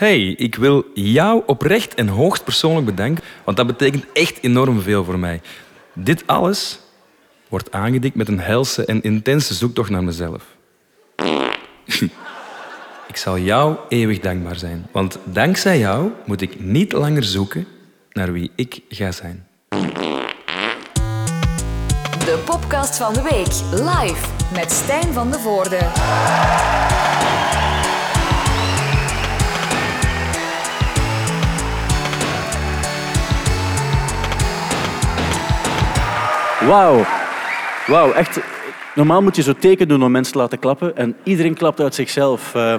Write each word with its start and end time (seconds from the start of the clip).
Hey, 0.00 0.20
ik 0.20 0.54
wil 0.54 0.84
jou 0.94 1.42
oprecht 1.46 1.94
en 1.94 2.08
hoogst 2.08 2.44
persoonlijk 2.44 2.86
bedanken, 2.86 3.24
want 3.44 3.56
dat 3.56 3.66
betekent 3.66 4.04
echt 4.12 4.38
enorm 4.42 4.80
veel 4.80 5.04
voor 5.04 5.18
mij. 5.18 5.40
Dit 5.92 6.26
alles 6.26 6.80
wordt 7.48 7.72
aangedikt 7.72 8.14
met 8.14 8.28
een 8.28 8.40
helse 8.40 8.84
en 8.84 9.02
intense 9.02 9.54
zoektocht 9.54 9.90
naar 9.90 10.04
mezelf. 10.04 10.42
ik 13.12 13.16
zal 13.16 13.38
jou 13.38 13.76
eeuwig 13.88 14.20
dankbaar 14.20 14.56
zijn, 14.56 14.86
want 14.92 15.18
dankzij 15.24 15.78
jou 15.78 16.10
moet 16.24 16.40
ik 16.40 16.60
niet 16.60 16.92
langer 16.92 17.24
zoeken 17.24 17.66
naar 18.12 18.32
wie 18.32 18.50
ik 18.56 18.80
ga 18.88 19.12
zijn. 19.12 19.46
De 22.18 22.42
podcast 22.44 22.96
van 22.96 23.12
de 23.12 23.22
week 23.22 23.80
live 23.88 24.26
met 24.54 24.70
Stijn 24.70 25.12
van 25.12 25.30
de 25.30 25.38
Voorde. 25.38 25.78
Wauw. 36.66 37.04
Wauw, 37.86 38.12
echt. 38.12 38.40
Normaal 38.94 39.22
moet 39.22 39.36
je 39.36 39.42
zo 39.42 39.52
teken 39.52 39.88
doen 39.88 40.02
om 40.02 40.10
mensen 40.10 40.32
te 40.32 40.38
laten 40.38 40.58
klappen. 40.58 40.96
En 40.96 41.16
iedereen 41.22 41.54
klapt 41.54 41.80
uit 41.80 41.94
zichzelf. 41.94 42.54
Uh, 42.54 42.74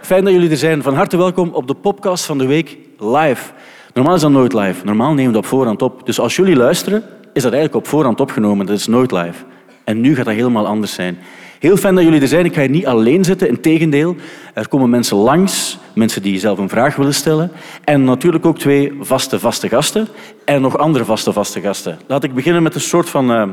fijn 0.00 0.24
dat 0.24 0.32
jullie 0.32 0.50
er 0.50 0.56
zijn. 0.56 0.82
Van 0.82 0.94
harte 0.94 1.16
welkom 1.16 1.50
op 1.52 1.66
de 1.66 1.74
podcast 1.74 2.24
van 2.24 2.38
de 2.38 2.46
week 2.46 2.76
live. 2.98 3.52
Normaal 3.94 4.14
is 4.14 4.20
dat 4.20 4.30
nooit 4.30 4.52
live. 4.52 4.84
Normaal 4.84 5.12
nemen 5.12 5.26
we 5.26 5.32
dat 5.32 5.42
op 5.42 5.48
voorhand 5.48 5.82
op. 5.82 6.06
Dus 6.06 6.20
als 6.20 6.36
jullie 6.36 6.56
luisteren, 6.56 7.02
is 7.32 7.42
dat 7.42 7.52
eigenlijk 7.52 7.84
op 7.84 7.90
voorhand 7.90 8.20
opgenomen. 8.20 8.66
Dat 8.66 8.78
is 8.78 8.86
nooit 8.86 9.10
live. 9.10 9.44
En 9.84 10.00
nu 10.00 10.14
gaat 10.14 10.24
dat 10.24 10.34
helemaal 10.34 10.66
anders 10.66 10.94
zijn. 10.94 11.18
Heel 11.60 11.76
fijn 11.76 11.94
dat 11.94 12.04
jullie 12.04 12.20
er 12.20 12.28
zijn. 12.28 12.44
Ik 12.44 12.54
ga 12.54 12.60
hier 12.60 12.70
niet 12.70 12.86
alleen 12.86 13.24
zitten. 13.24 13.48
Integendeel, 13.48 14.16
er 14.54 14.68
komen 14.68 14.90
mensen 14.90 15.16
langs. 15.16 15.78
Mensen 15.94 16.22
die 16.22 16.38
zelf 16.38 16.58
een 16.58 16.68
vraag 16.68 16.96
willen 16.96 17.14
stellen. 17.14 17.50
En 17.84 18.04
natuurlijk 18.04 18.46
ook 18.46 18.58
twee 18.58 18.92
vaste, 19.00 19.38
vaste 19.38 19.68
gasten. 19.68 20.08
En 20.44 20.60
nog 20.60 20.78
andere 20.78 21.04
vaste, 21.04 21.32
vaste 21.32 21.60
gasten. 21.60 21.98
Laat 22.06 22.24
ik 22.24 22.34
beginnen 22.34 22.62
met 22.62 22.74
een 22.74 22.80
soort 22.80 23.08
van... 23.08 23.30
Uh, 23.30 23.48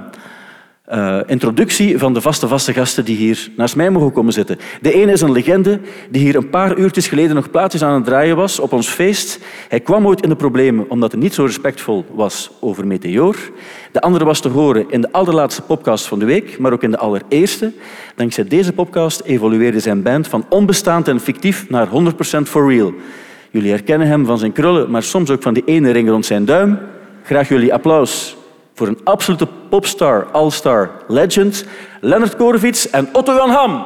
uh, 0.93 1.19
introductie 1.25 1.97
van 1.97 2.13
de 2.13 2.21
vaste, 2.21 2.47
vaste 2.47 2.73
gasten 2.73 3.05
die 3.05 3.16
hier 3.16 3.49
naast 3.55 3.75
mij 3.75 3.89
mogen 3.89 4.11
komen 4.11 4.33
zitten. 4.33 4.57
De 4.81 4.94
ene 4.94 5.11
is 5.11 5.21
een 5.21 5.31
legende 5.31 5.79
die 6.09 6.21
hier 6.21 6.35
een 6.35 6.49
paar 6.49 6.77
uurtjes 6.77 7.07
geleden 7.07 7.35
nog 7.35 7.49
plaatjes 7.49 7.83
aan 7.83 7.94
het 7.94 8.05
draaien 8.05 8.35
was 8.35 8.59
op 8.59 8.73
ons 8.73 8.88
feest. 8.88 9.39
Hij 9.69 9.79
kwam 9.79 10.07
ooit 10.07 10.21
in 10.21 10.29
de 10.29 10.35
problemen 10.35 10.89
omdat 10.89 11.11
hij 11.11 11.21
niet 11.21 11.33
zo 11.33 11.45
respectvol 11.45 12.05
was 12.11 12.52
over 12.59 12.88
Meteor. 12.88 13.35
De 13.91 14.02
andere 14.02 14.25
was 14.25 14.39
te 14.39 14.49
horen 14.49 14.85
in 14.89 15.02
de 15.02 15.11
allerlaatste 15.11 15.61
podcast 15.61 16.05
van 16.05 16.19
de 16.19 16.25
week, 16.25 16.59
maar 16.59 16.73
ook 16.73 16.83
in 16.83 16.91
de 16.91 16.97
allereerste. 16.97 17.72
Dankzij 18.16 18.44
deze 18.44 18.73
podcast 18.73 19.22
evolueerde 19.22 19.79
zijn 19.79 20.01
band 20.01 20.27
van 20.27 20.45
onbestaand 20.49 21.07
en 21.07 21.19
fictief 21.19 21.69
naar 21.69 21.88
100% 21.88 22.41
for 22.44 22.73
real. 22.73 22.94
Jullie 23.51 23.72
herkennen 23.72 24.07
hem 24.07 24.25
van 24.25 24.38
zijn 24.38 24.51
krullen, 24.51 24.91
maar 24.91 25.03
soms 25.03 25.29
ook 25.29 25.41
van 25.41 25.53
die 25.53 25.63
ene 25.66 25.91
ring 25.91 26.09
rond 26.09 26.25
zijn 26.25 26.45
duim. 26.45 26.79
Graag 27.23 27.49
jullie 27.49 27.73
applaus 27.73 28.38
voor 28.78 28.88
een 28.88 29.00
absolute 29.03 29.47
popstar, 29.70 30.28
all-star, 30.31 30.92
legend, 31.08 31.66
Leonard 32.02 32.36
Korevits 32.36 32.89
en 32.89 33.09
Otto 33.11 33.34
Jan 33.34 33.50
Ham. 33.50 33.86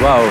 Wauw. 0.00 0.24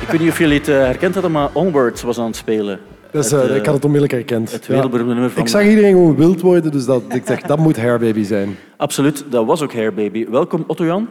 Ik 0.00 0.08
weet 0.08 0.20
niet 0.20 0.30
of 0.30 0.38
jullie 0.38 0.58
het 0.58 0.68
eh, 0.68 0.74
herkend 0.74 1.14
hadden, 1.14 1.32
maar 1.32 1.48
Onwards 1.52 2.02
was 2.02 2.18
aan 2.18 2.26
het 2.26 2.36
spelen. 2.36 2.80
Dus, 3.16 3.30
het, 3.30 3.50
uh, 3.50 3.56
ik 3.56 3.64
had 3.66 3.74
het 3.74 3.84
onmiddellijk 3.84 4.12
herkend. 4.12 4.52
Het 4.52 4.66
wereldberoemde 4.66 5.12
nummer 5.12 5.30
van... 5.30 5.42
Ik 5.42 5.48
zag 5.48 5.64
iedereen 5.64 5.92
gewoon 5.92 6.16
wild 6.16 6.40
worden, 6.40 6.72
dus 6.72 6.84
dat, 6.84 7.02
ik 7.08 7.26
dacht, 7.26 7.48
dat 7.48 7.58
moet 7.58 7.76
Hairbaby 7.76 8.22
zijn. 8.22 8.56
Absoluut, 8.76 9.24
dat 9.28 9.46
was 9.46 9.62
ook 9.62 9.74
Hairbaby. 9.74 10.28
Welkom, 10.28 10.64
Otto-Jan. 10.66 11.08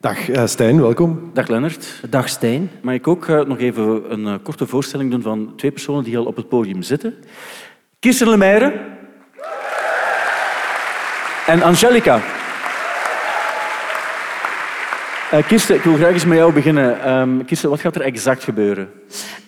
Dag 0.00 0.28
uh, 0.28 0.46
Stijn, 0.46 0.80
welkom. 0.80 1.30
Dag 1.32 1.48
Lennart. 1.48 2.02
Dag 2.10 2.28
Stijn. 2.28 2.70
Mag 2.80 2.94
ik 2.94 3.08
ook 3.08 3.26
uh, 3.26 3.40
nog 3.44 3.58
even 3.58 4.02
een 4.12 4.42
korte 4.42 4.66
voorstelling 4.66 5.10
doen 5.10 5.22
van 5.22 5.52
twee 5.56 5.70
personen 5.70 6.04
die 6.04 6.18
al 6.18 6.24
op 6.24 6.36
het 6.36 6.48
podium 6.48 6.82
zitten. 6.82 7.14
Kirsten 7.98 8.28
Lemaire 8.28 8.72
en 11.46 11.62
Angelica. 11.62 12.20
Uh, 15.32 15.46
Kirsten, 15.46 15.74
ik 15.74 15.82
wil 15.82 15.94
graag 15.94 16.12
eens 16.12 16.24
met 16.24 16.38
jou 16.38 16.52
beginnen. 16.52 17.12
Um, 17.12 17.44
Kirsten, 17.44 17.70
wat 17.70 17.80
gaat 17.80 17.94
er 17.94 18.00
exact 18.00 18.44
gebeuren? 18.44 18.88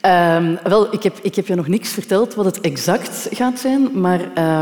Um, 0.07 0.59
wel, 0.63 0.93
ik 0.95 1.03
heb, 1.03 1.19
ik 1.23 1.35
heb 1.35 1.47
je 1.47 1.55
nog 1.55 1.69
niks 1.69 1.93
verteld 1.93 2.35
wat 2.35 2.45
het 2.45 2.61
exact 2.61 3.29
gaat 3.31 3.59
zijn, 3.59 4.01
maar 4.01 4.21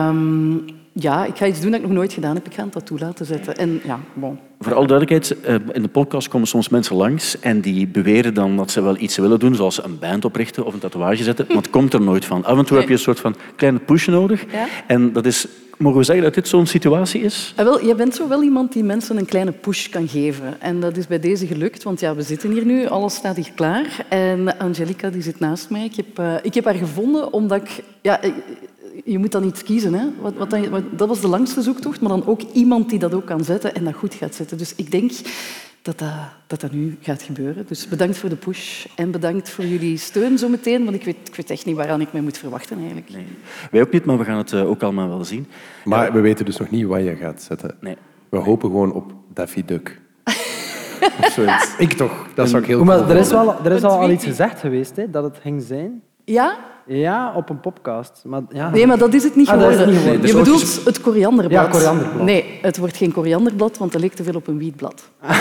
um, 0.08 0.64
ja, 0.98 1.24
ik 1.24 1.36
ga 1.36 1.46
iets 1.46 1.60
doen 1.60 1.70
dat 1.70 1.80
ik 1.80 1.86
nog 1.86 1.96
nooit 1.96 2.12
gedaan 2.12 2.34
heb. 2.34 2.46
Ik 2.46 2.54
ga 2.54 2.62
een 2.62 2.70
tattoo 2.70 2.98
laten 2.98 3.26
zetten. 3.26 3.56
En, 3.56 3.80
ja, 3.84 4.00
bon. 4.14 4.38
Voor 4.58 4.74
alle 4.74 4.86
duidelijkheid, 4.86 5.36
uh, 5.48 5.74
in 5.74 5.82
de 5.82 5.88
podcast 5.88 6.28
komen 6.28 6.48
soms 6.48 6.68
mensen 6.68 6.96
langs 6.96 7.40
en 7.40 7.60
die 7.60 7.86
beweren 7.86 8.34
dan 8.34 8.56
dat 8.56 8.70
ze 8.70 8.80
wel 8.80 8.96
iets 8.98 9.16
willen 9.16 9.38
doen, 9.38 9.54
zoals 9.54 9.84
een 9.84 9.98
band 9.98 10.24
oprichten 10.24 10.64
of 10.64 10.72
een 10.72 10.78
tatoeage 10.78 11.22
zetten, 11.22 11.44
maar 11.48 11.56
het 11.56 11.70
komt 11.70 11.94
er 11.94 12.00
nooit 12.00 12.24
van. 12.24 12.44
Af 12.44 12.58
en 12.58 12.64
toe 12.64 12.78
heb 12.78 12.86
je 12.86 12.92
een 12.92 12.98
soort 12.98 13.20
van 13.20 13.34
kleine 13.56 13.78
push 13.78 14.06
nodig. 14.06 14.44
Ja? 14.52 14.66
En 14.86 15.12
dat 15.12 15.26
is 15.26 15.46
Mogen 15.78 15.98
we 15.98 16.04
zeggen 16.04 16.24
dat 16.24 16.34
dit 16.34 16.48
zo'n 16.48 16.66
situatie 16.66 17.20
is? 17.20 17.52
Ah, 17.56 17.64
wel, 17.64 17.86
je 17.86 17.94
bent 17.94 18.14
zo 18.14 18.28
wel 18.28 18.42
iemand 18.42 18.72
die 18.72 18.84
mensen 18.84 19.16
een 19.16 19.26
kleine 19.26 19.52
push 19.52 19.88
kan 19.88 20.08
geven. 20.08 20.60
En 20.60 20.80
dat 20.80 20.96
is 20.96 21.06
bij 21.06 21.20
deze 21.20 21.46
gelukt, 21.46 21.82
want 21.82 22.00
ja, 22.00 22.14
we 22.14 22.22
zitten 22.22 22.50
hier 22.50 22.64
nu, 22.64 22.86
alles 22.86 23.14
staat 23.14 23.36
hier 23.36 23.52
klaar. 23.54 24.06
En 24.08 24.58
Angelica 24.58 25.10
die 25.10 25.22
zit 25.22 25.40
naast 25.40 25.70
mij. 25.70 25.84
Ik 25.84 25.96
heb, 25.96 26.18
uh, 26.18 26.34
ik 26.42 26.54
heb 26.54 26.64
haar 26.64 26.74
gevonden 26.74 27.32
omdat 27.32 27.62
ik... 27.62 27.84
Ja, 28.00 28.20
je 29.04 29.18
moet 29.18 29.32
dan 29.32 29.44
iets 29.44 29.62
kiezen. 29.62 29.94
Hè? 29.94 30.06
Wat, 30.20 30.34
wat 30.34 30.50
dan, 30.50 30.70
wat, 30.70 30.82
dat 30.90 31.08
was 31.08 31.20
de 31.20 31.28
langste 31.28 31.62
zoektocht, 31.62 32.00
maar 32.00 32.10
dan 32.10 32.26
ook 32.26 32.42
iemand 32.52 32.90
die 32.90 32.98
dat 32.98 33.14
ook 33.14 33.26
kan 33.26 33.44
zetten 33.44 33.74
en 33.74 33.84
dat 33.84 33.94
goed 33.94 34.14
gaat 34.14 34.34
zetten. 34.34 34.58
Dus 34.58 34.74
ik 34.74 34.90
denk 34.90 35.10
dat 35.82 35.98
dat, 35.98 36.08
dat 36.46 36.60
dat 36.60 36.72
nu 36.72 36.96
gaat 37.00 37.22
gebeuren. 37.22 37.64
Dus 37.68 37.88
bedankt 37.88 38.18
voor 38.18 38.28
de 38.28 38.36
push 38.36 38.86
en 38.94 39.10
bedankt 39.10 39.50
voor 39.50 39.64
jullie 39.64 39.96
steun 39.96 40.38
zometeen, 40.38 40.84
want 40.84 40.96
ik 40.96 41.04
weet, 41.04 41.16
ik 41.24 41.34
weet 41.34 41.50
echt 41.50 41.64
niet 41.64 41.76
waaraan 41.76 42.00
ik 42.00 42.12
mij 42.12 42.20
moet 42.20 42.38
verwachten 42.38 42.78
eigenlijk. 42.78 43.10
Nee. 43.10 43.26
Wij 43.70 43.80
ook 43.80 43.92
niet, 43.92 44.04
maar 44.04 44.18
we 44.18 44.24
gaan 44.24 44.38
het 44.38 44.54
ook 44.54 44.82
allemaal 44.82 45.08
wel 45.08 45.24
zien. 45.24 45.46
Maar 45.84 46.06
ja. 46.06 46.12
we 46.12 46.20
weten 46.20 46.44
dus 46.44 46.56
nog 46.56 46.70
niet 46.70 46.86
wat 46.86 47.04
je 47.04 47.16
gaat 47.16 47.42
zetten. 47.42 47.76
Nee. 47.80 47.96
We 48.28 48.36
hopen 48.36 48.70
gewoon 48.70 48.92
op 48.92 49.12
Daffy 49.32 49.64
Duck. 49.64 50.00
ik 51.78 51.92
toch. 51.92 52.26
Dat 52.34 52.48
zou 52.48 52.62
ik 52.62 52.68
heel 52.68 52.84
maar 52.84 53.10
er 53.10 53.16
is, 53.16 53.30
wel, 53.30 53.64
er 53.64 53.72
is 53.72 53.82
al, 53.82 53.98
al 53.98 54.10
iets 54.10 54.24
gezegd 54.24 54.60
geweest, 54.60 54.96
hè, 54.96 55.10
dat 55.10 55.24
het 55.24 55.38
ging 55.42 55.62
zijn. 55.62 56.02
Ja? 56.24 56.56
Ja, 56.88 57.32
op 57.36 57.50
een 57.50 57.60
podcast. 57.60 58.22
Maar, 58.24 58.42
ja. 58.48 58.70
Nee, 58.70 58.86
maar 58.86 58.98
dat 58.98 59.14
is 59.14 59.24
het 59.24 59.36
niet 59.36 59.48
ah, 59.48 59.54
geworden. 59.54 59.88
Niet 59.88 59.98
geworden. 59.98 60.26
Je 60.26 60.34
bedoelt 60.34 60.84
het 60.84 61.00
korianderblad. 61.00 61.64
Ja, 61.64 61.70
korianderblad. 61.70 62.22
Nee, 62.22 62.58
het 62.62 62.76
wordt 62.78 62.96
geen 62.96 63.12
korianderblad, 63.12 63.78
want 63.78 63.92
dat 63.92 64.00
leek 64.00 64.12
te 64.12 64.22
veel 64.22 64.34
op 64.34 64.46
een 64.46 64.58
wietblad. 64.58 65.10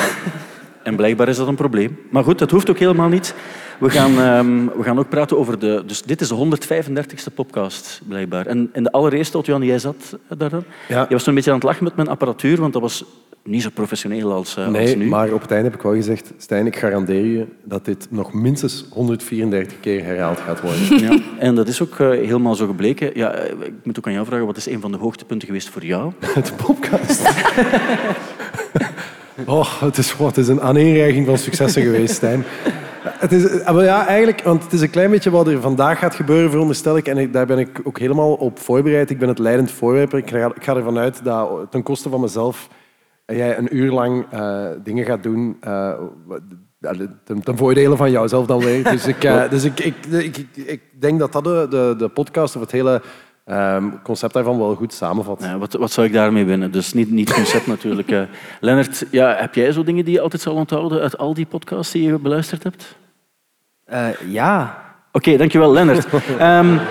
En 0.88 0.96
blijkbaar 0.96 1.28
is 1.28 1.38
dat 1.38 1.48
een 1.48 1.56
probleem. 1.56 2.00
Maar 2.12 2.24
goed, 2.24 2.40
dat 2.40 2.52
hoeft 2.52 2.70
ook 2.70 2.78
helemaal 2.78 3.08
niet. 3.08 3.36
We 3.80 3.90
gaan, 3.90 4.20
um, 4.20 4.66
we 4.78 4.84
gaan 4.84 5.00
ook 5.00 5.10
praten 5.10 5.38
over 5.38 5.60
de... 5.60 5.84
Dus 5.86 6.02
dit 6.02 6.22
is 6.22 6.28
de 6.28 6.36
135ste 6.36 7.34
podcast, 7.34 8.02
blijkbaar. 8.08 8.46
En 8.46 8.70
in 8.74 8.84
de 8.84 8.92
allereerste, 8.92 9.38
Otjan, 9.38 9.62
jij 9.64 9.80
zat 9.80 10.18
daar 10.38 10.50
dan. 10.50 10.64
Ja. 10.88 11.06
Je 11.10 11.14
was 11.14 11.28
een 11.28 11.34
beetje 11.34 11.50
aan 11.50 11.56
het 11.56 11.66
lachen 11.66 11.84
met 11.84 11.96
mijn 11.96 12.08
apparatuur, 12.08 12.60
want 12.60 12.74
dat 12.74 12.82
was 12.82 13.06
niet 13.48 13.62
zo 13.62 13.70
professioneel 13.74 14.34
als, 14.34 14.58
uh, 14.58 14.68
nee, 14.68 14.82
als 14.82 14.96
nu. 14.96 15.08
maar 15.08 15.34
op 15.34 15.42
het 15.42 15.52
einde 15.52 15.66
heb 15.66 15.76
ik 15.76 15.82
wel 15.82 15.94
gezegd... 15.94 16.34
Stijn, 16.38 16.66
ik 16.66 16.76
garandeer 16.76 17.26
je 17.26 17.46
dat 17.64 17.86
dit 17.86 18.08
nog 18.10 18.34
minstens 18.34 18.86
134 18.90 19.80
keer 19.80 20.04
herhaald 20.04 20.40
gaat 20.40 20.62
worden. 20.62 20.86
Ja, 21.08 21.20
en 21.40 21.56
dat 21.56 21.68
is 21.68 21.82
ook 21.82 21.98
uh, 21.98 22.10
helemaal 22.10 22.56
zo 22.56 22.68
gebleken. 22.68 23.12
Ja, 23.14 23.34
ik 23.36 23.74
moet 23.84 23.98
ook 23.98 24.08
aan 24.08 24.14
jou 24.14 24.26
vragen, 24.26 24.46
wat 24.46 24.58
is 24.58 24.66
een 24.66 24.82
van 24.82 24.92
de 24.92 24.98
hoogtepunten 24.98 25.48
geweest 25.48 25.70
voor 25.70 25.86
jou? 25.86 26.12
De 26.34 26.54
podcast. 26.66 27.22
Oh, 29.46 29.82
het 29.82 29.98
is, 29.98 30.14
het 30.14 30.38
is 30.38 30.48
een 30.48 30.62
aaneenreiging 30.62 31.26
van 31.26 31.38
successen 31.38 31.82
geweest, 31.82 32.16
Stijn. 32.16 32.44
Het 33.02 33.32
is, 33.32 33.64
maar 33.64 33.84
ja, 33.84 34.08
eigenlijk, 34.08 34.44
want 34.44 34.64
het 34.64 34.74
is 34.74 34.82
een 34.82 34.90
klein 34.90 35.10
beetje 35.10 35.30
wat 35.30 35.48
er 35.48 35.62
vandaag 35.62 36.00
gaat 36.00 36.16
gebeuren, 36.16 36.50
veronderstel 36.50 36.98
ik. 36.98 37.08
En 37.08 37.18
ik, 37.18 37.34
daar 37.34 37.46
ben 37.46 37.60
ik 37.60 37.82
ook 37.84 38.00
helemaal 38.00 38.34
op 38.34 38.60
voorbereid. 38.60 39.10
Ik 39.10 39.20
ben 39.20 39.28
het 39.28 39.40
leidend 39.40 39.72
voorwerper. 39.72 40.18
Ik 40.18 40.30
ga, 40.30 40.46
ik 40.56 40.64
ga 40.64 40.76
ervan 40.76 40.98
uit 40.98 41.24
dat 41.24 41.50
ten 41.70 41.84
koste 41.84 42.10
van 42.10 42.22
mezelf 42.22 42.68
jij 43.36 43.58
een 43.58 43.76
uur 43.76 43.92
lang 43.92 44.26
uh, 44.34 44.66
dingen 44.84 45.06
gaat 45.06 45.24
doen 45.24 45.58
uh, 45.68 45.94
ten, 47.24 47.44
ten 47.44 47.58
voordele 47.58 47.96
van 47.96 48.12
jouzelf 48.12 48.46
dan 48.46 48.60
weer. 48.60 48.84
Dus 48.84 49.08
ik, 49.08 49.24
uh, 49.24 49.50
dus 49.54 49.64
ik, 49.64 49.80
ik, 49.80 50.06
ik, 50.06 50.46
ik, 50.56 50.82
denk 51.00 51.20
dat 51.20 51.32
dat 51.32 51.44
de, 51.44 51.68
de, 51.70 51.96
de 51.98 52.08
podcast 52.08 52.56
of 52.56 52.62
het 52.62 52.72
hele 52.72 53.02
um, 53.46 54.02
concept 54.02 54.34
daarvan 54.34 54.58
wel 54.58 54.76
goed 54.76 54.94
samenvat. 54.94 55.42
Ja, 55.44 55.58
wat, 55.58 55.74
wat 55.74 55.92
zou 55.92 56.08
ik 56.08 56.14
daarmee 56.14 56.46
winnen? 56.46 56.72
Dus 56.72 56.94
niet, 56.94 57.12
niet 57.12 57.34
concept 57.34 57.68
natuurlijk. 57.76 58.12
Uh, 58.12 58.22
Lennart, 58.60 59.06
ja, 59.12 59.36
heb 59.36 59.56
jij 59.56 59.72
zo 59.72 59.84
dingen 59.84 60.06
die 60.06 60.14
je 60.14 60.22
altijd 60.22 60.42
zal 60.42 60.56
onthouden 60.56 61.02
uit 61.02 61.18
al 61.18 61.34
die 61.34 61.46
podcasts 61.46 61.94
die 61.94 62.04
je 62.04 62.20
beluisterd 62.20 62.64
hebt? 62.64 62.96
Uh, 63.92 64.08
ja. 64.28 64.86
Oké, 65.08 65.18
okay, 65.18 65.38
dankjewel 65.38 65.72
Lennart. 65.72 66.08
um, 66.42 66.80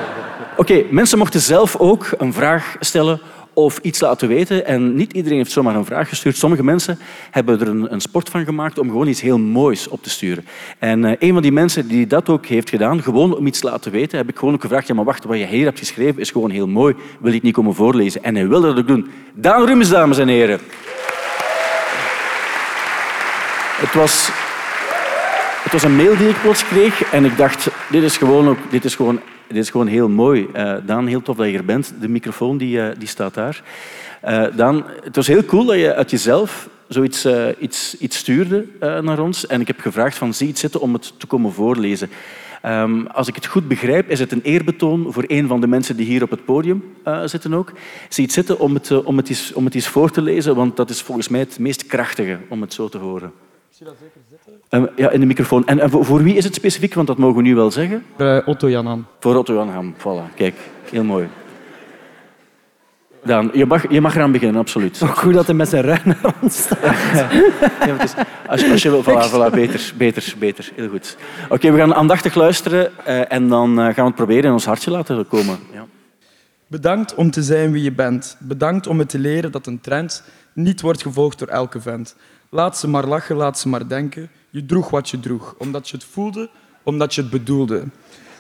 Oké, 0.56 0.72
okay, 0.72 0.86
mensen 0.90 1.18
mochten 1.18 1.40
zelf 1.40 1.76
ook 1.76 2.08
een 2.18 2.32
vraag 2.32 2.76
stellen 2.80 3.20
of 3.56 3.78
iets 3.82 4.00
laten 4.00 4.28
weten. 4.28 4.66
En 4.66 4.94
niet 4.94 5.12
iedereen 5.12 5.38
heeft 5.38 5.50
zomaar 5.50 5.74
een 5.74 5.84
vraag 5.84 6.08
gestuurd. 6.08 6.36
Sommige 6.36 6.64
mensen 6.64 6.98
hebben 7.30 7.60
er 7.60 7.68
een, 7.68 7.92
een 7.92 8.00
sport 8.00 8.28
van 8.28 8.44
gemaakt 8.44 8.78
om 8.78 8.88
gewoon 8.88 9.06
iets 9.06 9.20
heel 9.20 9.38
moois 9.38 9.88
op 9.88 10.02
te 10.02 10.10
sturen. 10.10 10.44
En 10.78 11.04
eh, 11.04 11.12
een 11.18 11.32
van 11.32 11.42
die 11.42 11.52
mensen 11.52 11.88
die 11.88 12.06
dat 12.06 12.28
ook 12.28 12.46
heeft 12.46 12.68
gedaan, 12.68 13.02
gewoon 13.02 13.36
om 13.36 13.46
iets 13.46 13.60
te 13.60 13.66
laten 13.66 13.92
weten, 13.92 14.18
heb 14.18 14.28
ik 14.28 14.38
gewoon 14.38 14.54
ook 14.54 14.60
gevraagd, 14.60 14.86
ja, 14.86 14.94
maar 14.94 15.04
wacht, 15.04 15.24
wat 15.24 15.38
je 15.38 15.46
hier 15.46 15.64
hebt 15.64 15.78
geschreven 15.78 16.20
is 16.20 16.30
gewoon 16.30 16.50
heel 16.50 16.66
mooi. 16.66 16.94
Wil 16.94 17.28
je 17.28 17.34
het 17.34 17.42
niet 17.42 17.54
komen 17.54 17.74
voorlezen? 17.74 18.22
En 18.22 18.34
hij 18.34 18.48
wilde 18.48 18.66
dat 18.66 18.78
ook 18.78 18.88
doen. 18.88 19.10
Daan 19.34 19.82
dames 19.90 20.18
en 20.18 20.28
heren. 20.28 20.60
Het 23.76 23.94
was, 23.94 24.28
het 25.62 25.72
was 25.72 25.82
een 25.82 25.96
mail 25.96 26.16
die 26.16 26.28
ik 26.28 26.40
plots 26.42 26.64
kreeg 26.64 27.02
en 27.12 27.24
ik 27.24 27.36
dacht, 27.36 27.68
dit 27.90 28.02
is 28.02 28.16
gewoon, 28.16 28.48
ook, 28.48 28.58
dit 28.70 28.84
is 28.84 28.94
gewoon, 28.94 29.20
dit 29.48 29.56
is 29.56 29.70
gewoon 29.70 29.86
heel 29.86 30.08
mooi. 30.08 30.48
Eh 30.52 30.74
Daan, 30.86 31.06
heel 31.06 31.22
tof 31.22 31.36
dat 31.36 31.46
je 31.46 31.56
er 31.56 31.64
bent. 31.64 31.94
De 32.00 32.08
microfoon 32.08 32.58
die, 32.58 32.80
eh, 32.80 32.98
die 32.98 33.08
staat 33.08 33.34
daar. 33.34 33.62
Eh 34.20 34.44
Daan, 34.56 34.84
het 35.02 35.16
was 35.16 35.26
heel 35.26 35.44
cool 35.44 35.64
dat 35.64 35.78
je 35.78 35.94
uit 35.94 36.10
jezelf 36.10 36.68
zoiets 36.88 37.26
iets, 37.58 37.98
iets 37.98 38.16
stuurde 38.16 38.66
naar 38.80 39.18
ons. 39.18 39.46
En 39.46 39.60
ik 39.60 39.66
heb 39.66 39.80
gevraagd 39.80 40.16
van, 40.16 40.34
zie 40.34 40.48
iets 40.48 40.60
zitten 40.60 40.80
om 40.80 40.92
het 40.92 41.12
te 41.18 41.26
komen 41.26 41.52
voorlezen. 41.52 42.10
Ehm, 42.62 43.06
als 43.06 43.28
ik 43.28 43.34
het 43.34 43.46
goed 43.46 43.68
begrijp, 43.68 44.10
is 44.10 44.18
het 44.18 44.32
een 44.32 44.42
eerbetoon 44.42 45.12
voor 45.12 45.24
een 45.26 45.46
van 45.46 45.60
de 45.60 45.66
mensen 45.66 45.96
die 45.96 46.06
hier 46.06 46.22
op 46.22 46.30
het 46.30 46.44
podium 46.44 46.84
zitten 47.24 47.54
ook. 47.54 47.72
Zie 48.08 48.24
iets 48.24 48.34
zitten 48.34 48.58
om 48.58 48.74
het, 48.74 49.04
om, 49.04 49.16
het 49.16 49.28
eens, 49.28 49.52
om 49.52 49.64
het 49.64 49.74
eens 49.74 49.88
voor 49.88 50.10
te 50.10 50.22
lezen, 50.22 50.54
want 50.54 50.76
dat 50.76 50.90
is 50.90 51.02
volgens 51.02 51.28
mij 51.28 51.40
het 51.40 51.58
meest 51.58 51.86
krachtige 51.86 52.38
om 52.48 52.60
het 52.60 52.72
zo 52.72 52.88
te 52.88 52.98
horen. 52.98 53.32
Ehm, 54.68 54.86
ja, 54.96 55.10
in 55.10 55.20
de 55.20 55.26
microfoon. 55.26 55.66
En, 55.66 55.80
en 55.80 55.90
voor, 55.90 56.04
voor 56.04 56.22
wie 56.22 56.34
is 56.34 56.44
het 56.44 56.54
specifiek? 56.54 56.94
Want 56.94 57.06
dat 57.06 57.18
mogen 57.18 57.36
we 57.36 57.42
nu 57.42 57.54
wel 57.54 57.70
zeggen. 57.70 58.04
Eh, 58.16 58.38
Otto 58.44 58.70
Jan 58.70 58.86
Ham. 58.86 59.06
Voor 59.20 59.36
Otto 59.36 59.54
Jan 59.54 59.68
Ham. 59.68 59.94
Voilà, 59.98 60.34
kijk. 60.34 60.54
Heel 60.90 61.04
mooi. 61.04 61.28
Daan, 63.24 63.50
je 63.52 63.66
mag, 63.66 63.90
je 63.92 64.00
mag 64.00 64.14
eraan 64.16 64.32
beginnen, 64.32 64.60
absoluut. 64.60 65.02
Ook 65.02 65.16
goed 65.18 65.34
dat 65.34 65.46
hij 65.46 65.54
met 65.54 65.68
zijn 65.68 65.82
rug 65.82 66.04
naar 66.04 66.34
ons 66.42 66.58
staat. 66.58 66.80
Ja, 67.86 67.96
het 67.96 68.02
is- 68.02 68.14
als, 68.46 68.70
als 68.70 68.82
je 68.82 68.90
wil, 68.90 69.02
voilà, 69.04 69.30
voilà, 69.30 69.54
beter, 69.54 69.92
beter, 69.96 70.34
beter. 70.38 70.70
Heel 70.74 70.88
goed. 70.88 71.16
Oké, 71.48 71.70
we 71.72 71.78
gaan 71.78 71.94
aandachtig 71.94 72.34
luisteren 72.34 72.90
eh, 73.06 73.32
en 73.32 73.48
dan 73.48 73.70
eh, 73.78 73.84
gaan 73.84 73.94
we 73.94 74.02
het 74.02 74.14
proberen 74.14 74.44
in 74.44 74.52
ons 74.52 74.64
hartje 74.64 74.90
laten 74.90 75.28
komen. 75.28 75.58
Ja. 75.72 75.86
Bedankt 76.66 77.14
om 77.14 77.30
te 77.30 77.42
zijn 77.42 77.72
wie 77.72 77.82
je 77.82 77.92
bent. 77.92 78.36
Bedankt 78.40 78.86
om 78.86 78.96
me 78.96 79.06
te 79.06 79.18
leren 79.18 79.52
dat 79.52 79.66
een 79.66 79.80
trend 79.80 80.22
niet 80.52 80.80
wordt 80.80 81.02
gevolgd 81.02 81.38
door 81.38 81.48
elke 81.48 81.80
vent. 81.80 82.16
Laat 82.50 82.78
ze 82.78 82.88
maar 82.88 83.06
lachen, 83.06 83.36
laat 83.36 83.58
ze 83.58 83.68
maar 83.68 83.88
denken. 83.88 84.30
Je 84.50 84.66
droeg 84.66 84.90
wat 84.90 85.08
je 85.08 85.20
droeg, 85.20 85.54
omdat 85.58 85.88
je 85.88 85.96
het 85.96 86.04
voelde, 86.04 86.50
omdat 86.82 87.14
je 87.14 87.20
het 87.20 87.30
bedoelde. 87.30 87.84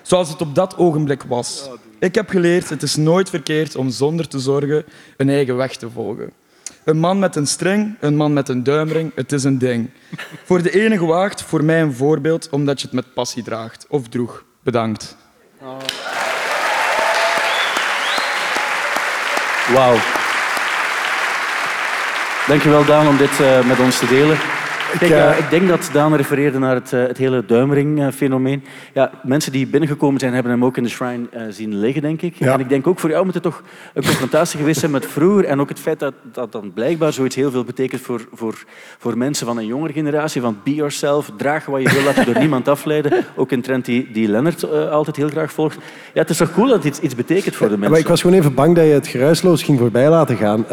Zoals 0.02 0.28
het 0.28 0.40
op 0.40 0.54
dat 0.54 0.76
ogenblik 0.76 1.22
was. 1.22 1.70
Ik 1.98 2.14
heb 2.14 2.28
geleerd, 2.28 2.68
het 2.68 2.82
is 2.82 2.96
nooit 2.96 3.30
verkeerd 3.30 3.76
om 3.76 3.90
zonder 3.90 4.28
te 4.28 4.38
zorgen 4.38 4.84
een 5.16 5.28
eigen 5.28 5.56
weg 5.56 5.76
te 5.76 5.90
volgen. 5.90 6.32
Een 6.84 6.98
man 6.98 7.18
met 7.18 7.36
een 7.36 7.46
string, 7.46 7.96
een 8.00 8.16
man 8.16 8.32
met 8.32 8.48
een 8.48 8.62
duimring, 8.62 9.12
het 9.14 9.32
is 9.32 9.44
een 9.44 9.58
ding. 9.58 9.90
Voor 10.44 10.62
de 10.62 10.70
ene 10.70 10.98
gewaagd, 10.98 11.42
voor 11.42 11.64
mij 11.64 11.82
een 11.82 11.94
voorbeeld, 11.94 12.48
omdat 12.50 12.80
je 12.80 12.86
het 12.86 12.94
met 12.94 13.14
passie 13.14 13.42
draagt. 13.42 13.86
Of 13.88 14.08
droeg. 14.08 14.44
Bedankt. 14.62 15.16
Wauw. 19.72 20.24
Dankjewel 22.46 22.84
Daan 22.84 23.08
om 23.08 23.16
dit 23.16 23.40
eh, 23.40 23.64
met 23.64 23.80
ons 23.80 23.98
te 23.98 24.06
delen. 24.06 24.38
Kijk, 24.98 25.10
eh, 25.10 25.30
eh, 25.30 25.38
ik 25.38 25.50
denk 25.50 25.68
dat 25.68 25.90
Daan 25.92 26.14
refereerde 26.14 26.58
naar 26.58 26.74
het, 26.74 26.92
eh, 26.92 27.06
het 27.06 27.18
hele 27.18 27.44
duimring-fenomeen. 27.46 28.64
Ja, 28.92 29.10
mensen 29.22 29.52
die 29.52 29.66
binnengekomen 29.66 30.20
zijn, 30.20 30.32
hebben 30.32 30.52
hem 30.52 30.64
ook 30.64 30.76
in 30.76 30.82
de 30.82 30.88
shrine 30.88 31.26
zien 31.50 31.78
liggen, 31.78 32.02
denk 32.02 32.22
ik. 32.22 32.34
Ja. 32.36 32.52
En 32.52 32.60
ik 32.60 32.68
denk 32.68 32.86
ook 32.86 32.98
voor 32.98 33.10
jou 33.10 33.24
moet 33.24 33.34
het 33.34 33.42
toch 33.42 33.62
een 33.94 34.02
confrontatie 34.02 34.58
geweest 34.58 34.80
zijn 34.80 34.90
met 34.90 35.06
vroeger. 35.06 35.44
En 35.44 35.60
ook 35.60 35.68
het 35.68 35.80
feit 35.80 35.98
dat, 35.98 36.14
dat 36.32 36.52
dan 36.52 36.72
blijkbaar 36.72 37.12
zoiets 37.12 37.36
heel 37.36 37.50
veel 37.50 37.64
betekent 37.64 38.00
voor, 38.00 38.28
voor, 38.32 38.64
voor 38.98 39.18
mensen 39.18 39.46
van 39.46 39.58
een 39.58 39.66
jongere 39.66 39.92
generatie. 39.92 40.40
Van 40.40 40.58
be 40.64 40.74
yourself, 40.74 41.30
draag 41.36 41.66
wat 41.66 41.82
je 41.82 41.92
wil, 41.92 42.02
laat 42.02 42.16
je 42.16 42.24
door 42.24 42.38
niemand 42.38 42.68
afleiden. 42.68 43.24
Ook 43.36 43.50
een 43.50 43.62
trend 43.62 43.84
die, 43.84 44.08
die 44.12 44.28
Lennart 44.28 44.70
altijd 44.90 45.16
heel 45.16 45.28
graag 45.28 45.52
volgt. 45.52 45.76
Ja, 46.12 46.20
het 46.20 46.30
is 46.30 46.36
toch 46.36 46.52
cool 46.52 46.68
dat 46.68 46.76
het 46.76 46.86
iets, 46.86 47.00
iets 47.00 47.14
betekent 47.14 47.56
voor 47.56 47.66
de 47.66 47.72
mensen. 47.72 47.90
Maar 47.90 48.00
ik 48.00 48.08
was 48.08 48.20
gewoon 48.20 48.36
even 48.36 48.54
bang 48.54 48.74
dat 48.74 48.84
je 48.84 48.90
het 48.90 49.06
geruisloos 49.06 49.62
ging 49.62 49.78
voorbij 49.78 50.08
laten 50.08 50.36
gaan. 50.36 50.64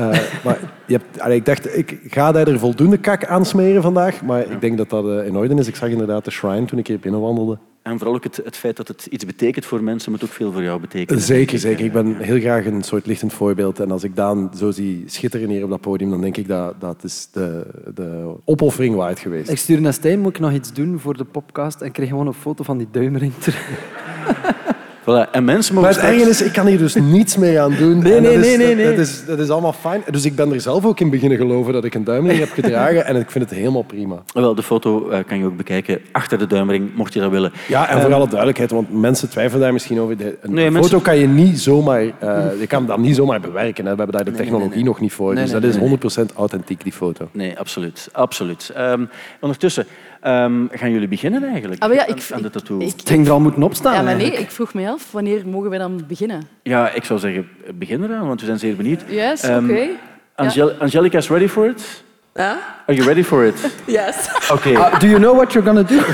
Maar 0.44 0.58
je 0.86 0.94
hebt, 0.94 1.20
allee, 1.20 1.38
ik 1.38 1.46
dacht, 1.46 1.78
ik 1.78 2.00
ga 2.08 2.32
daar 2.32 2.48
er 2.48 2.60
voldoende 2.60 2.98
kak 2.98 3.26
aan 3.26 3.46
smeren 3.46 3.82
vandaag. 3.82 4.13
Maar 4.26 4.52
ik 4.52 4.62
denk 4.62 4.78
dat 4.78 4.90
dat 4.90 5.08
eh, 5.08 5.28
in 5.28 5.36
orde 5.36 5.56
is. 5.56 5.68
Ik 5.68 5.76
zag 5.76 5.90
inderdaad 5.90 6.26
de 6.26 6.32
shrine 6.32 6.66
toen 6.66 6.80
ik 6.80 6.88
hier 6.88 7.00
binnenwandelde. 7.00 7.58
En 7.82 7.98
vooral 7.98 8.16
ook 8.16 8.24
het, 8.24 8.42
het 8.44 8.58
feit 8.58 8.78
dat 8.78 8.88
het 8.88 9.06
iets 9.06 9.26
betekent 9.26 9.66
voor 9.66 9.84
mensen, 9.84 10.12
moet 10.12 10.24
ook 10.24 10.30
veel 10.30 10.52
voor 10.52 10.64
jou 10.64 10.80
betekenen. 10.80 11.22
Zeker, 11.22 11.60
zeker. 11.60 11.86
Ik 11.86 11.92
ben 11.92 12.18
heel 12.18 12.40
graag 12.40 12.66
een 12.66 12.84
soort 12.84 13.06
lichtend 13.06 13.34
voorbeeld. 13.34 13.80
En 13.80 13.92
als 13.92 14.04
ik 14.04 14.16
Daan 14.16 14.52
zo 14.58 14.72
zie 14.72 15.04
schitteren 15.06 15.50
hier 15.50 15.64
op 15.64 15.70
dat 15.70 15.82
podium, 15.82 16.10
dan 16.10 16.22
denk 16.22 16.38
ik 16.38 16.48
dat 16.48 16.82
dat 16.82 17.04
is 17.04 17.30
de, 17.32 17.66
de 17.96 18.34
opoffering 18.46 18.96
waard 18.96 19.20
geweest. 19.20 19.50
Ik 19.50 19.58
stuur 19.58 19.82
naar 19.82 19.94
Stijn, 19.94 20.20
moet 20.20 20.36
ik 20.36 20.40
nog 20.42 20.52
iets 20.52 20.74
doen 20.74 21.00
voor 21.00 21.18
de 21.18 21.26
podcast 21.26 21.82
en 21.82 21.92
kreeg 21.92 22.10
gewoon 22.10 22.28
een 22.28 22.34
foto 22.34 22.64
van 22.64 22.78
die 22.78 22.88
duimring 22.92 23.34
terug. 23.34 23.70
Voilà. 25.04 25.30
En 25.32 25.44
mensen 25.44 25.76
Maar 25.76 25.84
het 25.90 25.98
erge 25.98 26.30
is, 26.30 26.42
ik 26.42 26.54
kan 26.54 26.66
hier 26.66 26.78
dus 26.78 26.96
niets 26.96 27.38
mee 27.38 27.60
aan 27.62 27.76
doen. 27.76 28.00
Nee, 28.04 28.20
nee, 28.20 28.34
is- 28.34 28.46
nee, 28.46 28.58
nee, 28.58 28.68
dat- 28.68 28.76
nee. 28.86 28.96
Dat 28.96 29.06
is, 29.06 29.26
dat 29.26 29.40
is 29.40 29.50
allemaal 29.50 29.74
fijn. 29.74 30.04
Dus 30.12 30.26
ik 30.26 30.36
ben 30.36 30.54
er 30.54 30.62
zelf 30.62 30.86
ook 30.86 31.00
in 31.00 31.10
beginnen 31.10 31.38
geloven 31.38 31.74
dat 31.74 31.84
ik 31.86 31.94
een 31.96 32.04
duimring 32.04 32.40
heb 32.40 32.50
gedragen. 32.52 33.06
En 33.06 33.16
ik 33.16 33.32
vind 33.32 33.50
het 33.50 33.60
helemaal 33.60 33.82
prima. 33.84 34.24
Wel, 34.34 34.56
de 34.56 34.64
foto 34.64 35.10
eh, 35.10 35.20
kan 35.28 35.38
je 35.38 35.46
ook 35.46 35.58
bekijken 35.58 36.00
achter 36.12 36.38
de 36.38 36.48
duimring, 36.48 36.96
mocht 36.96 37.14
je 37.14 37.20
dat 37.20 37.32
willen. 37.32 37.52
Ja, 37.68 37.90
en 37.90 38.02
voor 38.02 38.14
alle 38.14 38.28
duidelijkheid, 38.28 38.72
want 38.72 38.94
mensen 39.02 39.30
twijfelen 39.30 39.62
daar 39.62 39.74
misschien 39.74 40.00
over. 40.00 40.18
De, 40.18 40.38
een 40.42 40.54
Nee, 40.54 40.66
foto 40.66 40.80
mensen- 40.80 41.02
kan 41.02 41.18
je 41.18 41.28
niet 41.28 41.60
zomaar, 41.60 42.02
eh, 42.02 42.46
je 42.60 42.68
kan 42.68 42.86
dat 42.86 42.98
niet 42.98 43.16
zomaar 43.16 43.40
bewerken. 43.40 43.86
Hè. 43.86 43.92
We 43.92 43.98
hebben 43.98 44.16
daar 44.16 44.34
de 44.34 44.38
technologie 44.40 44.84
nog 44.84 45.00
niet 45.00 45.14
voor. 45.14 45.36
Dus 45.36 45.52
dat 45.52 45.64
is 45.64 45.76
nee, 45.76 45.84
100% 45.84 46.34
authentiek, 46.36 46.84
die 46.84 46.92
foto. 46.94 47.30
Nee, 47.32 47.60
absoluut. 47.60 48.10
absoluut. 48.12 48.72
Ehm, 48.76 49.06
ondertussen, 49.40 49.86
ehm, 50.24 50.66
gaan 50.72 50.92
jullie 50.92 51.08
beginnen 51.08 51.44
eigenlijk? 51.44 51.82
Ah, 51.82 51.88
maar 51.88 51.98
ja, 51.98 52.06
ik, 52.08 52.30
aan 52.34 52.42
de 52.42 52.48
ik- 52.48 52.52
tattoo? 52.54 52.80
ik- 52.80 52.94
ging 53.06 53.26
er 53.26 53.32
al 53.32 53.40
moeten 53.40 53.64
opstaan. 53.64 53.94
ja, 53.94 54.02
maar 54.02 54.06
nee, 54.12 54.22
eigenlijk. 54.22 54.50
ik 54.50 54.56
vroeg 54.56 54.74
me 54.74 54.90
af, 54.90 55.12
wanneer 55.12 55.48
mogen 55.48 55.70
we 55.70 55.78
dan 55.78 56.04
beginnen? 56.08 56.48
Ja, 56.64 56.90
ik 56.90 57.04
zou 57.04 57.20
zeggen, 57.20 57.48
begin 57.76 58.04
eraan, 58.04 58.28
want 58.28 58.40
we 58.40 58.46
zijn 58.46 58.60
zeer 58.60 58.76
benieuwd. 58.76 59.02
Yes, 59.08 59.42
Ehm, 59.42 59.70
oké. 59.70 59.88
Angel 60.36 60.72
Angelica 60.80 61.18
is 61.18 61.30
ready 61.30 61.48
for 61.48 61.70
it? 61.70 62.04
Huh? 62.34 62.44
Are 62.88 62.94
you 62.96 63.04
ready 63.08 63.24
for 63.24 63.46
it? 63.46 63.56
Yes. 63.86 64.30
Okay. 64.52 64.76
Ah, 64.76 65.00
do 65.00 65.08
you 65.08 65.20
know 65.20 65.36
what 65.36 65.54
you're 65.54 65.72
gonna 65.72 65.84
do? 65.88 66.00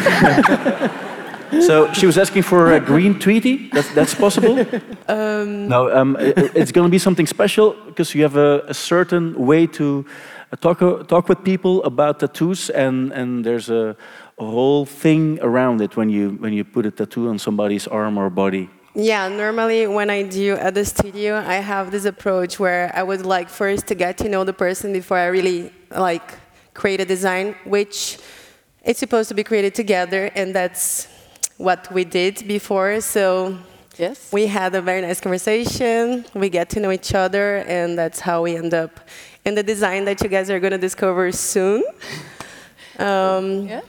So 1.62 1.88
she 1.94 2.06
was 2.06 2.18
asking 2.18 2.44
for 2.44 2.74
a 2.74 2.80
green 2.80 3.18
Tweety. 3.18 3.70
That's, 3.72 3.94
that's 3.94 4.14
possible? 4.16 4.56
Um, 5.10 5.68
No, 5.68 5.90
um, 5.90 6.16
it's 6.54 6.72
going 6.72 6.86
to 6.86 6.92
be 6.92 7.00
something 7.00 7.28
special 7.28 7.76
because 7.88 8.14
you 8.18 8.22
have 8.24 8.36
a, 8.38 8.62
a 8.68 8.74
certain 8.74 9.34
way 9.36 9.66
to 9.68 10.06
talk, 10.58 10.82
uh, 10.82 11.04
talk 11.04 11.30
with 11.30 11.44
people 11.44 11.84
about 11.84 12.20
tattoos, 12.20 12.70
and, 12.70 13.12
and 13.12 13.46
there's 13.46 13.70
a, 13.70 13.96
a 14.38 14.46
whole 14.46 14.86
thing 14.86 15.40
around 15.42 15.82
it 15.82 15.96
when 15.96 16.10
you, 16.10 16.32
when 16.40 16.54
you 16.54 16.64
put 16.64 16.86
a 16.86 16.92
tattoo 16.92 17.30
on 17.30 17.40
somebody's 17.40 17.88
arm 17.88 18.18
or 18.18 18.30
body. 18.30 18.70
yeah, 18.96 19.28
normally 19.30 19.88
when 19.88 20.10
I 20.10 20.24
do 20.24 20.56
at 20.56 20.74
the 20.74 20.84
studio, 20.84 21.38
I 21.38 21.56
have 21.56 21.92
this 21.92 22.06
approach 22.06 22.60
where 22.60 22.92
I 22.96 23.04
would 23.04 23.26
like 23.26 23.48
first 23.50 23.88
to 23.88 23.96
get 23.96 24.18
to 24.18 24.30
know 24.30 24.44
the 24.44 24.54
person 24.54 24.92
before 24.94 25.18
I 25.18 25.28
really 25.28 25.72
like 25.92 26.28
create 26.74 27.00
a 27.00 27.06
design, 27.06 27.56
which 27.66 28.18
it's 28.84 29.00
supposed 29.00 29.30
to 29.30 29.36
be 29.36 29.44
created 29.44 29.76
together, 29.76 30.32
and 30.36 30.54
that's 30.56 31.08
what 31.58 31.92
we 31.94 32.04
did 32.06 32.48
before. 32.48 33.02
So 33.02 33.58
Yes. 33.98 34.32
we 34.32 34.48
had 34.48 34.74
a 34.76 34.82
very 34.82 35.02
nice 35.02 35.20
conversation. 35.20 36.24
We 36.34 36.48
get 36.50 36.70
to 36.72 36.80
know 36.80 36.92
each 36.92 37.14
other, 37.14 37.58
and 37.68 37.98
that's 37.98 38.22
how 38.22 38.44
we 38.44 38.56
end 38.56 38.74
up 38.74 39.02
in 39.50 39.56
the 39.56 39.64
design 39.64 40.06
that 40.06 40.22
you 40.22 40.30
guys 40.30 40.50
are 40.50 40.60
going 40.60 40.72
to 40.72 40.78
discover 40.78 41.32
soon. 41.32 41.84
Um, 42.98 43.68
Yeah? 43.68 43.82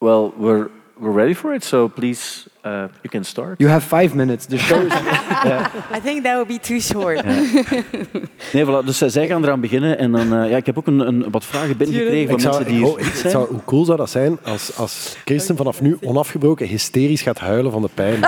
Well, 0.00 0.34
we're, 0.36 0.68
we're 0.98 1.16
ready 1.22 1.34
for 1.34 1.54
it, 1.54 1.62
so 1.62 1.88
please, 1.88 2.48
uh, 2.66 2.72
you 2.72 3.08
can 3.08 3.24
start. 3.24 3.54
You 3.58 3.70
have 3.70 3.96
five 4.00 4.14
minutes. 4.16 4.44
The 4.46 4.58
show 4.58 4.82
is... 4.86 4.92
I 5.96 6.00
think 6.04 6.22
that 6.24 6.32
would 6.34 6.46
be 6.46 6.58
too 6.60 6.78
short. 6.80 7.24
Nee, 8.52 8.64
voilà, 8.64 8.84
dus 8.84 9.02
uh, 9.02 9.08
zij 9.08 9.26
gaan 9.26 9.42
eraan 9.44 9.60
beginnen. 9.60 9.98
En 9.98 10.12
dan, 10.12 10.34
uh, 10.42 10.50
ja, 10.50 10.56
ik 10.56 10.66
heb 10.66 10.78
ook 10.78 10.86
een, 10.86 10.98
een, 10.98 11.24
wat 11.30 11.44
vragen 11.44 11.76
binnengekregen 11.76 12.30
van 12.30 12.40
zou, 12.40 12.54
mensen 12.54 12.74
die 12.74 12.84
hier 12.86 13.14
zijn. 13.14 13.30
zou, 13.32 13.48
hoe 13.48 13.60
cool 13.64 13.84
zou 13.84 13.98
dat 13.98 14.10
zijn 14.10 14.38
als, 14.42 14.76
als 14.76 15.16
Kirsten 15.24 15.56
vanaf 15.56 15.80
nu 15.80 15.96
onafgebroken 16.02 16.66
hysterisch 16.66 17.22
gaat 17.22 17.38
huilen 17.38 17.72
van 17.72 17.82
de 17.82 17.88
pijn? 17.94 18.20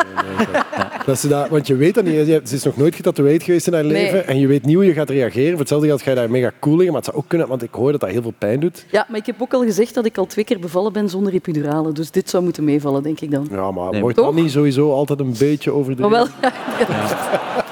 dat 1.07 1.19
ze 1.19 1.29
dat, 1.29 1.49
want 1.49 1.67
je 1.67 1.77
weet 1.77 1.95
dat 1.95 2.05
niet. 2.05 2.15
Je- 2.27 2.41
Ze 2.45 2.55
is 2.55 2.63
nog 2.63 2.77
nooit 2.77 2.95
getatoeëerd 2.95 3.43
geweest 3.43 3.67
in 3.67 3.73
haar 3.73 3.85
Nee. 3.85 3.93
leven. 4.03 4.27
En 4.27 4.39
je 4.39 4.47
weet 4.47 4.65
niet 4.65 4.75
hoe 4.75 4.85
je 4.85 4.93
gaat 4.93 5.11
reageren. 5.11 5.51
Voor 5.51 5.59
hetzelfde 5.59 5.87
geld 5.87 6.03
ga 6.03 6.11
je 6.11 6.17
daar 6.17 6.31
mega 6.31 6.53
cool 6.61 6.75
liggen. 6.77 6.93
Maar 6.93 7.03
het 7.03 7.11
zou 7.11 7.23
ook 7.23 7.29
kunnen, 7.29 7.49
want 7.49 7.63
ik 7.63 7.75
hoor 7.75 7.91
dat 7.93 8.01
dat 8.01 8.11
heel 8.11 8.23
veel 8.23 8.35
pijn 8.39 8.61
doet. 8.61 8.87
Ja, 8.91 9.07
maar 9.09 9.19
ik 9.19 9.27
heb 9.27 9.43
ook 9.43 9.53
al 9.53 9.63
gezegd 9.63 9.95
dat 9.95 10.05
ik 10.07 10.19
al 10.19 10.27
twee 10.27 10.45
keer 10.45 10.59
bevallen 10.61 10.93
ben 10.93 11.09
zonder 11.09 11.33
epidurale. 11.33 11.93
Dus 11.93 12.11
dit 12.11 12.31
zou 12.31 12.43
moeten 12.45 12.65
meevallen, 12.65 13.03
denk 13.03 13.21
ik 13.21 13.31
dan. 13.31 13.49
Ja, 13.51 13.71
maar 13.71 13.91
Nee, 13.91 14.01
niet 14.35 14.51
sowieso 14.51 14.93
altijd 14.93 15.21
een 15.21 15.35
beetje 15.39 15.73
overdreven? 15.73 16.11
wel, 16.11 16.27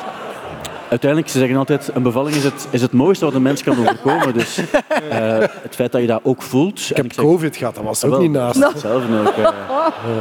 Uiteindelijk, 0.91 1.31
ze 1.31 1.39
zeggen 1.39 1.57
altijd, 1.57 1.91
een 1.95 2.03
bevalling 2.03 2.37
is 2.37 2.45
het, 2.45 2.69
is 2.71 2.83
het 2.83 2.93
mooiste 2.93 3.25
wat 3.25 3.35
een 3.35 3.43
mens 3.43 3.63
kan 3.63 3.79
overkomen. 3.79 4.35
Dus 4.35 4.59
eh, 5.11 5.39
het 5.39 5.75
feit 5.75 5.93
dat 5.93 6.01
je 6.01 6.07
dat 6.07 6.21
ook 6.23 6.43
voelt... 6.43 6.91
Ik 6.91 6.97
heb 6.97 7.13
COVID 7.15 7.57
gehad, 7.57 7.75
dat 7.75 7.85
was 7.85 8.05
ook 8.05 8.19
niet 8.21 8.31
naast. 8.31 8.65
Hetzelfde 8.65 9.19
ook. 9.21 9.27
eh. 9.37 9.49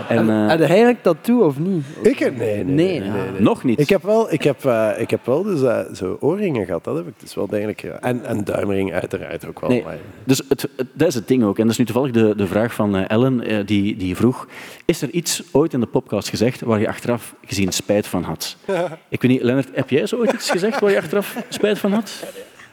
en, 0.18 0.30
eh, 0.30 0.48
Heb 0.50 0.60
je 0.60 0.66
eigenlijk 0.66 1.04
dat 1.04 1.18
toe 1.22 1.44
of 1.44 1.60
niet? 1.60 1.84
Ik? 2.02 2.20
Nee, 2.20 2.30
nee, 2.32 2.64
nee. 2.64 2.64
Nee, 2.64 3.00
nee, 3.00 3.08
ja. 3.10 3.14
nee, 3.14 3.32
nee. 3.32 3.42
nog 3.42 3.64
niet. 3.64 3.80
Ik 3.80 3.90
heb 3.90 4.04
wel, 4.04 4.34
ik 4.34 4.44
heb, 4.44 4.66
eh, 4.66 4.90
ik 4.98 5.10
heb 5.10 5.26
wel 5.26 5.44
dus, 5.44 5.60
zo 5.98 6.18
oorringen 6.20 6.66
gehad, 6.66 6.84
dat 6.84 6.96
heb 6.96 7.08
ik 7.08 7.14
dus 7.18 7.36
wel 7.36 7.48
degelijk. 7.48 7.84
En 7.84 8.32
een 8.32 8.44
duimring 8.44 8.94
uiteraard 8.94 9.48
ook 9.48 9.60
wel. 9.60 9.70
Nee, 9.70 9.84
maar- 9.84 9.98
dus 10.24 10.42
het, 10.50 10.62
het- 10.76 10.88
dat 10.94 11.08
is 11.08 11.16
het 11.16 11.28
ding 11.28 11.44
ook. 11.44 11.58
En 11.58 11.64
dat 11.64 11.72
is 11.72 11.78
nu 11.78 11.86
toevallig 11.86 12.12
de, 12.12 12.34
de 12.36 12.48
vraag 12.48 12.74
van 12.74 12.96
Ellen, 12.96 13.66
die, 13.66 13.96
die 13.98 14.16
vroeg... 14.16 14.48
Is 14.86 15.02
er 15.02 15.10
iets 15.10 15.44
ooit 15.52 15.74
in 15.74 15.80
de 15.80 15.86
podcast 15.86 16.30
gezegd 16.30 16.62
waar 16.62 16.80
je 16.80 16.88
achteraf 16.88 17.34
gezien 17.46 17.72
spijt 17.72 18.08
van 18.08 18.24
had? 18.24 18.56
Ik 19.10 19.22
weet 19.22 19.32
niet, 19.32 19.42
Lennart, 19.42 19.68
heb 19.74 19.90
jij 19.90 20.06
zo 20.06 20.16
ooit 20.18 20.32
iets 20.34 20.52
gezegd 20.54 20.80
waar 20.80 20.92
je 20.92 20.98
achteraf 20.98 21.38
spijt 21.50 21.80
van 21.80 21.92
had? 21.92 22.24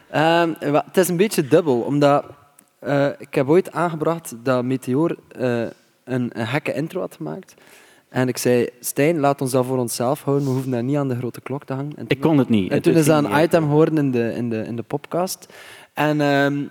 Ehm, 0.09 0.53
het 0.59 0.97
is 0.97 1.07
een 1.07 1.17
beetje 1.17 1.47
dubbel, 1.47 1.79
omdat 1.79 2.23
eh, 2.79 3.07
ik 3.17 3.33
heb 3.33 3.49
ooit 3.49 3.71
aangebracht 3.71 4.35
dat 4.43 4.63
Meteor 4.63 5.15
eh, 5.27 5.61
een, 6.03 6.29
een 6.33 6.47
gekke 6.47 6.73
intro 6.73 6.99
had 6.99 7.15
gemaakt. 7.15 7.53
En 8.09 8.27
ik 8.27 8.37
zei, 8.37 8.69
Stijn, 8.79 9.19
laat 9.19 9.41
ons 9.41 9.51
dat 9.51 9.65
voor 9.65 9.77
onszelf 9.77 10.23
houden, 10.23 10.45
we 10.45 10.53
hoeven 10.53 10.71
dat 10.71 10.81
niet 10.81 10.97
aan 10.97 11.07
de 11.07 11.15
grote 11.15 11.41
klok 11.41 11.63
te 11.63 11.73
hangen. 11.73 11.93
En 11.95 12.05
Ik 12.07 12.21
kon 12.21 12.37
het 12.37 12.49
niet. 12.49 12.71
En 12.71 12.81
toen 12.81 12.93
is 12.93 13.05
dat 13.05 13.23
een 13.23 13.43
item 13.43 13.63
geworden 13.63 13.97
in 13.97 14.11
de, 14.11 14.33
in 14.33 14.49
de, 14.49 14.63
in 14.63 14.75
de 14.75 14.83
podcast. 14.83 15.47
En 15.93 16.21
ehm, 16.21 16.63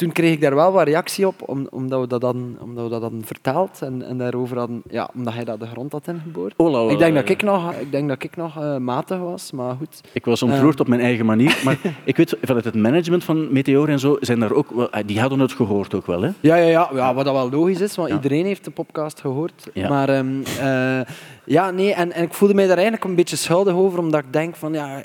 toen 0.00 0.12
kreeg 0.12 0.32
ik 0.32 0.40
daar 0.40 0.54
wel 0.54 0.72
wat 0.72 0.86
reactie 0.86 1.26
op, 1.26 1.42
om, 1.46 1.66
omdat, 1.70 2.00
we 2.00 2.06
dat 2.06 2.20
dan, 2.20 2.56
omdat 2.60 2.84
we 2.84 2.90
dat 2.90 3.02
hadden 3.02 3.24
vertaald. 3.24 3.82
En, 3.82 4.02
en 4.02 4.18
daarover 4.18 4.58
hadden, 4.58 4.82
ja, 4.90 5.10
omdat 5.14 5.34
hij 5.34 5.44
dat 5.44 5.60
de 5.60 5.66
grond 5.66 5.92
had 5.92 6.08
ingeboord. 6.08 6.54
Oh, 6.56 6.70
la, 6.70 6.84
la, 6.84 6.92
Ik 6.92 6.98
denk 6.98 7.14
dat 7.14 7.28
ik 7.28 7.42
nog, 7.42 7.72
ik 7.72 7.92
denk 7.92 8.08
dat 8.08 8.22
ik 8.22 8.36
nog 8.36 8.56
eh, 8.56 8.76
matig 8.76 9.18
was, 9.18 9.52
maar 9.52 9.74
goed. 9.76 10.00
Ik 10.12 10.24
was 10.24 10.42
ontroerd 10.42 10.80
op 10.80 10.88
mijn 10.88 11.00
eigen 11.00 11.26
manier. 11.26 11.60
Maar 11.64 11.78
ik 12.04 12.16
weet, 12.16 12.36
vanuit 12.42 12.64
het 12.64 12.74
management 12.74 13.24
van 13.24 13.52
Meteor 13.52 13.88
en 13.88 13.98
zo, 13.98 14.16
zijn 14.20 14.40
daar 14.40 14.52
ook 14.52 14.88
eh, 14.90 15.02
die 15.06 15.20
hadden 15.20 15.38
het 15.38 15.52
gehoord 15.52 15.94
ook 15.94 16.06
wel. 16.06 16.22
Hè? 16.22 16.30
Ja, 16.40 16.56
ja, 16.56 16.68
ja, 16.68 16.90
ja 16.94 17.14
wat 17.14 17.24
dat 17.24 17.34
wel 17.34 17.50
logisch 17.50 17.80
is, 17.80 17.96
want 17.96 18.10
iedereen 18.10 18.44
heeft 18.44 18.64
de 18.64 18.70
podcast 18.70 19.20
gehoord. 19.20 19.68
Ja. 19.72 19.88
Maar 19.88 20.08
ehm, 20.08 20.42
eh, 20.60 21.00
ja, 21.44 21.70
nee, 21.70 21.94
en, 21.94 22.12
en 22.12 22.22
ik 22.22 22.34
voelde 22.34 22.54
mij 22.54 22.66
daar 22.66 22.76
eigenlijk 22.76 23.04
een 23.04 23.14
beetje 23.14 23.36
schuldig 23.36 23.74
over, 23.74 23.98
omdat 23.98 24.24
ik 24.24 24.32
denk 24.32 24.56
van 24.56 24.72
ja, 24.72 25.02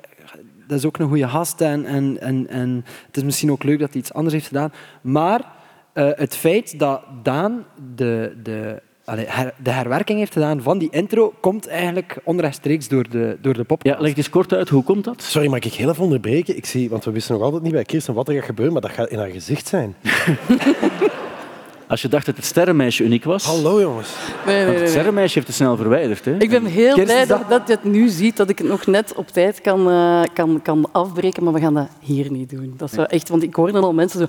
dat 0.68 0.78
is 0.78 0.86
ook 0.86 0.98
een 0.98 1.08
goede 1.08 1.28
gast 1.28 1.62
en, 1.62 1.86
en, 1.86 2.18
en, 2.22 2.48
en 2.50 2.86
het 3.08 3.18
is 3.18 3.24
misschien 3.24 3.52
ook 3.52 3.64
leuk 3.64 3.80
dat 3.80 3.90
hij 3.92 4.00
iets 4.00 4.14
anders 4.14 4.34
heeft 4.34 4.48
gedaan. 4.48 4.72
Maar 5.02 5.42
eh, 5.94 6.10
het 6.16 6.36
feit 6.36 6.80
dat 6.80 7.02
Daan 7.24 7.66
de, 7.96 8.36
de, 8.44 8.82
allee, 9.06 9.26
her- 9.28 9.54
de 9.64 9.72
herwerking 9.72 10.20
heeft 10.20 10.34
gedaan 10.34 10.62
van 10.62 10.78
die 10.78 10.90
intro, 10.92 11.34
komt 11.42 11.68
eigenlijk 11.68 12.18
onrechtstreeks 12.24 12.88
door 12.88 13.10
de, 13.10 13.38
door 13.42 13.54
de 13.54 13.64
podcast. 13.64 13.96
Ja, 13.98 14.02
leg 14.04 14.16
eens 14.18 14.30
kort 14.30 14.54
uit, 14.54 14.70
hoe 14.70 14.84
komt 14.84 15.04
dat? 15.04 15.22
Sorry, 15.22 15.48
mag 15.48 15.60
ik 15.60 15.74
heel 15.74 15.90
even 15.90 16.04
onderbreken? 16.04 16.58
Ik 16.58 16.66
zie, 16.66 16.90
want 16.90 17.06
we 17.06 17.12
wisten 17.12 17.34
nog 17.36 17.44
altijd 17.44 17.64
niet 17.64 17.72
bij 17.74 17.84
Kirsten 17.84 18.14
wat 18.14 18.28
er 18.28 18.34
gaat 18.36 18.46
gebeuren, 18.46 18.74
maar 18.74 18.82
dat 18.82 18.92
gaat 18.92 19.10
in 19.10 19.18
haar 19.18 19.30
gezicht 19.30 19.68
zijn. 19.68 19.96
Als 21.88 22.02
je 22.02 22.08
dacht 22.08 22.26
dat 22.26 22.36
het 22.36 22.46
sterrenmeisje 22.46 23.04
uniek 23.04 23.24
was, 23.24 23.44
Hallo 23.46 23.82
jongens. 23.82 24.08
Nee, 24.46 24.56
nee, 24.56 24.64
want 24.64 24.74
nee, 24.76 24.82
het 24.84 24.92
sterrenmeisje 24.94 25.34
heeft 25.34 25.48
het 25.48 25.56
snel 25.56 25.76
verwijderd. 25.78 26.26
Hè? 26.26 26.36
Ik 26.38 26.50
ben 26.50 26.66
heel 26.66 26.94
blij 27.04 27.26
dat, 27.26 27.50
dat 27.50 27.62
je 27.68 27.74
het 27.74 27.84
nu 27.84 28.08
ziet, 28.10 28.38
dat 28.38 28.50
ik 28.50 28.58
het 28.58 28.68
nog 28.68 28.86
net 28.86 29.14
op 29.16 29.28
tijd 29.28 29.62
kan, 29.62 29.90
eh, 29.90 30.22
kan, 30.34 30.60
kan 30.64 30.90
afbreken, 30.92 31.44
maar 31.44 31.54
we 31.54 31.60
gaan 31.60 31.74
dat 31.74 31.88
hier 32.00 32.32
niet 32.32 32.50
doen. 32.50 32.74
Dat 32.78 32.90
is 32.92 32.98
wel 32.98 33.06
echt, 33.06 33.30
want 33.30 33.44
ik 33.44 33.56
hoorde 33.56 33.80
al 33.80 33.94
mensen 33.94 34.20
zo... 34.20 34.26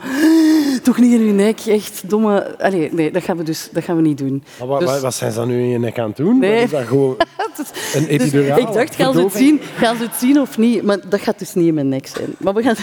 Toch 0.83 0.99
niet 0.99 1.13
in 1.13 1.21
uw 1.21 1.33
nek, 1.33 1.61
echt 1.61 2.03
domme... 2.09 2.59
Allee, 2.59 2.89
nee, 2.93 3.11
dat 3.11 3.23
gaan 3.23 3.37
we 3.37 3.43
dus 3.43 3.69
dat 3.73 3.85
gaan 3.85 3.97
we 3.97 4.03
niet 4.03 4.19
doen. 4.19 4.45
Maar 4.59 4.69
wat, 4.69 4.81
Dus- 4.81 4.89
wat- 4.91 5.01
wat 5.01 5.15
zijn 5.15 5.33
ze 5.33 5.39
dan 5.39 5.49
nu 5.49 5.59
in 5.59 5.69
je 5.69 5.79
nek 5.79 5.99
aan 5.99 6.09
het 6.09 6.17
doen? 6.17 6.39
Nee. 6.39 6.55
Wat 6.55 6.65
Is 6.65 6.71
dat 6.71 6.87
gewoon 6.87 7.17
een 7.95 8.03
Dus 8.03 8.09
epiduraal? 8.09 8.59
ik 8.59 8.73
dacht, 8.73 8.95
gaan 8.95 9.15
ze, 9.15 9.21
het 9.21 9.33
zien, 9.33 9.61
gaan 9.77 9.97
ze 9.97 10.03
het 10.03 10.15
zien 10.15 10.41
of 10.41 10.59
niet? 10.59 10.83
Maar 10.83 10.99
dat 11.09 11.21
gaat 11.21 11.39
dus 11.39 11.55
niet 11.55 11.67
in 11.67 11.75
mijn 11.75 11.89
nek 11.89 12.07
zijn. 12.07 12.29
Maar 12.39 12.55
we 12.55 12.63
gaan, 12.63 12.77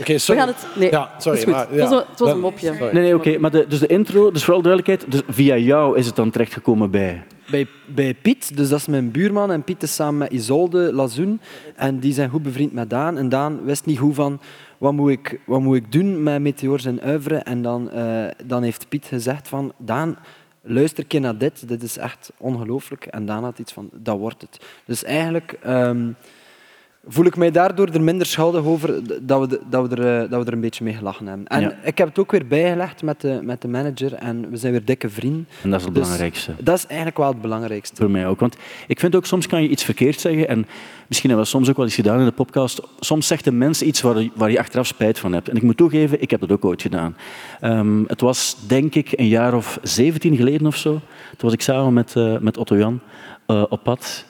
Oké, 0.00 0.12
we 0.12 0.18
sorry. 0.18 0.40
gaan 0.40 0.48
het... 0.50 0.66
Nee, 0.76 0.90
Ja, 0.90 1.10
sorry. 1.18 1.38
is 1.38 1.44
goed. 1.44 1.52
maar- 1.52 1.68
Het 1.70 1.80
was 1.80 1.90
een- 1.90 1.96
het 1.96 2.18
was 2.18 2.28
een 2.28 2.34
Dan- 2.34 2.38
mopje. 2.40 2.66
sorry. 2.66 2.94
Nee, 2.94 3.02
nee, 3.02 3.14
oké. 3.14 3.38
Maar 3.38 3.50
de, 3.50 3.66
dus 3.68 3.78
de 3.78 3.86
intro, 3.86 4.30
dus 4.30 4.44
vooral 4.44 4.62
duidelijkheid, 4.62 5.10
dus 5.12 5.20
via 5.28 5.56
jou 5.56 5.98
is 5.98 6.06
het 6.06 6.16
dan 6.16 6.30
terechtgekomen 6.30 6.90
bij... 6.90 7.22
bij, 7.50 7.66
bij 7.86 8.14
Piet, 8.14 8.56
dus 8.56 8.68
dat 8.68 8.78
is 8.78 8.86
mijn 8.86 9.10
buurman. 9.10 9.50
En 9.52 9.62
Piet 9.62 9.82
is 9.82 9.94
samen 9.94 10.18
met 10.18 10.32
Isolde 10.32 10.92
Lazoen. 10.92 11.40
En 11.76 11.98
die 11.98 12.12
zijn 12.12 12.30
goed 12.30 12.42
bevriend 12.42 12.72
met 12.72 12.90
Daan. 12.90 13.18
En 13.18 13.28
Daan 13.28 13.64
wist 13.64 13.86
niet 13.86 13.98
hoe 13.98 14.14
van, 14.14 14.40
wat 14.78 14.92
moet 14.92 15.10
ik, 15.10 15.40
wat 15.46 15.60
moet 15.60 15.76
ik 15.76 15.92
doen 15.92 16.22
met 16.22 16.40
Meteor 16.40 16.80
zijn 16.80 17.00
uivre. 17.00 17.36
En 17.36 17.62
dan, 17.62 17.90
eh, 17.90 18.24
dan 18.46 18.62
heeft 18.62 18.88
Piet 18.88 19.04
gezegd 19.06 19.48
van, 19.48 19.72
Daan, 19.78 20.16
luister 20.62 20.98
een 21.02 21.06
keer 21.08 21.20
naar 21.20 21.38
dit. 21.38 21.68
Dit 21.68 21.82
is 21.82 21.96
echt 21.98 22.32
ongelooflijk. 22.38 23.06
En 23.06 23.26
Daan 23.26 23.44
had 23.44 23.58
iets 23.58 23.72
van, 23.72 23.88
dat 23.92 24.18
wordt 24.18 24.40
het. 24.42 24.64
Dus 24.84 25.04
eigenlijk... 25.04 25.56
ehm, 25.62 26.08
voel 27.08 27.24
ik 27.24 27.36
mij 27.36 27.50
daardoor 27.50 27.88
er 27.88 28.02
minder 28.02 28.26
schuldig 28.26 28.64
over 28.64 29.00
dat 29.26 29.48
we, 29.48 29.60
dat 29.70 29.88
we, 29.88 29.96
er, 29.96 30.22
eh, 30.22 30.30
dat 30.30 30.40
we 30.40 30.46
er 30.46 30.52
een 30.52 30.60
beetje 30.60 30.84
mee 30.84 30.94
gelachen 30.94 31.26
hebben. 31.26 31.46
En 31.46 31.60
Ja. 31.60 31.74
ik 31.82 31.98
heb 31.98 32.08
het 32.08 32.18
ook 32.18 32.30
weer 32.30 32.46
bijgelegd 32.46 33.02
met 33.02 33.20
de, 33.20 33.38
met 33.42 33.62
de 33.62 33.68
manager 33.68 34.14
en 34.14 34.50
we 34.50 34.56
zijn 34.56 34.72
weer 34.72 34.84
dikke 34.84 35.08
vrienden. 35.10 35.46
En 35.62 35.70
dat 35.70 35.78
is 35.80 35.84
het 35.86 35.94
Dus 35.94 36.02
belangrijkste. 36.02 36.52
Dat 36.58 36.76
is 36.76 36.86
eigenlijk 36.86 37.16
wel 37.16 37.28
het 37.28 37.40
belangrijkste. 37.40 37.96
Voor 37.96 38.10
mij 38.10 38.26
ook. 38.26 38.40
Want 38.40 38.56
ik 38.86 39.00
vind 39.00 39.14
ook, 39.14 39.26
soms 39.26 39.46
kan 39.46 39.62
je 39.62 39.68
iets 39.68 39.84
verkeerd 39.84 40.20
zeggen. 40.20 40.48
En 40.48 40.66
misschien 41.06 41.28
hebben 41.28 41.46
we 41.46 41.52
soms 41.52 41.68
ook 41.68 41.76
wel 41.76 41.84
eens 41.84 41.94
gedaan 41.94 42.18
in 42.18 42.24
de 42.24 42.32
podcast. 42.32 42.80
Soms 43.00 43.26
zegt 43.26 43.44
de 43.44 43.52
mens 43.52 43.82
iets 43.82 44.00
waar, 44.00 44.28
waar 44.34 44.50
je 44.50 44.58
achteraf 44.58 44.86
spijt 44.86 45.18
van 45.18 45.32
hebt. 45.32 45.48
En 45.48 45.56
ik 45.56 45.62
moet 45.62 45.76
toegeven, 45.76 46.22
ik 46.22 46.30
heb 46.30 46.40
dat 46.40 46.52
ook 46.52 46.64
ooit 46.64 46.82
gedaan. 46.82 47.16
Ehm, 47.60 48.02
het 48.06 48.20
was, 48.20 48.56
denk 48.66 48.94
ik, 48.94 49.12
een 49.16 49.28
jaar 49.28 49.54
of 49.54 49.78
17 49.82 50.36
geleden 50.36 50.66
of 50.66 50.76
zo. 50.76 50.90
Toen 50.90 51.00
was 51.38 51.52
ik 51.52 51.60
samen 51.62 51.92
met, 51.92 52.16
eh, 52.16 52.38
met 52.38 52.56
Otto 52.56 52.76
Jan 52.76 53.00
eh, 53.46 53.64
op 53.68 53.82
pad 53.82 54.24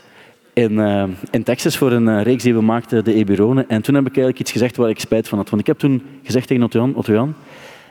in, 0.52 0.80
eh, 0.80 1.04
in 1.30 1.42
Texas 1.42 1.76
voor 1.76 1.92
een 1.92 2.08
eh, 2.08 2.22
reeks 2.22 2.42
die 2.42 2.54
we 2.54 2.60
maakten, 2.60 3.04
de 3.04 3.14
Eberone. 3.14 3.64
En 3.68 3.82
toen 3.82 3.94
heb 3.94 4.04
ik 4.06 4.16
eigenlijk 4.16 4.38
iets 4.38 4.52
gezegd 4.52 4.76
waar 4.76 4.88
ik 4.88 5.00
spijt 5.00 5.28
van 5.28 5.38
had. 5.38 5.50
Want 5.50 5.60
ik 5.60 5.66
heb 5.66 5.78
toen 5.78 6.02
gezegd 6.22 6.46
tegen 6.46 6.62
Otto 6.62 6.78
Jan, 6.78 6.94
Otto 6.94 7.12
Jan 7.12 7.34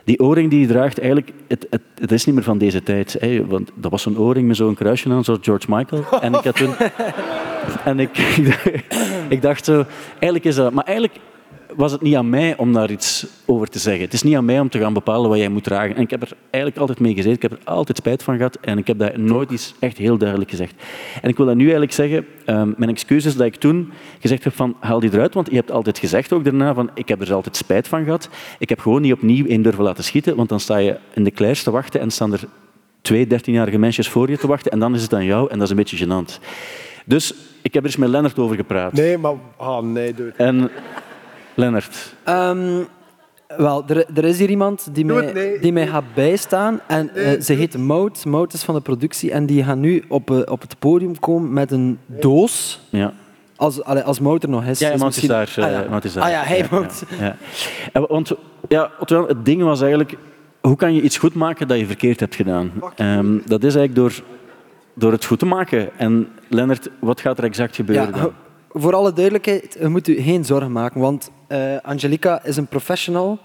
die 0.04 0.20
oorring 0.20 0.50
die 0.50 0.60
je 0.60 0.66
draagt, 0.66 0.98
eigenlijk, 0.98 1.32
het, 1.48 1.66
het, 1.70 1.82
het 1.94 2.12
is 2.12 2.24
niet 2.24 2.34
meer 2.34 2.44
van 2.44 2.58
deze 2.58 2.82
tijd. 2.82 3.16
Hè, 3.20 3.46
want 3.46 3.70
dat 3.74 3.90
was 3.90 4.02
zo'n 4.02 4.18
oorring 4.18 4.46
met 4.46 4.56
zo'n 4.56 4.74
kruisje 4.74 5.10
aan, 5.10 5.24
zoals 5.24 5.40
George 5.42 5.66
Michael. 5.68 6.04
En 6.20 6.34
ik 6.34 6.44
had 6.44 6.56
toen... 6.56 6.74
En 7.84 8.00
ik, 8.00 8.18
ik 9.28 9.42
dacht 9.42 9.64
zo, 9.64 9.84
eigenlijk 10.10 10.44
is 10.44 10.54
dat... 10.54 10.72
Maar 10.72 10.84
eigenlijk 10.84 11.18
was 11.76 11.92
het 11.92 12.00
niet 12.00 12.14
aan 12.16 12.28
mij 12.28 12.56
om 12.56 12.72
daar 12.72 12.90
iets 12.90 13.26
over 13.46 13.68
te 13.68 13.78
zeggen. 13.78 14.04
Het 14.04 14.12
is 14.12 14.22
niet 14.22 14.36
aan 14.36 14.44
mij 14.44 14.60
om 14.60 14.68
te 14.68 14.78
gaan 14.78 14.92
bepalen 14.92 15.30
wat 15.30 15.38
jij 15.38 15.48
moet 15.48 15.64
dragen. 15.64 15.96
En 15.96 16.02
ik 16.02 16.10
heb 16.10 16.22
er 16.22 16.32
eigenlijk 16.40 16.76
altijd 16.76 17.00
mee 17.00 17.14
gezeten. 17.14 17.36
Ik 17.36 17.42
heb 17.42 17.52
er 17.52 17.58
altijd 17.64 17.96
spijt 17.96 18.22
van 18.22 18.36
gehad. 18.36 18.58
En 18.60 18.78
ik 18.78 18.86
heb 18.86 18.98
dat 18.98 19.16
nooit 19.16 19.50
iets 19.50 19.74
echt 19.78 19.98
heel 19.98 20.18
duidelijk 20.18 20.50
gezegd. 20.50 20.74
En 21.22 21.28
ik 21.28 21.36
wil 21.36 21.46
dat 21.46 21.54
nu 21.54 21.62
eigenlijk 21.62 21.92
zeggen. 21.92 22.26
ehm, 22.44 22.72
mijn 22.76 22.90
excuus 22.90 23.24
is 23.24 23.36
dat 23.36 23.46
ik 23.46 23.56
toen 23.56 23.92
gezegd 24.20 24.44
heb 24.44 24.54
van 24.54 24.76
haal 24.80 25.00
die 25.00 25.12
eruit. 25.12 25.34
Want 25.34 25.50
je 25.50 25.56
hebt 25.56 25.70
altijd 25.70 25.98
gezegd 25.98 26.32
ook 26.32 26.44
daarna 26.44 26.74
van 26.74 26.90
ik 26.94 27.08
heb 27.08 27.20
er 27.20 27.34
altijd 27.34 27.56
spijt 27.56 27.88
van 27.88 28.04
gehad. 28.04 28.28
Ik 28.58 28.68
heb 28.68 28.80
gewoon 28.80 29.02
niet 29.02 29.12
opnieuw 29.12 29.46
in 29.46 29.62
durven 29.62 29.84
laten 29.84 30.04
schieten. 30.04 30.36
Want 30.36 30.48
dan 30.48 30.60
sta 30.60 30.76
je 30.76 30.96
in 31.14 31.24
de 31.24 31.30
klaars 31.30 31.62
te 31.62 31.70
wachten 31.70 32.00
en 32.00 32.10
staan 32.10 32.32
er 32.32 32.44
twee 33.00 33.26
dertienjarige 33.26 33.78
meisjes 33.78 34.08
voor 34.08 34.30
je 34.30 34.38
te 34.38 34.46
wachten. 34.46 34.72
En 34.72 34.78
dan 34.78 34.94
is 34.94 35.02
het 35.02 35.14
aan 35.14 35.24
jou 35.24 35.50
en 35.50 35.54
dat 35.54 35.64
is 35.64 35.70
een 35.70 35.76
beetje 35.76 36.06
gênant. 36.06 36.38
Dus 37.04 37.34
ik 37.62 37.74
heb 37.74 37.82
er 37.82 37.88
eens 37.88 37.98
met 37.98 38.08
Lennart 38.08 38.38
over 38.38 38.56
gepraat. 38.56 38.92
Nee, 38.92 39.18
maar... 39.18 39.34
Oh, 39.56 39.80
nee, 39.80 40.14
doe 40.14 40.26
het. 40.26 40.36
En 40.36 40.70
Lennart, 41.60 42.14
Ehm, 42.24 42.82
wel, 43.56 43.84
er, 43.86 44.04
er 44.14 44.24
is 44.24 44.38
hier 44.38 44.50
iemand 44.50 44.88
die 44.92 45.04
mij, 45.04 45.32
nee. 45.32 45.58
die 45.60 45.72
mij 45.72 45.86
gaat 45.86 46.04
bijstaan. 46.14 46.80
En 46.86 47.14
eh, 47.14 47.40
ze 47.40 47.52
heet 47.52 47.78
Mout. 47.78 48.24
Mout 48.24 48.52
is 48.52 48.62
van 48.62 48.74
de 48.74 48.80
productie. 48.80 49.30
En 49.32 49.46
die 49.46 49.64
gaat 49.64 49.76
nu 49.76 50.04
op, 50.08 50.30
eh, 50.30 50.38
op 50.44 50.60
het 50.60 50.78
podium 50.78 51.18
komen 51.18 51.52
met 51.52 51.70
een 51.70 51.98
doos. 52.06 52.80
ja. 52.90 53.12
Als, 53.56 53.82
allee, 53.84 54.02
als 54.02 54.20
Mout 54.20 54.42
er 54.42 54.48
nog 54.48 54.64
is. 54.64 54.78
Ja, 54.78 54.86
ja 54.88 54.94
is 54.94 55.00
Mout 55.00 55.10
is 55.16 55.16
misschien- 55.28 55.54
daar. 55.54 55.70
eh, 55.70 55.78
Ah, 55.78 55.84
ja. 55.84 55.90
Mout 55.90 56.04
is 56.04 56.12
daar. 56.12 56.24
Ah 56.24 56.30
ja, 56.30 56.42
hij 56.42 56.66
Mout. 56.70 57.04
Ja, 57.18 57.36
want 58.08 58.32
ja, 58.68 58.90
het 59.26 59.44
ding 59.44 59.62
was 59.62 59.80
eigenlijk, 59.80 60.14
hoe 60.60 60.76
kan 60.76 60.94
je 60.94 61.02
iets 61.02 61.18
goed 61.18 61.34
maken 61.34 61.68
dat 61.68 61.78
je 61.78 61.86
verkeerd 61.86 62.20
hebt 62.20 62.34
gedaan? 62.34 62.72
Ehm, 62.96 63.38
dat 63.46 63.64
is 63.64 63.74
eigenlijk 63.74 63.94
door, 63.94 64.24
door 64.94 65.12
het 65.12 65.24
goed 65.24 65.38
te 65.38 65.46
maken. 65.46 65.98
En 65.98 66.28
Lennart, 66.48 66.88
wat 67.00 67.20
gaat 67.20 67.38
er 67.38 67.44
exact 67.44 67.74
gebeuren 67.76 68.06
Ja, 68.06 68.12
dan? 68.22 68.32
voor 68.72 68.94
alle 68.94 69.12
duidelijkheid, 69.12 69.88
moet 69.88 70.08
u 70.08 70.22
geen 70.22 70.44
zorgen 70.44 70.72
maken, 70.72 71.00
want 71.00 71.30
eh, 71.46 71.76
Angelica 71.82 72.44
is 72.44 72.56
een 72.56 72.66
professional. 72.66 73.38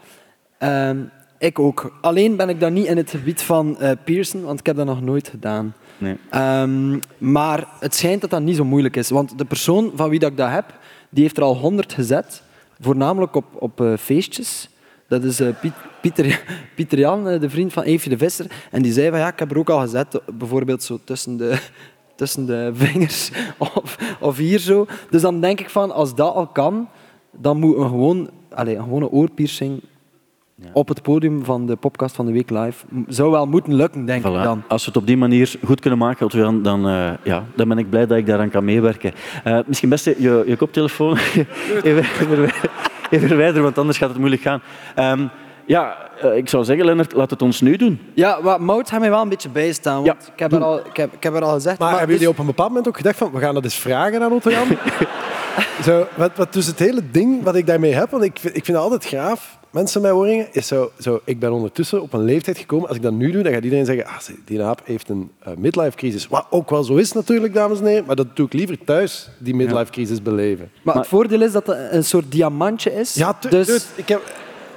Ehm, 0.57 0.97
ik 1.37 1.59
ook. 1.59 1.97
Alleen 2.01 2.35
ben 2.35 2.49
ik 2.49 2.59
dan 2.59 2.73
niet 2.73 2.85
in 2.85 2.97
het 2.97 3.09
gebied 3.09 3.41
van 3.41 3.79
eh 3.79 3.91
piercen, 4.03 4.43
want 4.43 4.59
ik 4.59 4.65
heb 4.65 4.75
dat 4.75 4.85
nog 4.85 5.01
nooit 5.01 5.27
gedaan. 5.27 5.73
Nee. 5.97 6.17
Ehm, 6.29 6.99
maar 7.17 7.67
het 7.79 7.95
schijnt 7.95 8.21
dat 8.21 8.29
dat 8.29 8.41
niet 8.41 8.55
zo 8.55 8.65
moeilijk 8.65 8.95
is, 8.95 9.09
want 9.09 9.37
de 9.37 9.45
persoon 9.45 9.91
van 9.95 10.09
wie 10.09 10.19
dat 10.19 10.31
ik 10.31 10.37
dat 10.37 10.49
heb, 10.49 10.65
die 11.09 11.23
heeft 11.23 11.37
er 11.37 11.43
al 11.43 11.57
honderd 11.57 11.93
gezet, 11.93 12.41
voornamelijk 12.79 13.35
op, 13.35 13.45
op 13.53 13.81
eh, 13.81 13.93
feestjes. 13.97 14.69
Dat 15.07 15.23
is 15.23 15.41
Piet, 15.61 15.73
Pieter, 16.01 16.43
Pieter 16.75 16.99
Jan, 16.99 17.23
de 17.23 17.49
vriend 17.49 17.73
van 17.73 17.83
Eefje 17.83 18.09
de 18.09 18.17
Visser. 18.17 18.45
En 18.71 18.81
die 18.81 18.93
zei 18.93 19.09
van 19.09 19.19
ja, 19.19 19.27
ik 19.27 19.39
heb 19.39 19.51
er 19.51 19.57
ook 19.57 19.69
al 19.69 19.79
gezet, 19.79 20.21
bijvoorbeeld 20.33 20.83
zo 20.83 20.99
tussen 21.03 21.37
de, 21.37 21.59
tussen 22.15 22.45
de 22.45 22.71
vingers 22.73 23.31
of, 23.57 23.97
of 24.19 24.37
hier 24.37 24.59
zo. 24.59 24.85
Dus 25.09 25.21
dan 25.21 25.41
denk 25.41 25.59
ik 25.59 25.69
van, 25.69 25.91
als 25.91 26.15
dat 26.15 26.33
al 26.33 26.47
kan, 26.47 26.87
dan 27.31 27.59
moet 27.59 27.77
een, 27.77 27.89
gewoon, 27.89 28.29
allez, 28.49 28.75
een 28.75 28.83
gewone 28.83 29.11
oorpiercing 29.11 29.81
op 30.73 30.87
het 30.87 31.01
podium 31.01 31.43
van 31.43 31.65
de 31.65 31.75
podcast 31.75 32.15
van 32.15 32.25
de 32.25 32.31
week 32.31 32.49
live. 32.49 32.85
Zou 33.07 33.31
wel 33.31 33.45
moeten 33.45 33.73
lukken, 33.73 34.05
denk 34.05 34.25
ik 34.25 34.33
dan. 34.33 34.63
Als 34.67 34.81
we 34.81 34.87
het 34.87 34.97
op 34.97 35.07
die 35.07 35.17
manier 35.17 35.55
goed 35.63 35.79
kunnen 35.79 35.99
maken, 35.99 36.25
Otto-Jan, 36.25 36.61
dan, 36.61 36.87
eh, 36.87 37.11
ja, 37.23 37.45
dan 37.55 37.67
ben 37.67 37.77
ik 37.77 37.89
blij 37.89 38.05
dat 38.07 38.17
ik 38.17 38.25
daaraan 38.25 38.49
kan 38.49 38.65
meewerken. 38.65 39.13
Eh, 39.43 39.59
misschien 39.67 39.89
best 39.89 40.05
je, 40.05 40.43
je 40.47 40.55
koptelefoon 40.57 41.17
even, 41.83 42.05
even, 42.21 42.51
even 43.09 43.27
verwijderen, 43.27 43.63
want 43.63 43.77
anders 43.77 43.97
gaat 43.97 44.09
het 44.09 44.17
moeilijk 44.17 44.41
gaan. 44.41 44.61
Ehm, 44.95 45.27
ja, 45.65 45.97
eh, 46.21 46.35
ik 46.35 46.49
zou 46.49 46.63
zeggen, 46.63 46.85
Lennart, 46.85 47.13
laat 47.13 47.29
het 47.29 47.41
ons 47.41 47.61
nu 47.61 47.75
doen. 47.75 47.99
Ja, 48.13 48.41
wat 48.41 48.59
Mout 48.59 48.89
gaat 48.89 48.99
mij 48.99 49.09
wel 49.09 49.21
een 49.21 49.29
beetje 49.29 49.49
bijstaan. 49.49 50.03
Want 50.03 50.05
Ja, 50.05 50.33
ik, 50.33 50.39
heb 50.39 50.51
er 50.51 50.63
al, 50.63 50.79
ik, 50.79 50.97
heb, 50.97 51.13
ik 51.13 51.23
heb 51.23 51.33
er 51.33 51.43
al 51.43 51.53
gezegd. 51.53 51.79
Maar, 51.79 51.89
hebben 51.89 52.07
dus- 52.07 52.15
jullie 52.15 52.33
op 52.33 52.39
een 52.39 52.45
bepaald 52.45 52.69
moment 52.69 52.87
ook 52.87 52.97
gedacht 52.97 53.17
van, 53.17 53.31
we 53.31 53.39
gaan 53.39 53.53
dat 53.53 53.63
eens 53.63 53.79
vragen 53.79 54.21
aan 54.21 54.31
Otto 54.31 54.49
Jan? 54.49 54.67
zo, 55.83 56.07
wat, 56.15 56.31
wat 56.35 56.53
dus 56.53 56.65
het 56.65 56.79
hele 56.79 57.01
ding 57.11 57.43
wat 57.43 57.55
ik 57.55 57.67
daarmee 57.67 57.93
heb, 57.93 58.09
want 58.09 58.23
ik 58.23 58.39
vind, 58.39 58.55
ik 58.55 58.65
vind 58.65 58.77
het 58.77 58.85
altijd 58.85 59.05
graaf, 59.05 59.57
mensen 59.69 60.01
met 60.01 60.11
oorringen, 60.11 60.47
is 60.51 60.67
zo, 60.67 60.91
zo, 60.99 61.21
ik 61.23 61.39
ben 61.39 61.51
ondertussen 61.51 62.01
op 62.01 62.13
een 62.13 62.23
leeftijd 62.23 62.57
gekomen, 62.57 62.87
als 62.87 62.97
ik 62.97 63.03
dat 63.03 63.13
nu 63.13 63.31
doe, 63.31 63.43
dan 63.43 63.53
gaat 63.53 63.63
iedereen 63.63 63.85
zeggen, 63.85 64.05
ah, 64.05 64.17
die 64.45 64.63
aap 64.63 64.81
heeft 64.83 65.09
een 65.09 65.31
eh, 65.39 65.53
midlife 65.57 65.97
crisis. 65.97 66.27
Wat 66.27 66.45
ook 66.49 66.69
wel 66.69 66.83
zo 66.83 66.95
is 66.95 67.11
natuurlijk, 67.11 67.53
dames 67.53 67.79
en 67.79 67.85
heren, 67.85 68.05
maar 68.05 68.15
dat 68.15 68.35
doe 68.35 68.45
ik 68.45 68.53
liever 68.53 68.77
thuis, 68.85 69.29
die 69.37 69.55
midlife 69.55 69.91
crisis 69.91 70.21
beleven. 70.21 70.71
Maar 70.81 70.95
het 70.95 71.07
voordeel 71.07 71.41
is 71.41 71.51
dat 71.51 71.67
het 71.67 71.77
een 71.91 72.03
soort 72.03 72.31
diamantje 72.31 72.93
is. 72.93 73.13
Ja, 73.13 73.37
dus 73.49 73.67
dude, 73.67 73.81
ik 73.95 74.07
heb, 74.07 74.21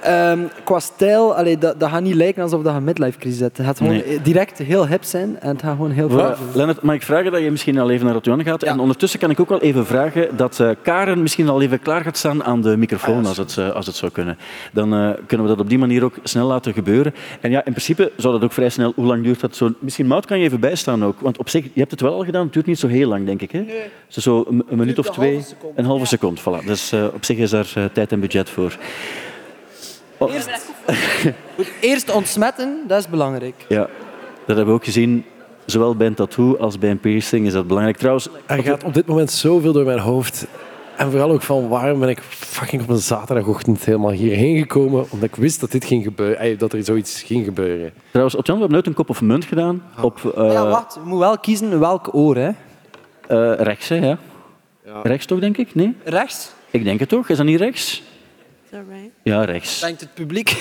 ehm, 0.01 0.39
qua 0.63 0.79
stijl, 0.79 1.35
allee, 1.35 1.57
dat, 1.57 1.79
dat 1.79 1.89
gaat 1.89 2.01
niet 2.01 2.15
lijken 2.15 2.43
alsof 2.43 2.63
dat 2.63 2.75
een 2.75 2.83
midlife 2.83 3.19
crisis 3.19 3.39
hebt. 3.39 3.57
Het 3.57 3.65
gaat 3.65 3.77
gewoon 3.77 3.93
Nee. 3.93 4.21
direct 4.21 4.57
heel 4.57 4.87
hip 4.87 5.03
zijn 5.03 5.39
en 5.39 5.49
het 5.49 5.61
gaat 5.61 5.75
gewoon 5.75 5.91
heel 5.91 6.09
veel. 6.09 6.35
Lennart, 6.53 6.81
mag 6.81 6.95
ik 6.95 7.03
vragen 7.03 7.31
dat 7.31 7.41
je 7.41 7.51
misschien 7.51 7.79
al 7.79 7.89
even 7.89 8.05
naar 8.05 8.15
Otto-Jan 8.15 8.43
gaat? 8.43 8.63
En 8.63 8.79
ondertussen 8.79 9.19
kan 9.19 9.29
ik 9.29 9.39
ook 9.39 9.49
wel 9.49 9.61
even 9.61 9.85
vragen 9.85 10.37
dat 10.37 10.59
eh, 10.59 10.69
Karen 10.81 11.21
misschien 11.21 11.49
al 11.49 11.61
even 11.61 11.79
klaar 11.79 12.03
gaat 12.03 12.17
staan 12.17 12.43
aan 12.43 12.61
de 12.61 12.77
microfoon, 12.77 13.25
als 13.25 13.37
het, 13.37 13.57
eh, 13.57 13.69
als 13.69 13.85
het 13.85 13.95
zou 13.95 14.11
kunnen. 14.11 14.37
Dan 14.73 14.93
eh, 14.93 15.09
kunnen 15.27 15.45
we 15.45 15.51
dat 15.51 15.61
op 15.61 15.69
die 15.69 15.77
manier 15.79 16.03
ook 16.03 16.15
snel 16.23 16.47
laten 16.47 16.73
gebeuren. 16.73 17.13
En 17.41 17.51
ja, 17.51 17.57
in 17.65 17.71
principe 17.71 18.11
zou 18.17 18.33
dat 18.33 18.43
ook 18.43 18.53
vrij 18.53 18.69
snel... 18.69 18.93
Hoe 18.95 19.05
lang 19.05 19.23
duurt 19.23 19.39
dat 19.39 19.55
zo? 19.55 19.73
Misschien, 19.79 20.07
Mout, 20.07 20.25
kan 20.25 20.39
je 20.39 20.45
even 20.45 20.59
bijstaan 20.59 21.05
ook. 21.05 21.19
Want 21.19 21.37
op 21.37 21.49
zich, 21.49 21.63
je 21.63 21.79
hebt 21.79 21.91
het 21.91 22.01
wel 22.01 22.13
al 22.13 22.23
gedaan, 22.23 22.43
het 22.43 22.53
duurt 22.53 22.65
niet 22.65 22.79
zo 22.79 22.87
heel 22.87 23.07
lang, 23.09 23.25
denk 23.25 23.41
ik. 23.41 23.51
Hè? 23.51 23.59
Nee. 23.59 23.75
Zo 24.07 24.45
een, 24.49 24.63
een 24.69 24.77
minuut 24.77 24.99
of 24.99 25.09
twee, 25.09 25.45
een 25.75 25.85
halve 25.85 26.05
seconde. 26.05 26.41
Voilà. 26.41 26.65
Dus 26.65 26.91
eh, 26.91 27.05
op 27.13 27.25
zich 27.25 27.37
is 27.37 27.49
daar 27.49 27.73
tijd 27.93 28.11
en 28.11 28.19
budget 28.19 28.49
voor. 28.49 28.77
Oh, 30.19 30.31
Eerst 31.81 32.11
ontsmetten, 32.11 32.83
dat 32.87 32.99
is 32.99 33.07
belangrijk. 33.07 33.65
ja, 33.67 33.79
dat 34.45 34.55
hebben 34.55 34.65
we 34.65 34.71
ook 34.71 34.83
gezien. 34.83 35.25
Zowel 35.65 35.95
bij 35.95 36.07
een 36.07 36.13
tattoo 36.13 36.57
als 36.57 36.77
bij 36.79 36.89
een 36.89 36.99
piercing 36.99 37.45
is 37.45 37.53
dat 37.53 37.67
belangrijk. 37.67 37.97
Trouwens, 37.97 38.29
er 38.45 38.63
gaat 38.63 38.83
op 38.83 38.93
dit 38.93 39.05
moment 39.05 39.31
zoveel 39.31 39.73
door 39.73 39.85
mijn 39.85 39.99
hoofd. 39.99 40.47
En 40.97 41.09
vooral 41.11 41.31
ook 41.31 41.41
van 41.41 41.67
waarom 41.67 41.99
ben 41.99 42.09
ik 42.09 42.19
fucking 42.29 42.81
op 42.81 42.89
een 42.89 42.97
zaterdagochtend 42.97 43.85
helemaal 43.85 44.11
hierheen 44.11 44.57
gekomen, 44.57 45.05
omdat 45.09 45.29
ik 45.29 45.35
wist 45.35 45.59
dat 45.59 45.71
dit 45.71 45.85
ging 45.85 46.03
gebeuren, 46.03 46.37
eh, 46.39 46.57
dat 46.59 46.73
er 46.73 46.83
zoiets 46.83 47.21
ging 47.21 47.45
gebeuren. 47.45 47.91
Trouwens, 48.09 48.35
Otjan, 48.35 48.55
we 48.55 48.61
hebben 48.61 48.71
nooit 48.71 48.87
een 48.87 48.93
kop 49.03 49.09
of 49.09 49.21
munt 49.21 49.45
gedaan. 49.45 49.83
Op 50.01 50.33
eh, 50.37 50.51
ja, 50.53 50.67
wacht. 50.67 50.93
Je 50.93 50.99
moet 51.09 51.19
wel 51.19 51.37
kiezen 51.37 51.79
welk 51.79 52.13
oor. 52.15 52.35
Hè. 52.35 52.49
eh, 53.27 53.53
rechts, 53.63 53.87
hè, 53.87 53.95
ja. 53.95 54.17
Rechts 55.03 55.25
toch, 55.25 55.39
denk 55.39 55.57
ik? 55.57 55.75
Nee? 55.75 55.95
Rechts? 56.03 56.51
Ik 56.71 56.83
denk 56.83 56.99
het 56.99 57.09
toch? 57.09 57.29
Is 57.29 57.37
dat 57.37 57.45
niet 57.45 57.59
rechts? 57.59 58.03
Is 58.71 58.77
that 58.77 58.87
right? 58.89 59.11
Ja, 59.23 59.43
rechts. 59.43 59.79
Denkt 59.79 60.01
het 60.01 60.13
publiek. 60.13 60.55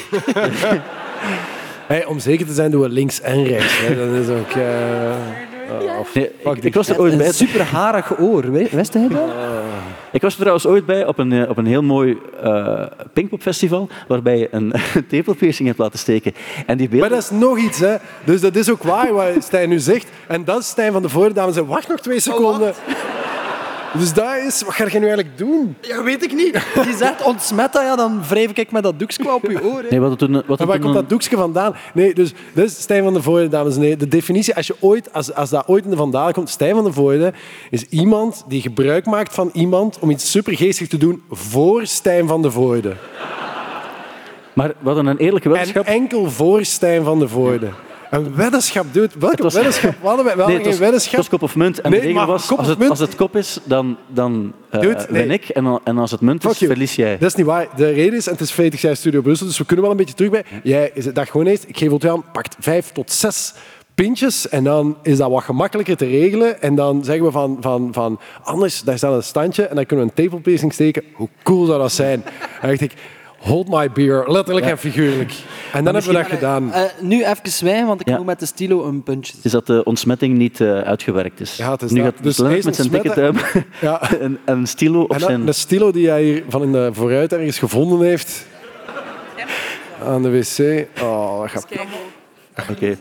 Hey, 1.86 2.04
om 2.04 2.18
zeker 2.18 2.46
te 2.46 2.52
zijn 2.52 2.70
doen 2.70 2.80
we 2.80 2.88
links 2.88 3.20
en 3.20 3.44
rechts. 3.44 3.78
Hè. 3.78 3.96
Dat 3.96 4.24
is 4.24 4.28
ook... 4.28 4.50
eh, 4.50 4.60
oh, 5.90 6.14
Nee, 6.14 6.30
ik, 6.60 6.74
was 6.74 6.88
er 6.88 7.00
ooit 7.00 7.16
bij. 7.16 7.26
Een 7.26 7.32
superharig 7.32 8.18
oor, 8.18 8.52
wist 8.52 8.92
je 8.92 9.08
dat? 9.08 9.30
Ik 10.12 10.20
was 10.20 10.32
er 10.32 10.38
trouwens 10.38 10.66
ooit 10.66 10.86
bij 10.86 11.06
op 11.06 11.18
een, 11.18 11.32
eh, 11.32 11.50
op 11.50 11.56
een 11.56 11.66
heel 11.66 11.82
mooi 11.82 12.18
uh, 12.44 12.84
Pinkpopfestival, 13.12 13.88
waarbij 14.08 14.38
je 14.38 14.48
een 14.50 14.72
tepelpiercing 15.08 15.68
hebt 15.68 15.80
laten 15.80 15.98
steken. 15.98 16.34
En 16.66 16.76
die 16.76 16.88
Maar 16.88 16.98
beelden... 16.98 17.18
dat 17.18 17.30
is 17.32 17.38
nog 17.38 17.58
iets, 17.58 17.78
hè. 17.78 17.96
Dus 18.24 18.40
dat 18.40 18.56
is 18.56 18.70
ook 18.70 18.82
waar 18.82 19.12
wat 19.12 19.32
Stijn 19.38 19.68
nu 19.68 19.78
zegt. 19.78 20.08
En 20.26 20.44
dat 20.44 20.60
is 20.60 20.68
Stijn 20.68 20.92
van 20.92 21.02
de 21.02 21.08
Voorde, 21.08 21.34
dames 21.34 21.56
en. 21.56 21.66
Wacht 21.66 21.88
nog 21.88 22.00
twee 22.00 22.20
seconden. 22.20 22.74
Dus 23.92 24.12
dat 24.12 24.36
is... 24.46 24.62
Wat 24.62 24.74
ga 24.74 24.84
je 24.84 24.98
nu 24.98 25.06
eigenlijk 25.06 25.38
doen? 25.38 25.76
Ja, 25.80 26.02
weet 26.02 26.22
ik 26.24 26.32
niet. 26.34 26.66
Die 26.84 26.96
zegt 26.96 27.22
ontsmet 27.22 27.72
dat, 27.72 27.82
ja, 27.82 27.96
dan 27.96 28.22
wrijf 28.28 28.50
ik 28.50 28.70
met 28.70 28.82
dat 28.82 28.98
doekje 28.98 29.34
op 29.34 29.50
je 29.50 29.64
oor. 29.64 29.82
hè. 29.82 29.86
Nee, 29.90 30.00
wat. 30.00 30.20
Wat 30.20 30.30
Maar 30.30 30.42
het 30.48 30.64
waar 30.64 30.78
komt 30.78 30.94
dat 30.94 31.08
doekje 31.08 31.36
vandaan? 31.36 31.74
Nee, 31.94 32.14
dus 32.14 32.32
dat 32.52 32.64
is 32.64 32.80
Stijn 32.80 33.02
van 33.04 33.12
der 33.12 33.22
Voorde, 33.22 33.48
dames 33.48 33.76
en 33.76 33.82
heren. 33.82 33.98
De 33.98 34.08
definitie, 34.08 34.54
als, 34.56 34.66
je 34.66 34.76
ooit, 34.80 35.12
als, 35.12 35.34
als 35.34 35.50
dat 35.50 35.68
ooit 35.68 35.84
in 35.84 35.90
de 35.90 35.96
vandalen 35.96 36.34
komt, 36.34 36.48
Stijn 36.50 36.74
van 36.74 36.84
der 36.84 36.92
Voorde 36.92 37.32
is 37.70 37.84
iemand 37.84 38.44
die 38.48 38.60
gebruik 38.60 39.06
maakt 39.06 39.34
van 39.34 39.50
iemand 39.52 39.98
om 39.98 40.10
iets 40.10 40.30
supergeestig 40.30 40.88
te 40.88 40.96
doen 40.98 41.22
voor 41.30 41.86
Stijn 41.86 42.26
van 42.28 42.42
der 42.42 42.52
Voorde. 42.52 42.94
Maar 44.52 44.72
hadden 44.82 45.06
een 45.06 45.16
eerlijke 45.16 45.48
En 45.48 45.54
weddenschap. 45.54 45.86
enkel 45.86 46.30
voor 46.30 46.64
Stijn 46.64 47.04
van 47.04 47.18
der 47.18 47.28
Voorde. 47.28 47.68
Een 48.10 48.34
weddenschap, 48.34 48.86
dude. 48.92 49.08
Welke 49.18 49.42
was- 49.42 49.54
weddenschap? 49.54 49.94
We 50.00 50.06
hadden, 50.06 50.24
we 50.24 50.30
hadden 50.30 50.56
Nee, 50.62 50.64
geen 50.64 50.78
weddenschap. 50.78 51.10
het 51.12 51.20
was 51.20 51.28
kop 51.28 51.42
of 51.42 51.56
munt. 51.56 51.80
En 51.80 51.90
Nee, 51.90 52.00
de 52.00 52.06
regel 52.06 52.26
was, 52.26 52.56
als 52.56 52.66
het, 52.66 52.88
als 52.90 52.98
het 52.98 53.14
kop 53.16 53.36
is, 53.36 53.58
dan, 53.64 53.96
dan 54.06 54.52
eh, 54.70 54.80
Dude, 54.80 55.06
nee. 55.10 55.22
win 55.22 55.30
ik. 55.30 55.48
En, 55.48 55.80
en 55.84 55.98
als 55.98 56.10
het 56.10 56.20
munt 56.20 56.44
is, 56.44 56.58
verlies 56.58 56.94
jij. 56.94 57.18
Dat 57.18 57.28
is 57.28 57.34
niet 57.34 57.46
waar. 57.46 57.66
De 57.76 57.90
reden 57.90 58.18
is, 58.18 58.26
en 58.26 58.32
het 58.32 58.40
is 58.40 58.50
feit, 58.50 58.72
ik 58.72 58.78
zei 58.80 58.94
Studio 58.94 59.20
Brussel, 59.20 59.46
dus 59.46 59.58
we 59.58 59.64
kunnen 59.64 59.82
wel 59.84 59.92
een 59.92 59.98
beetje 60.00 60.14
terug 60.14 60.30
bij. 60.30 60.44
Jij 60.62 60.92
dacht 61.12 61.30
gewoon 61.30 61.46
eens, 61.46 61.64
ik 61.66 61.78
geef 61.78 61.90
het 61.90 62.06
aan, 62.06 62.24
pakt 62.32 62.56
vijf 62.60 62.90
tot 62.92 63.12
zes 63.12 63.54
pintjes 63.94 64.48
en 64.48 64.64
dan 64.64 64.96
is 65.02 65.16
dat 65.16 65.30
wat 65.30 65.42
gemakkelijker 65.42 65.96
te 65.96 66.06
regelen. 66.06 66.62
En 66.62 66.74
dan 66.74 67.04
zeggen 67.04 67.24
we 67.24 67.30
van, 67.30 67.56
van, 67.60 67.88
van 67.92 68.20
anders, 68.42 68.82
daar 68.82 68.96
staat 68.98 69.14
een 69.14 69.22
standje 69.22 69.62
en 69.66 69.74
dan 69.76 69.86
kunnen 69.86 70.04
we 70.06 70.10
een 70.10 70.16
tepelpiercing 70.24 70.72
steken. 70.72 71.02
Hoe 71.14 71.28
cool 71.42 71.64
zou 71.66 71.78
dat 71.78 71.92
zijn? 71.92 72.22
En 72.60 72.68
dacht 72.68 72.80
ik, 72.80 72.92
hold 73.38 73.68
my 73.68 73.90
beer, 73.90 74.24
letterlijk 74.26 74.66
en 74.66 74.78
figuurlijk. 74.78 75.32
En 75.72 75.84
dan 75.84 75.94
hebben 75.94 76.12
we 76.12 76.18
dat 76.18 76.28
gedaan. 76.28 76.72
Eh, 76.72 76.82
nu 77.00 77.24
even 77.24 77.50
zwijgen, 77.50 77.86
want 77.86 78.00
ik 78.00 78.08
Ja. 78.08 78.16
moet 78.16 78.26
met 78.26 78.40
de 78.40 78.46
stilo 78.46 78.84
een 78.84 79.02
puntje 79.02 79.34
is 79.42 79.50
dat 79.50 79.66
de 79.66 79.84
ontsmetting 79.84 80.36
niet 80.36 80.60
eh, 80.60 80.78
uitgewerkt 80.80 81.40
is. 81.40 81.56
Ja, 81.56 81.70
het 81.70 81.82
is 81.82 81.90
nu 81.90 82.02
dat. 82.02 82.14
gaat 82.14 82.22
Dus 82.22 82.38
Lennart 82.38 82.64
met 82.64 82.76
zijn 82.76 82.88
dikke 82.88 83.14
duim 83.14 83.34
Ja. 83.80 84.00
een, 84.20 84.38
een 84.44 84.66
stilo 84.66 85.00
op 85.02 85.12
En 85.12 85.20
zijn... 85.20 85.44
de 85.46 85.52
stilo 85.52 85.90
die 85.92 86.08
hij 86.08 86.22
hier 86.22 86.44
van 86.48 86.62
in 86.62 86.72
de 86.72 86.90
vooruit 86.92 87.32
ergens 87.32 87.58
gevonden 87.58 88.00
heeft. 88.08 88.46
Aan 90.04 90.22
de 90.22 90.30
wc. 90.30 90.86
Oh, 91.02 91.40
dat 91.40 91.50
gaat... 91.50 91.66
Oké. 92.70 92.96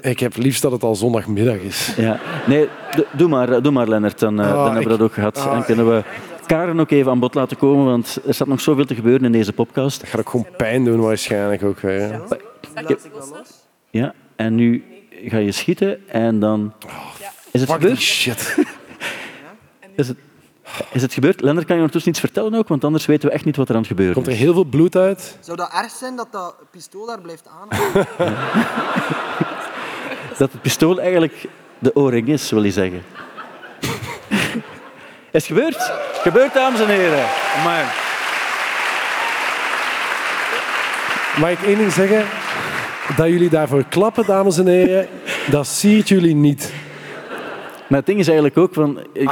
Ik 0.00 0.20
heb 0.20 0.36
liefst 0.36 0.62
dat 0.62 0.72
het 0.72 0.82
al 0.82 0.94
zondagmiddag 0.94 1.56
is. 1.56 1.92
Ja. 1.96 2.20
Nee, 2.46 2.68
do- 2.96 3.04
doe 3.12 3.28
maar, 3.28 3.62
doe 3.62 3.72
maar 3.72 3.88
Lennart. 3.88 4.18
Dan, 4.18 4.40
eh, 4.40 4.46
Ah, 4.46 4.52
dan 4.52 4.64
hebben 4.64 4.82
we 4.82 4.90
ik- 4.92 4.98
dat 4.98 5.00
ook 5.08 5.12
gehad. 5.14 5.38
ah, 5.38 5.56
en 5.56 5.64
kunnen 5.64 5.88
we 5.88 6.02
Karen 6.46 6.80
ook 6.80 6.90
even 6.90 7.10
aan 7.10 7.18
bod 7.18 7.34
laten 7.34 7.56
komen, 7.56 7.84
want 7.84 8.18
er 8.26 8.34
staat 8.34 8.48
nog 8.48 8.60
zoveel 8.60 8.84
te 8.84 8.94
gebeuren 8.94 9.24
in 9.24 9.32
deze 9.32 9.52
podcast. 9.52 10.00
Dat 10.00 10.08
gaat 10.08 10.20
ook 10.20 10.28
gewoon 10.28 10.46
pijn 10.56 10.84
doen 10.84 11.00
waarschijnlijk 11.00 11.62
ook 11.62 11.80
weer. 11.80 12.20
Ja, 13.90 14.14
en 14.36 14.54
nu 14.54 14.84
ga 15.24 15.36
je 15.36 15.52
schieten 15.52 16.08
en 16.08 16.40
dan... 16.40 16.72
Is 17.50 17.60
het 17.60 17.70
gebeurd? 17.70 18.00
shit. 18.00 18.56
Is 19.96 20.08
het, 20.08 20.16
is 20.92 21.02
het 21.02 21.12
gebeurd? 21.12 21.40
Lennart, 21.40 21.66
kan 21.66 21.74
je 21.76 21.82
ondertussen 21.82 22.10
iets 22.10 22.20
vertellen 22.20 22.54
ook? 22.54 22.68
Want 22.68 22.84
anders 22.84 23.06
weten 23.06 23.28
we 23.28 23.34
echt 23.34 23.44
niet 23.44 23.56
wat 23.56 23.68
er 23.68 23.74
aan 23.74 23.80
het 23.80 23.90
gebeuren 23.90 24.14
Komt 24.14 24.26
er 24.26 24.32
is. 24.32 24.38
heel 24.38 24.52
veel 24.52 24.64
bloed 24.64 24.96
uit? 24.96 25.36
Zou 25.40 25.56
dat 25.56 25.70
erg 25.72 25.90
zijn 25.90 26.16
dat 26.16 26.32
dat 26.32 26.54
pistool 26.70 27.06
daar 27.06 27.20
blijft 27.20 27.48
aan? 27.48 27.68
Dat 30.38 30.52
het 30.52 30.62
pistool 30.62 31.00
eigenlijk 31.00 31.48
de 31.78 31.96
oorring 31.96 32.28
is, 32.28 32.50
wil 32.50 32.64
je 32.64 32.70
zeggen. 32.70 33.02
Is 35.34 35.48
het 35.48 35.58
gebeurd? 35.58 35.92
Gebeurd, 36.22 36.54
dames 36.54 36.80
en 36.80 36.88
heren. 36.88 37.24
Maar 37.64 38.02
Mag 41.40 41.50
ik 41.50 41.62
één 41.62 41.78
ding 41.78 41.92
zeggen? 41.92 42.24
Dat 43.16 43.26
jullie 43.26 43.48
daarvoor 43.48 43.84
klappen, 43.88 44.26
dames 44.26 44.58
en 44.58 44.66
heren, 44.66 45.08
dat 45.46 45.66
siert 45.66 46.08
jullie 46.08 46.34
niet. 46.34 46.72
maar 47.86 47.98
het 47.98 48.06
ding 48.06 48.18
is 48.18 48.26
eigenlijk 48.26 48.58
ook 48.58 48.74
van... 48.74 49.06
Ik, 49.12 49.30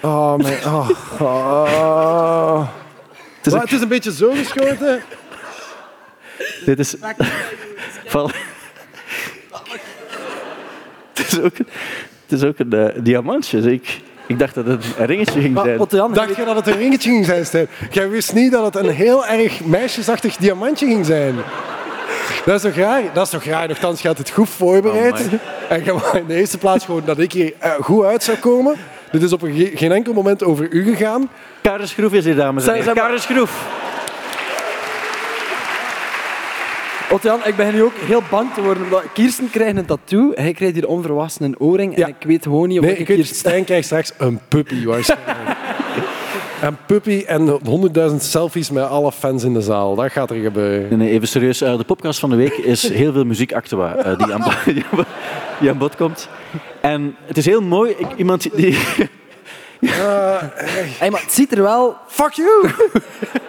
Oh, 0.00 0.34
mijn... 0.36 0.64
Oh, 0.66 0.88
oh. 1.20 2.68
is 3.42 3.52
Maar 3.52 3.54
ook- 3.54 3.62
het 3.68 3.72
is 3.72 3.80
een 3.80 3.88
beetje 3.88 4.12
zo 4.12 4.30
geschoten. 4.30 5.02
Dit 6.64 6.78
is... 6.78 6.94
Val... 8.06 8.30
het 11.14 11.32
is 11.32 11.40
ook, 11.40 11.54
het 12.28 12.32
is 12.42 12.44
ook 12.48 12.58
een 12.58 12.72
eh, 12.72 13.02
diamantje. 13.02 13.60
Dus 13.60 13.72
ik, 13.72 14.00
ik 14.26 14.38
dacht 14.38 14.54
dat 14.54 14.66
het 14.66 14.84
een 14.98 15.06
ringetje 15.06 15.40
ging 15.40 15.58
zijn. 15.62 15.80
Otto-Jan, 15.80 16.12
Dacht 16.12 16.36
je 16.36 16.44
dat 16.44 16.56
het 16.56 16.66
een 16.66 16.76
ringetje 16.76 17.10
ging 17.10 17.24
zijn, 17.24 17.46
Stijn? 17.46 17.66
Jij 17.90 18.08
wist 18.08 18.34
niet 18.34 18.52
dat 18.52 18.74
het 18.74 18.84
een 18.84 18.90
heel 18.94 19.26
erg 19.26 19.64
meisjesachtig 19.64 20.36
diamantje 20.36 20.86
ging 20.86 21.06
zijn. 21.06 21.34
Dat 22.44 22.54
is 22.54 22.62
toch 22.62 22.84
raar? 22.84 23.02
Dat 23.12 23.24
is 23.24 23.30
toch 23.30 23.44
raar? 23.44 23.68
Nochtans, 23.68 24.02
je 24.02 24.08
had 24.08 24.18
het 24.18 24.30
goed 24.30 24.48
voorbereid. 24.48 25.28
En 25.68 25.84
je 25.84 25.92
wou 25.92 26.18
in 26.18 26.24
de 26.26 26.34
eerste 26.34 26.58
plaats 26.58 26.84
gewoon 26.84 27.02
dat 27.04 27.18
ik 27.18 27.32
hier 27.32 27.52
eh, 27.58 27.70
goed 27.80 28.04
uit 28.04 28.22
zou 28.22 28.36
komen. 28.38 28.74
Dit 29.10 29.22
is 29.22 29.32
op 29.32 29.42
een 29.42 29.54
ge- 29.54 29.70
geen 29.74 29.92
enkel 29.92 30.12
moment 30.12 30.44
over 30.44 30.68
u 30.70 30.84
gegaan. 30.84 31.28
Karen 31.62 31.88
Schroef 31.88 32.12
is 32.12 32.24
hier, 32.24 32.34
dames 32.36 32.66
en 32.66 32.74
heren. 32.74 32.94
Karen 32.94 33.20
Schroef. 33.20 33.66
Otto-Jan, 37.10 37.40
ik 37.44 37.56
begin 37.56 37.74
nu 37.74 37.82
ook 37.82 37.94
heel 37.96 38.22
bang 38.30 38.52
te 38.54 38.62
worden. 38.62 38.82
Omdat 38.82 39.02
Kirsten 39.14 39.50
krijgt 39.50 39.76
een 39.76 39.84
tattoo, 39.84 40.32
hij 40.34 40.52
krijgt 40.52 40.74
hier 40.74 40.88
onverwassen 40.88 41.44
een 41.44 41.58
oorring. 41.58 41.96
Ja. 41.96 42.04
En 42.06 42.14
ik 42.20 42.26
weet 42.26 42.42
gewoon 42.42 42.68
niet 42.68 42.78
of 42.78 42.84
Nee, 42.84 42.96
ik 42.96 43.08
hier 43.08 43.24
Stijn 43.24 43.64
krijgt 43.64 43.84
straks 43.84 44.12
een 44.18 44.40
puppy 44.48 44.84
waarschijnlijk. 44.84 45.56
En 46.60 46.78
Puppy 46.86 47.24
en 47.26 47.60
100.000 48.10 48.16
selfies 48.16 48.70
met 48.70 48.84
alle 48.84 49.12
fans 49.12 49.44
in 49.44 49.52
de 49.54 49.60
zaal. 49.60 49.94
Dat 49.94 50.12
gaat 50.12 50.30
er 50.30 50.36
gebeuren. 50.36 50.88
Nee, 50.88 50.98
nee, 50.98 51.10
even 51.10 51.28
serieus. 51.28 51.60
Eh, 51.60 51.76
de 51.78 51.84
podcast 51.84 52.18
van 52.20 52.30
de 52.30 52.36
week 52.36 52.52
is 52.56 52.88
heel 52.88 53.12
veel 53.12 53.24
muziek 53.24 53.52
actua 53.52 53.94
eh, 53.96 54.18
die, 54.18 54.32
aan 54.34 54.40
bod, 54.40 54.64
die 54.74 54.84
aan 54.90 54.96
bod- 54.96 55.06
die 55.60 55.70
aan 55.70 55.78
bod 55.78 55.96
komt. 55.96 56.28
En 56.80 57.16
het 57.26 57.36
is 57.36 57.46
heel 57.46 57.62
mooi. 57.62 57.90
Ik, 57.98 58.06
iemand 58.16 58.56
die... 58.56 58.78
Hey, 60.98 61.10
maar 61.10 61.20
het 61.20 61.32
ziet 61.32 61.52
er 61.52 61.62
wel 61.62 61.96
Fuck 62.06 62.32
you! 62.32 62.68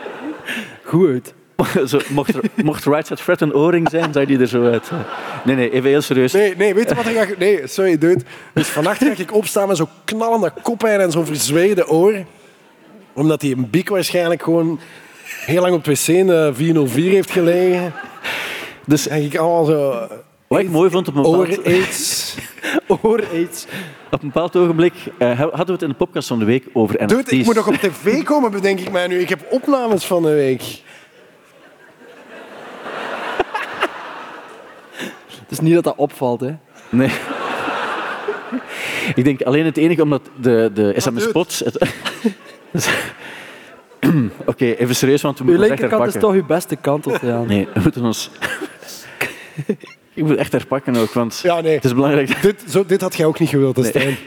goed 0.84 1.08
uit. 1.10 1.34
Zo, 1.88 2.00
mocht, 2.10 2.36
er, 2.36 2.42
mocht 2.64 2.86
Right 2.86 3.22
Fred 3.22 3.42
een 3.42 3.54
oorring 3.54 3.90
zijn, 3.90 4.14
zou 4.14 4.26
die 4.26 4.40
er 4.40 4.48
zo 4.48 4.64
uit. 4.72 4.90
eh. 4.90 4.98
Nee, 5.46 5.56
nee, 5.56 5.72
even 5.72 5.90
heel 5.90 6.02
serieus. 6.02 6.32
Nee, 6.34 6.56
nee, 6.56 6.74
weet 6.74 6.90
je 6.90 6.96
wat 6.96 7.06
er 7.06 7.12
gaat... 7.12 7.38
Nee, 7.38 7.68
sorry, 7.68 7.98
dude. 7.98 8.24
Dus 8.54 8.68
vannacht 8.68 8.98
ga 9.04 9.14
ik 9.18 9.34
opstaan 9.34 9.68
met 9.68 9.78
zo'n 9.78 9.88
knallende 10.06 10.52
koppijn 10.62 11.00
en 11.00 11.12
zo'n 11.12 11.26
verzweerde 11.26 11.88
oor. 11.88 12.14
Omdat 13.14 13.40
die 13.42 13.56
een 13.56 13.70
biek 13.70 13.90
waarschijnlijk 13.90 14.44
gewoon 14.44 14.80
heel 15.46 15.62
lang 15.62 15.74
op 15.74 15.86
het 15.86 16.00
wc 16.00 16.08
in 16.08 16.28
de 16.28 16.52
404 16.54 17.12
heeft 17.12 17.32
gelegen. 17.32 17.94
Dus 18.86 19.08
En 19.08 19.24
ik 19.24 19.36
allemaal 19.36 19.66
zo... 19.66 20.08
wat 20.48 20.60
ik 20.60 20.70
mooi 20.70 20.90
vond 20.90 21.08
op 21.08 21.16
een 21.16 21.22
bepaald, 21.22 21.58
Oor-aids. 21.58 22.36
Oor-aids. 23.02 23.66
op 24.12 24.22
een 24.22 24.28
bepaald 24.28 24.56
ogenblik, 24.56 24.94
eh, 25.18 25.40
hadden 25.40 25.66
we 25.66 25.72
het 25.72 25.82
in 25.82 25.90
de 25.90 25.96
podcast 25.96 26.28
van 26.28 26.40
de 26.40 26.46
week 26.46 26.66
over 26.74 26.96
NFT's. 27.04 27.16
Dude, 27.16 27.36
ik 27.38 27.46
moet 27.46 27.56
nog 27.56 27.68
op 27.68 27.74
tv 27.76 28.24
komen, 28.24 28.52
bedenk 28.52 28.80
ik 28.80 28.92
mij 28.92 29.08
nu. 29.08 29.20
Ik 29.20 29.30
heb 29.30 29.46
opnames 29.50 30.06
van 30.06 30.22
de 30.24 30.34
week. 30.34 30.82
Het 35.48 35.52
is 35.52 35.60
niet 35.60 35.74
dat 35.74 35.84
dat 35.84 35.94
opvalt, 35.98 36.40
hè. 36.40 36.56
Nee. 36.90 37.12
ik 39.16 39.24
denk 39.24 39.42
alleen 39.42 39.66
het 39.66 39.78
enige 39.78 40.02
omdat 40.02 40.22
de, 40.42 40.72
de 40.74 40.94
SMS-spots... 40.98 41.60
Het... 41.60 41.94
Oké, 44.46 44.66
even 44.66 44.96
serieus, 44.96 45.22
want 45.22 45.38
we 45.38 45.44
Uw 45.44 45.50
moeten 45.50 45.64
ons 45.64 45.72
echt 45.72 45.82
linkerkant 45.82 46.16
is 46.16 46.22
toch 46.22 46.34
uw 46.34 46.46
beste 46.46 46.76
kant, 46.76 47.08
of 47.08 47.22
ja. 47.22 47.44
Nee, 47.44 47.68
we 47.74 47.80
moeten 47.80 48.04
ons... 48.04 48.32
ik 50.14 50.24
moet 50.24 50.36
echt 50.36 50.52
herpakken 50.52 50.96
ook, 50.96 51.14
want 51.14 51.40
Ja, 51.44 51.62
nee. 51.62 51.76
het 51.76 51.86
is 51.86 51.94
belangrijk 51.94 52.42
Dit, 52.42 52.64
zo, 52.68 52.86
dit 52.86 53.02
had 53.02 53.16
jij 53.16 53.26
ook 53.26 53.40
niet 53.40 53.50
gewild, 53.50 53.76
hè, 53.76 53.82
Nee. 53.82 53.92
Stijn. 53.92 54.18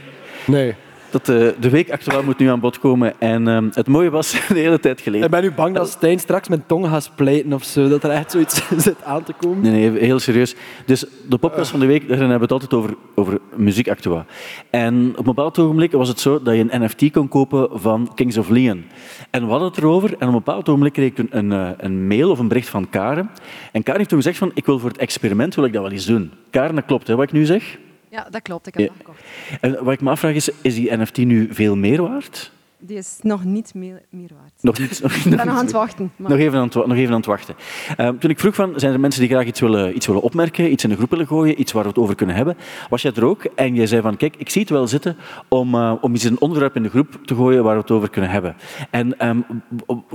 Nee. 0.46 0.74
Dat 1.10 1.26
de, 1.26 1.54
de 1.60 1.70
week 1.70 1.90
actueel 1.90 2.22
moet 2.22 2.38
nu 2.38 2.46
aan 2.46 2.60
bod 2.60 2.78
komen. 2.78 3.20
En 3.20 3.48
ehm, 3.48 3.68
het 3.72 3.86
mooie 3.86 4.10
was 4.10 4.30
de 4.48 4.58
hele 4.58 4.80
tijd 4.80 5.00
geleden... 5.00 5.24
Ik 5.24 5.30
ben 5.30 5.42
nu 5.42 5.52
bang 5.52 5.74
dat 5.74 5.88
Stijn 5.88 6.18
straks 6.18 6.48
mijn 6.48 6.66
tong 6.66 6.86
gaat 6.86 7.02
spleten 7.02 7.52
of 7.52 7.64
zo. 7.64 7.88
Dat 7.88 8.04
er 8.04 8.10
echt 8.10 8.30
zoiets 8.30 8.62
zit 8.76 9.04
aan 9.04 9.22
te 9.22 9.32
komen. 9.32 9.60
Nee, 9.60 9.90
nee, 9.90 10.00
heel 10.00 10.18
serieus. 10.18 10.54
Dus 10.86 11.04
de 11.28 11.38
podcast 11.38 11.70
van 11.70 11.80
de 11.80 11.86
week, 11.86 12.08
daarin 12.08 12.30
hebben 12.30 12.48
we 12.48 12.54
het 12.54 12.62
altijd 12.62 12.74
over, 12.74 12.94
over 13.14 13.38
muziek 13.56 13.88
actua. 13.88 14.24
En 14.70 15.10
op 15.10 15.18
een 15.18 15.24
bepaald 15.24 15.58
ogenblik 15.58 15.92
was 15.92 16.08
het 16.08 16.20
zo 16.20 16.42
dat 16.42 16.54
je 16.54 16.66
een 16.68 16.82
NFT 16.84 17.10
kon 17.10 17.28
kopen 17.28 17.68
van 17.72 18.12
Kings 18.14 18.36
of 18.36 18.48
Leon. 18.48 18.84
En 19.30 19.44
we 19.44 19.50
hadden 19.50 19.68
het 19.68 19.78
erover 19.78 20.08
en 20.10 20.14
op 20.14 20.22
een 20.22 20.32
bepaald 20.32 20.68
ogenblik 20.68 20.92
kreeg 20.92 21.10
ik 21.10 21.18
een, 21.18 21.28
een, 21.30 21.52
eh, 21.52 21.68
een 21.76 22.06
mail 22.06 22.30
of 22.30 22.38
een 22.38 22.48
bericht 22.48 22.68
van 22.68 22.88
Karen. 22.90 23.30
En 23.72 23.82
Karen 23.82 23.96
heeft 23.96 24.08
toen 24.08 24.18
gezegd 24.18 24.38
van, 24.38 24.50
ik 24.54 24.66
wil 24.66 24.78
voor 24.78 24.88
het 24.88 24.98
experiment 24.98 25.54
wil 25.54 25.64
ik 25.64 25.72
dat 25.72 25.82
wel 25.82 25.92
eens 25.92 26.06
doen. 26.06 26.32
Karen, 26.50 26.74
dat 26.74 26.84
klopt 26.84 27.06
hè, 27.06 27.16
wat 27.16 27.24
ik 27.24 27.32
nu 27.32 27.44
zeg. 27.44 27.78
Ja, 28.10 28.26
dat 28.30 28.42
klopt. 28.42 28.66
Ik 28.66 28.74
heb 28.74 28.82
Ja. 28.82 28.88
dat 28.88 28.96
gekocht. 28.96 29.20
En 29.60 29.84
wat 29.84 29.92
ik 29.92 30.00
me 30.00 30.10
afvraag 30.10 30.34
is, 30.34 30.48
is 30.62 30.74
die 30.74 30.96
NFT 30.96 31.16
nu 31.16 31.48
veel 31.50 31.76
meer 31.76 32.02
waard? 32.02 32.52
Die 32.82 32.96
is 32.96 33.18
nog 33.22 33.44
niet 33.44 33.74
meer, 33.74 34.02
meer 34.10 34.30
waard. 34.40 34.52
Nog 34.60 34.78
niet. 34.78 35.00
Nog, 35.02 35.12
Ik 35.12 35.22
ben 35.36 35.46
nog 35.46 35.56
aan 35.56 35.64
het 35.64 35.72
wachten. 35.72 36.12
Maar 36.16 36.30
Nog 36.30 36.38
even 36.38 36.58
aan 36.58 36.64
het, 36.64 36.74
nog 36.74 36.96
even 36.96 37.10
aan 37.10 37.16
het 37.16 37.26
wachten. 37.26 37.54
Ehm, 37.96 38.16
toen 38.18 38.30
ik 38.30 38.38
vroeg 38.40 38.54
van, 38.54 38.72
zijn 38.76 38.92
er 38.92 39.00
mensen 39.00 39.20
die 39.20 39.30
graag 39.30 39.44
iets 39.46 39.60
willen, 39.60 39.96
iets 39.96 40.06
willen 40.06 40.22
opmerken, 40.22 40.72
iets 40.72 40.84
in 40.84 40.90
de 40.90 40.96
groep 40.96 41.10
willen 41.10 41.26
gooien, 41.26 41.60
iets 41.60 41.72
waar 41.72 41.82
we 41.82 41.88
het 41.88 41.98
over 41.98 42.14
kunnen 42.14 42.36
hebben, 42.36 42.56
was 42.88 43.02
jij 43.02 43.12
er 43.14 43.24
ook? 43.24 43.44
En 43.44 43.74
jij 43.74 43.86
zei 43.86 44.02
van, 44.02 44.16
kijk, 44.16 44.36
ik 44.36 44.50
zie 44.50 44.60
het 44.60 44.70
wel 44.70 44.86
zitten 44.86 45.16
om, 45.48 45.74
eh, 45.74 45.94
om 46.00 46.14
iets 46.14 46.24
in 46.24 46.32
een 46.32 46.40
onderwerp 46.40 46.76
in 46.76 46.82
de 46.82 46.88
groep 46.90 47.18
te 47.24 47.34
gooien 47.34 47.62
waar 47.64 47.74
we 47.74 47.80
het 47.80 47.90
over 47.90 48.10
kunnen 48.10 48.30
hebben. 48.30 48.56
En 48.90 49.18
ehm, 49.18 49.40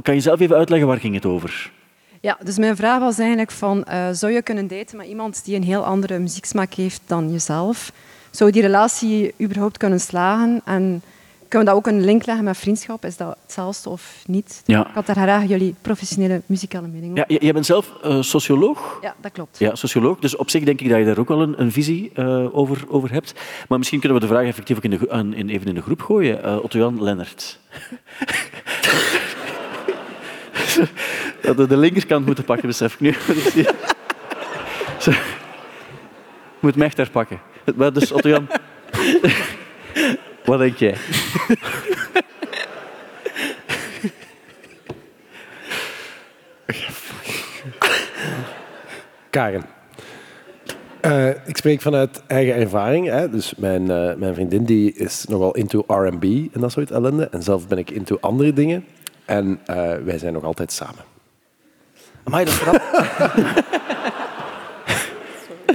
kan 0.01 0.13
je 0.15 0.21
zelf 0.21 0.39
even 0.39 0.55
uitleggen, 0.55 0.87
waar 0.87 0.99
ging 0.99 1.13
het 1.15 1.25
over? 1.25 1.71
Ja, 2.25 2.37
dus 2.43 2.57
mijn 2.57 2.75
vraag 2.75 2.99
was 2.99 3.17
eigenlijk 3.17 3.51
van, 3.51 3.83
eh, 3.83 4.07
zou 4.11 4.31
je 4.33 4.41
kunnen 4.41 4.67
daten 4.67 4.97
met 4.97 5.07
iemand 5.07 5.45
die 5.45 5.55
een 5.55 5.63
heel 5.63 5.85
andere 5.85 6.19
muzieksmaak 6.19 6.73
heeft 6.73 7.01
dan 7.05 7.31
jezelf? 7.31 7.91
Zou 8.29 8.51
die 8.51 8.61
relatie 8.61 9.33
überhaupt 9.41 9.77
kunnen 9.77 9.99
slagen? 9.99 10.61
En 10.65 11.01
kunnen 11.47 11.67
we 11.67 11.73
dat 11.73 11.73
ook 11.73 11.87
een 11.87 12.05
link 12.05 12.25
leggen 12.25 12.43
met 12.45 12.57
vriendschap? 12.57 13.05
Is 13.05 13.17
dat 13.17 13.37
hetzelfde 13.41 13.89
of 13.89 14.23
niet? 14.27 14.61
Ja. 14.65 14.87
Ik 14.87 14.93
had 14.93 15.05
daar 15.05 15.15
graag 15.15 15.47
jullie 15.47 15.75
professionele 15.81 16.41
muzikale 16.45 16.87
mening 16.87 17.11
op. 17.11 17.29
Ja, 17.29 17.37
jij 17.41 17.53
bent 17.53 17.65
zelf 17.65 17.91
eh, 18.03 18.21
socioloog? 18.21 18.97
Ja, 19.01 19.15
dat 19.21 19.31
klopt. 19.31 19.59
Ja, 19.59 19.75
socioloog. 19.75 20.19
Dus 20.19 20.35
op 20.35 20.49
zich 20.49 20.63
denk 20.63 20.81
ik 20.81 20.89
dat 20.89 20.97
je 20.99 21.05
daar 21.05 21.17
ook 21.19 21.27
wel 21.27 21.41
een, 21.41 21.61
een 21.61 21.71
visie 21.71 22.11
eh, 22.13 22.57
over, 22.57 22.83
over 22.87 23.11
hebt. 23.11 23.33
Maar 23.67 23.77
misschien 23.77 23.99
kunnen 23.99 24.19
we 24.19 24.27
de 24.27 24.33
vraag 24.33 24.45
effectief 24.45 24.77
ook 24.77 24.83
in 24.83 24.89
de, 24.89 24.97
gro- 24.97 25.09
aan- 25.09 25.33
in, 25.33 25.49
even 25.49 25.67
in 25.67 25.75
de 25.75 25.81
groep 25.81 26.01
gooien. 26.01 26.43
Eh 26.43 26.63
Otto-Jan 26.63 27.03
Lennart. 27.03 27.59
Dat 31.45 31.55
we 31.55 31.67
de 31.67 31.77
linkerkant 31.77 32.25
moeten 32.25 32.43
pakken, 32.43 32.67
besef 32.67 32.93
ik 32.93 32.99
nu. 32.99 33.15
Dus 35.05 35.17
moet 36.59 36.77
echt 36.77 36.97
herpakken. 36.97 37.39
Maar 37.75 37.93
Dus 37.93 38.11
Otto-Jan, 38.11 38.47
wat 40.45 40.59
denk 40.59 40.77
jij? 40.77 40.95
Karen. 49.29 49.65
Eh, 51.01 51.29
ik 51.29 51.57
spreek 51.57 51.81
vanuit 51.81 52.23
eigen 52.27 52.55
ervaring. 52.55 53.07
Hè. 53.07 53.29
Dus 53.29 53.55
mijn, 53.55 53.91
eh, 53.91 54.15
mijn 54.15 54.33
vriendin 54.33 54.63
die 54.63 54.93
is 54.93 55.25
nogal 55.25 55.55
into 55.55 55.83
R&B 55.87 56.23
en 56.23 56.61
dat 56.61 56.71
soort 56.71 56.91
ellende. 56.91 57.27
En 57.27 57.43
zelf 57.43 57.67
ben 57.67 57.77
ik 57.77 57.91
into 57.91 58.17
andere 58.21 58.53
dingen. 58.53 58.85
En 59.25 59.59
eh, 59.65 59.93
wij 60.03 60.17
zijn 60.17 60.33
nog 60.33 60.43
altijd 60.43 60.71
samen. 60.71 61.14
Amai, 62.25 62.45
dat 62.45 62.53
is 62.53 62.59
grappig. 62.59 63.63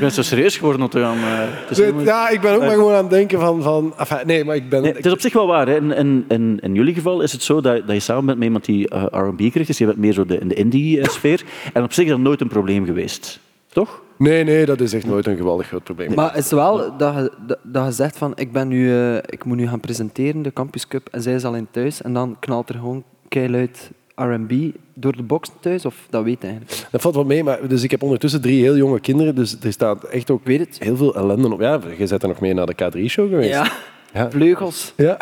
Ik 0.00 0.06
ben 0.06 0.14
zo 0.14 0.22
serieus 0.22 0.56
geworden, 0.56 0.82
Otto-Jan. 0.82 1.16
Eh, 1.16 1.22
heel 1.68 1.92
moeilijk. 1.92 2.06
Ja, 2.06 2.28
ik 2.28 2.40
ben 2.40 2.54
ook 2.54 2.60
maar 2.60 2.70
gewoon 2.70 2.94
aan 2.94 3.02
het 3.02 3.10
denken 3.10 3.40
van... 3.40 3.62
van 3.62 3.94
enfin, 3.96 4.26
nee, 4.26 4.44
maar 4.44 4.56
ik 4.56 4.68
ben... 4.68 4.82
Nee, 4.82 4.92
het 4.92 5.06
is 5.06 5.12
op 5.12 5.20
zich 5.20 5.32
wel 5.32 5.46
waar. 5.46 5.66
Hè. 5.66 5.76
In, 5.76 5.92
in, 5.92 6.24
in, 6.28 6.58
in 6.62 6.74
jullie 6.74 6.94
geval 6.94 7.20
is 7.20 7.32
het 7.32 7.42
zo 7.42 7.60
dat, 7.60 7.86
dat 7.86 7.94
je 7.94 8.00
samen 8.00 8.24
bent 8.24 8.38
met 8.38 8.46
iemand 8.46 8.64
die 8.64 8.88
eh, 8.88 9.04
R&B 9.10 9.36
krijgt. 9.36 9.66
Dus 9.66 9.78
je 9.78 9.86
bent 9.86 9.98
meer 9.98 10.12
zo 10.12 10.26
de, 10.26 10.38
in 10.38 10.48
de 10.48 10.54
indie-sfeer. 10.54 11.44
En 11.72 11.82
op 11.82 11.92
zich 11.92 12.04
is 12.04 12.10
dat 12.10 12.20
nooit 12.20 12.40
een 12.40 12.48
probleem 12.48 12.84
geweest. 12.84 13.40
Toch? 13.66 14.02
Nee, 14.16 14.44
nee, 14.44 14.66
dat 14.66 14.80
is 14.80 14.92
echt 14.92 15.06
nooit 15.06 15.26
een 15.26 15.36
geweldig 15.36 15.66
groot 15.66 15.84
probleem. 15.84 16.14
Maar 16.14 16.34
het 16.34 16.44
is 16.44 16.50
wel 16.50 16.96
dat 16.96 17.14
je, 17.14 17.32
dat, 17.46 17.58
dat 17.62 17.86
je 17.86 17.92
zegt 17.92 18.18
van 18.18 18.32
ik, 18.34 18.52
ben 18.52 18.68
nu, 18.68 18.92
eh, 18.92 19.16
ik 19.16 19.44
moet 19.44 19.56
nu 19.56 19.68
gaan 19.68 19.80
presenteren, 19.80 20.42
de 20.42 20.52
Campus 20.52 20.88
Cup, 20.88 21.08
en 21.10 21.22
zij 21.22 21.34
is 21.34 21.44
al 21.44 21.54
in 21.54 21.68
thuis. 21.70 22.02
En 22.02 22.12
dan 22.12 22.36
knalt 22.38 22.68
er 22.68 22.74
gewoon 22.74 23.04
keihard 23.28 23.90
R&B 24.14 24.52
door 25.00 25.16
de 25.16 25.22
box 25.22 25.50
thuis, 25.60 25.84
of 25.84 25.94
dat 26.10 26.24
weet 26.24 26.42
eigenlijk. 26.44 26.86
Dat 26.90 27.00
valt 27.00 27.14
wel 27.14 27.24
mee, 27.24 27.44
maar 27.44 27.68
dus 27.68 27.82
ik 27.82 27.90
heb 27.90 28.02
ondertussen 28.02 28.40
drie 28.40 28.62
heel 28.62 28.76
jonge 28.76 29.00
kinderen. 29.00 29.34
Dus 29.34 29.56
er 29.62 29.72
staat 29.72 30.04
echt 30.04 30.30
ook 30.30 30.44
weet 30.44 30.60
het. 30.60 30.76
heel 30.78 30.96
veel 30.96 31.14
ellende 31.14 31.52
op. 31.52 31.60
Ja, 31.60 31.80
je 31.98 32.06
bent 32.08 32.22
er 32.22 32.28
nog 32.28 32.40
mee 32.40 32.54
naar 32.54 32.66
de 32.66 32.74
K3-show 32.74 33.28
geweest. 33.28 33.48
Ja, 33.50 33.70
Ja. 34.14 34.30
vleugels, 34.30 34.92
Ja. 34.96 35.16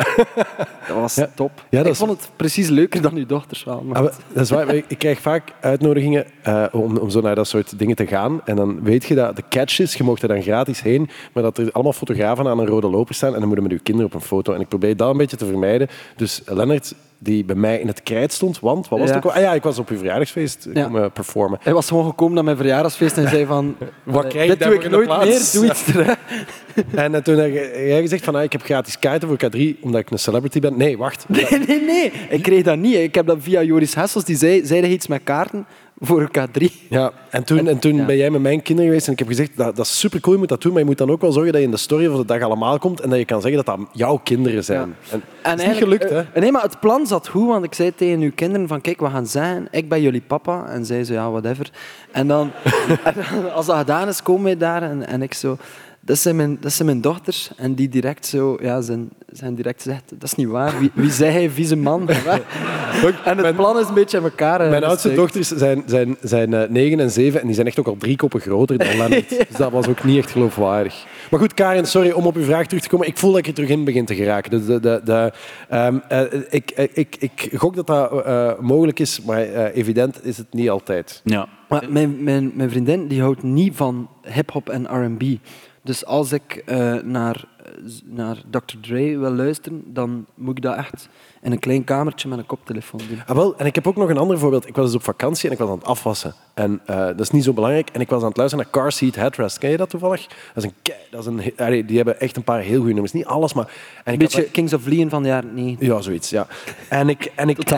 dat 0.87 0.95
was 0.95 1.15
Ja. 1.15 1.29
top. 1.35 1.51
Ja, 1.69 1.77
dat 1.77 1.85
ik 1.85 1.91
is- 1.91 1.97
vond 1.97 2.11
het 2.11 2.29
precies 2.35 2.69
leuker 2.69 3.01
dan 3.01 3.15
uw 3.15 3.25
dochters 3.25 3.63
wel. 3.63 3.81
maar- 3.81 3.95
Ah, 3.97 4.03
dat 4.33 4.43
is 4.43 4.49
waar. 4.49 4.73
Ik 4.75 4.97
krijg 4.97 5.19
vaak 5.19 5.53
uitnodigingen 5.61 6.25
eh, 6.43 6.65
om, 6.71 6.97
om 6.97 7.09
zo 7.09 7.21
naar 7.21 7.35
dat 7.35 7.47
soort 7.47 7.79
dingen 7.79 7.95
te 7.95 8.07
gaan. 8.07 8.41
En 8.45 8.55
dan 8.55 8.83
weet 8.83 9.05
je 9.05 9.15
dat 9.15 9.35
de 9.35 9.43
catch 9.49 9.79
is, 9.79 9.93
je 9.95 10.03
mocht 10.03 10.21
er 10.21 10.27
dan 10.27 10.41
gratis 10.41 10.81
heen, 10.81 11.09
maar 11.33 11.43
dat 11.43 11.57
er 11.57 11.71
allemaal 11.71 11.93
fotografen 11.93 12.47
aan 12.47 12.59
een 12.59 12.67
rode 12.67 12.89
loper 12.89 13.15
staan 13.15 13.33
en 13.33 13.39
dan 13.39 13.47
moeten 13.47 13.63
met 13.67 13.71
je 13.77 13.79
kinderen 13.79 14.11
op 14.11 14.13
een 14.21 14.27
foto. 14.27 14.53
En 14.53 14.61
ik 14.61 14.67
probeer 14.67 14.97
dat 14.97 15.09
een 15.11 15.17
beetje 15.17 15.37
te 15.37 15.45
vermijden. 15.45 15.87
Dus 16.15 16.41
Lennart, 16.45 16.93
die 17.19 17.45
bij 17.45 17.55
mij 17.55 17.79
in 17.79 17.87
het 17.87 18.03
krijt 18.03 18.33
stond, 18.33 18.59
want, 18.59 18.89
wat 18.89 18.99
was 18.99 19.07
Ja. 19.09 19.15
het 19.15 19.25
ook? 19.25 19.31
Ah 19.31 19.41
ja, 19.41 19.53
ik 19.53 19.63
was 19.63 19.79
op 19.79 19.89
uw 19.89 19.97
verjaardagsfeest 19.97 20.67
Ja. 20.73 20.83
komen 20.83 21.11
performen. 21.11 21.59
Hij 21.61 21.73
was 21.73 21.87
gewoon 21.87 22.05
gekomen 22.05 22.35
naar 22.35 22.43
mijn 22.43 22.57
verjaardagsfeest 22.57 23.17
en 23.17 23.29
zei 23.29 23.45
van... 23.45 23.75
Wat 24.03 24.23
eh, 24.23 24.29
krijg 24.29 24.49
dit 24.49 24.59
doe 24.67 24.73
ik 24.73 24.89
nooit 24.89 25.07
meer, 25.07 25.49
doe 25.53 25.65
iets. 25.65 25.85
En 26.95 27.15
eh, 27.15 27.21
toen 27.21 27.37
heb 27.37 27.53
jij 27.73 28.01
gezegd 28.01 28.23
van, 28.23 28.35
ah, 28.35 28.43
ik 28.43 28.51
heb 28.51 28.61
gratis 28.61 28.99
kaarten 28.99 29.27
voor 29.27 29.37
K3, 29.37 29.79
omdat 29.81 30.01
ik 30.01 30.09
een 30.09 30.19
celebrity 30.19 30.59
ben. 30.59 30.77
Nee, 30.77 30.97
wacht. 30.97 31.25
Nee, 31.27 31.45
nee, 31.67 31.81
nee. 31.81 32.11
Ik 32.29 32.41
kreeg 32.41 32.63
dat 32.63 32.77
niet. 32.77 32.95
Ik 32.95 33.15
heb 33.15 33.27
dat 33.27 33.37
via 33.39 33.63
Joris 33.63 33.95
Hessels. 33.95 34.23
Die 34.25 34.35
zei, 34.37 34.65
zei 34.65 34.85
iets 34.85 35.07
met 35.07 35.21
kaarten 35.23 35.65
voor 36.01 36.29
K3. 36.39 36.65
Ja, 36.89 37.11
en 37.29 37.43
toen, 37.43 37.67
en 37.67 37.79
toen 37.79 37.95
Ja. 37.95 38.05
ben 38.05 38.17
jij 38.17 38.29
met 38.29 38.41
mijn 38.41 38.61
kinderen 38.61 38.89
geweest 38.89 39.07
en 39.07 39.13
ik 39.13 39.19
heb 39.19 39.27
gezegd, 39.27 39.57
dat, 39.57 39.75
dat 39.75 39.85
is 39.85 39.99
super 39.99 40.19
cool, 40.19 40.33
je 40.33 40.39
moet 40.39 40.49
dat 40.49 40.61
doen, 40.61 40.71
maar 40.71 40.81
je 40.81 40.87
moet 40.87 40.97
dan 40.97 41.09
ook 41.11 41.21
wel 41.21 41.31
zorgen 41.31 41.51
dat 41.51 41.61
je 41.61 41.67
in 41.67 41.73
de 41.73 41.79
story 41.79 42.07
van 42.07 42.17
de 42.17 42.25
dag 42.25 42.41
allemaal 42.41 42.77
komt 42.79 42.99
en 42.99 43.09
dat 43.09 43.19
je 43.19 43.25
kan 43.25 43.41
zeggen 43.41 43.65
dat 43.65 43.77
dat 43.77 43.87
jouw 43.93 44.19
kinderen 44.23 44.63
zijn. 44.63 44.79
Ja. 44.79 45.11
En, 45.11 45.21
En 45.41 45.51
het 45.51 45.59
is 45.61 45.67
niet 45.67 45.77
gelukt, 45.77 46.09
hè? 46.09 46.19
eh, 46.19 46.41
nee, 46.41 46.51
maar 46.51 46.61
het 46.61 46.79
plan 46.79 47.07
zat 47.07 47.27
goed, 47.27 47.47
want 47.47 47.63
ik 47.65 47.73
zei 47.73 47.95
tegen 47.95 48.21
uw 48.21 48.31
kinderen 48.35 48.67
van 48.67 48.81
kijk, 48.81 48.99
we 48.99 49.09
gaan 49.09 49.27
zijn, 49.27 49.67
ik 49.71 49.89
ben 49.89 50.01
jullie 50.01 50.21
papa. 50.27 50.65
En 50.69 50.85
zij 50.85 51.03
zo, 51.03 51.13
ja, 51.13 51.29
whatever. 51.31 51.69
En 52.11 52.27
dan, 52.27 52.51
en 53.03 53.13
dan, 53.15 53.53
als 53.53 53.65
dat 53.65 53.77
gedaan 53.77 54.07
is, 54.07 54.23
komen 54.23 54.43
wij 54.43 54.57
daar 54.57 54.81
en, 54.83 55.07
en 55.07 55.21
ik 55.21 55.33
zo... 55.33 55.57
Dat 56.01 56.17
zijn, 56.17 56.35
mijn, 56.35 56.57
dat 56.59 56.71
zijn 56.71 56.87
mijn 56.87 57.01
dochters. 57.01 57.51
En 57.57 57.73
die 57.73 57.89
direct 57.89 58.25
zo, 58.25 58.57
ja, 58.61 58.81
zijn, 58.81 59.09
zijn 59.31 59.55
direct 59.55 59.81
zegt, 59.81 60.03
dat 60.09 60.23
is 60.23 60.35
niet 60.35 60.47
waar. 60.47 60.79
Wie, 60.79 60.91
wie 60.93 61.11
zei 61.11 61.31
hij, 61.31 61.49
vieze 61.49 61.75
man? 61.75 62.09
en 62.09 62.41
het 63.23 63.41
Mijn- 63.41 63.55
plan 63.55 63.79
is 63.79 63.87
een 63.87 63.93
beetje 63.93 64.17
aan 64.17 64.23
elkaar. 64.23 64.69
Mijn 64.69 64.83
oudste 64.83 65.13
dochters 65.13 65.47
zijn, 65.47 65.83
zijn, 65.85 66.17
zijn 66.21 66.53
eh, 66.53 66.69
negen 66.69 66.99
en 66.99 67.11
zeven 67.11 67.39
en 67.41 67.45
die 67.45 67.55
zijn 67.55 67.67
echt 67.67 67.79
ook 67.79 67.87
al 67.87 67.95
drie 67.97 68.15
koppen 68.15 68.39
groter 68.41 68.77
dan 68.77 68.87
Lennart. 68.97 69.29
Dus 69.29 69.57
dat 69.57 69.71
was 69.71 69.87
ook 69.87 70.03
niet 70.03 70.17
echt 70.17 70.31
geloofwaardig. 70.31 71.05
Maar 71.31 71.39
goed, 71.39 71.53
Karin, 71.53 71.85
sorry 71.85 72.11
om 72.11 72.25
op 72.25 72.35
uw 72.35 72.43
vraag 72.43 72.67
terug 72.67 72.83
te 72.83 72.89
komen. 72.89 73.07
Ik 73.07 73.17
voel 73.17 73.29
dat 73.31 73.39
ik 73.39 73.47
er 73.47 73.53
terug 73.53 73.69
in 73.69 73.83
begin 73.83 74.05
te 74.05 74.15
geraken. 74.15 74.51
De, 74.51 74.65
de, 74.65 74.79
de, 74.79 75.01
de, 75.03 75.31
ehm, 75.69 75.97
eh, 76.07 76.21
ik, 76.49 76.69
eh, 76.71 76.87
ik, 76.93 77.15
ik 77.19 77.49
gok 77.55 77.75
dat 77.75 77.87
dat 77.87 78.25
eh, 78.25 78.51
mogelijk 78.59 78.99
is, 78.99 79.21
maar 79.21 79.41
eh, 79.41 79.75
evident 79.77 80.25
is 80.25 80.37
het 80.37 80.47
niet 80.53 80.69
altijd. 80.69 81.21
Ja. 81.23 81.47
Maar 81.69 81.85
mijn, 81.89 82.23
mijn, 82.23 82.51
mijn 82.53 82.69
vriendin 82.69 83.07
die 83.07 83.21
houdt 83.21 83.43
niet 83.43 83.75
van 83.75 84.09
hip-hop 84.23 84.69
en 84.69 85.05
RB. 85.05 85.21
Dus 85.81 86.05
als 86.05 86.31
ik 86.31 86.63
eh, 86.65 86.93
naar, 86.95 87.45
naar 88.05 88.41
Dr. 88.49 88.75
Dre 88.81 89.17
wil 89.17 89.31
luisteren, 89.31 89.83
dan 89.85 90.25
moet 90.35 90.57
ik 90.57 90.63
dat 90.63 90.75
echt 90.75 91.09
in 91.41 91.51
een 91.51 91.59
klein 91.59 91.83
kamertje 91.83 92.27
met 92.27 92.37
een 92.37 92.45
koptelefoon 92.45 93.01
doen. 93.09 93.21
Ah, 93.25 93.35
wel, 93.35 93.57
en 93.57 93.65
ik 93.65 93.75
heb 93.75 93.87
ook 93.87 93.95
nog 93.95 94.09
een 94.09 94.17
ander 94.17 94.39
voorbeeld. 94.39 94.67
Ik 94.67 94.75
was 94.75 94.85
dus 94.85 94.95
op 94.95 95.03
vakantie 95.03 95.47
en 95.47 95.53
ik 95.53 95.59
was 95.59 95.69
aan 95.69 95.77
het 95.77 95.85
afwassen. 95.85 96.33
En 96.53 96.81
eh, 96.85 97.05
dat 97.05 97.19
is 97.19 97.29
niet 97.29 97.43
zo 97.43 97.53
belangrijk. 97.53 97.89
En 97.89 98.01
ik 98.01 98.09
was 98.09 98.21
aan 98.21 98.27
het 98.27 98.37
luisteren 98.37 98.65
naar 98.65 98.73
Car 98.73 98.91
Seat 98.91 99.15
Headrest. 99.15 99.57
Ken 99.57 99.69
je 99.69 99.77
dat 99.77 99.89
toevallig? 99.89 100.27
Dat 100.53 100.63
is 100.63 100.63
een, 100.63 100.93
dat 101.09 101.19
is 101.19 101.25
een, 101.25 101.53
allee, 101.57 101.85
die 101.85 101.95
hebben 101.95 102.19
echt 102.19 102.35
een 102.35 102.43
paar 102.43 102.59
heel 102.59 102.77
goede 102.77 102.91
nummers. 102.91 103.13
Niet 103.13 103.25
alles, 103.25 103.53
maar... 103.53 103.65
En 103.65 103.73
Een 104.13 104.19
had 104.19 104.19
beetje 104.19 104.51
Kings 104.51 104.73
of 104.73 104.85
Leon 104.85 105.09
van 105.09 105.23
de 105.23 105.29
jaren 105.29 105.53
90. 105.53 105.87
Ja, 105.87 106.01
zoiets, 106.01 106.29
ja. 106.29 106.47
En 106.89 107.09
ik, 107.09 107.31
en 107.35 107.49
ik, 107.49 107.59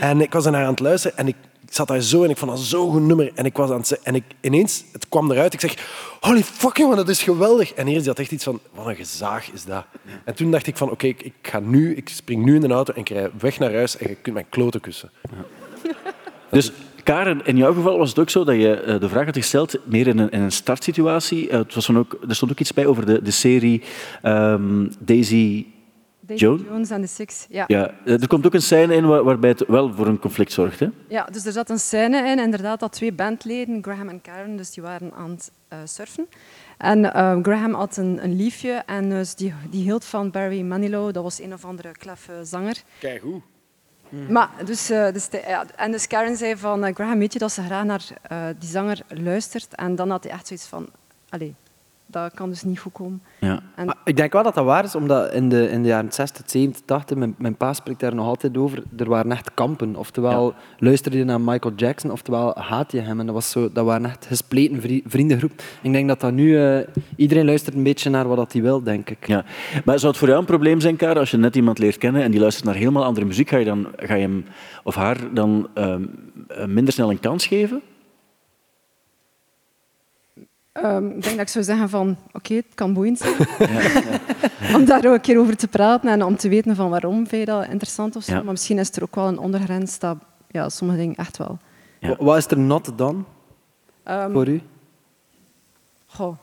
en, 0.00 0.20
ik 0.20 0.32
was 0.32 0.44
naar 0.44 0.64
aan 0.64 0.70
het 0.70 0.80
luisteren 0.80 1.16
en 1.16 1.28
ik 1.28 1.36
zat 1.74 1.88
daar 1.88 2.00
zo 2.00 2.24
en 2.24 2.30
ik 2.30 2.36
vond 2.36 2.50
dat 2.50 2.60
zo'n 2.60 2.92
goed 2.92 3.02
nummer. 3.02 3.30
En 3.34 3.44
ik 3.44 3.56
was 3.56 3.70
aan 3.70 3.78
het 3.78 4.00
en 4.02 4.14
ik 4.14 4.24
ineens, 4.40 4.84
het 4.92 5.08
kwam 5.08 5.30
eruit, 5.30 5.52
ik 5.52 5.60
zeg, 5.60 5.74
holy 6.20 6.42
fuck 6.42 6.76
jongen, 6.76 6.96
dat 6.96 7.08
is 7.08 7.22
geweldig. 7.22 7.72
En 7.72 7.88
eerst 7.88 8.06
had 8.06 8.18
echt 8.18 8.30
iets 8.30 8.44
van, 8.44 8.60
wat 8.74 8.86
een 8.86 8.96
gezaag 8.96 9.52
is 9.52 9.64
dat. 9.64 9.84
En 10.24 10.34
toen 10.34 10.50
dacht 10.50 10.66
ik 10.66 10.76
van, 10.76 10.90
oké, 10.90 11.06
ik, 11.06 11.32
ga 11.42 11.60
nu, 11.60 11.94
ik 11.94 12.08
spring 12.08 12.44
nu 12.44 12.54
in 12.54 12.60
de 12.60 12.68
auto 12.68 12.92
en 12.92 13.00
ik 13.00 13.08
rij 13.08 13.30
weg 13.38 13.58
naar 13.58 13.72
huis 13.72 13.96
en 13.96 14.08
je 14.08 14.14
kunt 14.14 14.34
mijn 14.34 14.48
kloten 14.48 14.80
kussen. 14.80 15.10
Dus 16.50 16.72
Karen, 17.02 17.40
in 17.44 17.56
jouw 17.56 17.74
geval 17.74 17.98
was 17.98 18.08
het 18.08 18.18
ook 18.18 18.30
zo 18.30 18.44
dat 18.44 18.54
je 18.54 18.74
eh, 18.74 19.00
de 19.00 19.08
vraag 19.08 19.24
had 19.24 19.36
gesteld, 19.36 19.78
meer 19.84 20.06
in 20.06 20.18
een, 20.18 20.30
in 20.30 20.40
een 20.40 20.52
startsituatie. 20.52 21.48
Eh, 21.48 21.58
het 21.58 21.74
was 21.74 21.86
dan 21.86 21.98
ook, 21.98 22.18
er 22.28 22.34
stond 22.34 22.50
ook 22.50 22.60
iets 22.60 22.72
bij 22.72 22.86
over 22.86 23.06
de, 23.06 23.22
de 23.22 23.30
serie 23.30 23.82
Daisy 24.22 24.88
Daisy 24.98 25.66
Joan? 26.26 26.64
Jones 26.68 26.90
en 26.90 27.00
de 27.00 27.06
Six. 27.06 27.46
Ja. 27.48 27.64
Ja, 27.66 27.90
eh, 28.04 28.20
er 28.22 28.26
komt 28.28 28.46
ook 28.46 28.54
een 28.54 28.62
scène 28.62 28.94
in 28.94 29.06
waar- 29.06 29.24
waarbij 29.24 29.50
het 29.50 29.64
wel 29.66 29.94
voor 29.94 30.06
een 30.06 30.18
conflict 30.18 30.52
zorgt. 30.52 30.80
Hè? 30.80 30.88
Ja, 31.08 31.24
dus 31.32 31.46
er 31.46 31.52
zat 31.52 31.70
een 31.70 31.78
scène 31.78 32.28
in, 32.30 32.38
inderdaad, 32.38 32.80
dat 32.80 32.92
twee 32.92 33.12
bandleden, 33.12 33.82
Graham 33.82 34.08
en 34.08 34.20
Karen, 34.20 34.56
dus 34.56 34.70
die 34.70 34.82
waren 34.82 35.12
aan 35.14 35.30
het 35.30 35.50
eh, 35.68 35.78
surfen. 35.84 36.26
En 36.78 37.12
eh, 37.14 37.38
Graham 37.42 37.74
had 37.74 37.96
een, 37.96 38.24
een 38.24 38.36
liefje 38.36 38.82
en 38.86 39.08
dus 39.10 39.34
die, 39.34 39.54
die 39.70 39.82
hield 39.82 40.04
van 40.04 40.30
Barry 40.30 40.60
Manilow, 40.62 41.12
dat 41.12 41.22
was 41.22 41.40
een 41.40 41.52
of 41.52 41.64
andere 41.64 41.92
kleffe 41.92 42.32
zanger. 42.42 42.82
Kijk 42.98 43.22
hoe. 43.22 43.40
Maar, 44.28 44.50
dus, 44.64 44.90
eh, 44.90 45.12
dus 45.12 45.28
de- 45.28 45.42
ja, 45.46 45.64
en 45.76 45.90
dus 45.90 46.06
Karen 46.06 46.36
zei 46.36 46.56
van, 46.56 46.94
Graham, 46.94 47.18
weet 47.18 47.32
je 47.32 47.38
dat 47.38 47.52
ze 47.52 47.62
graag 47.62 47.84
naar 47.84 48.04
eh, 48.22 48.38
die 48.58 48.68
zanger 48.68 49.00
luistert? 49.08 49.74
En 49.74 49.94
dan 49.94 50.10
had 50.10 50.24
hij 50.24 50.32
echt 50.32 50.46
zoiets 50.46 50.66
van, 50.66 50.86
allee, 51.28 51.54
dat 52.22 52.34
kan 52.34 52.48
dus 52.48 52.62
niet 52.62 52.78
goed 52.78 52.92
komen. 52.92 53.22
Ja. 53.40 53.60
En, 53.74 53.96
ik 54.04 54.16
denk 54.16 54.32
wel 54.32 54.42
dat 54.42 54.54
dat 54.54 54.64
waar 54.64 54.84
is, 54.84 54.94
omdat 54.94 55.32
in 55.32 55.48
de, 55.48 55.70
in 55.70 55.82
de 55.82 55.88
jaren 55.88 56.12
60, 56.12 56.42
70, 56.46 56.82
80, 56.84 57.16
mijn, 57.16 57.34
mijn 57.38 57.56
pa 57.56 57.72
spreekt 57.72 58.00
daar 58.00 58.14
nog 58.14 58.26
altijd 58.26 58.56
over, 58.56 58.82
er 58.96 59.08
waren 59.08 59.32
echt 59.32 59.54
kampen. 59.54 59.96
Oftewel 59.96 60.54
luisterde 60.78 61.18
je 61.18 61.24
naar 61.24 61.40
Michael 61.40 61.74
Jackson, 61.76 62.10
oftewel 62.10 62.54
haat 62.58 62.92
je 62.92 63.00
hem. 63.00 63.20
En 63.20 63.26
dat, 63.26 63.34
was 63.34 63.50
zo, 63.50 63.72
dat 63.72 63.84
waren 63.84 64.06
echt 64.06 64.26
gespleten 64.26 64.80
vri- 64.80 65.02
vriendengroep. 65.06 65.52
Ik 65.82 65.92
denk 65.92 66.08
dat 66.08 66.20
dat 66.20 66.32
nu... 66.32 66.58
eh, 66.58 66.78
iedereen 67.16 67.44
luistert 67.44 67.74
een 67.76 67.82
beetje 67.82 68.10
naar 68.10 68.28
wat 68.28 68.36
dat 68.36 68.52
hij 68.52 68.62
wil, 68.62 68.82
denk 68.82 69.10
ik. 69.10 69.26
Ja. 69.26 69.44
Maar 69.84 69.98
zou 69.98 70.10
het 70.10 70.18
voor 70.20 70.28
jou 70.28 70.40
een 70.40 70.46
probleem 70.46 70.80
zijn, 70.80 70.96
Karen, 70.96 71.16
als 71.16 71.30
je 71.30 71.36
net 71.36 71.56
iemand 71.56 71.78
leert 71.78 71.98
kennen 71.98 72.22
en 72.22 72.30
die 72.30 72.40
luistert 72.40 72.64
naar 72.66 72.74
helemaal 72.74 73.04
andere 73.04 73.26
muziek, 73.26 73.48
ga 73.48 73.56
je, 73.56 73.64
dan, 73.64 73.86
ga 73.96 74.14
je 74.14 74.22
hem 74.22 74.44
of 74.82 74.94
haar 74.94 75.16
dan 75.32 75.68
ehm, 75.74 76.02
eh, 76.48 76.66
minder 76.66 76.92
snel 76.92 77.10
een 77.10 77.20
kans 77.20 77.46
geven? 77.46 77.82
Ehm, 80.74 81.06
ik 81.06 81.12
denk 81.22 81.36
dat 81.36 81.40
ik 81.40 81.48
zou 81.48 81.64
zeggen 81.64 81.88
van, 81.88 82.16
oké, 82.32 82.54
het 82.54 82.66
kan 82.74 82.92
boeiend 82.92 83.18
zijn. 83.18 83.34
om 84.76 84.84
daar 84.84 85.06
ook 85.06 85.14
een 85.14 85.20
keer 85.20 85.38
over 85.38 85.56
te 85.56 85.68
praten 85.68 86.10
en 86.10 86.22
om 86.24 86.36
te 86.36 86.48
weten 86.48 86.76
van 86.76 86.90
waarom 86.90 87.26
vind 87.26 87.46
je 87.48 87.52
dat 87.52 87.66
interessant 87.68 88.16
of 88.16 88.22
zo. 88.24 88.32
Ja. 88.32 88.42
Maar 88.42 88.52
misschien 88.52 88.78
is 88.78 88.90
er 88.96 89.02
ook 89.02 89.14
wel 89.14 89.28
een 89.28 89.38
ondergrens 89.38 89.98
dat 89.98 90.16
ja, 90.50 90.68
sommige 90.68 90.98
dingen 90.98 91.14
echt 91.14 91.36
wel. 91.36 91.58
Wat 92.18 92.36
is 92.36 92.46
er 92.46 92.58
not 92.58 92.92
dan 92.96 93.26
Ehm, 94.04 94.32
voor 94.32 94.48
u? 94.48 94.60
goh, 96.06 96.36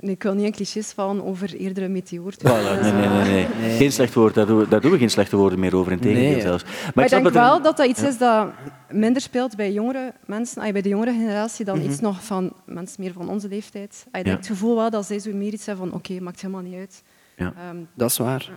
ik 0.00 0.22
wil 0.22 0.34
niet 0.34 0.44
in 0.44 0.52
clichés 0.52 0.92
vallen 0.92 1.24
over 1.24 1.54
eerder 1.54 1.82
een 1.82 1.92
meteoor. 1.92 2.32
Voilà, 2.32 2.80
nee, 2.82 2.92
nee, 2.92 3.08
nee, 3.08 3.46
nee. 3.60 3.76
Geen 3.78 3.92
slecht 3.92 4.14
woord, 4.14 4.34
daar 4.34 4.46
doen, 4.46 4.58
we, 4.58 4.68
daar 4.68 4.80
doen 4.80 4.90
we 4.90 4.98
geen 4.98 5.10
slechte 5.10 5.36
woorden 5.36 5.58
meer 5.58 5.76
over, 5.76 5.92
in 5.92 5.98
tegendeel 6.00 6.30
Nee. 6.30 6.40
zelfs. 6.40 6.62
Maar, 6.64 6.92
Maar 6.94 7.04
ik 7.04 7.10
denk 7.10 7.24
dat 7.24 7.34
er- 7.34 7.40
wel 7.40 7.62
dat 7.62 7.76
dat 7.76 7.86
iets 7.86 8.02
is 8.02 8.18
dat 8.18 8.48
minder 8.90 9.22
speelt 9.22 9.56
bij 9.56 9.72
jongere 9.72 10.12
mensen, 10.26 10.72
bij 10.72 10.82
de 10.82 10.88
jongere 10.88 11.12
generatie, 11.12 11.64
dan 11.64 11.80
iets 11.80 12.00
nog 12.00 12.24
van 12.24 12.52
mensen 12.64 13.02
meer 13.02 13.12
van 13.12 13.28
onze 13.28 13.48
leeftijd. 13.48 14.04
Ik 14.08 14.16
Ja. 14.16 14.22
denk 14.22 14.36
het 14.36 14.46
gevoel 14.46 14.76
wel 14.76 14.90
dat 14.90 15.06
zij 15.06 15.18
zo 15.18 15.32
meer 15.32 15.52
iets 15.52 15.66
hebben 15.66 15.86
van 15.88 15.96
oké, 15.96 16.20
maakt 16.20 16.40
helemaal 16.40 16.62
niet 16.62 16.74
uit. 16.76 17.02
Ja. 17.36 17.52
Ehm, 17.68 17.76
Dat 17.94 18.10
is 18.10 18.16
waar. 18.18 18.50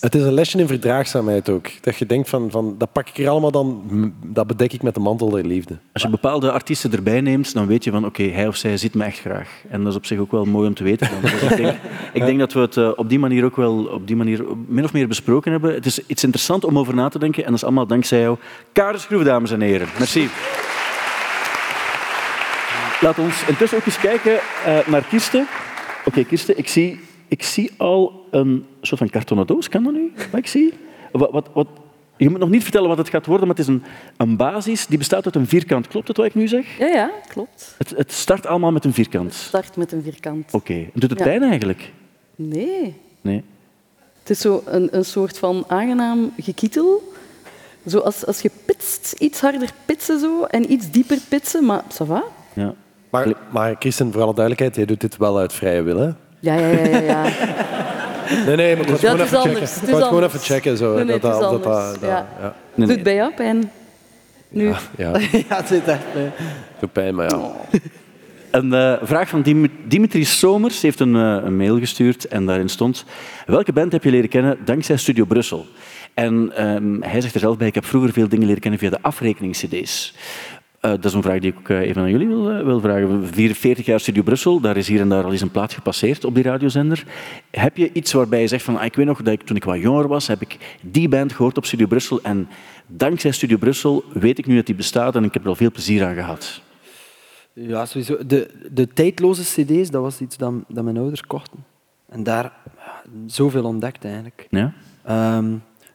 Het 0.00 0.14
is 0.14 0.22
een 0.22 0.32
lesje 0.32 0.58
in 0.58 0.66
verdraagzaamheid 0.66 1.48
ook. 1.48 1.68
Dat 1.80 1.96
je 1.96 2.06
denkt 2.06 2.28
van, 2.28 2.50
van 2.50 2.74
dat 2.78 2.92
pak 2.92 3.08
ik 3.08 3.18
er 3.18 3.28
allemaal 3.28 3.50
dan, 3.50 3.82
dat 4.24 4.46
bedek 4.46 4.72
ik 4.72 4.82
met 4.82 4.94
de 4.94 5.00
mantel 5.00 5.30
der 5.30 5.44
liefde. 5.44 5.78
Als 5.92 6.02
je 6.02 6.08
bepaalde 6.08 6.52
artiesten 6.52 6.92
erbij 6.92 7.20
neemt, 7.20 7.54
dan 7.54 7.66
weet 7.66 7.84
je 7.84 7.90
van 7.90 8.06
oké, 8.06 8.22
hij 8.22 8.46
of 8.46 8.56
zij 8.56 8.76
ziet 8.76 8.94
me 8.94 9.04
echt 9.04 9.20
graag. 9.20 9.48
En 9.68 9.82
dat 9.82 9.92
is 9.92 9.98
op 9.98 10.06
zich 10.06 10.18
ook 10.18 10.30
wel 10.30 10.44
mooi 10.44 10.68
om 10.68 10.74
te 10.74 10.84
weten. 10.84 11.08
Dus 11.20 11.32
ik, 11.32 11.56
denk, 11.56 11.76
ik 12.12 12.24
denk 12.24 12.38
dat 12.38 12.52
we 12.52 12.60
het 12.60 12.76
eh, 12.76 12.90
op 12.96 13.08
die 13.08 13.18
manier 13.18 13.44
ook 13.44 13.56
wel 13.56 13.84
op 13.84 14.06
die 14.06 14.16
manier 14.16 14.44
min 14.66 14.84
of 14.84 14.92
meer 14.92 15.08
besproken 15.08 15.52
hebben. 15.52 15.74
Het 15.74 15.86
is 15.86 16.06
iets 16.06 16.24
interessants 16.24 16.66
om 16.66 16.78
over 16.78 16.94
na 16.94 17.08
te 17.08 17.18
denken 17.18 17.42
en 17.42 17.48
dat 17.48 17.58
is 17.58 17.64
allemaal 17.64 17.86
dankzij 17.86 18.20
jou. 18.20 18.36
Karen 18.72 19.00
Schroef, 19.00 19.22
dames 19.22 19.50
en 19.50 19.60
heren. 19.60 19.88
Merci. 19.98 20.28
Laat 23.00 23.18
ons 23.18 23.44
intussen 23.46 23.78
ook 23.78 23.86
eens 23.86 24.00
kijken 24.00 24.38
eh, 24.64 24.86
naar 24.86 25.04
Kirsten. 25.08 25.46
Oké, 26.04 26.24
Kirsten, 26.24 26.58
ik 26.58 26.68
zie, 26.68 27.00
ik 27.32 27.42
zie 27.42 27.70
al 27.76 28.26
een 28.30 28.66
soort 28.80 28.98
van 29.00 29.08
kartonnen 29.10 29.46
doos. 29.46 29.68
Kan 29.68 29.82
dat 29.84 29.92
nu? 29.92 30.12
Wat 30.30 30.40
ik 30.40 30.46
zie? 30.46 30.72
Wat, 31.12 31.30
wat, 31.30 31.48
wat, 31.52 31.68
je 32.16 32.30
moet 32.30 32.38
nog 32.38 32.48
niet 32.48 32.62
vertellen 32.62 32.88
wat 32.88 32.98
het 32.98 33.08
gaat 33.08 33.26
worden, 33.26 33.46
maar 33.46 33.56
het 33.56 33.68
is 33.68 33.74
een, 33.74 33.82
een 34.16 34.36
basis 34.36 34.86
die 34.86 34.98
bestaat 34.98 35.24
uit 35.24 35.34
een 35.34 35.46
vierkant. 35.46 35.88
Klopt 35.88 36.08
het 36.08 36.16
wat 36.16 36.26
ik 36.26 36.34
nu 36.34 36.48
zeg? 36.48 36.78
Ja, 36.78 36.86
ja, 36.86 37.10
klopt. 37.28 37.74
Het, 37.78 37.90
het 37.96 38.12
start 38.12 38.46
allemaal 38.46 38.72
met 38.72 38.84
een 38.84 38.92
vierkant. 38.92 39.32
Start 39.34 39.76
met 39.76 39.92
een 39.92 40.02
vierkant. 40.02 40.54
Oké. 40.54 40.72
En 40.74 40.90
Doet 40.94 41.10
het 41.10 41.18
Ja. 41.18 41.24
pijn 41.24 41.42
eigenlijk? 41.42 41.92
Nee, 42.36 42.94
Nee. 43.20 43.42
het 44.20 44.30
is 44.30 44.40
zo 44.40 44.62
een, 44.66 44.88
een 44.96 45.04
soort 45.04 45.38
van 45.38 45.64
aangenaam 45.68 46.32
gekietel. 46.38 47.12
Zo 47.86 47.98
als, 47.98 48.26
als 48.26 48.40
je 48.42 48.50
pitst, 48.66 49.14
iets 49.18 49.40
harder 49.40 49.70
pitsen 49.84 50.20
zo, 50.20 50.42
en 50.44 50.72
iets 50.72 50.90
dieper 50.90 51.18
pitsen, 51.28 51.64
maar 51.64 51.82
ça 51.84 52.06
va. 52.06 52.22
Ja. 52.52 52.74
Maar, 53.10 53.32
maar 53.52 53.76
Christen, 53.78 54.12
voor 54.12 54.22
alle 54.22 54.34
duidelijkheid, 54.34 54.76
jij 54.76 54.84
doet 54.84 55.00
dit 55.00 55.16
wel 55.16 55.38
uit 55.38 55.52
vrije 55.52 55.82
wil, 55.82 55.96
hè? 55.96 56.10
Ja, 56.42 56.54
ja, 56.54 56.66
ja, 56.68 56.86
ja. 56.88 57.00
ja. 57.00 57.24
Nee, 58.46 58.56
nee, 58.56 58.76
maar 58.76 58.88
ik 58.88 58.90
wou 58.90 58.92
het 58.92 59.00
gewoon 59.00 59.20
is 59.20 59.24
even 59.26 59.38
anders, 59.38 59.70
checken. 59.70 59.80
het 59.80 59.82
Ik 59.88 59.94
wou 59.94 60.02
gewoon 60.04 60.24
even 60.24 60.38
checken. 60.40 60.76
Zo, 60.76 60.94
Nee, 60.94 61.04
nee, 61.04 61.18
dat, 61.18 61.40
dat, 61.40 61.62
dat, 61.62 61.62
dat- 61.62 61.98
ja. 62.00 62.26
ja. 62.40 62.54
Nee, 62.74 62.86
Doet 62.88 63.02
bij 63.02 63.14
jou 63.14 63.32
pijn? 63.34 63.70
Nu? 64.48 64.68
Ja, 64.68 64.78
ja, 65.48 65.56
het 65.56 65.68
zit 65.68 65.86
echt 65.88 66.12
bij. 66.14 66.30
doet 66.80 66.92
pijn, 66.92 67.14
maar 67.14 67.30
ja. 67.30 67.40
Een 68.50 68.72
eh, 68.72 68.92
vraag 69.02 69.28
van 69.28 69.42
Dim- 69.42 69.72
Dimitri 69.84 70.24
Somers 70.24 70.82
heeft 70.82 71.00
een, 71.00 71.16
eh, 71.16 71.38
een 71.44 71.56
mail 71.56 71.78
gestuurd 71.78 72.28
en 72.28 72.46
daarin 72.46 72.68
stond 72.68 73.04
welke 73.46 73.72
band 73.72 73.92
heb 73.92 74.04
je 74.04 74.10
leren 74.10 74.28
kennen 74.28 74.58
dankzij 74.64 74.96
Studio 74.96 75.24
Brussel? 75.24 75.66
En 76.14 76.52
ehm, 76.56 77.00
hij 77.00 77.20
zegt 77.20 77.34
er 77.34 77.40
zelf 77.40 77.56
bij, 77.56 77.66
ik 77.66 77.74
heb 77.74 77.84
vroeger 77.84 78.12
veel 78.12 78.28
dingen 78.28 78.46
leren 78.46 78.60
kennen 78.60 78.80
via 78.80 78.90
de 78.90 78.98
afrekeningscd's. 79.02 80.14
Eh, 80.82 80.90
dat 80.90 81.04
is 81.04 81.12
een 81.12 81.22
vraag 81.22 81.38
die 81.38 81.50
ik 81.52 81.58
ook 81.58 81.68
eh, 81.68 81.80
even 81.80 82.02
aan 82.02 82.10
jullie 82.10 82.26
wil, 82.26 82.50
eh, 82.50 82.64
wil 82.64 82.80
vragen. 82.80 83.26
44 83.26 83.86
jaar 83.86 84.00
Studio 84.00 84.22
Brussel, 84.22 84.60
daar 84.60 84.76
is 84.76 84.88
hier 84.88 85.00
en 85.00 85.08
daar 85.08 85.24
al 85.24 85.32
eens 85.32 85.40
een 85.40 85.50
plaat 85.50 85.72
gepasseerd 85.72 86.24
op 86.24 86.34
die 86.34 86.42
radiozender. 86.42 87.04
Heb 87.50 87.76
je 87.76 87.92
iets 87.92 88.12
waarbij 88.12 88.40
je 88.40 88.46
zegt 88.46 88.64
van, 88.64 88.76
ah, 88.78 88.84
ik 88.84 88.94
weet 88.94 89.06
nog 89.06 89.22
dat 89.22 89.32
ik 89.32 89.42
toen 89.42 89.56
ik 89.56 89.64
wat 89.64 89.80
jonger 89.80 90.08
was, 90.08 90.26
heb 90.26 90.40
ik 90.40 90.76
die 90.80 91.08
band 91.08 91.32
gehoord 91.32 91.56
op 91.56 91.64
Studio 91.64 91.86
Brussel 91.86 92.22
en 92.22 92.48
dankzij 92.86 93.30
Studio 93.30 93.56
Brussel 93.56 94.04
weet 94.12 94.38
ik 94.38 94.46
nu 94.46 94.54
dat 94.56 94.66
die 94.66 94.74
bestaat 94.74 95.16
en 95.16 95.24
ik 95.24 95.32
heb 95.34 95.42
er 95.42 95.48
al 95.48 95.54
veel 95.54 95.70
plezier 95.70 96.04
aan 96.04 96.14
gehad. 96.14 96.62
Ja, 97.52 97.86
sowieso. 97.86 98.26
De, 98.26 98.50
de 98.72 98.88
tijdloze 98.88 99.42
cd's, 99.62 99.90
dat 99.90 100.02
was 100.02 100.20
iets 100.20 100.36
dat, 100.36 100.52
dat 100.68 100.84
mijn 100.84 100.96
ouders 100.98 101.22
kochten. 101.22 101.64
En 102.08 102.22
daar 102.22 102.52
ja, 102.76 103.02
zoveel 103.26 103.64
ontdekt 103.64 104.04
eigenlijk. 104.04 104.46
Ja? 104.50 104.72
Ehm, 105.04 105.54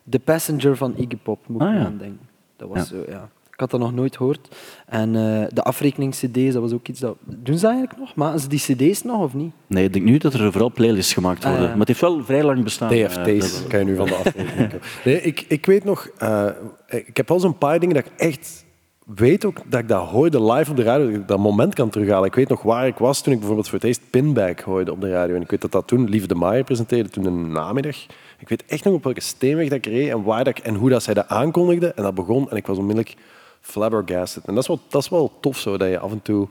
The 0.10 0.20
Passenger 0.20 0.78
van 0.78 0.94
Iggy 0.98 1.18
Pop, 1.24 1.48
moet 1.48 1.62
ik 1.62 1.68
Ah, 1.68 1.74
ja. 1.74 1.86
aan 1.86 1.98
denken. 1.98 2.28
Dat 2.56 2.70
was 2.70 2.88
zo, 2.88 3.04
ja. 3.08 3.30
Ik 3.58 3.64
had 3.64 3.72
dat 3.72 3.80
nog 3.80 3.94
nooit 3.94 4.18
gehoord. 4.18 4.56
En 4.86 5.16
eh, 5.16 5.46
de 5.54 5.64
afrekenings-cd's, 5.64 6.54
dat 6.54 6.62
was 6.62 6.72
ook 6.74 6.88
iets 6.88 7.00
dat... 7.00 7.16
Doen 7.26 7.58
ze 7.58 7.68
eigenlijk 7.68 8.00
nog? 8.00 8.16
Maken 8.16 8.40
ze 8.40 8.48
die 8.48 8.60
cd's 8.60 9.04
nog 9.04 9.22
of 9.22 9.34
niet? 9.34 9.52
Nee, 9.68 9.84
ik 9.84 9.94
denk 9.94 10.06
nu 10.06 10.18
dat 10.18 10.34
er 10.34 10.52
vooral 10.52 10.72
playlists 10.72 11.14
gemaakt 11.14 11.44
Ah, 11.46 11.50
worden. 11.52 11.70
Maar 11.70 11.78
het 11.80 11.88
heeft 11.88 12.02
wel 12.02 12.24
vrij 12.26 12.44
lang 12.44 12.64
bestaan. 12.64 12.92
eh, 12.92 13.06
TFT's 13.06 13.60
dat- 13.60 13.68
kan 13.68 13.80
je 13.80 13.86
nu 13.86 13.96
van 13.96 14.06
de 14.06 14.16
afrekening. 14.16 14.72
Nee, 15.06 15.22
ik, 15.22 15.46
ik 15.48 15.66
weet 15.66 15.84
nog, 15.84 16.08
eh, 16.18 16.46
ik 16.88 17.18
heb 17.18 17.28
wel 17.28 17.40
zo'n 17.40 17.58
paar 17.58 17.80
dingen 17.80 17.96
dat 17.96 18.06
ik 18.06 18.12
echt 18.18 18.66
weet 19.16 19.46
ook 19.46 19.62
dat 19.70 19.80
ik 19.80 19.88
dat 19.88 20.08
hoorde 20.08 20.44
live 20.54 20.72
op 20.72 20.78
de 20.78 20.84
radio, 20.84 21.06
dat 21.12 21.16
ik 21.20 21.28
dat 21.28 21.40
moment 21.40 21.74
kan 21.74 21.90
terughalen. 21.90 22.28
Ik 22.28 22.36
weet 22.36 22.50
nog 22.50 22.62
waar 22.62 22.88
ik 22.88 22.98
was 22.98 23.22
toen 23.22 23.32
ik 23.34 23.38
bijvoorbeeld 23.40 23.70
voor 23.70 23.78
het 23.80 23.88
eerst 23.88 24.02
Pinback 24.10 24.60
hoorde 24.60 24.92
op 24.92 25.02
de 25.02 25.10
radio. 25.10 25.36
En 25.36 25.42
ik 25.42 25.50
weet 25.52 25.62
dat 25.62 25.72
dat 25.72 25.88
toen 25.88 26.10
Lieve 26.10 26.28
de 26.28 26.36
Maier 26.36 26.64
presenteerde, 26.64 27.10
toen 27.10 27.26
een 27.26 27.52
namiddag. 27.52 27.96
Ik 28.40 28.50
weet 28.50 28.66
echt 28.66 28.84
nog 28.84 28.94
op 28.94 29.04
welke 29.04 29.22
steenweg 29.22 29.68
dat 29.70 29.78
ik 29.78 29.86
reed 29.86 30.10
en, 30.10 30.24
waar 30.24 30.44
dat 30.44 30.58
ik, 30.58 30.64
en 30.64 30.76
hoe 30.76 30.90
dat 30.90 31.04
zij 31.04 31.14
dat 31.14 31.28
aankondigde. 31.28 31.88
En 31.94 32.04
dat 32.04 32.16
begon 32.16 32.50
en 32.50 32.58
ik 32.58 32.68
was 32.68 32.78
onmiddellijk 32.78 33.16
flabbergasted. 33.62 34.46
En 34.46 34.54
dat 34.54 34.64
is 34.64 34.70
wel, 34.70 34.80
dat 34.90 35.02
is 35.02 35.10
wel 35.10 35.38
tof 35.40 35.58
zo, 35.58 35.78
dat 35.78 35.90
je 35.90 36.00
af 36.00 36.12
en 36.12 36.22
toe 36.22 36.48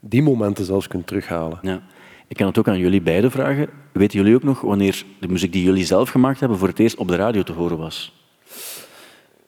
die 0.00 0.22
momenten 0.22 0.64
zelfs 0.64 0.88
kunt 0.88 1.06
terughalen. 1.06 1.58
Ja. 1.62 1.82
Ik 2.28 2.36
kan 2.36 2.46
het 2.46 2.58
ook 2.58 2.68
aan 2.68 2.78
jullie 2.78 3.02
beiden 3.02 3.30
vragen. 3.30 3.68
Weten 3.92 4.18
jullie 4.18 4.34
ook 4.34 4.42
nog 4.42 4.60
wanneer 4.60 5.04
de 5.20 5.28
muziek 5.28 5.52
die 5.52 5.64
jullie 5.64 5.84
zelf 5.84 6.10
gemaakt 6.10 6.40
hebben 6.40 6.58
voor 6.58 6.68
het 6.68 6.78
eerst 6.78 6.96
op 6.96 7.08
de 7.08 7.16
radio 7.16 7.42
te 7.42 7.52
horen 7.52 7.78
was? 7.78 8.12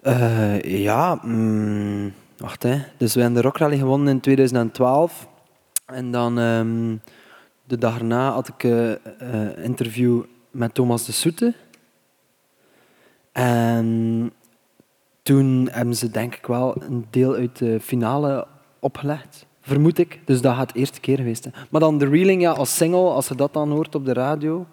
Eh, 0.00 0.60
ja, 0.60 1.20
mm, 1.22 2.12
wacht 2.36 2.62
hè. 2.62 2.82
Dus 2.96 3.14
we 3.14 3.20
hebben 3.20 3.40
de 3.40 3.46
Rock 3.46 3.58
Rally 3.58 3.76
gewonnen 3.76 4.08
in 4.08 4.20
2012. 4.20 5.28
En 5.86 6.10
dan 6.10 6.38
ehm, 6.38 6.96
de 7.64 7.78
dag 7.78 7.98
erna 7.98 8.30
had 8.30 8.48
ik 8.48 8.62
een 8.62 9.56
interview 9.56 10.22
met 10.50 10.74
Thomas 10.74 11.06
de 11.06 11.12
Soete. 11.12 11.54
En 13.32 14.32
toen 15.28 15.68
hebben 15.72 15.94
ze 15.96 16.10
denk 16.10 16.34
ik 16.34 16.46
wel 16.46 16.74
een 16.88 17.06
deel 17.10 17.34
uit 17.34 17.58
de 17.58 17.80
finale 17.80 18.46
opgelegd. 18.78 19.46
Vermoed 19.60 19.98
ik. 19.98 20.20
Dus 20.24 20.40
dat 20.40 20.54
gaat 20.54 20.72
de 20.72 20.78
eerste 20.78 21.00
keer 21.00 21.16
geweest. 21.16 21.48
Maar 21.70 21.80
dan 21.80 21.98
de 21.98 22.08
reeling 22.08 22.42
ja, 22.42 22.50
als 22.50 22.76
single, 22.76 23.08
als 23.10 23.28
je 23.28 23.34
dat 23.34 23.52
dan 23.52 23.70
hoort 23.70 23.94
op 23.94 24.04
de 24.04 24.12
radio. 24.12 24.66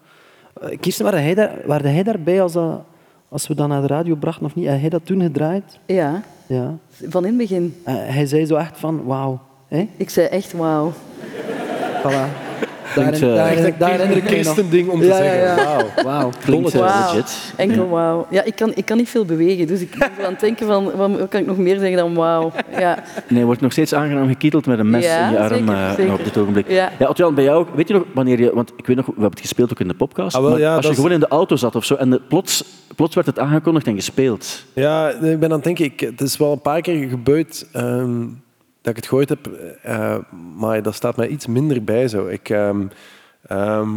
Uh, 0.63 0.77
Kirsten, 0.79 1.05
waar 1.05 1.13
hij, 1.13 1.33
daar, 1.35 1.57
waar 1.65 1.81
hij 1.81 2.03
daarbij 2.03 2.41
als, 2.41 2.53
dat, 2.53 2.81
als 3.29 3.47
we 3.47 3.55
dat 3.55 3.67
naar 3.67 3.81
de 3.81 3.87
radio 3.87 4.15
brachten 4.15 4.45
of 4.45 4.55
niet? 4.55 4.67
Heb 4.67 4.79
hij 4.79 4.89
dat 4.89 5.05
toen 5.05 5.21
gedraaid? 5.21 5.79
Ja, 5.85 6.21
Ja. 6.47 6.73
van 7.09 7.23
in 7.25 7.29
het 7.29 7.37
begin. 7.37 7.75
Uh, 7.87 7.93
hij 7.95 8.25
zei 8.25 8.45
zo 8.45 8.55
echt 8.55 8.77
van, 8.77 9.03
wauw. 9.03 9.39
Ik 9.97 10.09
zei 10.09 10.27
echt 10.27 10.53
wauw. 10.53 10.91
Voilà. 12.03 12.44
Klinkt, 12.95 13.19
Daarin- 13.19 13.63
eh, 13.73 13.79
daarin- 13.79 13.99
Echt 14.08 14.15
een 14.15 14.27
christending 14.27 14.89
om 14.89 14.99
te 14.99 15.05
Ja, 15.05 15.15
zeggen. 15.15 15.39
ja. 15.41 15.55
Wauw. 15.55 16.03
Wauw. 16.03 16.29
Klinkt 16.43 16.73
eh, 16.73 16.79
Wauw. 16.79 17.13
legit. 17.13 17.53
Enkel 17.55 17.89
wauw. 17.89 18.27
Ja, 18.29 18.43
ik 18.43 18.55
kan, 18.55 18.71
ik 18.75 18.86
kan 18.86 18.97
niet 18.97 19.10
veel 19.10 19.25
bewegen, 19.25 19.67
dus 19.67 19.81
ik 19.81 19.95
ben 19.99 20.25
aan 20.25 20.31
het 20.31 20.39
denken 20.39 20.67
van, 20.67 20.91
wat 20.95 21.27
kan 21.29 21.39
ik 21.39 21.45
nog 21.45 21.58
meer 21.58 21.79
zeggen 21.79 21.97
dan 21.97 22.13
wauw? 22.13 22.51
Ja. 22.79 23.03
Nee, 23.27 23.39
je 23.39 23.45
wordt 23.45 23.62
nog 23.62 23.71
steeds 23.71 23.93
aangenaam 23.93 24.27
gekieteld 24.27 24.65
met 24.65 24.79
een 24.79 24.89
mes 24.89 25.03
Ja, 25.05 25.25
in 25.25 25.31
je 25.31 25.39
arm 25.39 25.53
zeker, 25.58 25.73
eh, 25.73 25.93
zeker. 25.93 26.13
op 26.13 26.23
dit 26.23 26.38
ogenblik. 26.38 26.69
Ja. 26.69 26.91
Ja, 27.15 27.31
bij 27.31 27.43
jou, 27.43 27.60
ook- 27.60 27.75
weet 27.75 27.88
je 27.88 27.93
nog 27.93 28.03
wanneer 28.13 28.39
je, 28.39 28.53
want 28.53 28.71
ik 28.77 28.86
weet 28.86 28.95
nog, 28.95 29.05
we 29.05 29.12
hebben 29.12 29.29
het 29.31 29.39
gespeeld 29.39 29.71
ook 29.71 29.79
in 29.79 29.88
de 29.88 29.93
podcast, 29.93 30.36
Ah, 30.36 30.41
wel, 30.41 30.58
maar 30.60 30.75
als 30.75 30.88
je 30.88 30.93
gewoon 30.95 31.12
in 31.12 31.19
de 31.19 31.27
auto 31.27 31.55
zat 31.55 31.75
of 31.75 31.86
zo 31.86 31.95
en 31.95 32.10
de- 32.10 32.21
plots, 32.27 32.63
plots 32.95 33.15
werd 33.15 33.27
het 33.27 33.39
aangekondigd 33.39 33.88
en 33.88 33.95
gespeeld. 33.95 34.63
Ja, 34.73 35.12
nee, 35.21 35.31
ik 35.34 35.39
ben 35.39 35.49
aan 35.49 35.55
het 35.55 35.63
denken, 35.63 35.86
ik, 35.86 35.99
het 35.99 36.21
is 36.21 36.38
wel 36.38 36.51
een 36.51 36.62
paar 36.62 36.81
keer 36.81 37.10
gebeurd 37.10 37.65
ehm, 37.71 38.23
dat 38.85 38.97
ik 38.97 39.03
het 39.03 39.07
gehoord 39.07 39.29
heb, 39.29 39.49
eh, 39.83 40.15
maar 40.57 40.81
dat 40.81 40.95
staat 40.95 41.15
mij 41.15 41.27
iets 41.27 41.47
minder 41.47 41.83
bij 41.83 42.07
zo. 42.07 42.27
Ik, 42.27 42.49
ehm, 42.49 42.87
ehm, 43.47 43.89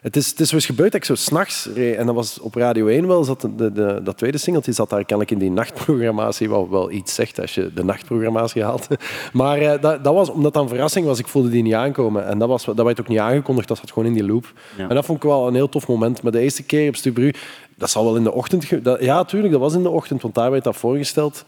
het, 0.00 0.16
is, 0.16 0.30
het 0.30 0.40
is 0.40 0.52
eens 0.52 0.66
gebeurd 0.66 0.92
dat 0.92 1.00
ik 1.00 1.06
zo 1.06 1.14
s'nachts 1.14 1.68
reed, 1.74 1.96
en 1.96 2.06
dat 2.06 2.14
was 2.14 2.40
op 2.40 2.54
Radio 2.54 2.86
1 2.86 3.06
wel, 3.06 3.24
zat 3.24 3.40
de, 3.40 3.72
de, 3.72 4.00
dat 4.04 4.16
tweede 4.16 4.38
singeltje 4.38 4.72
zat 4.72 4.90
daar 4.90 5.04
kennelijk 5.04 5.30
in 5.30 5.38
die 5.38 5.50
nachtprogrammatie, 5.50 6.48
wat 6.48 6.68
wel 6.68 6.90
iets 6.90 7.14
zegt 7.14 7.40
als 7.40 7.54
je 7.54 7.72
de 7.74 7.84
nachtprogrammatie 7.84 8.62
haalt. 8.62 8.86
Maar 9.32 9.58
eh, 9.58 9.82
dat, 9.82 10.04
dat 10.04 10.14
was 10.14 10.30
omdat 10.30 10.52
dat 10.52 10.62
een 10.62 10.68
verrassing 10.68 11.06
was, 11.06 11.18
ik 11.18 11.28
voelde 11.28 11.48
die 11.48 11.62
niet 11.62 11.74
aankomen. 11.74 12.26
En 12.26 12.38
dat, 12.38 12.48
was, 12.48 12.64
dat 12.64 12.82
werd 12.82 13.00
ook 13.00 13.08
niet 13.08 13.18
aangekondigd, 13.18 13.68
dat 13.68 13.78
zat 13.78 13.92
gewoon 13.92 14.08
in 14.08 14.14
die 14.14 14.26
loop. 14.26 14.52
Ja. 14.76 14.88
En 14.88 14.94
dat 14.94 15.04
vond 15.04 15.18
ik 15.18 15.24
wel 15.24 15.46
een 15.46 15.54
heel 15.54 15.68
tof 15.68 15.88
moment. 15.88 16.22
Maar 16.22 16.32
de 16.32 16.40
eerste 16.40 16.62
keer 16.62 16.88
op 16.88 16.96
Stubru, 16.96 17.32
dat 17.74 17.90
zal 17.90 18.04
wel 18.04 18.16
in 18.16 18.22
de 18.22 18.32
ochtend... 18.32 18.84
Dat, 18.84 19.00
ja, 19.00 19.24
tuurlijk, 19.24 19.52
dat 19.52 19.60
was 19.60 19.74
in 19.74 19.82
de 19.82 19.90
ochtend, 19.90 20.22
want 20.22 20.34
daar 20.34 20.50
werd 20.50 20.64
dat 20.64 20.76
voorgesteld. 20.76 21.44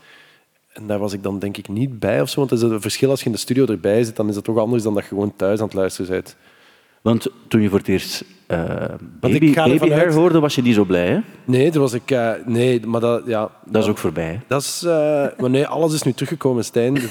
En 0.73 0.87
daar 0.87 0.99
was 0.99 1.13
ik 1.13 1.23
dan 1.23 1.39
denk 1.39 1.57
ik 1.57 1.69
niet 1.69 1.99
bij 1.99 2.21
of 2.21 2.29
zo. 2.29 2.39
Want 2.39 2.51
het 2.51 2.63
is 2.63 2.69
een 2.71 2.81
verschil 2.81 3.11
als 3.11 3.21
je 3.21 3.27
in 3.27 3.33
de 3.33 3.39
studio 3.39 3.67
erbij 3.67 4.05
zit, 4.05 4.17
dan 4.17 4.29
is 4.29 4.35
het 4.37 4.45
toch 4.45 4.59
anders 4.59 4.83
dan 4.83 4.95
dat 4.95 5.03
je 5.03 5.09
gewoon 5.09 5.33
thuis 5.37 5.59
aan 5.59 5.65
het 5.65 5.75
luisteren 5.75 6.11
bent. 6.11 6.37
Want 7.03 7.27
toen 7.49 7.61
je 7.63 7.69
voor 7.69 7.79
het 7.79 7.89
eerst 7.89 8.21
ik 8.21 8.57
baby, 9.21 9.55
baby 9.55 9.91
hair 9.91 10.13
hoorde, 10.13 10.41
was 10.41 10.55
je 10.55 10.63
niet 10.63 10.75
zo 10.75 10.85
blij, 10.85 11.07
hè? 11.09 11.19
Nee, 11.45 11.71
toen 11.71 11.81
was 11.83 11.93
ik... 11.93 12.11
eh, 12.11 12.31
nee, 12.47 12.87
maar 12.87 13.01
dat... 13.01 13.23
Ja, 13.27 13.51
Dat 13.67 13.83
is 13.83 13.89
ook 13.89 13.99
voorbij. 13.99 14.41
Dat 14.47 14.61
is... 14.63 14.83
eh, 14.87 15.25
maar 15.39 15.51
nee, 15.51 15.67
alles 15.67 15.95
is 15.95 16.03
nu 16.03 16.13
teruggekomen, 16.13 16.65
Stijn. 16.65 16.95
Dus, 16.95 17.11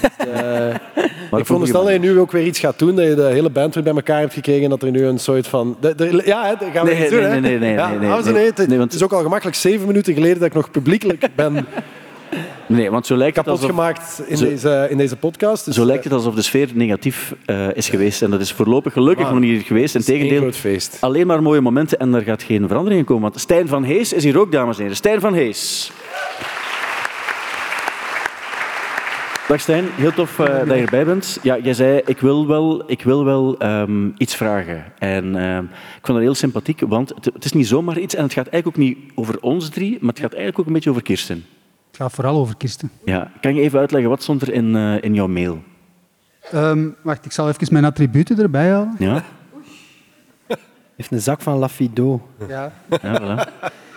Maar 1.30 1.40
ik 1.40 1.46
veronderstel 1.46 1.82
dat 1.84 1.92
je 1.92 1.98
nu 1.98 2.18
ook 2.18 2.32
weer 2.32 2.44
iets 2.46 2.58
gaat 2.58 2.78
doen, 2.78 2.96
dat 2.96 3.04
je 3.06 3.14
de 3.14 3.22
hele 3.22 3.50
band 3.50 3.74
weer 3.74 3.82
bij 3.84 3.94
elkaar 3.94 4.20
hebt 4.20 4.34
gekregen 4.34 4.64
en 4.64 4.70
dat 4.70 4.82
er 4.82 4.90
nu 4.90 5.04
een 5.04 5.18
soort 5.18 5.46
van... 5.46 5.76
de- 5.80 5.94
de- 5.94 6.22
ja, 6.24 6.46
hè, 6.46 6.54
dat 6.58 6.68
gaan 6.72 6.86
we 6.86 6.92
Nee, 6.92 7.00
iets 7.02 7.10
doen, 7.10 7.20
nee, 7.20 7.28
hè. 7.30 7.40
nee, 7.40 7.58
nee, 7.58 7.72
ja, 7.72 7.88
nee, 7.88 7.98
nee, 7.98 8.08
nee. 8.08 8.16
heren, 8.22 8.44
het- 8.44 8.68
Nee, 8.68 8.78
want- 8.78 8.92
Het 8.92 9.00
is 9.00 9.02
ook 9.02 9.12
al 9.12 9.22
gemakkelijk 9.22 9.56
zeven 9.56 9.86
minuten 9.86 10.14
geleden 10.14 10.38
dat 10.38 10.46
ik 10.48 10.54
nog 10.54 10.70
publiekelijk 10.70 11.28
ben 11.36 11.54
Nee, 12.66 12.90
want 12.90 13.06
zo 13.06 13.16
lijkt 13.16 13.36
het 13.36 13.44
kapot 13.44 13.60
alsof, 13.62 13.76
gemaakt 13.76 14.22
in, 14.26 14.36
Zo- 14.36 14.44
deze, 14.44 14.86
in 14.90 14.96
deze 14.96 15.16
podcast. 15.16 15.64
Dus, 15.64 15.74
zo 15.74 15.84
lijkt 15.84 16.04
het 16.04 16.12
alsof 16.12 16.34
de 16.34 16.42
sfeer 16.42 16.68
negatief 16.74 17.34
eh, 17.46 17.74
is 17.74 17.88
geweest. 17.88 18.22
En 18.22 18.30
dat 18.30 18.40
is 18.40 18.52
voorlopig 18.52 18.92
gelukkig 18.92 19.26
Ah, 19.26 19.30
nog 19.32 19.40
niet 19.40 19.62
geweest. 19.62 19.94
Het 19.94 20.08
Integendeel, 20.08 20.40
groot 20.40 20.56
feest. 20.56 20.96
alleen 21.00 21.26
maar 21.26 21.42
mooie 21.42 21.60
momenten 21.60 21.98
en 21.98 22.14
er 22.14 22.22
gaat 22.22 22.42
geen 22.42 22.66
verandering 22.68 23.00
in 23.00 23.06
komen. 23.06 23.22
Want 23.22 23.40
Stijn 23.40 23.68
van 23.68 23.82
Hees 23.84 24.12
is 24.12 24.24
hier 24.24 24.38
ook, 24.38 24.52
dames 24.52 24.76
en 24.76 24.80
heren. 24.82 24.96
Stijn 24.96 25.20
van 25.20 25.34
Hees. 25.34 25.90
Dag 29.48 29.60
Stijn, 29.60 29.84
heel 29.94 30.12
tof 30.12 30.38
eh, 30.38 30.46
dat 30.58 30.76
je 30.76 30.82
erbij 30.84 31.04
bent. 31.04 31.38
Ja, 31.42 31.58
jij 31.62 31.74
zei, 31.74 32.00
ik 32.06 32.18
wil 32.20 32.46
wel, 32.46 32.82
ik 32.90 33.02
wil 33.02 33.24
wel 33.24 33.58
ehm, 33.58 34.08
iets 34.16 34.36
vragen. 34.36 34.84
En 34.98 35.36
ehm, 35.36 35.64
ik 35.64 36.00
vond 36.06 36.18
dat 36.18 36.20
heel 36.20 36.34
sympathiek, 36.34 36.80
want 36.88 37.08
het, 37.14 37.24
het 37.24 37.44
is 37.44 37.52
niet 37.52 37.66
zomaar 37.68 37.98
iets 37.98 38.14
en 38.14 38.22
het 38.22 38.32
gaat 38.32 38.46
eigenlijk 38.46 38.76
ook 38.78 38.84
niet 38.84 38.98
over 39.14 39.40
ons 39.40 39.68
drie, 39.68 39.98
maar 40.00 40.08
het 40.10 40.18
gaat 40.20 40.30
eigenlijk 40.32 40.58
ook 40.60 40.66
een 40.66 40.72
beetje 40.72 40.90
over 40.90 41.02
Kirsten. 41.02 41.44
Het 42.00 42.08
gaat 42.08 42.18
vooral 42.18 42.40
over 42.40 42.56
Kirsten. 42.56 42.90
Ja, 43.04 43.30
kan 43.40 43.54
je 43.54 43.60
even 43.60 43.78
uitleggen, 43.78 44.10
wat 44.10 44.22
stond 44.22 44.42
er 44.42 44.52
in, 44.52 44.76
eh, 44.76 45.02
in 45.02 45.14
jouw 45.14 45.26
mail? 45.26 45.62
Ehm, 46.50 46.88
wacht, 47.02 47.24
ik 47.24 47.32
zal 47.32 47.48
even 47.48 47.66
mijn 47.72 47.84
attributen 47.84 48.38
erbij 48.38 48.70
halen. 48.70 48.94
Ja? 48.98 49.22
heeft 50.96 51.10
een 51.12 51.20
zak 51.20 51.40
van 51.40 51.58
Lafido. 51.58 52.28
Ja. 52.48 52.72
Ja, 53.02 53.20
voilà. 53.20 53.48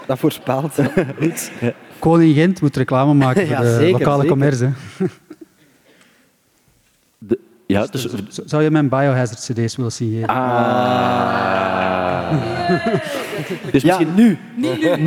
Dat 0.08 0.20
voorspelt. 0.20 0.76
Goed. 1.20 1.52
Koning 2.00 2.36
Gent 2.36 2.62
moet 2.62 2.76
reclame 2.76 3.13
maken 3.13 3.42
voor 3.48 3.56
Ja, 3.56 3.62
de 3.62 3.74
zeker, 3.76 3.92
lokale 3.92 4.16
zeker. 4.22 4.30
commerce. 4.30 4.70
De, 7.65 7.73
ja, 7.73 7.86
dus... 7.91 8.08
Z- 8.30 8.39
Zou 8.45 8.63
je 8.63 8.71
mijn 8.71 8.89
biohazard 8.89 9.39
cd's 9.52 9.76
willen 9.76 9.91
signeren? 9.91 10.28
Ah. 10.28 11.52
Dus 13.71 13.82
Ja, 13.82 13.97
misschien, 13.97 14.15
nu. 14.15 14.38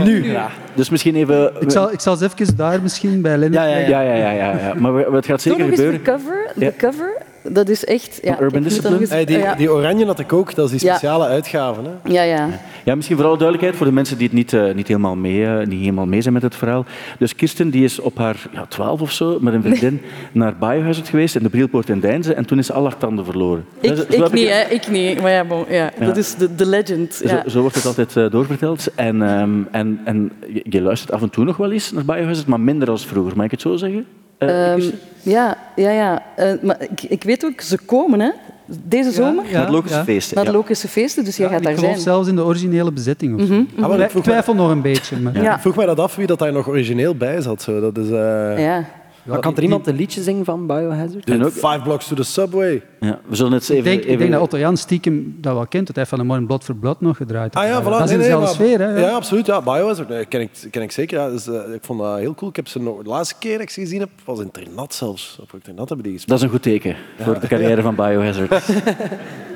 Nu. 0.05 0.31
Ja. 0.31 0.49
dus 0.75 0.89
misschien 0.91 1.15
even... 1.15 1.53
Ik 1.61 1.71
zal, 1.71 1.93
ik 1.93 2.01
zal 2.01 2.13
eens 2.13 2.23
even 2.35 2.57
daar 2.57 2.83
misschien 2.83 3.21
bij 3.23 3.37
Lennart 3.37 3.69
Ja, 3.71 3.77
ja. 3.79 3.87
Ja, 3.89 4.01
ja, 4.15 4.31
ja, 4.31 4.51
ja. 4.59 4.75
Maar 4.75 4.93
het 4.95 5.27
gaat 5.27 5.41
zeker 5.41 5.59
nog 5.61 5.69
eens 5.69 5.77
de 5.79 5.85
gebeuren. 5.85 6.15
cover. 6.15 6.51
De 6.55 6.65
Ja. 6.65 6.71
cover, 6.79 7.17
dat 7.51 7.69
is 7.69 7.85
echt... 7.85 8.19
Ja, 8.23 8.41
Urban 8.41 8.63
Discipline? 8.63 9.07
Hey, 9.09 9.25
die, 9.25 9.39
ja. 9.39 9.55
die 9.55 9.73
oranje 9.73 10.07
had 10.07 10.19
ik 10.19 10.33
ook, 10.33 10.55
dat 10.55 10.73
is 10.73 10.81
die 10.81 10.89
Ja. 10.89 10.95
speciale 10.97 11.27
uitgave. 11.27 11.81
Hè? 11.83 12.13
ja, 12.13 12.23
ja. 12.23 12.49
Ja, 12.85 12.95
misschien 12.95 13.17
vooral 13.17 13.37
duidelijkheid 13.37 13.77
voor 13.77 13.87
de 13.87 13.93
mensen 13.93 14.19
die 14.19 14.27
het 14.27 14.37
niet, 14.37 14.53
eh, 14.53 14.75
niet, 14.75 14.89
helemaal, 14.89 15.17
mee, 15.17 15.47
eh, 15.47 15.67
niet 15.67 15.81
helemaal 15.81 16.07
mee 16.07 16.21
zijn 16.21 16.35
met 16.35 16.43
het 16.43 16.55
verhaal. 16.57 16.85
Dus 17.19 17.35
Kirsten 17.35 17.71
die 17.71 17.85
is 17.85 17.99
op 18.01 18.19
haar 18.19 18.37
ja, 18.53 18.67
12 18.67 19.01
of 19.01 19.13
zo 19.13 19.39
met 19.41 19.55
een 19.55 19.63
vriendin 19.63 20.01
naar 20.33 20.57
Biohazard 20.57 21.09
geweest 21.09 21.37
in 21.37 21.43
de 21.43 21.49
Brielpoort 21.49 21.89
in 21.89 22.01
Deinze 22.01 22.35
en 22.35 22.45
toen 22.47 22.59
is 22.59 22.67
ze 22.67 22.73
al 22.73 22.83
haar 22.83 22.97
tanden 22.97 23.25
verloren. 23.25 23.65
Ik, 23.81 23.89
Dus 23.89 23.99
zo 23.99 24.05
ik 24.09 24.23
heb 24.23 24.33
niet, 24.33 24.49
hè. 24.49 24.61
Ik 24.63 24.89
niet. 24.89 25.21
Maar 25.21 25.31
ja, 25.31 25.45
bon, 25.45 25.65
ja. 25.69 25.91
Ja. 25.99 26.07
dat 26.07 26.17
is 26.17 26.35
de, 26.35 26.55
de 26.55 26.67
legend. 26.67 27.21
Ja. 27.25 27.29
Zo, 27.29 27.49
zo 27.49 27.61
wordt 27.61 27.75
het 27.77 27.87
altijd 27.87 28.17
eh, 28.17 28.31
doorverteld. 28.31 28.87
En, 28.95 29.23
ehm, 29.23 29.51
en, 29.71 30.01
en 30.05 30.33
je, 30.53 30.65
je 30.69 30.81
luistert 30.81 31.13
af 31.13 31.23
en 31.23 31.31
toe 31.31 31.45
nog 31.45 31.57
wel 31.57 31.73
eens 31.73 31.93
naar 31.93 32.05
Biohazard, 32.05 32.47
maar 32.47 32.61
minder 32.61 32.91
als 32.91 33.07
vroeger. 33.07 33.37
Mag 33.37 33.45
ik 33.45 33.51
het 33.51 33.61
zo 33.61 33.77
zeggen? 33.77 34.07
Eh, 34.39 34.73
Ehm, 34.73 34.83
ja, 35.23 35.57
ja, 35.77 35.91
ja. 35.91 36.23
Eh, 36.37 36.53
maar 36.63 36.77
ik, 36.81 37.03
ik 37.03 37.23
weet 37.23 37.45
ook, 37.45 37.61
ze 37.61 37.79
komen, 37.79 38.21
hè. 38.21 38.31
Deze 38.69 39.11
zomer. 39.11 39.45
Ja, 39.49 39.53
naar 39.59 39.67
de 39.67 39.73
logische 39.73 39.97
ja. 39.99 40.05
feesten. 40.05 40.37
Naar 40.37 40.45
de 40.45 40.51
ja. 40.51 40.57
Logische 40.57 40.89
feesten, 40.89 41.25
dus 41.25 41.37
jij 41.37 41.47
Ja, 41.47 41.53
gaat 41.53 41.61
ik 41.61 41.67
daar 41.67 41.75
geloof 41.77 41.91
zijn. 41.91 42.03
zelfs 42.03 42.29
in 42.29 42.37
de 42.37 42.45
originele 42.45 42.93
bezetting. 42.93 43.41
Of 43.41 43.47
zo. 43.47 43.53
Mhm, 43.53 43.85
Ah, 43.85 43.99
ik 43.99 44.05
Ik 44.07 44.13
mij, 44.15 44.23
twijfel 44.23 44.55
nog 44.55 44.71
een 44.71 44.83
beetje. 44.83 45.17
Maar... 45.17 45.43
Ja. 45.43 45.55
ik 45.55 45.61
vroeg 45.61 45.77
mij 45.77 45.87
dat 45.87 46.01
af 46.01 46.17
wie 46.17 46.27
dat 46.27 46.39
daar 46.39 46.53
nog 46.53 46.69
origineel 46.69 47.15
bij 47.17 47.41
zat. 47.41 47.63
Zo. 47.63 47.81
Dat 47.81 47.99
is, 47.99 48.11
eh, 48.11 48.59
Ja. 48.65 48.85
Maar 49.27 49.39
kan 49.41 49.57
er 49.57 49.63
iemand 49.63 49.87
een 49.87 49.97
liedje 49.97 50.23
zingen 50.23 50.45
van 50.45 50.67
Biohazard? 50.67 51.31
En 51.31 51.45
ook- 51.45 51.53
Five 51.53 51.81
blocks 51.83 52.09
to 52.09 52.17
the 52.17 52.23
subway. 52.23 52.83
Ja, 53.01 53.21
we 53.27 53.37
zullen 53.37 53.53
het 53.53 53.61
eens 53.61 53.71
Ik 53.71 53.77
even... 53.77 53.91
denk, 53.91 53.99
ik 54.03 54.07
even- 54.07 54.19
denk 54.19 54.33
dat 54.33 54.41
Otto 54.41 54.59
Jan 54.59 54.77
stiekem 54.77 55.37
dat 55.41 55.55
wel 55.55 55.67
kent. 55.67 55.87
Dat 55.87 55.97
hij 55.97 56.07
van 56.07 56.19
de 56.19 56.25
Morgen 56.25 56.47
Blood 56.47 56.65
for 56.65 56.75
Blood 56.75 57.01
nog 57.01 57.17
gedraaid 57.17 57.55
Ah 57.55 57.65
ja, 57.67 57.83
voilà. 57.83 57.85
Dat 57.85 58.05
is 58.05 58.11
in 58.11 58.19
nee, 58.19 58.27
dezelfde 58.27 58.55
sfeer. 58.55 58.79
Hè? 58.81 59.01
Ja, 59.01 59.11
absoluut. 59.11 59.47
Ja, 59.47 59.63
Biohazard 59.63 60.09
nee, 60.09 60.25
ken, 60.25 60.41
ik, 60.41 60.51
ken 60.71 60.83
ik 60.83 60.93
zeker. 60.93 61.19
Ja. 61.19 61.31
Dus, 61.31 61.47
eh, 61.47 61.75
ik 61.75 61.85
vond 61.85 62.01
dat 62.01 62.19
heel 62.19 62.35
cool. 62.35 62.51
Ik 62.51 62.57
heb 62.57 62.69
ze 62.69 62.81
nog, 62.83 63.03
de 63.03 63.09
laatste 63.09 63.35
keer 63.39 63.53
dat 63.53 63.63
ik 63.63 63.71
ze 63.71 63.81
gezien 63.81 64.01
heb, 64.01 64.09
was 64.25 64.41
in 64.41 64.51
Ternat 64.51 64.95
zelfs. 64.95 65.39
Op 65.41 65.49
Ternat 65.63 65.89
hebben 65.89 66.07
die 66.07 66.13
gespeeld. 66.15 66.29
Dat 66.29 66.39
is 66.39 66.45
een 66.45 66.51
goed 66.51 66.63
teken 66.63 66.97
voor 67.19 67.41
de 67.41 67.47
carrière 67.47 67.83
van 67.83 67.95
Biohazard. 67.95 68.55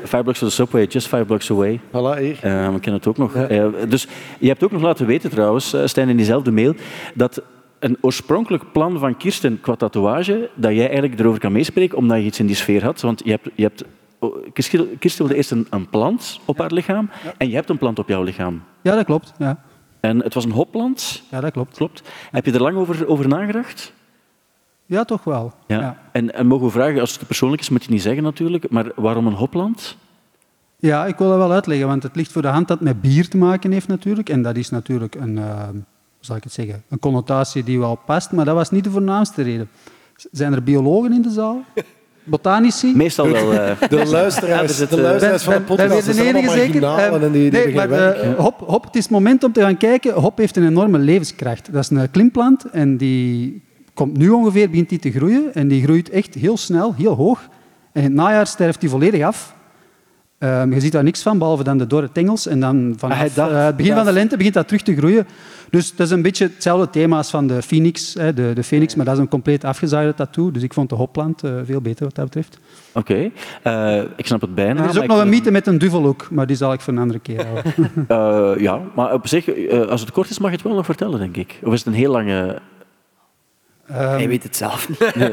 five 0.05 0.23
blocks 0.23 0.39
to 0.39 0.47
the 0.47 0.53
subway, 0.53 0.87
just 0.87 1.07
five 1.09 1.25
blocks 1.25 1.51
away. 1.51 1.81
Voilà, 1.89 2.19
hier. 2.21 2.39
Eh, 2.41 2.73
we 2.73 2.81
kennen 2.81 3.01
het 3.01 3.07
ook 3.07 3.17
nog. 3.19 3.35
Eh, 3.35 3.67
dus 3.89 4.07
je 4.39 4.49
hebt 4.49 4.65
ook 4.65 4.73
nog 4.73 4.83
laten 4.83 5.07
weten 5.07 5.31
trouwens, 5.31 5.73
eh, 5.73 5.81
Stijn, 5.85 6.09
in 6.09 6.17
diezelfde 6.17 6.51
mail, 6.51 6.75
dat 7.15 7.43
een 7.81 7.97
oorspronkelijk 8.01 8.73
plan 8.73 8.99
van 8.99 9.17
Kirsten 9.17 9.61
qua 9.61 9.75
tatoeage, 9.75 10.51
dat 10.55 10.73
jij 10.73 10.85
eigenlijk 10.85 11.21
erover 11.21 11.41
kan 11.41 11.53
meespreken, 11.53 11.99
omdat 11.99 12.19
je 12.19 12.25
iets 12.25 12.39
in 12.39 12.47
die 12.47 12.57
sfeer 12.57 12.85
had. 12.85 13.01
Want 13.01 13.23
je 13.25 13.31
hebt... 13.31 13.49
Je 13.55 13.63
hebt 13.63 13.85
oh, 14.19 14.37
Kirsten 14.99 15.19
wilde 15.19 15.35
eerst 15.35 15.51
een, 15.51 15.67
een 15.71 15.89
plant 15.89 16.41
op 16.45 16.59
haar 16.59 16.73
lichaam 16.73 17.11
en 17.37 17.49
je 17.49 17.55
hebt 17.55 17.71
een 17.71 17.79
plant 17.79 17.99
op 17.99 18.09
jouw 18.09 18.23
lichaam. 18.23 18.63
Ja, 18.83 18.95
dat 18.95 19.05
klopt. 19.05 19.33
Ja. 19.39 19.63
En 20.01 20.23
het 20.23 20.35
was 20.35 20.45
een 20.45 20.51
hopplant, 20.51 21.23
ja, 21.31 21.41
dat 21.41 21.53
klopt. 21.53 21.77
klopt. 21.77 22.03
Heb 22.31 22.47
je 22.47 22.53
er 22.53 22.63
lang 22.63 22.77
over, 22.77 23.07
over 23.07 23.29
nagedacht? 23.29 23.93
Ja, 24.87 25.05
toch 25.05 25.25
wel. 25.25 25.53
Ja. 25.67 25.81
Ja. 25.81 26.03
En, 26.13 26.35
en 26.35 26.47
mogen 26.47 26.67
we 26.67 26.73
vragen, 26.73 27.01
als 27.01 27.13
het 27.13 27.27
persoonlijk 27.27 27.63
is, 27.63 27.69
moet 27.69 27.85
je 27.85 27.91
niet 27.91 28.03
zeggen 28.03 28.23
natuurlijk, 28.23 28.71
maar 28.71 28.93
waarom 28.97 29.27
een 29.27 29.33
hopland? 29.33 29.97
Ja, 30.77 31.07
ik 31.07 31.19
wil 31.19 31.29
dat 31.29 31.37
wel 31.37 31.53
uitleggen, 31.53 31.87
want 31.87 32.03
het 32.03 32.17
ligt 32.17 32.33
voor 32.33 32.43
de 32.43 32.49
hand 32.49 32.69
dat 32.69 32.79
het 32.79 32.89
met 32.89 33.01
bier 33.01 33.29
te 33.29 33.37
maken 33.37 33.73
heeft 33.73 33.89
natuurlijk. 33.89 34.29
En 34.29 34.43
dat 34.43 34.57
is 34.57 34.71
natuurlijk 34.71 35.15
een, 35.15 35.39
eh, 35.39 35.69
zal 36.21 36.37
ik 36.37 36.43
het 36.45 36.53
zeggen, 36.53 36.83
een 36.89 36.99
connotatie 36.99 37.65
die 37.65 37.79
wel 37.79 37.99
past, 38.07 38.33
maar 38.33 38.45
dat 38.45 38.55
was 38.55 38.71
niet 38.71 38.85
de 38.85 38.91
voornaamste 38.91 39.43
reden. 39.43 39.69
Zijn 40.33 40.53
er 40.53 40.63
biologen 40.63 41.13
in 41.13 41.23
de 41.23 41.31
zaal? 41.31 41.63
botanici. 42.25 42.93
Meestal 42.97 43.29
wel. 43.31 43.53
eh, 43.53 43.89
De 43.89 43.99
er 43.99 44.07
luisteraars, 44.07 44.77
zit, 44.77 44.91
de 44.91 44.97
eh, 44.97 45.03
luisteraars 45.03 45.43
van 45.43 45.53
de 45.53 45.59
Ben- 45.59 45.77
ben 45.77 45.87
podcast 45.87 46.07
weer 46.07 46.15
zijn 46.15 46.33
de 46.33 46.39
enige 46.39 46.53
zeker? 46.59 46.81
marginalen 46.81 47.21
Eh, 47.21 47.27
en 47.27 47.33
die, 47.33 47.51
die 47.51 47.65
nee, 47.65 47.75
maar 47.75 47.91
eh, 48.13 48.35
hop, 48.39 48.61
hop, 48.67 48.85
het 48.85 48.97
is 48.97 49.03
het 49.03 49.13
moment 49.13 49.45
om 49.45 49.53
te 49.53 49.61
gaan 49.61 49.77
kijken. 49.77 50.15
Hop 50.15 50.39
heeft 50.39 50.57
een 50.57 50.67
enorme 50.67 50.99
levenskracht. 50.99 51.73
Dat 51.73 51.83
is 51.83 51.91
een 51.91 52.11
klimplant 52.11 52.65
en 52.65 52.97
die 52.97 53.63
komt 53.95 54.17
nu 54.17 54.29
ongeveer, 54.31 54.71
begint 54.71 54.89
die 54.89 54.99
te 54.99 55.11
groeien. 55.11 55.55
En 55.55 55.69
die 55.69 55.83
groeit 55.83 56.11
echt 56.11 56.35
heel 56.35 56.57
snel, 56.57 56.95
heel 56.95 57.15
hoog. 57.15 57.41
En 57.93 58.03
in 58.03 58.03
het 58.03 58.13
najaar 58.13 58.47
sterft 58.47 58.81
die 58.81 58.89
volledig 58.91 59.23
af. 59.25 59.55
Ehm, 60.41 60.73
je 60.73 60.81
ziet 60.81 60.93
daar 60.93 61.03
niks 61.03 61.23
van, 61.23 61.39
behalve 61.39 61.63
dan 61.65 61.79
de 61.79 61.87
dorre 61.87 62.13
tengels. 62.13 62.47
En 62.47 62.61
dan 62.61 62.95
vanaf 62.97 63.19
dacht- 63.35 63.51
eh, 63.51 63.65
het 63.65 63.77
begin 63.77 63.95
van 63.95 64.05
de 64.05 64.13
lente 64.13 64.37
begint 64.37 64.55
dat 64.55 64.67
terug 64.67 64.83
te 64.83 64.97
groeien. 64.97 65.27
Dus 65.71 65.95
dat 65.97 66.07
is 66.07 66.13
een 66.13 66.23
beetje 66.23 66.45
hetzelfde 66.55 66.91
thema 66.91 67.17
als 67.17 67.31
van 67.31 67.47
de 67.47 67.63
phoenix, 67.63 68.15
hè, 68.15 68.35
de, 68.35 68.51
de 68.55 68.63
phoenix, 68.63 68.95
maar 68.95 69.05
dat 69.05 69.15
is 69.15 69.21
een 69.21 69.29
compleet 69.29 69.65
afgezaaide 69.65 70.15
tattoo. 70.15 70.51
Dus 70.51 70.63
ik 70.63 70.73
vond 70.75 70.89
de 70.89 70.95
hopplant 70.95 71.43
eh, 71.45 71.51
veel 71.65 71.81
beter 71.81 72.05
wat 72.05 72.15
dat 72.15 72.25
betreft. 72.25 72.59
Oké, 72.93 73.31
Eh, 73.63 74.01
ik 74.17 74.27
snap 74.27 74.41
het 74.41 74.55
bijna. 74.55 74.71
En 74.71 74.85
er 74.85 74.91
is 74.91 74.99
ook 74.99 75.07
nog 75.07 75.17
ik- 75.17 75.23
een 75.23 75.29
mythe 75.29 75.51
met 75.51 75.67
een 75.67 75.79
duvelhoek, 75.79 76.29
maar 76.31 76.47
die 76.47 76.57
zal 76.57 76.73
ik 76.73 76.81
voor 76.81 76.93
een 76.93 76.99
andere 76.99 77.19
keer 77.21 77.47
houden. 77.47 77.75
Eh, 78.09 78.63
ja, 78.63 78.81
maar 78.95 79.13
op 79.13 79.27
zich, 79.29 79.49
eh, 79.49 79.81
als 79.87 80.01
het 80.01 80.11
kort 80.13 80.31
is, 80.31 80.39
mag 80.39 80.51
je 80.51 80.57
het 80.57 80.65
wel 80.65 80.75
nog 80.75 80.85
vertellen, 80.85 81.19
denk 81.19 81.37
ik. 81.37 81.59
Of 81.65 81.73
is 81.73 81.79
het 81.79 81.89
een 81.89 81.95
heel 82.01 82.11
lange... 82.13 82.59
Ehm, 83.87 83.99
Hij 84.17 84.29
weet 84.29 84.43
het 84.43 84.57
zelf 84.57 84.89
niet. 84.89 84.99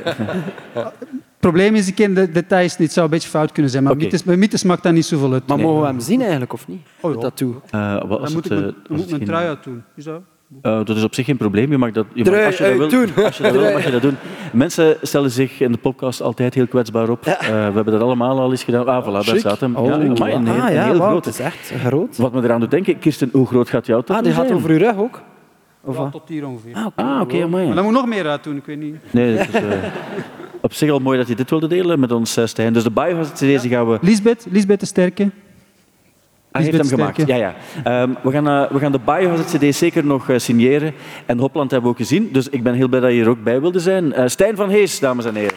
Het 1.48 1.56
probleem 1.56 1.76
is, 1.82 1.88
ik 1.88 1.96
ken 1.96 2.14
de 2.14 2.32
details 2.32 2.72
niet. 2.78 2.88
Het 2.88 2.92
zou 2.94 3.06
een 3.06 3.12
beetje 3.12 3.30
fout 3.30 3.52
kunnen 3.52 3.72
zijn, 3.72 3.84
maar 3.84 3.92
Oké. 3.92 4.04
mythes, 4.04 4.24
bij 4.24 4.38
mythes 4.38 4.64
maakt 4.64 4.84
dat 4.84 4.94
niet 4.94 5.06
zoveel 5.06 5.34
uit. 5.34 5.48
Maar 5.48 5.58
Nee. 5.58 5.66
mogen 5.66 5.82
we 5.82 5.88
hem 5.88 6.00
zien 6.00 6.22
eigenlijk, 6.22 6.54
of 6.54 6.68
niet? 6.68 6.82
Oh, 7.00 7.12
Dat 7.14 7.22
ja. 7.22 7.28
tattoo. 7.30 7.62
eh, 7.70 7.94
wat 7.94 8.10
Dan 8.10 8.20
als 8.20 8.34
moet 8.34 8.46
ik 8.46 8.52
het, 8.52 8.60
mijn, 8.60 8.74
eh, 8.84 8.90
moet 8.90 8.98
mijn 8.98 9.10
geen- 9.10 9.26
trui 9.28 9.48
uit 9.48 9.64
doen. 9.64 9.84
Is 9.96 10.04
dat? 10.04 10.22
Eh, 10.62 10.78
dat 10.86 10.96
is 10.98 11.04
op 11.04 11.14
zich 11.14 11.26
geen 11.26 11.38
probleem. 11.38 11.72
Je 11.72 11.78
mag 11.78 11.92
dat, 11.92 12.06
je 12.14 12.24
mag, 12.32 12.46
als, 12.46 12.58
je 12.58 12.64
dat 12.78 12.92
wil, 12.92 13.26
als 13.26 13.38
je 13.38 13.44
dat 13.44 13.52
wil, 13.52 13.72
mag 13.72 13.84
je 13.86 13.92
dat 13.92 14.02
doen. 14.02 14.16
Mensen 14.54 14.98
stellen 15.02 15.32
zich 15.32 15.60
in 15.60 15.72
de 15.72 15.78
podcast 15.78 16.22
altijd 16.22 16.54
heel 16.54 16.68
kwetsbaar 16.68 17.10
op. 17.10 17.26
Eh, 17.26 17.40
we 17.48 17.54
hebben 17.54 17.86
dat 17.86 18.02
allemaal 18.02 18.40
al 18.40 18.52
eens 18.52 18.64
gedaan. 18.64 18.86
Ah, 18.88 19.04
voilà, 19.08 19.26
daar 19.28 19.38
staat 19.38 19.60
hem. 19.60 19.76
Oh, 19.76 19.86
ja, 19.86 19.94
amai, 19.94 20.10
een, 20.34 20.48
ah, 20.48 20.68
een 20.68 20.74
ja, 20.74 20.86
heel 20.86 21.16
het 21.16 21.26
is 21.26 21.40
echt 21.40 21.72
groot. 21.86 22.18
Wat 22.18 22.34
me 22.34 22.44
eraan 22.44 22.60
doet 22.60 22.72
denken, 22.72 23.00
Kirsten, 23.00 23.30
hoe 23.32 23.48
groot 23.48 23.70
gaat 23.70 23.86
jouw 23.86 23.98
Ah, 24.00 24.04
tattoo 24.04 24.24
die 24.24 24.34
gaat 24.34 24.52
over 24.52 24.70
uw 24.70 24.78
rug 24.78 24.98
ook? 24.98 25.22
Of 25.84 25.96
Ja, 25.96 26.02
wat? 26.02 26.12
tot 26.12 26.30
hier 26.30 26.48
ongeveer. 26.48 26.76
Ah, 26.76 26.86
oké. 26.86 27.02
Ah, 27.04 27.22
oké, 27.22 27.44
amai. 27.44 27.66
Maar 27.66 27.76
dan 27.76 27.84
moet 27.84 27.94
nog 27.94 28.06
meer 28.08 28.28
uit 28.28 28.44
doen, 28.44 28.56
ik 28.56 28.66
weet 28.66 28.80
niet. 28.80 28.96
Nee, 29.12 29.38
dat 29.38 29.48
is, 29.48 29.54
eh, 29.54 29.64
op 30.62 30.74
zich 30.74 30.90
al 30.90 31.00
mooi 31.00 31.18
dat 31.18 31.28
je 31.28 31.36
dit 31.36 31.50
wilde 31.50 31.68
delen 31.68 32.00
met 32.00 32.12
ons, 32.12 32.38
eh, 32.38 32.46
Stijn. 32.46 32.74
Dus 32.74 32.84
de 32.84 32.92
Biohazard 32.92 33.40
die 33.40 33.60
gaan 33.60 33.90
we... 33.90 33.98
Lisbeth, 34.02 34.46
Lisbeth 34.50 34.80
de 34.80 34.86
Sterke. 34.86 35.32
Hij 36.58 36.66
heeft 36.66 36.78
hem 36.78 37.00
gemaakt. 37.00 37.28
Ja, 37.28 37.36
ja. 37.36 37.56
Ehm, 37.84 38.14
we, 38.24 38.32
gaan, 38.32 38.48
eh, 38.48 38.72
we 38.72 38.80
gaan 38.80 38.92
de 38.92 39.00
Biohazard 39.06 39.58
CD 39.58 39.76
zeker 39.76 40.06
nog 40.06 40.30
eh, 40.30 40.38
signeren. 40.38 40.94
En 41.26 41.40
Hopland 41.40 41.72
hebben 41.72 41.90
we 41.90 41.96
ook 41.96 42.08
gezien. 42.08 42.30
Dus 42.32 42.50
ik 42.50 42.64
ben 42.64 42.74
heel 42.74 42.88
blij 42.88 43.00
dat 43.00 43.12
je 43.12 43.22
er 43.22 43.30
ook 43.30 43.44
bij 43.44 43.62
wilde 43.62 43.80
zijn. 43.80 44.14
Eh, 44.14 44.28
Stijn 44.28 44.56
van 44.56 44.70
Hees, 44.70 45.00
dames 45.00 45.26
en 45.26 45.36
heren. 45.36 45.56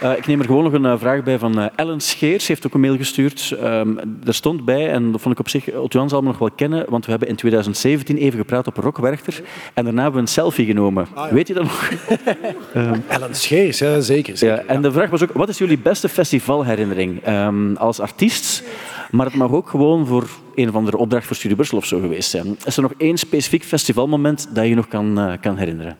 Eh, 0.00 0.16
ik 0.16 0.26
neem 0.26 0.38
er 0.40 0.46
gewoon 0.46 0.64
nog 0.64 0.72
een 0.72 0.84
eh, 0.84 0.98
vraag 0.98 1.22
bij 1.22 1.38
van 1.38 1.58
eh, 1.58 1.66
Ellen 1.76 2.00
Scheers. 2.00 2.44
Ze 2.44 2.52
heeft 2.52 2.66
ook 2.66 2.74
een 2.74 2.80
mail 2.80 2.96
gestuurd. 2.96 3.54
Ehm, 3.62 3.96
er 4.24 4.34
stond 4.34 4.64
bij, 4.64 4.90
en 4.90 5.12
dat 5.12 5.20
vond 5.20 5.34
ik 5.34 5.40
op 5.40 5.48
zich... 5.48 5.68
Otto 5.74 5.98
Jan 5.98 6.08
zal 6.08 6.20
me 6.20 6.26
nog 6.26 6.38
wel 6.38 6.50
kennen, 6.50 6.84
want 6.88 7.04
we 7.04 7.10
hebben 7.10 7.28
in 7.28 7.36
2017 7.36 8.16
even 8.16 8.38
gepraat 8.38 8.66
op 8.66 8.76
Rockwerchter. 8.76 9.40
En 9.74 9.84
daarna 9.84 10.02
hebben 10.02 10.20
we 10.20 10.26
een 10.26 10.32
selfie 10.32 10.66
genomen. 10.66 11.06
Weet 11.30 11.48
je 11.48 11.54
dat 11.54 11.62
nog? 11.62 11.90
Ellen 13.08 13.34
Scheers, 13.34 13.78
ja, 13.78 14.00
zeker. 14.00 14.36
zeker. 14.36 14.56
Ja, 14.56 14.62
en 14.62 14.82
de 14.82 14.92
vraag 14.92 15.10
was 15.10 15.22
ook, 15.22 15.32
wat 15.32 15.48
is 15.48 15.58
jullie 15.58 15.78
beste 15.78 16.08
festivalherinnering 16.08 17.22
Ehm, 17.22 17.74
als 17.74 18.00
artiest? 18.00 18.62
Maar 19.10 19.26
het 19.26 19.34
mag 19.34 19.52
ook 19.52 19.68
gewoon 19.68 20.06
voor 20.06 20.28
een 20.54 20.68
of 20.68 20.74
andere 20.74 20.96
opdracht 20.96 21.26
voor 21.26 21.36
Studio 21.36 21.56
Brussel 21.56 21.78
of 21.78 21.84
zo 21.84 22.00
geweest 22.00 22.30
zijn. 22.30 22.56
Is 22.64 22.76
er 22.76 22.82
nog 22.82 22.92
één 22.96 23.18
specifiek 23.18 23.64
festivalmoment 23.64 24.48
dat 24.54 24.66
je 24.66 24.74
nog 24.74 24.88
kan, 24.88 25.38
kan 25.40 25.56
herinneren? 25.56 25.96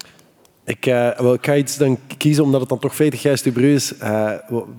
Ik, 0.69 0.87
eh, 0.87 1.09
wel, 1.19 1.37
ga 1.41 1.57
iets 1.57 1.77
dan 1.77 1.99
kiezen, 2.17 2.45
omdat 2.45 2.61
het 2.61 2.69
dan 2.69 2.79
toch 2.79 2.95
40 2.95 3.23
jaar 3.23 3.37
Stubru 3.39 3.75
is. 3.75 3.97
eh, 3.99 4.33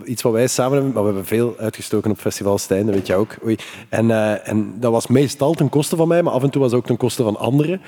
iets 0.05 0.21
wat 0.21 0.31
wij 0.33 0.47
samen 0.47 0.73
hebben, 0.73 0.91
maar 0.93 1.01
we 1.01 1.07
hebben 1.07 1.25
veel 1.27 1.55
uitgestoken 1.59 2.11
op 2.11 2.19
Festival 2.19 2.57
Stijn, 2.57 2.85
dat 2.85 2.95
weet 2.95 3.07
je 3.07 3.15
ook. 3.15 3.35
Oei. 3.45 3.55
En, 3.89 4.11
eh, 4.11 4.47
en 4.47 4.73
dat 4.79 4.91
was 4.91 5.07
meestal 5.07 5.53
ten 5.53 5.69
koste 5.69 5.95
van 5.95 6.07
mij, 6.07 6.23
maar 6.23 6.33
af 6.33 6.43
en 6.43 6.49
toe 6.49 6.61
was 6.61 6.71
het 6.71 6.79
ook 6.79 6.85
ten 6.87 6.97
koste 6.97 7.23
van 7.23 7.37
anderen. 7.37 7.81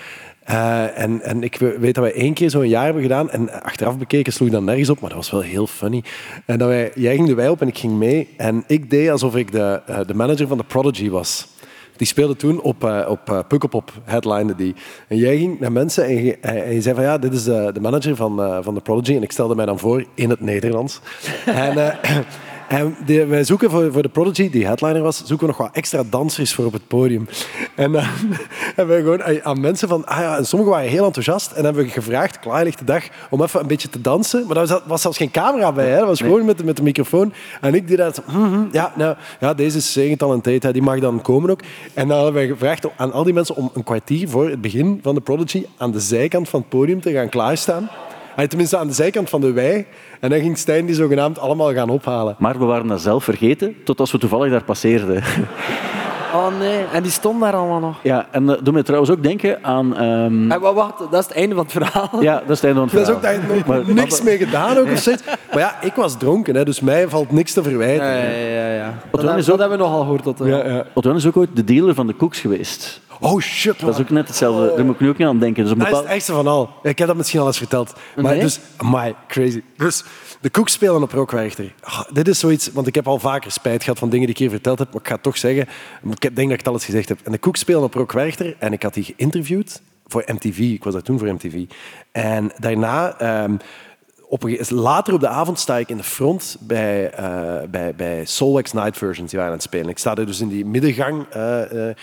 En, 0.95 1.21
en 1.21 1.43
ik 1.43 1.55
we- 1.55 1.79
weet 1.79 1.95
dat 1.95 2.03
wij 2.03 2.13
één 2.13 2.33
keer 2.33 2.49
zo'n 2.49 2.67
jaar 2.69 2.83
hebben 2.85 3.01
gedaan 3.01 3.29
en 3.29 3.63
achteraf 3.63 3.97
bekeken 3.97 4.33
sloeg 4.33 4.49
dat 4.49 4.63
nergens 4.63 4.89
op, 4.89 4.99
maar 4.99 5.09
dat 5.09 5.17
was 5.19 5.31
wel 5.31 5.41
heel 5.41 5.67
funny. 5.67 6.03
En 6.45 6.57
dat 6.57 6.67
wij, 6.67 6.91
jij 6.95 7.15
ging 7.15 7.27
de 7.27 7.33
wei 7.35 7.49
op 7.49 7.61
en 7.61 7.67
ik 7.67 7.77
ging 7.77 7.93
mee 7.93 8.27
en 8.37 8.63
ik 8.67 8.89
deed 8.89 9.09
alsof 9.09 9.35
ik 9.35 9.51
de, 9.51 9.81
de 10.05 10.13
manager 10.13 10.47
van 10.47 10.57
de 10.57 10.63
Prodigy 10.63 11.09
was. 11.09 11.47
Die 11.97 12.07
speelde 12.07 12.35
toen 12.35 12.61
op, 12.61 12.83
eh 12.83 13.05
op 13.07 13.29
eh, 13.29 13.39
Pukkelpop, 13.47 13.91
headline 14.03 14.55
die. 14.55 14.75
En 15.07 15.17
jij 15.17 15.37
ging 15.37 15.59
naar 15.59 15.71
mensen 15.71 16.05
en 16.41 16.73
je, 16.73 16.81
zei 16.81 16.95
van 16.95 17.03
ja, 17.03 17.17
dit 17.17 17.33
is 17.33 17.43
de, 17.43 17.69
de 17.73 17.79
manager 17.79 18.15
van, 18.15 18.41
eh, 18.41 18.57
van 18.61 18.73
de 18.73 18.81
Prodigy. 18.81 19.15
En 19.15 19.23
ik 19.23 19.31
stelde 19.31 19.55
mij 19.55 19.65
dan 19.65 19.79
voor 19.79 20.05
in 20.13 20.29
het 20.29 20.41
Nederlands. 20.41 20.99
en 21.45 21.97
en 22.71 22.95
die- 23.05 23.25
wij 23.25 23.43
zoeken 23.43 23.69
voor, 23.69 23.91
voor 23.91 24.01
de 24.01 24.09
Prodigy, 24.09 24.49
die 24.49 24.65
headliner 24.65 25.01
was, 25.01 25.17
zoeken 25.25 25.47
we 25.47 25.53
nog 25.57 25.57
wat 25.67 25.75
extra 25.75 26.03
dansers 26.09 26.53
voor 26.53 26.65
op 26.65 26.73
het 26.73 26.87
podium. 26.87 27.27
En 27.75 27.91
dan 27.91 28.03
hebben 28.75 28.95
we 28.95 29.01
gewoon 29.01 29.23
aan- 29.23 29.43
aan 29.43 29.59
mensen 29.59 29.87
van, 29.87 30.05
ah 30.05 30.19
ja, 30.19 30.37
en 30.37 30.45
sommigen 30.45 30.73
waren 30.75 30.89
heel 30.89 31.05
enthousiast 31.05 31.51
en 31.51 31.63
hebben 31.63 31.83
we 31.83 31.89
gevraagd, 31.89 32.39
klaarlichte 32.39 32.83
dag, 32.83 33.03
om 33.29 33.43
even 33.43 33.59
een 33.59 33.67
beetje 33.67 33.89
te 33.89 34.01
dansen. 34.01 34.45
Maar 34.45 34.55
daar 34.55 34.67
was, 34.67 34.81
was 34.85 35.01
zelfs 35.01 35.17
geen 35.17 35.31
camera 35.31 35.71
bij, 35.71 35.89
hè. 35.89 35.97
dat 35.97 36.07
was 36.07 36.19
gewoon 36.21 36.45
met, 36.45 36.57
de- 36.57 36.63
met 36.63 36.77
de 36.77 36.83
microfoon. 36.83 37.33
En 37.61 37.73
ik 37.75 37.87
zo, 38.13 38.21
mhm, 38.39 38.63
ja, 38.71 38.93
nou, 38.95 39.15
ja, 39.39 39.53
deze 39.53 39.77
is 39.77 39.93
zeer 39.93 40.09
getalenteerd, 40.09 40.73
die 40.73 40.81
mag 40.81 40.99
dan 40.99 41.21
komen 41.21 41.49
ook. 41.49 41.61
En 41.93 42.07
dan 42.07 42.17
hebben 42.17 42.33
wij 42.41 42.47
gevraagd 42.47 42.87
aan 42.97 43.11
al 43.11 43.23
die 43.23 43.33
mensen 43.33 43.55
om 43.55 43.71
een 43.73 43.83
kwartier 43.83 44.29
voor 44.29 44.49
het 44.49 44.61
begin 44.61 44.99
van 45.03 45.15
de 45.15 45.21
Prodigy 45.21 45.65
aan 45.77 45.91
de 45.91 45.99
zijkant 45.99 46.49
van 46.49 46.59
het 46.59 46.69
podium 46.69 47.01
te 47.01 47.11
gaan 47.11 47.29
klaarstaan. 47.29 47.89
Allee, 48.35 48.47
Tenminste, 48.47 48.77
aan 48.77 48.87
de 48.87 48.93
zijkant 48.93 49.29
van 49.29 49.41
de 49.41 49.51
wei. 49.51 49.85
En 50.19 50.29
dan 50.29 50.39
ging 50.39 50.57
Stijn 50.57 50.85
die 50.85 50.95
zogenaamd 50.95 51.39
allemaal 51.39 51.73
gaan 51.73 51.89
ophalen. 51.89 52.35
Maar 52.37 52.59
we 52.59 52.65
waren 52.65 52.87
dat 52.87 53.01
zelf 53.01 53.23
vergeten, 53.23 53.75
tot 53.83 53.99
als 53.99 54.11
we 54.11 54.17
toevallig 54.17 54.51
daar 54.51 54.63
passeerden. 54.63 55.23
Oh 56.33 56.47
nee, 56.59 56.83
en 56.93 57.03
die 57.03 57.11
stond 57.11 57.41
daar 57.41 57.53
allemaal 57.53 57.79
nog. 57.79 57.99
Ja, 58.03 58.27
en 58.31 58.45
dat 58.45 58.65
doet 58.65 58.73
me 58.73 58.83
trouwens 58.83 59.11
ook 59.11 59.23
denken 59.23 59.63
aan... 59.63 59.97
ehm, 59.97 60.51
En 60.51 60.59
wa- 60.59 60.73
wacht, 60.73 60.97
dat 60.99 61.13
is 61.21 61.25
het 61.27 61.31
einde 61.35 61.55
van 61.55 61.63
het 61.63 61.71
verhaal. 61.73 62.21
ja, 62.21 62.33
dat 62.39 62.49
is 62.49 62.61
het 62.61 62.63
einde 62.63 62.79
van 62.79 62.83
het 62.89 62.91
Dat 62.97 63.07
is 63.07 63.13
ook 63.13 63.19
verhaal. 63.21 63.39
daar 63.47 63.55
nog 63.57 63.65
Maar- 63.85 63.93
niks 64.03 64.21
mee 64.21 64.37
gedaan 64.37 64.77
ook 64.77 64.91
of 64.91 64.97
zoiets. 64.99 65.23
Maar 65.25 65.59
ja, 65.59 65.75
ik 65.81 65.93
was 65.93 66.17
dronken, 66.17 66.55
hè, 66.55 66.65
dus 66.65 66.79
mij 66.79 67.07
valt 67.09 67.31
niks 67.31 67.53
te 67.53 67.63
verwijten. 67.63 68.05
Ja, 68.05 68.13
ja, 68.13 68.27
ja. 68.47 68.73
ja. 68.73 68.93
Dat, 69.11 69.37
is 69.37 69.45
dat 69.45 69.53
ook- 69.53 69.59
hebben 69.59 69.77
we 69.77 69.83
nogal 69.83 69.99
gehoord. 70.01 70.23
Tot, 70.23 70.39
Ja, 70.43 70.65
ja. 70.67 70.85
Jan 70.93 71.15
is 71.15 71.25
ook 71.27 71.37
ooit 71.37 71.49
de 71.53 71.63
dealer 71.63 71.93
van 71.95 72.07
de 72.07 72.13
koeks 72.13 72.39
geweest. 72.39 73.01
Oh 73.23 73.39
shit, 73.41 73.77
man. 73.81 73.85
Dat 73.91 73.99
is 73.99 74.05
ook 74.05 74.09
net 74.09 74.27
hetzelfde. 74.27 74.73
Daar 74.75 74.85
moet 74.85 74.93
ik 74.93 74.99
nu 75.01 75.09
ook 75.09 75.17
niet 75.17 75.27
aan 75.27 75.39
denken. 75.39 75.63
Dus 75.65 75.73
Dat 75.77 75.87
is 75.91 75.97
het 75.97 76.05
ergste 76.05 76.31
van 76.31 76.47
al. 76.47 76.69
Ik 76.83 76.97
heb 76.97 77.07
dat 77.07 77.17
misschien 77.17 77.39
al 77.39 77.47
eens 77.47 77.57
verteld. 77.57 77.93
Maar 78.15 78.31
Nee? 78.31 78.41
dus, 78.41 78.59
my 78.83 79.15
crazy. 79.27 79.61
Dus 79.77 80.03
de 80.41 80.49
koeks 80.49 80.71
spelen 80.73 81.01
op 81.01 81.11
Rockwerchter. 81.11 81.73
Ah, 81.81 82.01
dit 82.13 82.27
is 82.27 82.39
zoiets, 82.39 82.71
want 82.71 82.87
ik 82.87 82.95
heb 82.95 83.07
al 83.07 83.19
vaker 83.19 83.51
spijt 83.51 83.83
gehad 83.83 83.99
van 83.99 84.09
dingen 84.09 84.25
die 84.25 84.35
ik 84.35 84.41
hier 84.41 84.49
verteld 84.49 84.79
heb, 84.79 84.87
maar 84.91 85.01
ik 85.01 85.07
ga 85.07 85.13
het 85.13 85.23
toch 85.23 85.37
zeggen. 85.37 85.67
Ik 86.03 86.21
denk 86.21 86.35
dat 86.35 86.49
ik 86.49 86.57
het 86.57 86.67
al 86.67 86.73
eens 86.73 86.85
gezegd 86.85 87.09
heb. 87.09 87.19
En 87.23 87.31
de 87.31 87.37
koeks 87.37 87.59
spelen 87.59 87.83
op 87.83 87.93
Rockwerchter 87.93 88.55
en 88.59 88.73
ik 88.73 88.83
had 88.83 88.93
die 88.93 89.03
geïnterviewd 89.03 89.81
voor 90.07 90.23
MTV. 90.25 90.57
Ik 90.59 90.83
was 90.83 90.93
daar 90.93 91.01
toen 91.01 91.19
voor 91.19 91.33
MTV. 91.33 91.63
En 92.11 92.51
daarna... 92.57 93.19
ehm, 93.19 93.55
op 94.31 94.43
later 94.69 95.13
op 95.13 95.19
de 95.19 95.27
avond 95.27 95.59
sta 95.59 95.77
ik 95.77 95.89
in 95.89 95.97
de 95.97 96.03
front 96.03 96.57
bij, 96.59 97.11
eh 97.11 97.69
bij, 97.69 97.95
bij 97.95 98.25
Solwax 98.25 98.73
Night 98.73 98.97
Versions. 98.97 99.29
Die 99.29 99.39
waren 99.39 99.53
aan 99.53 99.57
het 99.57 99.67
spelen. 99.67 99.89
Ik 99.89 99.97
sta 99.97 100.15
er 100.15 100.25
dus 100.25 100.39
in 100.39 100.47
die 100.47 100.65
middengang 100.65 101.25
eh, 101.29 101.89
eh, 101.89 101.95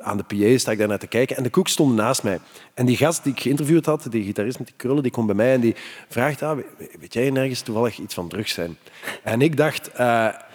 aan 0.00 0.16
de 0.16 0.22
PA, 0.22 0.58
sta 0.58 0.70
ik 0.70 0.78
daar 0.78 0.88
naar 0.88 0.98
te 0.98 1.06
kijken. 1.06 1.36
En 1.36 1.42
de 1.42 1.50
koek 1.50 1.68
stond 1.68 1.94
naast 1.94 2.22
mij. 2.22 2.38
En 2.74 2.86
die 2.86 2.96
gast 2.96 3.22
die 3.22 3.32
ik 3.32 3.40
geïnterviewd 3.40 3.86
had, 3.86 4.06
die 4.10 4.24
gitarist 4.24 4.58
met 4.58 4.66
die 4.66 4.76
krullen, 4.76 5.02
die 5.02 5.12
komt 5.12 5.26
bij 5.26 5.34
mij 5.34 5.52
en 5.52 5.60
die 5.60 5.74
vraagt, 6.08 6.42
ah, 6.42 6.58
weet, 7.00 7.12
jij 7.12 7.30
nergens 7.30 7.60
toevallig 7.60 7.98
iets 7.98 8.14
van 8.14 8.28
drugs 8.28 8.52
zijn? 8.52 8.76
En 9.22 9.40
ik 9.40 9.56
dacht, 9.56 9.90
maar 9.96 10.46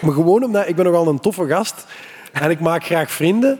gewoon 0.00 0.44
omdat 0.44 0.68
ik 0.68 0.76
ben 0.76 0.84
nogal 0.84 1.08
een 1.08 1.20
toffe 1.20 1.46
gast 1.46 1.86
en 2.32 2.50
ik 2.50 2.60
maak 2.60 2.84
graag 2.84 3.10
vrienden. 3.10 3.58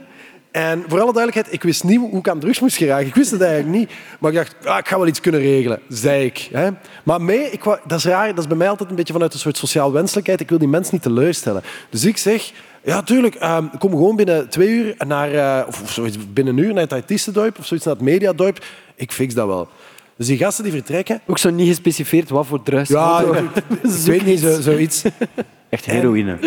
En 0.58 0.84
voor 0.88 1.00
alle 1.00 1.12
duidelijkheid, 1.12 1.52
ik 1.52 1.62
wist 1.62 1.84
niet 1.84 1.98
hoe 1.98 2.18
ik 2.18 2.28
aan 2.28 2.38
drugs 2.38 2.60
moest 2.60 2.76
geraken. 2.76 3.06
Ik 3.06 3.14
wist 3.14 3.30
het 3.30 3.40
eigenlijk 3.40 3.78
niet. 3.78 3.90
Maar 4.20 4.30
ik 4.30 4.36
dacht, 4.36 4.66
ah, 4.66 4.78
ik 4.78 4.88
ga 4.88 4.98
wel 4.98 5.06
iets 5.06 5.20
kunnen 5.20 5.40
regelen, 5.40 5.80
zei 5.88 6.24
ik. 6.24 6.48
Hè. 6.52 6.68
Maar 7.02 7.22
mee, 7.22 7.50
ik 7.50 7.64
dat 7.64 7.98
is 7.98 8.04
raar, 8.04 8.28
dat 8.28 8.38
is 8.38 8.46
bij 8.46 8.56
mij 8.56 8.68
altijd 8.68 8.90
een 8.90 8.96
beetje 8.96 9.12
vanuit 9.12 9.32
een 9.32 9.38
soort 9.38 9.56
sociaal 9.56 9.92
wenselijkheid. 9.92 10.40
Ik 10.40 10.48
wil 10.48 10.58
die 10.58 10.68
mensen 10.68 10.94
niet 10.94 11.02
teleurstellen. 11.02 11.62
Dus 11.90 12.04
ik 12.04 12.16
zeg, 12.16 12.52
ja, 12.84 13.02
tuurlijk, 13.02 13.34
ehm, 13.34 13.64
kom 13.78 13.90
gewoon 13.90 14.16
binnen 14.16 14.48
twee 14.48 14.68
uur 14.68 14.94
naar, 15.06 15.32
eh, 15.34 15.68
of, 15.68 15.82
of 15.82 15.92
zoiets, 15.92 16.16
binnen 16.32 16.58
een 16.58 16.64
uur 16.64 16.72
naar 16.72 16.82
het 16.82 16.92
artiestendorp 16.92 17.58
of 17.58 17.66
zoiets 17.66 17.86
naar 17.86 17.94
het 17.94 18.04
mediadorp. 18.04 18.64
Ik 18.94 19.12
fix 19.12 19.34
dat 19.34 19.46
wel. 19.46 19.68
Dus 20.16 20.26
die 20.26 20.38
gasten 20.38 20.64
die 20.64 20.72
vertrekken, 20.72 21.20
Ook 21.26 21.38
zo 21.38 21.50
niet 21.50 21.68
gespecificeerd 21.68 22.30
wat 22.30 22.46
voor 22.46 22.62
drugs. 22.62 22.88
ja, 22.88 23.20
ik, 23.20 23.50
ik 23.82 24.04
weet 24.04 24.24
niet, 24.24 24.40
zo, 24.40 24.60
zoiets. 24.60 25.02
Echt 25.68 25.84
heroïne. 25.84 26.38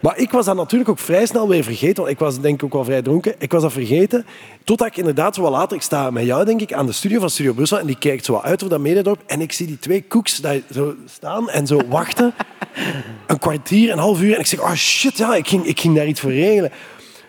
Maar 0.00 0.18
ik 0.18 0.30
was 0.30 0.44
dat 0.44 0.56
natuurlijk 0.56 0.90
ook 0.90 0.98
vrij 0.98 1.26
snel 1.26 1.48
weer 1.48 1.64
vergeten, 1.64 1.96
want 1.96 2.08
ik 2.08 2.18
was 2.18 2.40
denk 2.40 2.54
ik 2.54 2.64
ook 2.64 2.72
wel 2.72 2.84
vrij 2.84 3.02
dronken. 3.02 3.34
Ik 3.38 3.52
was 3.52 3.62
dat 3.62 3.72
vergeten, 3.72 4.26
totdat 4.64 4.86
ik 4.86 4.96
inderdaad 4.96 5.34
zo 5.34 5.50
later, 5.50 5.76
ik 5.76 5.82
sta 5.82 6.10
met 6.10 6.24
jou 6.24 6.44
denk 6.44 6.60
ik 6.60 6.72
aan 6.72 6.86
de 6.86 6.92
studio 6.92 7.20
van 7.20 7.30
Studio 7.30 7.52
Brussel 7.52 7.78
en 7.78 7.86
die 7.86 7.98
kijkt 7.98 8.24
zo 8.24 8.38
uit 8.38 8.54
over 8.54 8.68
dat 8.68 8.80
mediadorp 8.80 9.22
en 9.26 9.40
ik 9.40 9.52
zie 9.52 9.66
die 9.66 9.78
twee 9.78 10.02
koeks 10.02 10.36
daar 10.36 10.60
zo 10.72 10.94
staan 11.06 11.50
en 11.50 11.66
zo 11.66 11.80
wachten. 11.88 12.34
Een 13.26 13.38
kwartier, 13.38 13.92
een 13.92 13.98
half 13.98 14.20
uur 14.20 14.34
en 14.34 14.40
ik 14.40 14.46
zeg, 14.46 14.60
oh 14.60 14.74
shit, 14.74 15.18
ja, 15.18 15.34
ik 15.34 15.48
ging, 15.48 15.64
ik 15.64 15.80
ging 15.80 15.96
daar 15.96 16.06
iets 16.06 16.20
voor 16.20 16.32
regelen. 16.32 16.72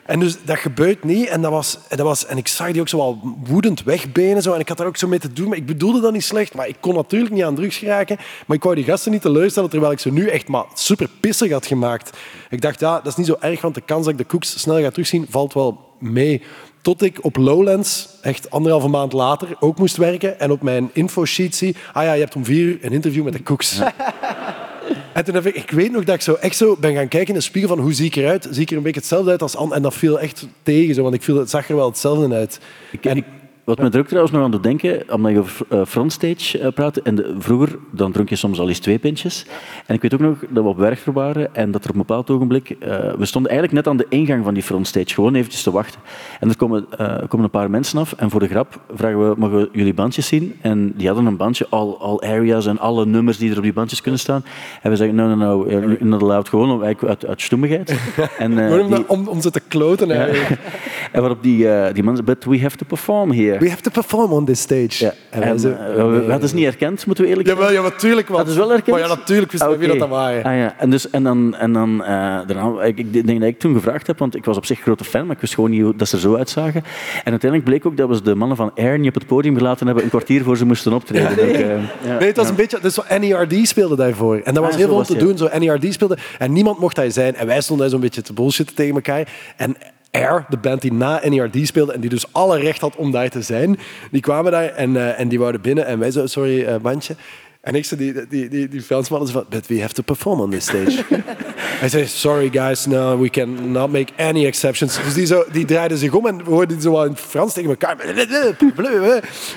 En 0.06 0.20
dus 0.20 0.38
dat 0.44 0.58
gebeurt 0.58 1.04
niet. 1.04 1.28
En, 1.28 1.42
dat 1.42 1.52
was, 1.52 1.78
en 1.90 1.98
dat 1.98 2.06
was, 2.06 2.26
en 2.26 2.38
ik 2.38 2.48
zag 2.48 2.72
die 2.72 2.82
ook 2.82 2.88
zo 2.88 2.98
wel 2.98 3.20
woedend 3.44 3.84
wegbenen. 3.84 4.42
Zo, 4.42 4.54
en 4.54 4.60
ik 4.60 4.68
had 4.68 4.78
daar 4.78 4.88
ook 4.88 4.98
zo 4.98 5.08
mee 5.08 5.20
te 5.20 5.34
doen. 5.34 5.48
Maar 5.50 5.58
ik 5.58 5.66
bedoelde 5.66 6.02
dat 6.02 6.14
niet 6.14 6.24
slecht. 6.24 6.54
Maar 6.54 6.68
ik 6.68 6.78
kon 6.80 6.96
natuurlijk 6.96 7.34
niet 7.34 7.44
aan 7.44 7.56
drugs 7.56 7.78
geraken. 7.78 8.18
Maar 8.48 8.58
ik 8.58 8.64
wou 8.64 8.76
die 8.76 8.84
gasten 8.84 9.12
niet 9.12 9.22
teleurstellen. 9.22 9.70
Terwijl 9.70 9.92
ik 9.92 10.00
ze 10.00 10.12
nu 10.12 10.28
echt 10.28 10.48
maar 10.48 10.66
super 10.74 11.10
pissig 11.20 11.52
had 11.52 11.66
gemaakt. 11.66 12.18
Ik 12.50 12.62
dacht, 12.62 12.80
ja, 12.80 12.96
dat 12.96 13.08
is 13.08 13.16
niet 13.16 13.28
zo 13.28 13.36
erg. 13.40 13.62
Want 13.62 13.76
de 13.76 13.82
kans 13.82 14.04
dat 14.04 14.14
ik 14.14 14.20
de 14.20 14.26
koeks 14.26 14.60
snel 14.60 14.82
ga 14.82 14.90
terugzien, 14.90 15.26
valt 15.30 15.54
wel 15.54 15.90
mee. 16.00 16.42
Tot 16.82 17.02
ik 17.02 17.24
op 17.24 17.36
Lowlands, 17.36 18.10
echt 18.22 18.50
anderhalve 18.50 18.88
maand 18.88 19.14
later, 19.14 19.48
ook 19.60 19.78
moest 19.78 19.98
werken. 19.98 20.40
En 20.40 20.52
op 20.52 20.62
mijn 20.62 20.90
infosheet 20.94 21.56
zie, 21.56 21.76
ah 21.94 22.04
ja, 22.04 22.14
je 22.14 22.22
hebt 22.22 22.36
om 22.36 22.46
vier 22.46 22.66
uur 22.66 22.78
een 22.82 22.92
interview 22.92 23.24
met 23.24 23.34
de 23.34 23.44
koeks. 23.44 23.80
En 25.14 25.24
toen 25.24 25.34
heb 25.34 25.46
ik, 25.46 25.56
ik 25.56 25.72
weet 25.72 25.92
nog 25.92 26.04
dat 26.04 26.16
ik 26.16 26.22
zo 26.22 26.34
echt 26.34 26.56
zo 26.56 26.76
ben 26.80 26.94
gaan 26.94 27.08
kijken 27.08 27.28
in 27.28 27.34
de 27.34 27.42
spiegel 27.42 27.70
van 27.70 27.80
hoe 27.80 27.94
zie 27.94 28.06
ik 28.06 28.16
eruit? 28.16 28.48
Zie 28.52 28.62
ik 28.62 28.72
er 28.72 28.78
een 28.78 28.84
beetje 28.84 29.00
hetzelfde 29.00 29.32
uit 29.32 29.42
als 29.42 29.56
Anne? 29.56 29.76
En 29.76 29.82
dat 29.82 29.94
viel 29.94 30.20
echt 30.20 30.48
tegen, 30.64 30.96
zo, 30.96 31.02
want 31.04 31.16
ik 31.16 31.24
viel, 31.24 31.38
het 31.38 31.50
zag 31.50 31.70
er 31.70 31.76
wel 31.76 31.90
hetzelfde 31.90 32.36
uit. 32.36 32.60
En 33.02 33.26
wat 33.64 33.80
me 33.80 33.90
er 33.90 34.00
ook 34.00 34.08
trouwens 34.08 34.34
nog 34.34 34.44
aan 34.44 34.52
doet 34.52 34.64
denken, 34.64 35.04
omdat 35.14 35.32
je 35.32 35.40
over 35.40 35.66
uh, 35.70 35.86
frontstage 35.86 36.60
uh, 36.60 36.68
praat, 36.68 36.98
en 36.98 37.16
de, 37.16 37.36
vroeger 37.40 37.78
dan 37.92 38.12
dronk 38.12 38.30
je 38.30 38.36
soms 38.36 38.60
al 38.60 38.68
eens 38.68 38.80
twee 38.80 39.00
pintjes. 39.00 39.46
En 39.86 39.96
ik 39.96 40.02
weet 40.02 40.14
ook 40.14 40.20
nog 40.20 40.38
dat 40.50 40.64
we 40.64 40.70
op 40.70 40.78
Werchter 40.78 41.14
waren 41.14 41.56
en 41.56 41.72
dat 41.72 41.84
er 41.84 41.90
op 41.90 41.96
een 41.96 42.02
bepaald 42.02 42.30
ogenblik, 42.30 42.70
uh, 42.70 42.78
we 43.18 43.26
stonden 43.26 43.52
eigenlijk 43.52 43.74
net 43.74 43.88
aan 43.88 43.98
de 43.98 44.06
ingang 44.10 44.44
van 44.44 44.54
die 44.54 44.64
frontstage, 44.64 45.14
gewoon 45.14 45.36
eventjes 45.36 45.64
te 45.64 45.72
wachten. 45.72 46.02
En 46.40 46.50
er 46.50 46.58
komen, 46.58 46.86
komen 47.28 47.44
een 47.44 47.50
paar 47.50 47.70
mensen 47.70 48.00
af 48.00 48.14
en 48.14 48.30
voor 48.30 48.40
de 48.40 48.48
grap 48.48 48.80
vragen 48.94 49.30
we, 49.30 49.36
mogen 49.38 49.58
we 49.58 49.70
jullie 49.72 49.94
bandjes 49.94 50.28
zien? 50.28 50.56
En 50.62 50.94
die 50.96 51.08
hadden 51.08 51.26
een 51.26 51.38
bandje, 51.38 51.68
all, 51.70 51.96
all 52.00 52.20
areas 52.20 52.66
en 52.66 52.80
alle 52.80 53.06
nummers 53.06 53.38
die 53.38 53.52
er 53.52 53.58
op 53.58 53.64
die 53.64 53.74
bandjes 53.74 54.02
kunnen 54.02 54.20
staan. 54.20 54.44
En 54.82 54.90
we 54.90 54.96
zeggen, 54.96 55.16
no, 55.16 55.36
no, 55.36 55.66
no, 55.66 55.96
not 56.00 56.22
allowed, 56.22 56.50
gewoon 56.50 56.84
uit, 56.84 57.26
uit 57.26 57.42
stoemigheid. 57.42 57.96
en, 58.38 58.56
die, 58.56 59.10
om, 59.10 59.28
om 59.28 59.42
ze 59.42 59.52
te 59.52 59.62
kloten 59.68 60.12
eigenlijk. 60.12 60.50
Ja. 60.50 60.56
en 61.12 61.20
waarop 61.20 61.44
die, 61.44 61.68
die 61.94 62.04
man 62.04 62.16
zei, 62.16 62.28
but 62.28 62.44
we 62.44 62.60
have 62.60 62.78
to 62.78 62.86
perform 62.86 63.32
here. 63.32 63.51
We 63.60 63.70
have 63.70 63.82
to 63.82 63.92
perform 63.92 64.32
on 64.32 64.46
this 64.46 64.60
stage. 64.60 65.04
Ja. 65.04 65.14
En, 65.30 65.42
en, 65.44 65.56
uh, 65.56 65.62
we, 65.62 66.24
we 66.26 66.32
hadden 66.32 66.50
ze 66.50 66.56
niet 66.56 66.64
herkend, 66.64 67.06
moeten 67.06 67.24
we 67.24 67.30
eerlijk 67.30 67.48
zeggen. 67.48 67.66
Jawel, 67.66 67.84
ja, 67.84 67.90
natuurlijk 67.90 68.28
wel. 68.28 68.38
Hadden 68.38 68.56
ze 68.56 68.60
wel 68.60 68.70
herkend? 68.70 68.98
Maar 68.98 69.08
ja, 69.08 69.16
natuurlijk 69.16 69.52
wisten 69.52 69.70
ah, 69.70 69.76
okay. 69.76 69.88
wie 69.88 70.00
dat 70.00 70.10
waren. 70.10 70.44
Ah, 70.44 70.58
ja. 70.58 70.76
En, 70.78 70.90
dus, 70.90 71.10
en 71.10 71.24
dan, 71.24 71.56
en 71.56 71.74
dan 71.74 71.92
uh, 71.92 72.08
daarna, 72.08 72.84
ik, 72.84 72.98
ik, 72.98 73.28
denk 73.28 73.40
dat 73.40 73.50
ik 73.50 73.60
toen 73.60 73.74
gevraagd 73.74 74.08
heb, 74.08 74.20
want 74.20 74.36
ik 74.36 74.46
was 74.46 74.58
op 74.58 74.66
zich 74.66 74.80
grote 74.80 75.04
fan, 75.04 75.26
maar 75.26 75.36
ik 75.36 75.42
wist 75.42 75.54
gewoon 75.54 75.70
niet 75.70 75.82
hoe 75.82 75.96
dat 75.96 76.08
ze 76.08 76.16
er 76.16 76.22
zo 76.22 76.36
uitzagen. 76.36 76.84
En 77.24 77.32
uiteindelijk 77.32 77.64
bleek 77.64 77.86
ook 77.86 77.98
dat 77.98 78.10
we 78.10 78.22
de 78.22 78.36
mannen 78.36 78.58
van 78.58 78.72
Air 78.76 79.00
niet 79.00 79.08
op 79.08 79.16
het 79.16 79.28
podium 79.28 79.58
gelaten 79.58 79.86
hebben, 79.86 80.04
een 80.04 80.10
kwartier 80.10 80.44
voor 80.44 80.58
ze 80.58 80.66
moesten 80.66 80.94
optreden. 80.94 81.30
Ja, 81.30 81.36
nee. 81.44 81.50
Ook, 81.50 81.60
uh, 81.60 81.68
ja. 82.04 82.18
nee, 82.18 82.28
het 82.28 82.38
was 82.38 82.50
een 82.50 82.56
beetje... 82.56 82.80
Dus 82.82 82.94
zo 82.94 83.04
NERD 83.20 83.68
speelde 83.68 83.96
daarvoor. 83.96 84.42
En 84.44 84.54
dat 84.54 84.64
was 84.64 84.72
ah, 84.72 84.78
heel 84.78 84.88
veel 84.88 84.98
om 84.98 85.04
te 85.04 85.18
doen. 85.18 85.38
Zo 85.38 85.50
NERD 85.60 85.94
speelde. 85.94 86.18
En 86.38 86.52
niemand 86.52 86.80
mocht 86.80 86.96
hij 86.96 87.10
zijn. 87.10 87.36
En 87.36 87.48
wij 87.48 87.62
stonden 87.62 87.86
daar 87.86 87.90
zo'n 87.90 88.04
beetje 88.04 88.22
te 88.22 88.34
bullshitten 88.34 88.76
tegen 88.76 88.96
elkaar. 88.96 89.28
En 89.58 89.76
Air, 90.12 90.46
de 90.50 90.58
band 90.58 90.82
die 90.82 90.94
na 90.94 91.22
NERD 91.24 91.58
speelde 91.68 91.94
en 91.94 92.02
die 92.02 92.10
dus 92.10 92.34
alle 92.34 92.60
recht 92.60 92.82
had 92.82 92.96
om 92.96 93.12
daar 93.12 93.30
te 93.30 93.42
zijn, 93.42 93.80
die 94.12 94.22
kwamen 94.22 94.52
daar 94.52 94.70
en, 94.70 94.90
uh, 94.90 95.20
en 95.20 95.28
die 95.28 95.40
wouden 95.40 95.62
binnen 95.62 95.86
en 95.86 96.00
wij 96.00 96.12
zo, 96.12 96.26
sorry, 96.26 96.62
uh, 96.62 96.76
bandje. 96.76 97.16
En 97.62 97.76
ik 97.76 97.86
zei, 97.86 98.00
die, 98.00 98.28
die, 98.28 98.50
die, 98.50 98.68
die 98.68 98.82
Fransman 98.82 99.28
van, 99.28 99.46
but 99.50 99.68
we 99.68 99.82
have 99.82 99.94
to 99.94 100.04
perform 100.04 100.40
on 100.40 100.50
this 100.50 100.64
stage. 100.64 101.04
Hij 101.82 101.90
zei, 101.90 102.08
sorry 102.08 102.50
guys, 102.50 102.86
no, 102.86 103.20
we 103.20 103.30
can 103.30 103.72
not 103.72 103.92
make 103.92 104.14
any 104.18 104.46
exceptions. 104.46 105.04
Dus 105.04 105.14
die, 105.14 105.26
zo, 105.26 105.46
die 105.52 105.66
draaiden 105.66 105.98
zich 105.98 106.14
om 106.14 106.28
en 106.28 106.38
we 106.38 106.50
hoorden 106.50 106.82
zo 106.82 107.04
in 107.04 107.16
Frans 107.16 107.54
tegen 107.54 107.70
elkaar. 107.70 107.98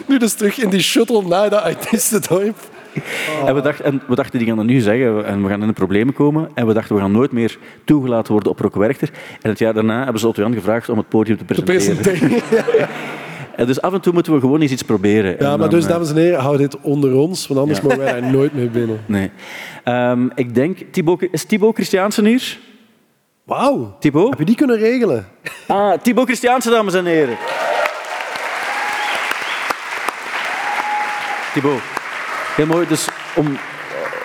Nu 0.07 0.19
dus 0.19 0.35
terug 0.35 0.59
in 0.59 0.69
die 0.69 0.83
shuttle 0.83 1.23
naar 1.23 1.51
dat 1.51 1.63
artiestendorp. 1.63 2.57
En, 3.47 3.55
we 3.55 3.61
dachten, 3.61 3.85
en 3.85 4.03
we 4.09 4.15
dachten, 4.15 4.39
die 4.39 4.49
gaan 4.49 4.57
dat 4.57 4.67
nu 4.67 4.81
zeggen 4.81 5.27
en 5.27 5.43
we 5.43 5.49
gaan 5.49 5.61
in 5.61 5.67
de 5.67 5.73
problemen 5.73 6.15
komen. 6.15 6.49
En 6.55 6.67
we 6.67 6.73
dachten, 6.73 6.95
we 6.95 7.01
gaan 7.01 7.13
nooit 7.13 7.33
meer 7.33 7.59
toegelaten 7.85 8.33
worden 8.33 8.51
op 8.51 8.61
Rock 8.61 8.75
Werchter. 8.75 9.11
En 9.43 9.51
het 9.51 9.59
jaar 9.59 9.75
daarna 9.75 10.03
hebben 10.03 10.21
ze 10.21 10.29
Otto 10.29 10.43
Jan 10.43 10.55
gevraagd 10.55 10.89
om 10.89 10.99
het 10.99 11.09
podium 11.09 11.37
te 11.37 11.45
presenteren. 11.45 12.03
Te 12.03 12.11
presenteren. 12.11 12.89
En 13.57 13.67
dus 13.67 13.81
af 13.81 13.93
en 13.93 14.01
toe 14.01 14.13
moeten 14.13 14.33
we 14.33 14.41
gewoon 14.41 14.61
eens 14.61 14.73
iets 14.73 14.83
proberen. 14.83 15.37
Ja, 15.39 15.49
maar 15.49 15.59
dan, 15.59 15.69
dus, 15.69 15.87
dames 15.87 16.11
en 16.11 16.17
heren, 16.17 16.41
hou 16.41 16.57
dit 16.57 16.81
onder 16.81 17.15
ons, 17.15 17.47
want 17.47 17.61
anders 17.61 17.79
ja. 17.79 17.85
mogen 17.85 17.99
wij 17.99 18.21
daar 18.21 18.31
nooit 18.31 18.55
meer 18.55 18.71
binnen. 18.71 19.01
Nee. 19.07 19.31
Um, 19.85 20.31
ik 20.35 20.55
denk, 20.55 20.79
Thibaut, 20.91 21.27
is 21.31 21.45
Thibaut 21.45 21.75
Christiaansen 21.75 22.25
hier? 22.25 22.59
Wauw. 23.45 23.97
Thibaut? 23.99 24.31
Heb 24.31 24.39
je 24.39 24.45
die 24.45 24.57
kunnen 24.57 24.79
regelen? 24.79 25.27
Ah, 25.67 25.93
Thibaut 26.03 26.27
Christiaansen, 26.27 26.73
dames 26.73 26.95
en 26.95 27.05
heren. 27.05 27.37
Thibaut. 31.53 31.94
Heel 32.57 32.67
mooi. 32.67 32.87
Dus 32.87 33.09
om, 33.37 33.59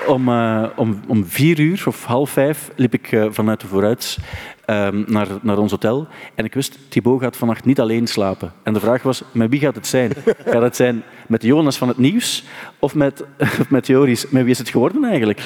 om, 0.07 0.30
uh, 0.30 0.65
om, 0.75 1.01
om 1.07 1.25
vier 1.25 1.59
uur 1.59 1.84
of 1.86 2.05
half 2.05 2.30
vijf 2.30 2.71
liep 2.75 2.93
ik 2.93 3.11
uh, 3.11 3.25
vanuit 3.30 3.61
de 3.61 3.67
vooruit 3.67 4.17
um, 4.65 5.03
naar, 5.07 5.27
naar 5.41 5.57
ons 5.57 5.71
hotel. 5.71 6.07
En 6.36 6.45
ik 6.45 6.53
wist, 6.53 6.77
Thibaut 6.89 7.21
gaat 7.21 7.38
vannacht 7.38 7.65
niet 7.65 7.80
alleen 7.80 8.07
slapen. 8.07 8.53
En 8.63 8.73
de 8.73 8.80
vraag 8.80 9.03
was, 9.03 9.23
met 9.32 9.49
wie 9.49 9.59
gaat 9.59 9.75
het 9.75 9.88
zijn? 9.88 10.11
Gaat 10.45 10.61
het 10.61 10.75
zijn 10.75 11.03
met 11.30 11.43
Jonas 11.43 11.77
van 11.77 11.88
het 11.88 11.97
Nieuws 11.97 12.43
of 12.80 12.95
met, 12.95 13.23
met 13.69 13.88
Joris? 13.88 14.30
Met 14.30 14.41
wie 14.43 14.51
is 14.51 14.57
het 14.57 14.69
geworden 14.69 15.03
eigenlijk? 15.03 15.41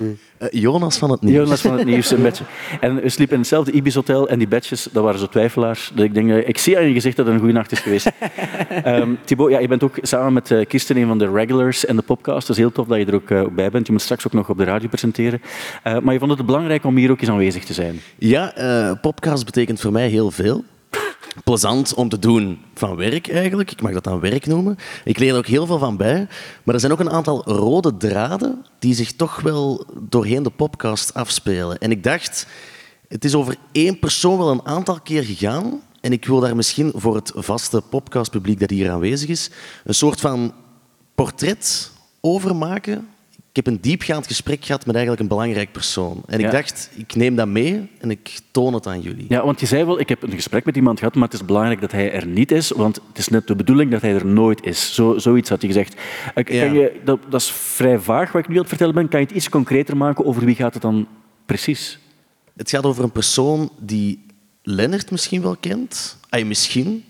Uh, 0.00 0.48
Jonas 0.50 0.98
van 0.98 1.10
het 1.10 1.20
Nieuws. 1.20 1.36
Jonas 1.36 1.60
van 1.60 1.78
het 1.78 1.84
Nieuws, 1.84 2.10
een 2.10 2.22
bedje. 2.28 2.44
En 2.80 2.94
we 3.02 3.08
sliepen 3.08 3.34
in 3.34 3.40
hetzelfde 3.40 3.72
Ibis-hotel 3.72 4.28
en 4.28 4.38
die 4.38 4.48
bedjes, 4.48 4.88
dat 4.92 5.02
waren 5.04 5.20
zo 5.20 5.26
twijfelaars. 5.26 5.90
Dat 5.94 6.04
ik, 6.04 6.14
denk, 6.14 6.30
ik 6.30 6.58
zie 6.58 6.78
aan 6.78 6.86
je 6.86 6.92
gezicht 6.92 7.16
dat 7.16 7.24
het 7.24 7.34
een 7.34 7.40
goede 7.40 7.54
nacht 7.54 7.72
is 7.72 7.78
geweest. 7.78 8.10
um, 8.86 9.18
Thibaut, 9.24 9.50
ja, 9.50 9.58
je 9.58 9.68
bent 9.68 9.82
ook 9.82 9.98
samen 10.02 10.32
met 10.32 10.50
uh, 10.50 10.66
Kirsten 10.66 10.96
een 10.96 11.06
van 11.06 11.18
de 11.18 11.30
regulars 11.30 11.86
en 11.86 11.96
de 11.96 12.02
podcast. 12.02 12.48
Is 12.48 12.56
heel 12.56 12.72
tof 12.72 12.86
dat 12.86 12.98
je 12.98 13.06
er 13.06 13.14
ook 13.14 13.30
uh, 13.30 13.46
bij 13.54 13.70
bent. 13.70 13.86
Je 13.86 13.92
moet 13.92 14.02
straks 14.02 14.26
ook 14.26 14.32
nog 14.32 14.48
op 14.48 14.58
de 14.58 14.64
radio 14.64 14.88
presenteren. 14.88 15.42
maar 16.02 16.12
je 16.12 16.18
vond 16.18 16.30
het 16.30 16.46
belangrijk 16.46 16.84
om 16.84 16.96
hier 16.96 17.10
ook 17.10 17.20
eens 17.20 17.30
aanwezig 17.30 17.64
te 17.64 17.72
zijn. 17.72 18.00
Ja, 18.18 18.98
podcast 19.00 19.44
betekent 19.44 19.80
voor 19.80 19.92
mij 19.92 20.08
heel 20.08 20.30
veel 20.30 20.64
plezant 21.44 21.94
om 21.94 22.08
te 22.08 22.18
doen 22.18 22.58
van 22.74 22.96
werk 22.96 23.28
eigenlijk. 23.28 23.70
Ik 23.70 23.82
mag 23.82 23.92
dat 23.92 24.04
dan 24.04 24.20
werk 24.20 24.46
noemen. 24.46 24.78
Ik 25.04 25.18
leer 25.18 25.32
er 25.32 25.38
ook 25.38 25.46
heel 25.46 25.66
veel 25.66 25.78
van 25.78 25.96
bij. 25.96 26.28
Maar 26.62 26.74
er 26.74 26.80
zijn 26.80 26.92
ook 26.92 27.00
een 27.00 27.10
aantal 27.10 27.44
rode 27.44 27.96
draden 27.96 28.66
die 28.78 28.94
zich 28.94 29.12
toch 29.12 29.40
wel 29.40 29.86
doorheen 30.00 30.42
de 30.42 30.50
podcast 30.50 31.14
afspelen. 31.14 31.78
En 31.78 31.90
ik 31.90 32.02
dacht, 32.02 32.46
het 33.08 33.24
is 33.24 33.34
over 33.34 33.56
één 33.72 33.98
persoon 33.98 34.38
wel 34.38 34.50
een 34.50 34.66
aantal 34.66 35.00
keer 35.00 35.24
gegaan. 35.24 35.80
En 36.00 36.12
ik 36.12 36.24
wil 36.24 36.40
daar 36.40 36.56
misschien 36.56 36.92
voor 36.94 37.14
het 37.14 37.32
vaste 37.34 37.82
podcastpubliek 37.90 38.60
dat 38.60 38.70
hier 38.70 38.90
aanwezig 38.90 39.28
is, 39.28 39.50
een 39.84 39.94
soort 39.94 40.20
van 40.20 40.52
portret 41.14 41.90
over 42.20 42.56
maken 42.56 43.08
ik 43.52 43.64
heb 43.64 43.74
een 43.74 43.80
diepgaand 43.80 44.26
gesprek 44.26 44.64
gehad 44.64 44.86
met 44.86 44.94
eigenlijk 44.94 45.22
een 45.22 45.36
belangrijk 45.36 45.72
persoon. 45.72 46.22
En 46.26 46.40
ik 46.40 46.50
dacht, 46.50 46.90
ik 46.96 47.14
neem 47.14 47.36
dat 47.36 47.48
mee 47.48 47.90
en 47.98 48.10
ik 48.10 48.40
toon 48.50 48.74
het 48.74 48.86
aan 48.86 49.00
jullie. 49.00 49.26
Ja, 49.28 49.44
want 49.44 49.60
je 49.60 49.66
zei 49.66 49.84
wel, 49.84 50.00
ik 50.00 50.08
heb 50.08 50.22
een 50.22 50.30
gesprek 50.30 50.64
met 50.64 50.76
iemand 50.76 50.98
gehad, 50.98 51.14
maar 51.14 51.24
het 51.24 51.32
is 51.32 51.44
belangrijk 51.44 51.80
dat 51.80 51.92
hij 51.92 52.12
er 52.12 52.26
niet 52.26 52.52
is, 52.52 52.70
want 52.70 53.00
het 53.08 53.18
is 53.18 53.28
net 53.28 53.46
de 53.46 53.56
bedoeling 53.56 53.90
dat 53.90 54.00
hij 54.00 54.14
er 54.14 54.26
nooit 54.26 54.64
is. 54.64 54.94
Zo, 54.94 55.18
zoiets 55.18 55.48
had 55.48 55.60
hij 55.60 55.70
gezegd. 55.70 55.94
Eh, 56.34 56.44
kan 56.44 56.56
ja. 56.56 56.64
je, 56.64 57.00
dat, 57.04 57.18
dat, 57.28 57.40
is 57.40 57.50
vrij 57.50 57.98
vaag 57.98 58.32
wat 58.32 58.42
ik 58.42 58.48
nu 58.48 58.54
aan 58.54 58.60
het 58.60 58.68
vertellen 58.68 58.94
ben. 58.94 59.08
Kan 59.08 59.20
je 59.20 59.26
het 59.26 59.34
iets 59.34 59.48
concreter 59.48 59.96
maken 59.96 60.24
over 60.24 60.44
wie 60.44 60.54
gaat 60.54 60.72
het 60.72 60.82
dan 60.82 61.08
precies? 61.46 61.98
Het 62.56 62.70
gaat 62.70 62.84
over 62.84 63.04
een 63.04 63.12
persoon 63.12 63.70
die 63.78 64.26
Lennart 64.62 65.10
misschien 65.10 65.42
wel 65.42 65.56
kent. 65.56 66.18
Ay, 66.28 66.44
misschien. 66.44 67.04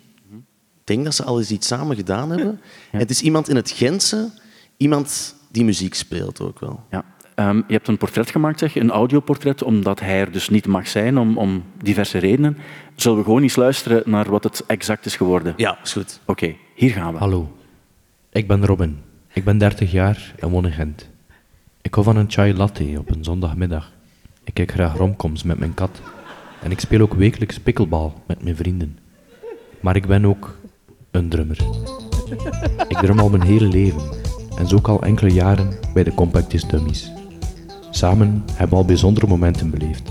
Ik 0.81 0.89
denk 0.89 1.05
dat 1.05 1.15
ze 1.15 1.25
al 1.25 1.39
eens 1.39 1.51
iets 1.51 1.67
samen 1.67 1.97
gedaan 1.97 2.31
hebben. 2.31 2.61
Ja. 2.93 2.99
Het 2.99 3.11
is 3.11 3.21
iemand 3.21 3.49
in 3.49 3.57
het 3.57 3.71
Gentse, 3.71 4.31
iemand 4.77 5.35
die 5.53 5.65
muziek 5.65 5.95
speelt 5.95 6.41
ook 6.41 6.61
wel. 6.61 6.81
Ja. 6.91 7.05
Um, 7.37 7.65
je 7.67 7.73
hebt 7.73 7.89
een 7.89 7.99
portret 7.99 8.31
gemaakt, 8.31 8.59
zeg 8.59 8.75
je, 8.75 8.81
een 8.81 8.91
audioportret, 8.91 9.63
omdat 9.63 10.01
hij 10.01 10.21
er 10.21 10.33
dus 10.33 10.49
niet 10.49 10.67
mag 10.67 10.89
zijn, 10.89 11.19
om, 11.19 11.39
om 11.39 11.65
diverse 11.83 12.19
redenen. 12.19 12.57
Zullen 12.95 13.19
we 13.19 13.25
gewoon 13.25 13.43
eens 13.43 13.57
luisteren 13.57 14.03
naar 14.07 14.31
wat 14.31 14.45
het 14.45 14.65
exact 14.67 15.07
is 15.07 15.17
geworden? 15.17 15.55
Ja, 15.57 15.79
is 15.83 15.93
goed. 15.93 16.21
Oké, 16.21 16.31
okay, 16.31 16.59
hier 16.75 16.91
gaan 16.91 17.13
we. 17.13 17.19
Hallo, 17.19 17.57
ik 18.31 18.47
ben 18.47 18.67
Robin. 18.67 19.01
Ik 19.33 19.45
ben 19.45 19.59
30 19.59 19.93
jaar 19.93 20.35
en 20.39 20.49
woon 20.49 20.67
in 20.67 20.73
Gent. 20.73 21.11
Ik 21.81 21.95
hou 21.95 22.07
van 22.07 22.17
een 22.17 22.31
chai 22.31 22.55
latte 22.55 22.95
op 22.99 23.11
een 23.11 23.25
zondagmiddag. 23.25 23.93
Ik 24.45 24.55
kijk 24.55 24.73
graag 24.73 24.97
romcoms 24.97 25.43
met 25.43 25.59
mijn 25.59 25.75
kat. 25.75 26.01
En 26.63 26.71
ik 26.71 26.81
speel 26.81 27.01
ook 27.01 27.15
wekelijks 27.15 27.59
pikkelbal 27.59 28.23
met 28.27 28.43
mijn 28.43 28.57
vrienden. 28.57 28.99
Maar 29.81 29.97
ik 29.97 30.07
ben 30.07 30.25
ook 30.25 30.57
een 31.11 31.29
drummer. 31.29 31.59
Ik 32.89 32.99
drum 32.99 33.19
al 33.19 33.31
mijn 33.31 33.43
hele 33.43 33.67
leven 33.67 34.22
en 34.57 34.69
zo 34.69 34.77
ook 34.77 34.89
al 34.89 35.03
enkele 35.03 35.31
jaren 35.31 35.79
bij 35.95 36.05
de 36.05 36.15
Compactist 36.15 36.71
Dummies. 36.71 37.13
Samen 37.91 38.43
hebben 38.53 38.69
we 38.69 38.77
al 38.77 38.85
bijzondere 38.85 39.27
momenten 39.27 39.71
beleefd. 39.71 40.11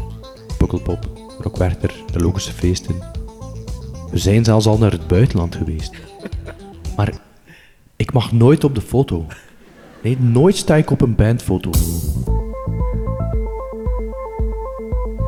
Pukkelpop, 0.57 1.09
Rockwerchter, 1.39 1.93
de 2.11 2.19
Logische 2.19 2.51
feesten. 2.51 2.95
We 4.11 4.17
zijn 4.17 4.43
zelfs 4.43 4.65
al 4.65 4.77
naar 4.77 4.91
het 4.91 5.07
buitenland 5.07 5.55
geweest. 5.55 5.95
Maar 6.95 7.13
ik 7.95 8.13
mag 8.13 8.31
nooit 8.31 8.63
op 8.63 8.75
de 8.75 8.81
foto. 8.81 9.25
Nee, 10.03 10.19
nooit 10.19 10.55
sta 10.55 10.75
ik 10.75 10.91
op 10.91 11.01
een 11.01 11.15
bandfoto. 11.15 11.69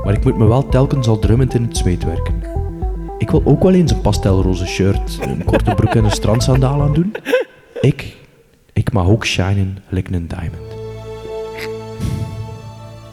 Maar 0.04 0.14
ik 0.14 0.24
moet 0.24 0.38
me 0.38 0.46
wel 0.46 0.70
telkens 0.70 1.08
al 1.08 1.20
drummend 1.20 1.54
in 1.54 1.64
het 1.64 1.78
zweet 1.78 2.04
werken. 2.04 2.42
Ik 3.18 3.30
wil 3.30 3.42
ook 3.46 3.64
wel 3.64 3.74
eens 3.74 3.92
een 3.92 4.02
pastelroze 4.02 4.66
shirt, 4.66 5.18
een 5.22 5.44
korte 5.46 5.76
broek 5.76 5.96
en 5.96 6.04
een 6.04 6.12
strandsandaal 6.12 6.82
aan 6.82 6.94
doen. 6.94 7.16
Ik, 7.82 8.18
ik 8.84 8.92
mag 8.92 9.08
ook 9.08 9.26
shinen 9.26 9.78
gelijk 9.88 10.10
een 10.10 10.28
diamond. 10.28 10.72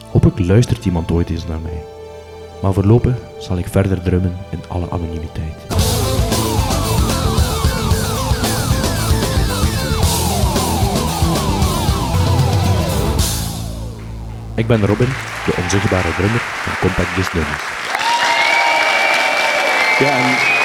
Hopelijk 0.05 0.39
luistert 0.39 0.85
iemand 0.85 1.11
ooit 1.11 1.29
eens 1.29 1.47
naar 1.47 1.59
mij. 1.59 1.83
Maar 2.61 2.73
voorlopig 2.73 3.15
zal 3.39 3.57
ik 3.57 3.67
verder 3.67 4.01
drummen 4.01 4.37
in 4.49 4.59
alle 4.67 4.89
anonimiteit. 4.89 5.55
Ik 14.55 14.67
ben 14.67 14.85
Robin, 14.85 15.09
de 15.45 15.53
onzichtbare 15.63 16.13
drummer 16.17 16.41
van 16.41 16.73
Compact 16.79 17.15
Disc. 17.15 17.33
Ja, 19.99 20.59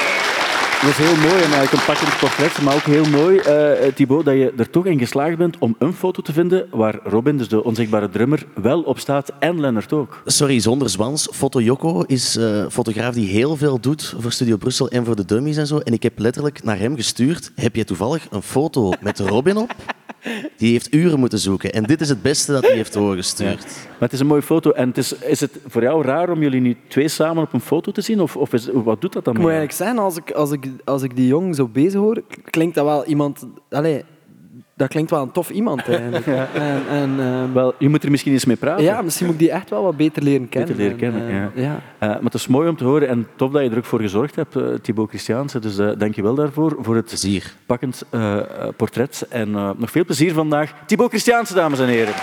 dat 0.81 0.91
is 0.91 0.97
heel 0.97 1.17
mooi 1.17 1.43
en 1.43 1.53
eigenlijk 1.53 1.73
een 1.73 1.85
pakkend 1.87 2.19
portret, 2.19 2.63
maar 2.63 2.75
ook 2.75 2.83
heel 2.83 3.05
mooi, 3.05 3.39
eh 3.39 3.93
Thibaut, 3.95 4.25
dat 4.25 4.35
je 4.35 4.53
er 4.57 4.71
toch 4.71 4.87
in 4.87 4.99
geslaagd 4.99 5.37
bent 5.37 5.59
om 5.59 5.77
een 5.79 5.93
foto 5.93 6.23
te 6.23 6.33
vinden 6.33 6.67
waar 6.71 6.99
Robin, 7.05 7.37
dus 7.37 7.49
de 7.49 7.65
onzichtbare 7.65 8.09
drummer, 8.09 8.47
wel 8.55 8.83
op 8.83 8.99
staat 8.99 9.33
en 9.39 9.61
Lennart 9.61 9.93
ook. 9.93 10.23
Sorry, 10.25 10.61
zonder 10.61 10.91
zwans. 10.91 11.29
Foto 11.33 11.61
Joko 11.61 12.03
is 12.03 12.37
eh, 12.37 12.45
een 12.45 12.71
fotograaf 12.71 13.15
die 13.15 13.29
heel 13.29 13.57
veel 13.57 13.81
doet 13.81 14.15
voor 14.19 14.33
Studio 14.33 14.57
Brussel 14.57 14.89
en 14.89 15.05
voor 15.05 15.17
de 15.17 15.25
dummies 15.25 15.57
en 15.57 15.67
zo. 15.67 15.79
En 15.79 15.93
ik 15.93 16.03
heb 16.03 16.19
letterlijk 16.19 16.63
naar 16.65 16.79
hem 16.79 16.97
gestuurd. 16.97 17.53
Heb 17.55 17.77
je 17.77 17.85
toevallig 17.85 18.27
een 18.31 18.43
foto 18.43 18.93
met 19.01 19.19
Robin 19.19 19.57
op? 19.57 19.75
Die 20.57 20.73
heeft 20.73 20.95
uren 20.95 21.19
moeten 21.19 21.39
zoeken. 21.39 21.73
En 21.73 21.83
dit 21.83 22.01
is 22.01 22.09
het 22.09 22.23
beste 22.23 22.53
dat 22.53 22.63
hij 22.63 22.77
heeft 22.77 22.93
doorgestuurd. 22.93 23.65
Maar 23.65 23.97
het 23.99 24.13
is 24.13 24.21
een 24.21 24.27
mooie 24.27 24.43
foto. 24.43 24.71
En 24.71 24.89
het 24.89 24.99
is, 24.99 25.13
is 25.13 25.41
het 25.41 25.59
voor 25.67 25.83
jou 25.83 26.05
raar 26.05 26.31
om 26.31 26.43
jullie 26.43 26.61
nu 26.61 26.77
twee 26.89 27.09
samen 27.09 27.43
op 27.43 27.53
een 27.53 27.61
foto 27.61 27.93
te 27.93 28.01
zien? 28.01 28.21
Of, 28.21 28.37
of 28.37 28.53
is, 28.53 28.69
wat 28.73 29.01
doet 29.01 29.13
dat 29.13 29.25
dan 29.25 29.35
Ik 29.35 29.41
moet 29.41 29.51
eigenlijk 29.51 29.79
zeggen, 29.79 29.99
als 29.99 30.17
ik, 30.17 30.31
als, 30.31 30.51
ik, 30.51 30.67
als 30.85 31.03
ik 31.03 31.17
die 31.17 31.27
jong 31.27 31.55
zo 31.55 31.69
bezig 31.69 32.01
hoor, 32.01 32.23
klinkt 32.45 32.75
dat 32.75 32.85
wel 32.85 33.05
iemand... 33.05 33.47
Allez, 33.71 34.03
dat 34.77 34.89
klinkt 34.89 35.11
wel 35.11 35.23
een 35.23 35.31
tof 35.33 35.51
iemand 35.51 35.89
eigenlijk. 35.89 36.27
Ja. 36.37 36.49
En, 36.55 36.83
en, 36.89 37.17
ehm, 37.21 37.53
Wel, 37.53 37.75
je 37.79 37.89
moet 37.89 38.03
er 38.05 38.11
misschien 38.11 38.33
eens 38.33 38.45
mee 38.45 38.57
praten. 38.57 38.85
ja, 38.85 39.03
misschien 39.03 39.27
moet 39.27 39.35
ik 39.35 39.41
die 39.41 39.51
echt 39.51 39.71
wel 39.71 39.83
wat 39.83 39.97
beter 39.97 40.23
leren 40.23 40.49
kennen. 40.49 40.77
Beter 40.77 40.83
leren 40.85 40.99
kennen, 40.99 41.29
En, 41.29 41.51
eh, 41.55 41.63
ja. 41.63 41.69
ja. 41.69 41.81
Eh, 41.99 42.09
maar 42.09 42.23
het 42.25 42.35
is 42.35 42.47
mooi 42.47 42.69
om 42.69 42.77
te 42.77 42.85
horen 42.85 43.09
en 43.09 43.29
tof 43.37 43.51
dat 43.53 43.63
je 43.63 43.71
er 43.71 43.77
ook 43.77 43.85
voor 43.85 44.01
gezorgd 44.01 44.37
hebt, 44.37 44.57
eh, 44.57 44.63
Thibaut 44.83 45.09
Christiaanse. 45.09 45.59
Dus 45.59 45.79
eh 45.79 45.89
dank 45.99 46.15
je 46.15 46.23
wel 46.23 46.35
daarvoor, 46.35 46.77
voor 46.81 46.97
het 46.97 47.05
Plezier. 47.05 47.53
pakkend 47.67 48.03
portret. 48.77 49.27
En 49.31 49.55
eh, 49.55 49.71
nog 49.77 49.91
veel 49.91 50.05
plezier 50.05 50.33
vandaag. 50.33 50.73
Thibaut 50.87 51.09
Christiaanse, 51.09 51.55
dames 51.55 51.79
en 51.79 51.87
heren. 51.89 52.15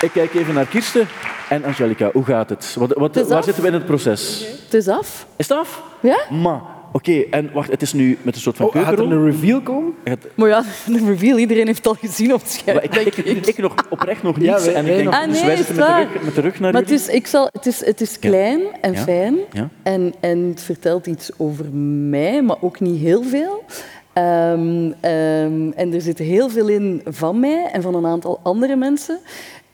Ik 0.00 0.10
kijk 0.12 0.34
even 0.34 0.54
naar 0.54 0.66
Kirsten 0.66 1.06
en 1.48 1.64
Angelica. 1.64 2.10
Hoe 2.12 2.24
gaat 2.24 2.48
het? 2.48 2.74
Wat, 2.78 2.92
wat, 2.96 3.14
Het 3.14 3.28
waar 3.28 3.38
af. 3.38 3.44
zitten 3.44 3.62
we 3.62 3.68
in 3.68 3.74
het 3.74 3.86
proces? 3.86 4.46
Het 4.64 4.74
is 4.74 4.88
af. 4.88 5.26
Is 5.36 5.48
het 5.48 5.58
af? 5.58 5.82
Ja? 6.00 6.18
Ma. 6.30 6.62
Oké, 6.92 7.24
en 7.30 7.50
wacht, 7.52 7.70
het 7.70 7.82
is 7.82 7.92
nu 7.92 8.18
met 8.22 8.34
een 8.34 8.40
soort 8.40 8.56
van 8.56 8.66
Oh, 8.66 8.72
gaat 8.72 8.92
er 8.92 9.00
een 9.12 9.24
reveal 9.24 9.60
komen? 9.60 9.92
Het- 10.04 10.26
Maar 10.34 10.48
ja, 10.48 10.62
de 10.86 11.04
reveal, 11.06 11.38
iedereen 11.38 11.66
heeft 11.66 11.78
het 11.78 11.86
al 11.86 11.94
gezien 11.94 12.32
op 12.34 12.40
het 12.40 12.50
scherm. 12.50 12.74
Maar 12.76 12.84
ik, 12.84 12.94
ik, 12.94 13.16
ik, 13.16 13.46
ik 13.46 13.58
nog 13.58 13.74
oprecht 13.90 14.22
nog 14.22 14.36
niet. 14.36 14.46
Ja, 14.46 14.60
wij- 14.60 14.74
en 14.74 14.80
ik 14.80 14.86
wij 14.86 14.94
denk, 14.96 15.04
nog 15.04 15.14
Ah, 15.20 15.26
dus 15.28 15.36
nee, 15.36 15.44
wij 15.44 15.54
is 15.58 15.66
zitten 15.66 15.76
met 15.76 15.86
de, 15.96 16.12
rug, 16.12 16.24
met 16.24 16.34
de 16.34 16.40
rug 16.40 16.60
naar 16.60 16.72
Maar 16.72 16.80
het 16.80 16.90
jullie. 16.90 17.04
is, 17.06 17.14
ik 17.14 17.26
zal, 17.26 17.48
het 17.52 17.66
is, 17.66 17.84
het 17.84 18.00
is 18.00 18.18
klein 18.18 18.60
en 18.80 18.92
Ja. 18.92 18.98
fijn. 18.98 19.36
Ja. 19.52 19.68
En, 19.82 20.14
en 20.20 20.38
het 20.48 20.62
vertelt 20.62 21.06
iets 21.06 21.30
over 21.36 21.64
mij, 22.08 22.42
maar 22.42 22.56
ook 22.60 22.80
niet 22.80 23.00
heel 23.00 23.22
veel. 23.22 23.64
Ehm, 24.12 24.92
ehm, 25.00 25.70
en 25.74 25.92
er 25.94 26.00
zit 26.00 26.18
heel 26.18 26.48
veel 26.48 26.68
in 26.68 27.00
van 27.04 27.40
mij 27.40 27.68
en 27.72 27.82
van 27.82 27.94
een 27.94 28.06
aantal 28.06 28.40
andere 28.42 28.76
mensen. 28.76 29.18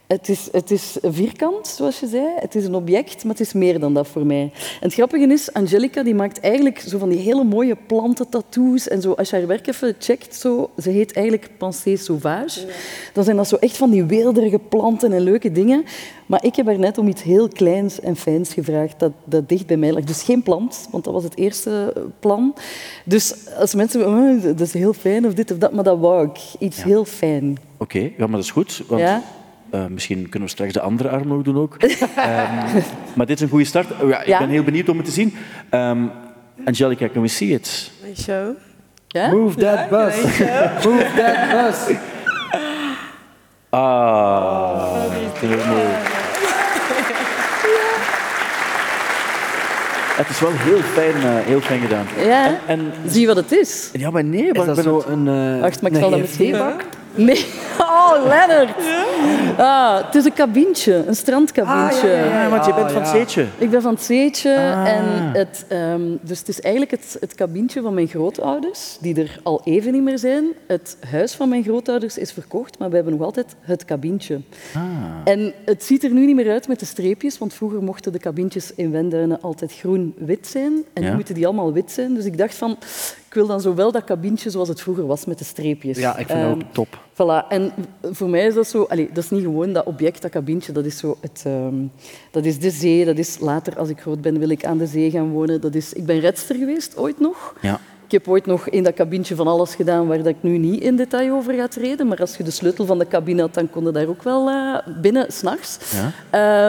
Het 0.09 0.29
is, 0.29 0.49
het 0.53 0.71
is 0.71 0.97
vierkant, 1.03 1.67
zoals 1.67 2.01
je 2.01 2.07
zei. 2.07 2.27
Het 2.37 2.55
is 2.55 2.65
een 2.65 2.75
object, 2.75 3.25
maar 3.25 3.33
het 3.33 3.47
is 3.47 3.53
meer 3.53 3.81
dan 3.81 3.95
dat 3.95 4.09
voor 4.09 4.27
mij. 4.27 4.41
En 4.53 4.53
het 4.81 4.93
grappige 4.93 5.27
is, 5.27 5.53
Angelica 5.53 6.03
die 6.03 6.15
maakt 6.15 6.41
eigenlijk 6.41 6.81
zo 6.81 6.99
van 6.99 7.09
die 7.09 7.19
hele 7.19 7.45
mooie 7.45 7.77
plantentattoos. 7.87 8.89
En 8.89 9.03
zo, 9.03 9.13
als 9.13 9.31
je 9.31 9.37
haar 9.37 9.47
werk 9.47 9.67
even 9.67 9.97
checkt, 9.99 10.35
zo, 10.35 10.71
ze 10.83 10.91
heet 10.91 11.13
eigenlijk 11.13 11.51
Pensée 11.59 11.97
Sauvage. 11.97 12.67
Dan 13.13 13.25
zijn 13.25 13.37
dat 13.37 13.49
zo 13.49 13.57
echt 13.57 13.77
van 13.77 13.91
die 13.91 14.05
weelderige 14.05 14.59
planten 14.59 15.13
en 15.13 15.21
leuke 15.21 15.53
dingen. 15.53 15.85
Maar 16.27 16.45
ik 16.45 16.57
heb 16.57 16.67
haar 16.67 16.79
net 16.79 16.99
om 16.99 17.09
iets 17.09 17.23
heel 17.23 17.49
kleins 17.49 18.01
en 18.01 18.17
fijns 18.17 18.53
gevraagd 18.53 19.01
dat, 19.01 19.13
dat 19.25 19.49
dicht 19.49 19.67
bij 19.67 19.77
mij 19.77 19.93
lag. 19.93 20.05
Dus 20.05 20.23
geen 20.23 20.43
plant, 20.43 20.89
want 20.91 21.05
dat 21.05 21.13
was 21.13 21.25
het 21.25 21.37
eerste 21.37 21.93
plan. 22.21 22.55
Dus 23.05 23.35
als 23.59 23.75
mensen 23.75 24.07
oh, 24.07 24.43
dat 24.43 24.61
is 24.61 24.73
heel 24.73 24.93
fijn 24.93 25.27
of 25.27 25.35
dit 25.35 25.51
of 25.51 25.59
dat, 25.59 25.73
maar 25.73 25.85
dat 25.85 25.99
wou 25.99 26.29
ik. 26.29 26.39
Iets 26.59 26.83
heel 26.83 27.05
fijn. 27.05 27.59
Oké, 27.77 27.99
ja, 27.99 28.11
maar 28.17 28.31
dat 28.31 28.45
is 28.45 28.51
goed. 28.51 28.83
Want 28.87 29.01
Ja? 29.01 29.23
Eh, 29.71 29.87
misschien 29.87 30.29
kunnen 30.29 30.49
we 30.49 30.55
straks 30.55 30.73
de 30.73 30.81
andere 30.81 31.09
arm 31.09 31.29
nog 31.29 31.43
doen 31.43 31.57
ook. 31.59 31.77
Ehm, 31.83 32.55
maar 33.15 33.27
dit 33.27 33.37
is 33.37 33.41
een 33.43 33.49
goede 33.49 33.65
start. 33.65 33.87
Oh 34.03 34.09
ja, 34.09 34.21
ik 34.21 34.27
Ja? 34.27 34.39
ben 34.39 34.49
heel 34.49 34.63
benieuwd 34.63 34.89
om 34.89 34.97
het 34.97 35.07
te 35.07 35.13
zien. 35.13 35.35
Ehm, 35.71 35.99
Angelica, 36.65 37.09
can 37.09 37.23
we 37.23 37.29
see 37.29 37.49
it? 37.49 37.91
My 38.03 38.15
show. 38.17 38.57
Ja? 39.09 39.31
Move 39.31 39.59
that 39.59 39.89
bus. 39.89 40.15
Move 40.85 41.07
that 41.17 41.51
bus. 41.51 41.97
Ah, 43.71 45.03
is 45.43 45.49
mooi. 45.67 45.87
Het 50.17 50.29
is 50.29 50.41
wel 50.41 50.51
heel 50.53 50.81
fijn, 50.81 51.15
eh, 51.15 51.45
heel 51.47 51.61
fijn 51.61 51.81
gedaan. 51.81 52.07
Ja? 52.27 52.45
En, 52.47 52.59
en- 52.67 52.93
Zie 53.07 53.21
je 53.21 53.27
wat 53.27 53.37
het 53.37 53.53
is? 53.53 53.91
ja, 53.93 54.11
maar 54.11 54.25
nee, 54.25 54.43
Is 54.53 54.53
maar 54.53 54.69
ik 54.69 54.75
ben 54.85 55.03
een... 55.13 55.55
eh, 55.57 55.61
Wacht, 55.61 55.83
maar 55.83 55.91
ik 55.93 55.97
zal 55.99 56.11
dat 56.11 56.19
meteen 56.21 56.53
bak? 56.53 56.85
Nee. 57.15 57.45
Oh, 58.17 58.25
Leonard. 58.27 58.71
Ah, 59.59 60.05
het 60.07 60.15
is 60.15 60.25
een 60.25 60.33
cabintje, 60.33 61.05
een 61.07 61.15
strandkabintje. 61.17 62.09
Ja, 62.09 62.49
want 62.49 62.65
je 62.67 62.75
bent 62.75 62.93
van 62.93 63.01
het 63.03 63.11
zeetje. 63.11 63.47
Ik 63.59 63.71
ben 63.71 63.83
van 63.83 63.95
het 63.95 64.03
Zeetje 64.03 64.57
Ah. 64.57 64.89
en 64.89 65.05
het, 65.33 65.65
ehm, 65.69 66.01
dus 66.21 66.39
het 66.39 66.49
is 66.49 66.61
eigenlijk 66.61 66.93
het, 67.03 67.17
het 67.21 67.35
kabintje 67.35 67.81
van 67.83 67.95
mijn 67.95 68.07
grootouders, 68.09 68.97
die 69.01 69.21
er 69.21 69.41
al 69.43 69.61
even 69.65 69.93
niet 69.93 70.03
meer 70.03 70.19
zijn. 70.19 70.45
Het 70.67 70.97
huis 71.11 71.35
van 71.35 71.49
mijn 71.49 71.63
grootouders 71.63 72.19
is 72.19 72.33
verkocht, 72.33 72.79
maar 72.79 72.89
we 72.89 72.95
hebben 72.95 73.13
nog 73.17 73.23
altijd 73.23 73.55
het 73.61 73.85
kabintje. 73.85 74.41
Ah. 74.75 74.83
En 75.25 75.53
het 75.65 75.85
ziet 75.85 76.05
er 76.05 76.11
nu 76.11 76.27
niet 76.27 76.37
meer 76.37 76.51
uit 76.51 76.69
met 76.69 76.81
de 76.81 76.87
streepjes, 76.87 77.39
want 77.39 77.55
vroeger 77.55 77.83
mochten 77.83 78.13
de 78.13 78.19
kabintjes 78.19 78.73
in 78.75 78.91
Wenduinen 78.91 79.41
altijd 79.43 79.73
groen-wit 79.73 80.47
zijn. 80.47 80.73
En 80.93 81.03
Ja. 81.03 81.09
nu 81.09 81.15
moeten 81.15 81.35
die 81.35 81.47
allemaal 81.47 81.73
wit 81.73 81.93
zijn. 81.93 82.15
Dus 82.15 82.25
ik 82.25 82.39
dacht 82.39 82.55
van, 82.55 82.77
ik 83.29 83.35
wil 83.35 83.47
dan 83.47 83.61
zowel 83.61 83.93
dat 83.93 84.05
kabintje 84.05 84.51
zoals 84.51 84.69
het 84.69 84.81
vroeger 84.81 85.07
was 85.07 85.25
met 85.25 85.39
de 85.39 85.45
streepjes. 85.45 85.99
Ja, 85.99 86.17
ik 86.17 86.27
vind 86.27 86.41
dat 86.41 86.51
Ehm, 86.51 86.61
ook 86.61 86.73
top. 86.73 86.99
Voilà. 87.13 87.49
En 87.49 87.73
voor 88.03 88.29
mij 88.29 88.47
is 88.47 88.55
dat 88.55 88.67
zo... 88.67 88.83
Allee, 88.83 89.09
dat 89.13 89.25
is 89.25 89.31
niet 89.31 89.43
gewoon 89.43 89.73
dat 89.73 89.85
object, 89.85 90.23
dat 90.23 90.31
kabintje. 90.31 90.73
Dat 90.73 90.85
is, 90.85 90.99
zo 90.99 91.17
het, 91.21 91.43
ehm, 91.47 91.75
dat 92.31 92.45
is 92.45 92.59
de 92.59 92.71
zee. 92.71 93.05
Dat 93.05 93.19
is 93.19 93.39
later, 93.39 93.79
als 93.79 93.89
ik 93.89 94.01
groot 94.01 94.21
ben, 94.21 94.39
wil 94.39 94.49
ik 94.49 94.65
aan 94.65 94.79
de 94.79 94.87
zee 94.87 95.11
gaan 95.11 95.31
wonen. 95.31 95.61
Dat 95.61 95.75
is, 95.75 95.93
ik 95.93 96.07
ben 96.07 96.21
redster 96.21 96.57
geweest, 96.57 96.97
ooit 96.97 97.21
nog. 97.21 97.55
Ja. 97.61 97.81
Ik 98.09 98.15
heb 98.15 98.29
ooit 98.29 98.47
nog 98.47 98.69
in 98.69 98.83
dat 98.83 98.95
kabintje 98.95 99.35
van 99.35 99.47
alles 99.47 99.75
gedaan 99.75 100.07
waar 100.07 100.17
dat 100.17 100.27
ik 100.27 100.37
nu 100.41 100.59
niet 100.59 100.83
in 100.83 100.97
detail 100.97 101.35
over 101.37 101.55
ga 101.55 101.69
treden. 101.69 102.07
Maar 102.07 102.19
als 102.21 102.37
je 102.37 102.43
de 102.43 102.51
sleutel 102.51 102.85
van 102.87 102.99
de 102.99 103.09
cabine 103.09 103.41
had, 103.41 103.55
dan 103.55 103.71
kon 103.71 103.85
je 103.85 103.91
daar 103.93 104.07
ook 104.09 104.23
wel 104.23 104.49
eh, 104.49 104.77
binnen, 105.01 105.33
s'nachts. 105.33 105.79
Ja. 105.93 106.13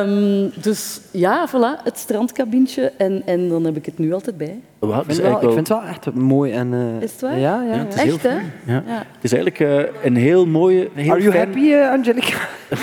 Ehm, 0.02 0.48
dus 0.62 1.00
ja, 1.12 1.48
voilà, 1.50 1.84
het 1.84 1.98
strandkabintje. 1.98 2.92
En, 2.98 3.22
en 3.26 3.50
dan 3.50 3.64
heb 3.66 3.76
ik 3.76 3.86
het 3.86 3.98
nu 3.98 4.14
altijd 4.14 4.38
bij. 4.38 4.60
Ik 4.82 4.90
vind, 5.06 5.18
wel, 5.18 5.32
ik 5.34 5.40
vind 5.40 5.56
het 5.56 5.68
wel 5.68 5.82
echt 5.84 6.14
mooi. 6.14 6.52
En, 6.52 6.74
eh, 6.74 7.02
Is 7.04 7.12
het 7.12 7.22
waar? 7.22 7.40
Ja, 7.40 7.64
ja. 7.64 7.78
Het 7.78 7.94
is 7.94 8.02
heel 8.02 8.14
Echt, 8.14 8.24
hè? 8.24 8.30
fijn. 8.30 8.52
Ja. 8.66 8.84
Ja. 8.88 8.98
Het 8.98 9.24
is 9.24 9.32
eigenlijk 9.34 9.60
eh, 9.60 10.06
een 10.06 10.16
heel 10.16 10.46
mooie... 10.46 10.90
Heel 10.94 11.12
Are 11.12 11.22
you 11.22 11.32
fijn- 11.32 11.48
happy, 11.48 11.74
Angelica? 11.76 12.38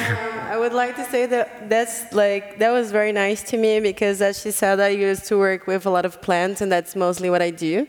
I 0.54 0.58
would 0.58 0.72
like 0.72 0.94
to 0.94 1.02
say 1.10 1.26
that 1.26 1.46
that's 1.68 2.04
like 2.12 2.44
that 2.58 2.70
was 2.72 2.90
very 2.90 3.10
nice 3.12 3.42
to 3.44 3.58
me 3.58 3.80
because 3.80 4.24
as 4.24 4.40
she 4.40 4.50
said 4.50 4.78
I 4.80 5.04
used 5.10 5.26
to 5.26 5.36
work 5.36 5.66
with 5.66 5.86
a 5.86 5.90
lot 5.90 6.04
of 6.04 6.18
plants 6.20 6.60
and 6.62 6.70
that's 6.70 6.94
mostly 6.94 7.28
what 7.28 7.42
I 7.42 7.50
do. 7.50 7.86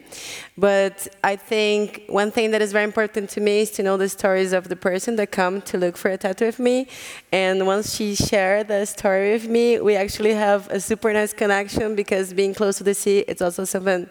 But 0.58 1.08
I 1.24 1.36
think 1.36 2.04
one 2.08 2.32
thing 2.32 2.50
that 2.52 2.64
is 2.64 2.72
very 2.72 2.84
important 2.84 3.30
to 3.32 3.42
me 3.42 3.60
is 3.60 3.72
to 3.72 3.84
know 3.84 3.96
the 3.96 4.10
stories 4.10 4.54
of 4.54 4.70
the 4.70 4.76
person 4.76 5.16
that 5.18 5.32
come 5.32 5.62
to 5.64 5.78
look 5.78 5.96
for 5.98 6.10
a 6.10 6.18
tattoo 6.18 6.46
with 6.46 6.58
me. 6.58 6.88
And 7.32 7.68
once 7.68 7.96
she 7.96 8.16
shared 8.16 8.68
the 8.68 8.86
story 8.86 9.34
with 9.34 9.48
me, 9.48 9.80
we 9.80 9.96
actually 9.96 10.34
have 10.34 10.68
a 10.70 10.80
super 10.80 11.14
nice 11.14 11.32
connection 11.32 11.96
because 11.96 12.34
being 12.34 12.56
close 12.56 12.80
to 12.80 12.84
the 12.84 12.96
sea, 12.96 13.20
it's 13.28 13.42
also 13.42 13.66
something 13.66 14.10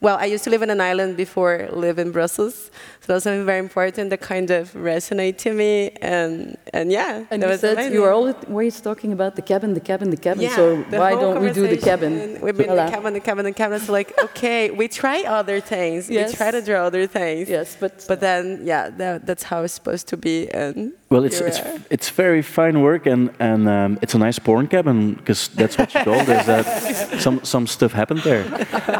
well, 0.00 0.16
I 0.16 0.26
used 0.26 0.44
to 0.44 0.50
live 0.50 0.62
in 0.62 0.70
an 0.70 0.80
island 0.80 1.16
before 1.16 1.68
live 1.72 1.98
in 1.98 2.12
Brussels, 2.12 2.70
so 3.00 3.06
that's 3.12 3.24
something 3.24 3.44
very 3.46 3.58
important 3.58 4.10
that 4.10 4.20
kind 4.20 4.50
of 4.50 4.72
resonate 4.74 5.36
to 5.38 5.52
me, 5.52 5.90
and 6.02 6.56
and 6.72 6.92
yeah, 6.92 7.24
And 7.30 7.42
that 7.42 7.46
you 7.46 7.52
was 7.52 7.60
said 7.60 7.72
amazing. 7.74 7.92
you 7.94 8.04
are 8.04 8.12
always 8.12 8.80
talking 8.80 9.12
about 9.12 9.34
the 9.36 9.42
cabin, 9.42 9.74
the 9.74 9.80
cabin, 9.80 10.10
the 10.10 10.16
cabin. 10.16 10.42
Yeah, 10.42 10.54
so 10.56 10.82
the 10.90 10.98
why 10.98 11.12
don't 11.12 11.40
we 11.42 11.50
do 11.52 11.66
the 11.66 11.76
cabin? 11.90 12.12
We've 12.40 12.56
been 12.56 12.68
Voilà. 12.70 12.86
the 12.86 12.92
cabin, 12.96 13.12
the 13.14 13.20
cabin, 13.28 13.44
the 13.44 13.52
cabin. 13.62 13.76
It's 13.80 13.88
like 13.88 14.10
okay, 14.26 14.70
we 14.70 14.86
try 14.88 15.18
other 15.38 15.58
things. 15.60 16.08
Yes. 16.08 16.30
We 16.30 16.36
try 16.36 16.50
to 16.52 16.62
draw 16.62 16.80
other 16.90 17.06
things. 17.06 17.48
Yes, 17.48 17.76
but 17.82 18.04
But 18.06 18.20
then 18.20 18.60
yeah, 18.70 18.90
that, 19.00 19.26
that's 19.26 19.44
how 19.50 19.62
it's 19.64 19.74
supposed 19.74 20.06
to 20.08 20.16
be. 20.16 20.48
And 20.62 20.92
Well, 21.10 21.24
it's, 21.24 21.40
it's, 21.40 21.62
it's 21.88 22.10
very 22.10 22.42
fine 22.42 22.80
work 22.80 23.06
and, 23.06 23.30
and 23.38 23.66
um, 23.66 23.98
it's 24.02 24.14
a 24.14 24.18
nice 24.18 24.38
porn 24.38 24.66
cabin 24.66 25.14
because 25.14 25.48
that's 25.54 25.76
what 25.76 25.94
you 25.94 26.02
told 26.02 26.28
us 26.28 26.44
that 26.44 26.66
some, 27.18 27.38
some 27.42 27.66
stuff 27.66 27.92
happened 27.92 28.22
there. 28.22 28.44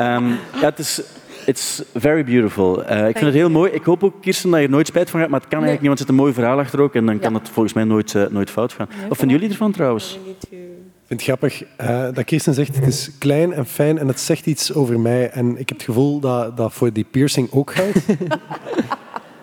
Um, 0.00 0.38
ja, 0.54 0.64
het 0.64 0.78
is, 0.78 1.02
it's 1.46 1.82
very 1.94 2.24
beautiful. 2.24 2.82
Uh, 2.82 3.08
ik 3.08 3.16
vind 3.16 3.26
het 3.26 3.34
heel 3.34 3.50
mooi. 3.50 3.70
Ik 3.70 3.84
hoop 3.84 4.04
ook, 4.04 4.22
Kirsten, 4.22 4.50
dat 4.50 4.58
je 4.58 4.64
er 4.64 4.72
nooit 4.72 4.86
spijt 4.86 5.10
van 5.10 5.18
hebt, 5.18 5.30
maar 5.30 5.40
het 5.40 5.48
kan 5.48 5.58
eigenlijk 5.58 5.88
niet, 5.88 5.98
want 5.98 6.00
er 6.00 6.06
zit 6.06 6.16
een 6.16 6.22
mooi 6.22 6.32
verhaal 6.32 6.58
achter 6.58 6.80
ook 6.80 6.94
en 6.94 7.06
dan 7.06 7.18
kan 7.18 7.34
het 7.34 7.48
volgens 7.48 7.74
mij 7.74 7.84
nooit, 7.84 8.14
eh, 8.14 8.26
nooit 8.30 8.50
fout 8.50 8.72
gaan. 8.72 8.88
Wat 9.08 9.18
vinden 9.18 9.36
jullie 9.36 9.52
ervan 9.52 9.72
trouwens? 9.72 10.18
Ik 10.50 10.58
vind 11.06 11.20
het 11.20 11.22
grappig 11.22 11.64
eh, 11.76 12.08
dat 12.12 12.24
Kirsten 12.24 12.54
zegt 12.54 12.76
het 12.76 12.86
is 12.86 13.10
klein 13.18 13.52
en 13.52 13.66
fijn 13.66 13.98
en 13.98 14.08
het 14.08 14.20
zegt 14.20 14.46
iets 14.46 14.74
over 14.74 15.00
mij. 15.00 15.30
En 15.30 15.50
ik 15.50 15.68
heb 15.68 15.78
het 15.78 15.82
gevoel 15.82 16.20
dat 16.20 16.56
dat 16.56 16.72
voor 16.72 16.92
die 16.92 17.06
piercing 17.10 17.52
ook 17.52 17.72
geldt. 17.72 17.98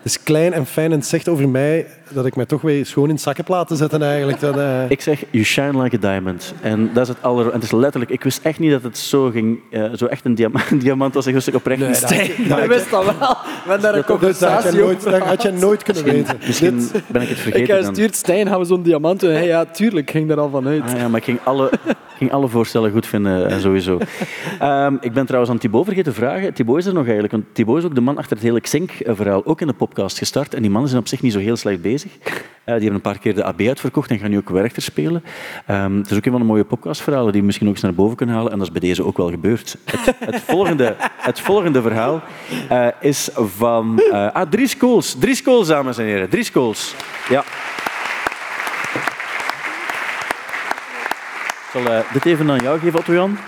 is 0.06 0.22
klein 0.22 0.52
en 0.52 0.66
fijn 0.66 0.92
en 0.92 0.98
het 0.98 1.06
zegt 1.06 1.28
over 1.28 1.48
mij 1.48 1.86
dat 2.12 2.26
ik 2.26 2.36
mij 2.36 2.46
toch 2.46 2.60
weer 2.60 2.86
schoon 2.86 3.04
in 3.08 3.10
het 3.14 3.20
zak 3.20 3.36
heb 3.36 3.48
laten 3.48 3.76
zetten 3.76 4.02
eigenlijk. 4.02 4.40
Dat, 4.40 4.56
eh, 4.56 4.90
Ik 4.90 5.00
zeg, 5.00 5.24
you 5.30 5.44
shine 5.44 5.82
like 5.82 5.96
a 5.96 6.00
diamond. 6.00 6.54
En 6.62 6.90
dat 6.92 7.02
is 7.02 7.08
het 7.08 7.22
aller... 7.22 7.46
En 7.46 7.52
het 7.52 7.62
is 7.62 7.70
letterlijk... 7.72 8.12
Ik 8.12 8.22
wist 8.24 8.40
echt 8.42 8.58
niet 8.58 8.70
dat 8.70 8.82
het 8.82 8.98
zo 8.98 9.30
ging... 9.30 9.58
eh, 9.70 9.84
zo 9.94 10.06
echt 10.06 10.24
een 10.24 10.34
diamant, 10.34 10.70
een 10.70 10.78
diamant 10.78 11.14
was. 11.14 11.26
Ik 11.26 11.34
wist 11.34 11.46
ik 11.48 11.54
oprecht 11.54 11.86
niet. 11.88 11.98
Je 12.08 12.64
wist 12.68 12.90
dat 12.90 13.04
wel. 13.04 13.12
We 13.18 13.36
hebben 13.72 13.80
daar 13.80 13.94
een 13.94 14.04
dat, 14.06 14.20
dat, 14.20 14.52
had 14.52 14.62
je 14.62 14.72
conversatie 14.72 14.80
nooit, 14.80 15.02
dat 15.02 15.18
had 15.20 15.42
je 15.42 15.50
nooit 15.52 15.82
kunnen 15.82 16.04
weten. 16.04 16.36
Misschien 16.46 16.78
Dit- 16.78 17.02
ben 17.06 17.22
ik 17.22 17.28
het 17.28 17.36
Ik 17.36 17.42
vergeten 17.42 17.74
heb 17.74 17.84
dan. 17.84 17.88
gestuurd, 17.94 18.14
Stijn, 18.16 18.46
gaan 18.46 18.58
we 18.58 18.64
zo'n 18.64 18.82
diamant 18.82 19.20
doen? 19.20 19.30
Hey, 19.30 19.46
ja, 19.46 19.64
tuurlijk, 19.64 20.10
ging 20.10 20.30
er 20.30 20.38
al 20.40 20.50
van 20.50 20.66
uit. 20.66 20.82
Ah, 20.82 20.96
ja, 20.98 21.08
maar 21.08 21.18
ik 21.18 21.24
ging 21.24 21.38
alle, 21.44 21.70
ik 21.86 21.94
ging 22.16 22.32
alle 22.32 22.48
voorstellen 22.48 22.90
goed 22.92 23.06
vinden, 23.06 23.48
eh, 23.50 23.58
sowieso. 23.58 23.98
Ehm, 24.58 24.94
ik 25.00 25.12
ben 25.12 25.24
trouwens 25.26 25.52
aan 25.52 25.58
Thibaut 25.58 25.84
vergeten 25.84 26.12
te 26.12 26.18
vragen. 26.18 26.52
Thibaut 26.54 26.78
is 26.78 26.86
er 26.86 26.92
nog 26.94 27.04
eigenlijk, 27.04 27.32
want 27.32 27.44
Thibaut 27.52 27.78
is 27.78 27.84
ook 27.84 27.94
de 27.94 28.00
man 28.00 28.18
achter 28.18 28.36
het 28.36 28.44
hele 28.46 28.60
Xink-verhaal, 28.60 29.44
ook 29.44 29.60
in 29.60 29.66
de 29.66 29.72
podcast 29.72 30.18
gestart. 30.18 30.54
En 30.54 30.62
die 30.62 30.70
mannen 30.70 30.88
zijn 30.90 31.02
op 31.02 31.08
zich 31.08 31.22
niet 31.22 31.32
zo 31.32 31.38
heel 31.38 31.56
slecht 31.56 31.80
bezig. 31.82 31.94
Eh, 32.04 32.74
die 32.74 32.82
hebben 32.82 32.94
een 32.94 33.00
paar 33.00 33.18
keer 33.18 33.34
de 33.34 33.44
AB 33.44 33.60
uitverkocht 33.60 34.10
en 34.10 34.18
gaan 34.18 34.30
nu 34.30 34.36
ook 34.36 34.48
Werchter 34.48 34.82
spelen. 34.82 35.24
Ehm, 35.66 35.96
het 35.96 36.10
is 36.10 36.16
ook 36.16 36.24
een 36.24 36.30
van 36.30 36.40
de 36.40 36.46
mooie 36.46 36.64
podcastverhalen 36.64 37.32
die 37.32 37.40
we 37.40 37.46
misschien 37.46 37.66
ook 37.66 37.74
eens 37.74 37.82
naar 37.82 37.94
boven 37.94 38.16
kunnen 38.16 38.34
halen. 38.34 38.52
En 38.52 38.58
dat 38.58 38.66
is 38.66 38.72
bij 38.72 38.88
deze 38.88 39.04
ook 39.04 39.16
wel 39.16 39.30
gebeurd. 39.30 39.76
Het, 40.18 40.40
volgende, 40.54 40.96
het 40.98 41.40
volgende 41.40 41.82
verhaal 41.82 42.22
eh, 42.68 42.86
is 43.00 43.30
van... 43.34 44.00
eh 44.10 44.32
ah, 44.32 44.48
Dries 44.50 44.76
Kools. 44.76 45.16
Dries 45.18 45.42
Kools, 45.42 45.68
dames 45.68 45.98
en 45.98 46.04
heren. 46.04 46.28
Dries 46.28 46.50
Kools. 46.50 46.94
Ja. 47.28 47.44
Ik 51.66 51.82
zal 51.82 52.04
dit 52.12 52.24
even 52.24 52.50
aan 52.50 52.58
jou 52.58 52.78
geven, 52.78 52.98
Otto-Jan. 52.98 53.38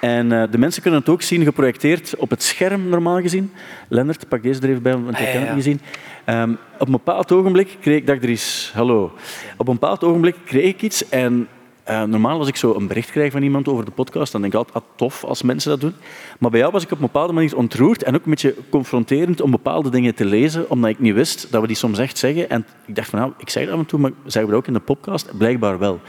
En 0.00 0.32
eh, 0.32 0.50
de 0.50 0.58
mensen 0.58 0.82
kunnen 0.82 1.00
het 1.00 1.08
ook 1.08 1.22
zien 1.22 1.44
geprojecteerd 1.44 2.16
op 2.16 2.30
het 2.30 2.42
scherm, 2.42 2.88
normaal 2.88 3.20
gezien. 3.20 3.52
Lennart, 3.88 4.28
pak 4.28 4.42
deze 4.42 4.60
er 4.60 4.68
even 4.68 4.82
bij, 4.82 4.92
want 4.92 5.20
ik 5.20 5.26
Ah, 5.26 5.32
kan 5.32 5.42
het 5.42 5.54
niet 5.54 5.64
zien. 5.64 5.80
Ehm, 6.24 6.50
op 6.78 6.86
een 6.86 6.92
bepaald 6.92 7.32
ogenblik 7.32 7.76
kreeg 7.80 7.96
ik... 7.96 8.06
Dag 8.06 8.18
Dries, 8.18 8.70
hallo. 8.74 9.12
Op 9.56 9.68
een 9.68 9.74
bepaald 9.74 10.04
ogenblik 10.04 10.36
kreeg 10.44 10.64
ik 10.64 10.82
iets 10.82 11.08
en... 11.08 11.48
eh, 11.86 12.02
normaal 12.02 12.38
als 12.38 12.48
ik 12.48 12.56
zo 12.56 12.74
een 12.74 12.86
bericht 12.86 13.10
krijg 13.10 13.32
van 13.32 13.42
iemand 13.42 13.68
over 13.68 13.84
de 13.84 13.90
podcast, 13.90 14.32
dan 14.32 14.40
denk 14.40 14.52
ik 14.52 14.58
altijd, 14.58 14.84
ah, 14.84 14.90
tof 14.96 15.24
als 15.24 15.42
mensen 15.42 15.70
dat 15.70 15.80
doen. 15.80 15.94
Maar 16.38 16.50
bij 16.50 16.60
jou 16.60 16.72
was 16.72 16.82
ik 16.82 16.90
op 16.90 16.98
een 16.98 17.04
bepaalde 17.04 17.32
manier 17.32 17.56
ontroerd 17.56 18.02
en 18.02 18.14
ook 18.14 18.24
een 18.24 18.30
beetje 18.30 18.54
confronterend 18.70 19.40
om 19.40 19.50
bepaalde 19.50 19.90
dingen 19.90 20.14
te 20.14 20.24
lezen, 20.24 20.70
omdat 20.70 20.90
ik 20.90 20.98
niet 20.98 21.14
wist 21.14 21.46
dat 21.50 21.60
we 21.60 21.66
die 21.66 21.76
soms 21.76 21.98
echt 21.98 22.18
zeggen. 22.18 22.50
En 22.50 22.66
ik 22.86 22.94
dacht 22.94 23.10
van, 23.10 23.18
nou, 23.18 23.32
ik 23.38 23.50
zeg 23.50 23.64
dat 23.64 23.72
af 23.72 23.80
en 23.80 23.86
toe, 23.86 24.00
maar 24.00 24.10
zeggen 24.24 24.44
we 24.44 24.50
dat 24.50 24.56
ook 24.56 24.66
in 24.66 24.72
de 24.72 24.80
podcast? 24.80 25.38
Blijkbaar 25.38 25.78
wel. 25.78 26.00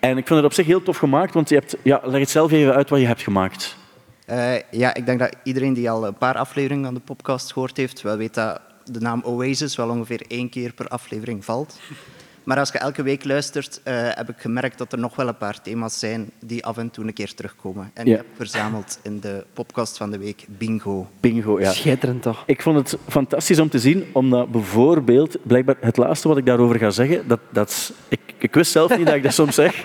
En 0.00 0.16
ik 0.16 0.26
vind 0.26 0.38
het 0.38 0.44
op 0.44 0.52
zich 0.52 0.66
heel 0.66 0.82
tof 0.82 0.96
gemaakt, 0.96 1.34
want 1.34 1.48
je 1.48 1.54
hebt... 1.54 1.76
Ja, 1.82 2.00
leg 2.04 2.20
het 2.20 2.30
zelf 2.30 2.52
even 2.52 2.74
uit 2.74 2.90
wat 2.90 3.00
je 3.00 3.06
hebt 3.06 3.22
gemaakt. 3.22 3.76
Eh, 4.26 4.54
ja, 4.70 4.94
ik 4.94 5.06
denk 5.06 5.18
dat 5.18 5.36
iedereen 5.42 5.72
die 5.72 5.90
al 5.90 6.06
een 6.06 6.18
paar 6.18 6.36
afleveringen 6.36 6.84
van 6.84 6.94
de 6.94 7.00
podcast 7.00 7.52
gehoord 7.52 7.76
heeft, 7.76 8.02
wel 8.02 8.16
weet 8.16 8.34
dat 8.34 8.60
de 8.84 9.00
naam 9.00 9.22
Oasis 9.24 9.76
wel 9.76 9.88
ongeveer 9.88 10.24
één 10.28 10.48
keer 10.48 10.72
per 10.72 10.88
aflevering 10.88 11.44
valt. 11.44 11.78
Maar 12.46 12.58
als 12.58 12.70
je 12.72 12.78
elke 12.78 13.02
week 13.02 13.24
luistert, 13.24 13.80
eh, 13.82 13.94
heb 13.98 14.28
ik 14.28 14.34
gemerkt 14.38 14.78
dat 14.78 14.92
er 14.92 14.98
nog 14.98 15.16
wel 15.16 15.28
een 15.28 15.36
paar 15.36 15.62
thema's 15.62 15.98
zijn 15.98 16.30
die 16.40 16.64
af 16.64 16.76
en 16.76 16.90
toe 16.90 17.04
een 17.06 17.12
keer 17.12 17.34
terugkomen. 17.34 17.90
En 17.94 18.06
Ja. 18.06 18.12
ik 18.12 18.16
heb 18.16 18.26
verzameld 18.36 18.98
in 19.02 19.20
de 19.20 19.44
podcast 19.52 19.96
van 19.96 20.10
de 20.10 20.18
week 20.18 20.44
Bingo. 20.48 21.06
Bingo, 21.20 21.60
ja. 21.60 21.70
Schitterend 21.72 22.22
toch? 22.22 22.42
Ik 22.46 22.62
vond 22.62 22.76
het 22.90 23.00
fantastisch 23.08 23.58
om 23.60 23.68
te 23.68 23.78
zien, 23.78 24.04
omdat 24.12 24.50
bijvoorbeeld, 24.50 25.36
blijkbaar 25.42 25.76
het 25.80 25.96
laatste 25.96 26.28
wat 26.28 26.36
ik 26.36 26.46
daarover 26.46 26.78
ga 26.78 26.90
zeggen, 26.90 27.28
dat, 27.28 27.40
dat 27.50 27.68
is- 27.68 27.92
ik, 28.08 28.20
ik 28.38 28.54
wist 28.54 28.72
zelf 28.72 28.96
niet 28.96 29.06
dat 29.06 29.14
ik 29.14 29.22
dat 29.22 29.32
soms 29.34 29.54
zeg. 29.54 29.84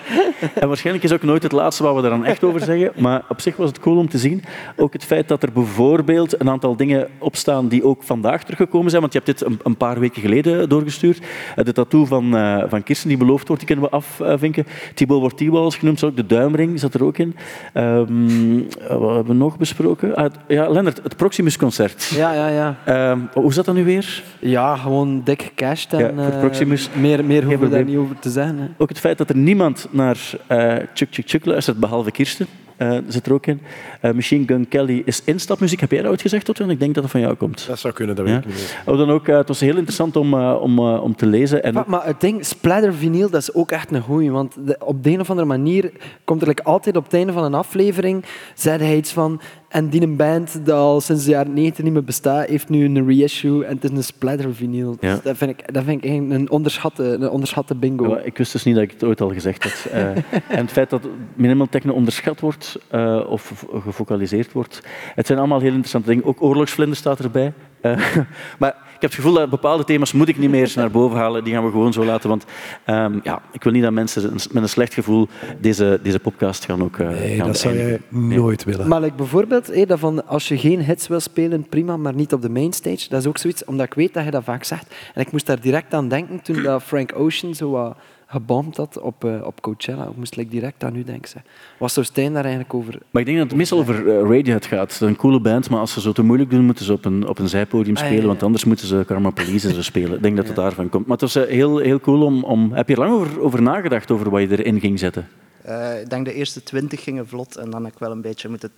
En 0.54 0.68
waarschijnlijk 0.68 1.04
is 1.04 1.12
ook 1.12 1.22
nooit 1.22 1.42
het 1.42 1.52
laatste 1.52 1.82
wat 1.82 1.94
we 1.96 2.02
er 2.02 2.10
dan 2.10 2.24
echt 2.24 2.44
over 2.44 2.60
zeggen. 2.60 2.92
Maar 3.02 3.22
op 3.28 3.40
zich 3.40 3.56
was 3.56 3.68
het 3.68 3.78
cool 3.80 3.96
om 3.98 4.08
te 4.08 4.18
zien. 4.18 4.44
Ook 4.76 4.92
het 4.92 5.04
feit 5.04 5.28
dat 5.28 5.42
er 5.42 5.52
bijvoorbeeld 5.52 6.40
een 6.40 6.50
aantal 6.50 6.76
dingen 6.76 7.08
opstaan 7.18 7.68
die 7.68 7.84
ook 7.84 8.02
vandaag 8.02 8.42
teruggekomen 8.44 8.90
zijn. 8.90 9.00
Want 9.02 9.12
je 9.12 9.20
hebt 9.24 9.38
dit 9.38 9.48
een, 9.48 9.60
een 9.62 9.76
paar 9.76 9.98
weken 10.00 10.22
geleden 10.22 10.68
doorgestuurd. 10.68 11.18
Eh, 11.56 11.64
De 11.64 11.72
tattoo 11.72 12.04
van, 12.04 12.36
eh, 12.58 12.64
van 12.68 12.82
Kirsten 12.82 13.08
die 13.08 13.16
beloofd 13.18 13.48
wordt, 13.48 13.66
die 13.66 13.76
kunnen 13.76 13.90
we 13.90 13.96
afvinken. 14.18 14.66
Thibaut 14.94 15.20
wordt 15.20 15.36
Thibaut 15.36 15.74
genoemd, 15.74 16.00
de 16.00 16.26
duimring 16.26 16.80
zat 16.80 16.94
er 16.94 17.04
ook 17.04 17.18
in. 17.18 17.36
Ehm, 17.72 18.58
wat 18.98 19.14
hebben 19.14 19.26
we 19.26 19.32
nog 19.34 19.58
besproken? 19.58 20.14
Ah, 20.16 20.22
het- 20.22 20.36
ja, 20.48 20.68
Lennart, 20.68 21.00
het 21.02 21.16
Proximus-concert. 21.16 22.04
Ja, 22.14 22.32
ja, 22.34 22.48
ja. 22.48 22.76
Ehm, 22.84 23.18
hoe 23.34 23.52
zat 23.52 23.64
dat 23.64 23.74
nu 23.74 23.84
weer? 23.84 24.22
Ja, 24.38 24.76
gewoon 24.76 25.20
dik 25.24 25.42
gecashed. 25.42 25.92
En, 25.92 25.98
Ja, 25.98 26.22
voor 26.24 26.32
eh, 26.32 26.38
Proximus. 26.40 26.88
meer, 26.94 27.24
meer 27.24 27.42
hoeven 27.44 27.60
we 27.60 27.68
daar 27.68 27.84
niet 27.84 27.96
over 27.96 28.18
te 28.18 28.30
zeggen. 28.30 28.58
Hè. 28.58 28.66
Ook 28.78 28.88
het 28.88 28.98
feit 28.98 29.18
dat 29.18 29.28
er 29.28 29.36
niemand 29.36 29.88
naar 29.90 30.18
eh 30.46 30.74
Chuk 30.94 31.08
Chuk 31.10 31.28
Chuk 31.28 31.44
luistert, 31.44 31.78
behalve 31.78 32.10
Kirsten. 32.10 32.46
eh, 32.76 32.98
zit 33.08 33.26
er 33.26 33.32
ook 33.32 33.46
in. 33.46 33.60
Eh, 34.02 34.12
Machine 34.12 34.46
Gun 34.46 34.68
Kelly 34.68 35.02
is 35.04 35.22
instapmuziek. 35.24 35.80
Heb 35.80 35.90
jij 35.90 36.02
dat 36.02 36.10
ooit 36.10 36.20
gezegd, 36.22 36.48
Otto? 36.48 36.68
Ik 36.68 36.80
denk 36.80 36.94
dat 36.94 37.02
het 37.02 37.12
van 37.12 37.20
jou 37.20 37.34
komt. 37.34 37.66
Dat 37.66 37.78
zou 37.78 37.94
kunnen, 37.94 38.16
dat 38.16 38.24
weet 38.24 38.34
Ja. 38.34 38.40
ik 38.40 38.46
niet 38.46 38.54
meer. 38.84 38.94
Oh, 38.94 38.98
dan 39.00 39.10
ook, 39.10 39.28
eh, 39.28 39.36
het 39.36 39.48
was 39.48 39.60
heel 39.60 39.74
interessant 39.76 40.16
om, 40.16 40.34
eh, 40.34 40.56
om, 40.60 40.78
eh, 40.78 41.02
om 41.02 41.16
te 41.16 41.26
lezen. 41.26 41.62
En 41.62 41.74
Maar, 41.74 41.84
maar 41.86 42.06
het 42.06 42.20
ding, 42.20 42.44
splatter 42.46 42.94
vinyl, 42.94 43.30
dat 43.30 43.40
is 43.40 43.54
ook 43.54 43.70
echt 43.70 43.90
een 43.92 44.02
goeie. 44.02 44.30
Want 44.30 44.54
de- 44.66 44.76
op 44.84 45.02
de 45.04 45.10
een 45.10 45.20
of 45.20 45.30
andere 45.30 45.48
manier 45.48 45.90
komt 46.24 46.42
er 46.42 46.48
like, 46.48 46.62
altijd 46.64 46.96
op 46.96 47.04
het 47.04 47.14
einde 47.14 47.32
van 47.32 47.44
een 47.44 47.54
aflevering 47.54 48.24
zei 48.54 48.78
hij 48.84 48.96
iets 48.96 49.12
van 49.12 49.40
en 49.68 49.88
die 49.88 50.02
een 50.02 50.16
band 50.16 50.60
dat 50.64 50.76
al 50.76 51.00
sinds 51.00 51.24
de 51.24 51.30
jaren 51.30 51.52
90 51.52 51.84
niet 51.84 51.92
meer 51.92 52.04
bestaat, 52.04 52.46
heeft 52.48 52.68
nu 52.68 52.84
een 52.84 53.06
reissue 53.06 53.64
en 53.64 53.74
het 53.74 53.84
is 53.84 53.90
een 53.90 54.04
splatter 54.04 54.54
vinyl. 54.54 54.96
Ja. 55.00 55.14
Dus 55.14 55.22
dat, 55.22 55.36
vind 55.36 55.50
ik, 55.50 55.72
dat 55.74 55.84
vind 55.84 56.04
ik 56.04 56.10
een 56.10 56.50
onderschatte, 56.50 57.04
een 57.04 57.28
onderschatte 57.30 57.74
bingo. 57.74 58.08
Ja, 58.08 58.18
ik 58.20 58.38
wist 58.38 58.52
dus 58.52 58.64
niet 58.64 58.74
dat 58.74 58.84
ik 58.84 58.90
het 58.90 59.04
ooit 59.04 59.20
al 59.20 59.32
gezegd 59.32 59.62
had. 59.64 59.86
Eh, 59.92 60.06
en 60.56 60.58
het 60.58 60.70
feit 60.70 60.90
dat 60.90 61.02
minimal 61.34 61.66
techno 61.70 61.92
onderschat 61.92 62.40
wordt 62.40 62.78
eh, 62.90 63.20
of 63.28 63.66
gefocaliseerd 63.92 64.52
wordt. 64.52 64.80
Het 65.14 65.26
zijn 65.26 65.38
allemaal 65.38 65.60
heel 65.60 65.68
interessante 65.68 66.08
dingen. 66.08 66.24
Ook 66.24 66.42
oorlogsvlinder 66.42 66.96
staat 66.96 67.18
erbij. 67.18 67.52
Eh, 67.80 67.96
maar 68.58 68.68
ik 68.68 69.10
heb 69.10 69.10
het 69.10 69.14
gevoel 69.14 69.32
dat 69.32 69.50
bepaalde 69.50 69.84
thema's 69.84 70.12
moet 70.12 70.28
ik 70.28 70.38
niet 70.38 70.50
meer 70.50 70.60
eens 70.60 70.74
naar 70.74 70.90
boven 70.90 71.18
halen. 71.18 71.44
Die 71.44 71.52
gaan 71.52 71.64
we 71.64 71.70
gewoon 71.70 71.92
zo 71.92 72.04
laten. 72.04 72.28
Want 72.28 72.44
ehm, 72.84 73.18
ja, 73.22 73.42
ik 73.52 73.62
wil 73.62 73.72
niet 73.72 73.82
dat 73.82 73.92
mensen 73.92 74.32
met 74.32 74.62
een 74.62 74.68
slecht 74.68 74.94
gevoel 74.94 75.28
deze, 75.60 76.00
deze 76.02 76.18
podcast 76.18 76.64
gaan 76.64 76.82
ook 76.82 76.98
eh 76.98 77.08
Nee, 77.08 77.36
gaan 77.36 77.46
dat 77.46 77.58
zou 77.58 77.76
jij 77.76 78.00
nooit 78.08 78.64
willen. 78.64 78.88
Maar 78.88 79.00
like 79.00 79.16
bijvoorbeeld, 79.16 79.66
hé, 79.66 79.84
dat 79.84 79.98
van 79.98 80.26
als 80.26 80.48
je 80.48 80.58
geen 80.58 80.84
hits 80.84 81.08
wil 81.08 81.20
spelen, 81.20 81.68
prima, 81.68 81.96
maar 81.96 82.14
niet 82.14 82.32
op 82.32 82.42
de 82.42 82.50
mainstage. 82.50 83.08
Dat 83.08 83.20
is 83.20 83.26
ook 83.26 83.38
zoiets, 83.38 83.64
omdat 83.64 83.86
ik 83.86 83.94
weet 83.94 84.14
dat 84.14 84.24
je 84.24 84.30
dat 84.30 84.44
vaak 84.44 84.64
zegt. 84.64 84.94
En 85.14 85.20
ik 85.20 85.32
moest 85.32 85.46
daar 85.46 85.60
direct 85.60 85.94
aan 85.94 86.08
denken 86.08 86.42
toen 86.42 86.62
dat 86.62 86.82
Frank 86.82 87.12
Ocean 87.14 87.54
zo 87.54 87.70
wat 87.70 87.96
gebomd 88.32 88.76
had 88.76 89.00
op, 89.00 89.24
eh, 89.24 89.44
op 89.44 89.60
Coachella. 89.60 90.04
Ik 90.04 90.16
moest 90.16 90.36
like, 90.36 90.50
direct 90.50 90.84
aan 90.84 90.96
u 90.96 91.04
denken. 91.04 91.42
Wat 91.78 91.92
zou 91.92 92.06
Stijn 92.06 92.32
daar 92.32 92.42
eigenlijk 92.42 92.74
over... 92.74 92.98
Maar 93.10 93.20
ik 93.20 93.26
denk 93.26 93.38
dat 93.38 93.48
het 93.48 93.56
meestal 93.56 93.78
over 93.78 94.08
eh, 94.08 94.20
Radiohead 94.20 94.66
gaat. 94.66 94.78
Dat 94.78 94.90
is 94.90 95.00
een 95.00 95.16
coole 95.16 95.40
band, 95.40 95.70
maar 95.70 95.80
als 95.80 95.92
ze 95.92 96.00
zo 96.00 96.12
te 96.12 96.22
moeilijk 96.22 96.50
doen, 96.50 96.64
moeten 96.64 96.84
ze 96.84 96.92
op 96.92 97.04
een, 97.04 97.28
op 97.28 97.38
een 97.38 97.48
zijpodium 97.48 97.96
Ah, 97.96 98.00
ja, 98.00 98.06
spelen, 98.06 98.22
ja. 98.22 98.28
want 98.28 98.42
anders 98.42 98.64
moeten 98.64 98.86
ze 98.86 99.04
Karma 99.06 99.30
Police 99.30 99.68
en 99.68 99.74
zo 99.74 99.82
spelen. 99.82 100.16
Ik 100.16 100.22
denk 100.22 100.36
dat 100.36 100.46
het 100.46 100.56
daarvan 100.56 100.88
komt. 100.88 101.06
Maar 101.06 101.18
het 101.18 101.32
was 101.32 101.44
eh, 101.44 101.50
heel, 101.50 101.78
heel 101.78 102.00
cool 102.00 102.24
om, 102.24 102.44
om... 102.44 102.72
Heb 102.72 102.88
je 102.88 102.94
er 102.94 103.00
lang 103.00 103.12
over, 103.12 103.40
over 103.40 103.62
nagedacht, 103.62 104.10
over 104.10 104.30
wat 104.30 104.40
je 104.40 104.58
erin 104.58 104.80
ging 104.80 104.98
zetten? 104.98 105.28
Eh, 105.62 106.00
ik 106.00 106.10
denk 106.10 106.24
de 106.24 106.34
eerste 106.34 106.62
twintig 106.62 107.02
gingen 107.02 107.28
vlot 107.28 107.56
en 107.56 107.70
dan 107.70 107.84
heb 107.84 107.92
ik 107.92 107.98
wel 107.98 108.10
een 108.10 108.20
beetje 108.20 108.48
moeten 108.48 108.70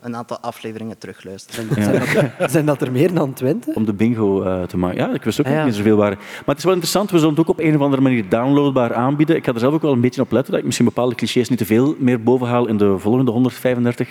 een 0.00 0.16
aantal 0.16 0.38
afleveringen 0.40 0.98
terugluisteren. 0.98 1.66
Ja. 1.76 1.82
Zijn, 1.82 2.32
dat, 2.38 2.50
zijn 2.50 2.66
dat 2.66 2.80
er 2.80 2.92
meer 2.92 3.14
dan 3.14 3.32
twintig? 3.32 3.74
Om 3.74 3.84
de 3.84 3.92
bingo 3.92 4.42
eh, 4.42 4.62
te 4.62 4.76
maken. 4.76 4.98
Ja, 4.98 5.14
ik 5.14 5.22
wist 5.22 5.40
ook 5.40 5.46
Ah, 5.46 5.52
ja. 5.52 5.64
niet 5.64 5.74
zoveel 5.74 5.96
waren. 5.96 6.18
Maar 6.18 6.44
het 6.46 6.58
is 6.58 6.64
wel 6.64 6.72
interessant, 6.72 7.10
we 7.10 7.18
zullen 7.18 7.32
het 7.34 7.40
ook 7.40 7.48
op 7.48 7.58
een 7.60 7.74
of 7.74 7.80
andere 7.80 8.02
manier 8.02 8.28
downloadbaar 8.28 8.94
aanbieden. 8.94 9.36
Ik 9.36 9.44
ga 9.44 9.52
er 9.52 9.58
zelf 9.58 9.74
ook 9.74 9.82
wel 9.82 9.92
een 9.92 10.00
beetje 10.00 10.20
op 10.20 10.32
letten, 10.32 10.50
dat 10.50 10.60
ik 10.60 10.66
misschien 10.66 10.86
bepaalde 10.86 11.14
clichés 11.14 11.48
niet 11.48 11.58
te 11.58 11.66
veel 11.66 11.94
meer 11.98 12.22
bovenhaal 12.22 12.66
in 12.66 12.76
de 12.76 12.98
volgende 12.98 13.30
135 13.30 14.08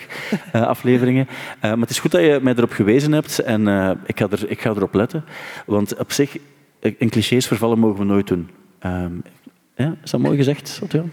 eh, 0.52 0.62
afleveringen. 0.74 1.28
Eh, 1.60 1.70
maar 1.70 1.80
het 1.80 1.90
is 1.90 2.00
goed 2.00 2.12
dat 2.12 2.22
je 2.22 2.40
mij 2.42 2.54
erop 2.56 2.72
gewezen 2.72 3.12
hebt 3.12 3.40
en 3.40 3.68
eh, 3.68 3.92
ik, 4.06 4.20
ga 4.20 4.28
er, 4.30 4.50
ik 4.50 4.62
ga 4.62 4.70
erop 4.70 4.94
letten. 4.94 5.24
Want 5.66 5.98
op 5.98 6.12
zich, 6.12 6.38
in 6.80 7.10
clichés 7.10 7.48
vervallen 7.48 7.80
mogen 7.80 8.00
we 8.00 8.06
nooit 8.06 8.28
doen. 8.28 8.50
Ehm, 8.80 9.12
ja, 9.76 9.96
is 10.04 10.12
dat 10.12 10.20
mooi 10.20 10.38
gezegd, 10.38 10.80
Otto? 10.84 11.06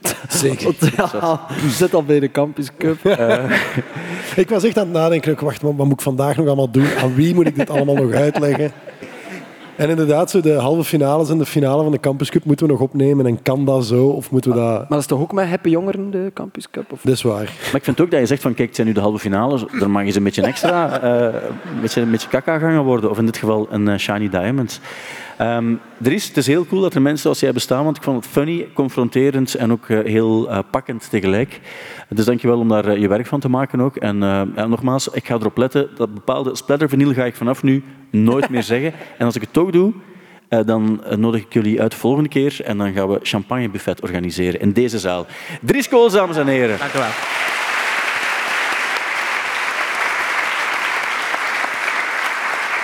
Zeker. 0.28 0.74
Ja, 0.96 1.40
zit 1.68 1.94
al 1.94 2.04
bij 2.04 2.20
de 2.20 2.30
Campus 2.30 2.70
Cup. 2.78 3.04
Ik 4.36 4.48
was 4.48 4.64
echt 4.64 4.78
aan 4.78 4.84
het 4.84 4.92
nadenken, 4.92 5.32
ik 5.32 5.40
wacht, 5.40 5.62
wat 5.62 5.74
wat 5.76 5.86
moet 5.86 5.94
ik 5.94 6.00
vandaag 6.00 6.36
nog 6.36 6.46
allemaal 6.46 6.70
doen? 6.70 6.86
Aan 7.02 7.14
wie 7.14 7.34
moet 7.34 7.46
ik 7.46 7.56
dit 7.56 7.70
allemaal 7.70 7.94
nog 7.94 8.12
uitleggen? 8.12 8.72
En 9.80 9.88
inderdaad, 9.88 10.30
zo 10.30 10.40
de 10.40 10.52
halve 10.52 10.84
finales 10.84 11.30
en 11.30 11.38
de 11.38 11.46
finale 11.46 11.82
van 11.82 11.92
de 11.92 12.00
Campus 12.00 12.30
Cup 12.30 12.44
moeten 12.44 12.66
we 12.66 12.72
nog 12.72 12.80
opnemen. 12.80 13.26
En 13.26 13.42
kan 13.42 13.64
dat 13.64 13.84
zo? 13.84 14.06
Of 14.06 14.30
moeten 14.30 14.50
we 14.50 14.56
dat... 14.56 14.66
Maar 14.66 14.86
dat 14.88 14.98
is 14.98 15.06
toch 15.06 15.20
ook 15.20 15.32
met 15.32 15.48
Happy 15.48 15.68
Jongeren, 15.68 16.10
de 16.10 16.30
Campus 16.34 16.70
Cup? 16.70 16.92
Of? 16.92 17.00
Dat 17.02 17.14
is 17.14 17.22
waar. 17.22 17.42
Maar 17.42 17.74
ik 17.74 17.84
vind 17.84 18.00
ook 18.00 18.10
dat 18.10 18.20
je 18.20 18.26
zegt 18.26 18.42
van 18.42 18.54
kijk, 18.54 18.66
het 18.66 18.76
zijn 18.76 18.86
nu 18.86 18.92
de 18.92 19.00
halve 19.00 19.18
finales, 19.18 19.64
er 19.80 19.90
mag 19.90 20.02
eens 20.02 20.14
een 20.14 20.22
beetje 20.22 20.42
extra, 20.42 21.00
eh, 21.00 21.42
een 21.74 21.80
beetje, 21.80 22.00
een 22.00 22.10
beetje 22.10 22.28
kaka 22.28 22.58
gaan 22.58 22.84
worden. 22.84 23.10
Of 23.10 23.18
in 23.18 23.26
dit 23.26 23.36
geval 23.36 23.66
een 23.70 23.88
eh, 23.88 23.98
shiny 23.98 24.28
diamond. 24.28 24.80
Ehm, 25.40 25.74
er 26.02 26.12
is, 26.12 26.28
het 26.28 26.36
is 26.36 26.46
heel 26.46 26.66
cool 26.66 26.80
dat 26.80 26.94
er 26.94 27.02
mensen 27.02 27.22
zoals 27.22 27.40
jij 27.40 27.52
bestaan, 27.52 27.84
want 27.84 27.96
ik 27.96 28.02
vond 28.02 28.24
het 28.24 28.32
funny, 28.32 28.68
confronterend 28.74 29.54
en 29.54 29.72
ook 29.72 29.88
eh, 29.88 29.98
heel 30.04 30.50
eh, 30.50 30.58
pakkend 30.70 31.10
tegelijk. 31.10 31.60
Dus 32.08 32.24
dankjewel 32.24 32.58
om 32.58 32.68
daar 32.68 32.84
eh, 32.84 33.00
je 33.00 33.08
werk 33.08 33.26
van 33.26 33.40
te 33.40 33.48
maken 33.48 33.80
ook. 33.80 33.96
En 33.96 34.22
eh, 34.22 34.42
ja, 34.56 34.66
nogmaals, 34.66 35.08
ik 35.08 35.26
ga 35.26 35.34
erop 35.34 35.56
letten 35.56 35.88
dat 35.94 36.14
bepaalde 36.14 36.56
splattervinyl 36.56 37.12
ga 37.12 37.24
ik 37.24 37.34
vanaf 37.34 37.62
nu 37.62 37.82
nooit 38.10 38.48
meer 38.48 38.62
zeggen. 38.72 38.92
En 39.18 39.26
als 39.26 39.34
ik 39.34 39.40
het 39.40 39.52
toch 39.52 39.70
doe, 39.70 39.92
dan 40.48 41.02
nodig 41.16 41.40
ik 41.40 41.52
jullie 41.52 41.80
uit 41.80 41.90
de 41.90 41.96
volgende 41.96 42.28
keer 42.28 42.60
en 42.64 42.78
dan 42.78 42.92
gaan 42.92 43.08
we 43.08 43.18
champagnebuffet 43.22 44.02
organiseren 44.02 44.60
in 44.60 44.72
deze 44.72 44.98
zaal. 44.98 45.26
Dries 45.62 45.88
Kools, 45.88 46.12
dames 46.12 46.36
en 46.36 46.46
heren. 46.46 46.78
Dank 46.78 46.92
u 46.92 46.98
wel. 46.98 47.59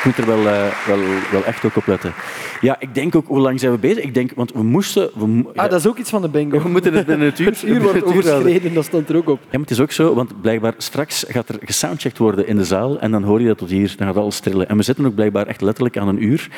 Moet 0.07 0.17
er 0.19 0.27
wel, 0.27 0.47
eh, 0.47 0.67
wel, 0.87 0.99
wel 1.33 1.45
echt 1.45 1.65
ook 1.65 1.77
op 1.77 1.87
letten. 1.87 2.13
Ja, 2.61 2.77
ik 2.79 2.95
denk 2.95 3.15
ook, 3.15 3.27
hoe 3.27 3.39
lang 3.39 3.61
zijn 3.61 3.73
we 3.73 3.79
bezig? 3.79 4.03
Ik 4.05 4.15
denk, 4.15 4.31
want 4.35 4.53
we 4.53 4.63
moesten... 4.63 5.11
We, 5.15 5.45
Ah, 5.55 5.71
dat 5.71 5.81
is 5.81 5.87
ook 5.87 5.99
iets 5.99 6.11
van 6.11 6.23
de 6.23 6.29
bingo. 6.29 6.63
we 6.63 6.69
moeten 6.69 6.95
het 6.95 7.07
binnen 7.07 7.27
het 7.27 7.39
uur, 7.39 7.47
Het 7.51 7.63
uur 7.65 7.83
wordt 7.83 8.05
overschreden, 8.05 8.75
dat 8.75 8.85
stond 8.85 9.09
er 9.09 9.17
ook 9.17 9.29
op. 9.29 9.39
Ja, 9.41 9.47
maar 9.51 9.61
het 9.61 9.71
is 9.71 9.81
ook 9.81 9.93
zo, 9.93 10.15
want 10.15 10.41
blijkbaar 10.41 10.75
straks 10.79 11.25
gaat 11.29 11.49
er 11.49 11.57
gesoundcheckt 11.61 12.19
worden 12.19 12.47
in 12.47 12.57
de 12.57 12.65
zaal 12.65 12.99
en 13.01 13.11
dan 13.11 13.23
hoor 13.23 13.41
je 13.41 13.47
dat 13.47 13.59
tot 13.59 13.71
hier, 13.71 13.95
dan 13.97 14.07
gaat 14.07 14.17
alles 14.17 14.41
trillen. 14.41 14.69
En 14.69 14.77
we 14.77 14.83
zitten 14.83 15.07
ook 15.07 15.15
blijkbaar 15.15 15.47
echt 15.47 15.61
letterlijk 15.61 15.97
aan 15.99 16.09
een 16.09 16.23
uur. 16.25 16.49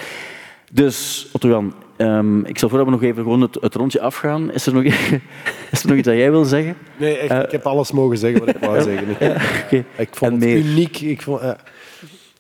Dus, 0.72 1.28
Otto-Jan, 1.32 1.74
ehm, 1.96 2.40
ik 2.44 2.57
stel 2.57 2.68
voor 2.68 2.78
dat 2.78 2.86
we 2.86 2.92
nog 2.92 3.03
even 3.03 3.22
gewoon 3.22 3.40
het, 3.40 3.57
het 3.61 3.74
rondje 3.74 4.01
afgaan. 4.01 4.53
Is 4.53 4.66
er, 4.66 4.72
nog, 4.74 4.82
is 5.72 5.82
er 5.82 5.88
nog 5.88 5.96
iets 5.96 6.07
dat 6.07 6.16
jij 6.16 6.30
wil 6.30 6.44
zeggen? 6.44 6.74
Nee, 6.96 7.16
echt, 7.18 7.30
Eh, 7.30 7.38
ik 7.42 7.51
heb 7.51 7.66
alles 7.66 7.92
mogen 7.92 8.18
zeggen 8.18 8.40
wat 8.40 8.49
ik 8.49 8.57
wou 8.61 8.82
zeggen. 8.82 9.09
Ik, 9.11 9.20
Ja, 9.20 9.36
oké. 9.64 9.84
ik 9.96 10.09
vond 10.12 10.32
En 10.32 10.40
het 10.40 10.49
meer. 10.49 10.57
uniek. 10.57 11.01
Ik 11.01 11.22
vond, 11.22 11.40
eh, 11.40 11.51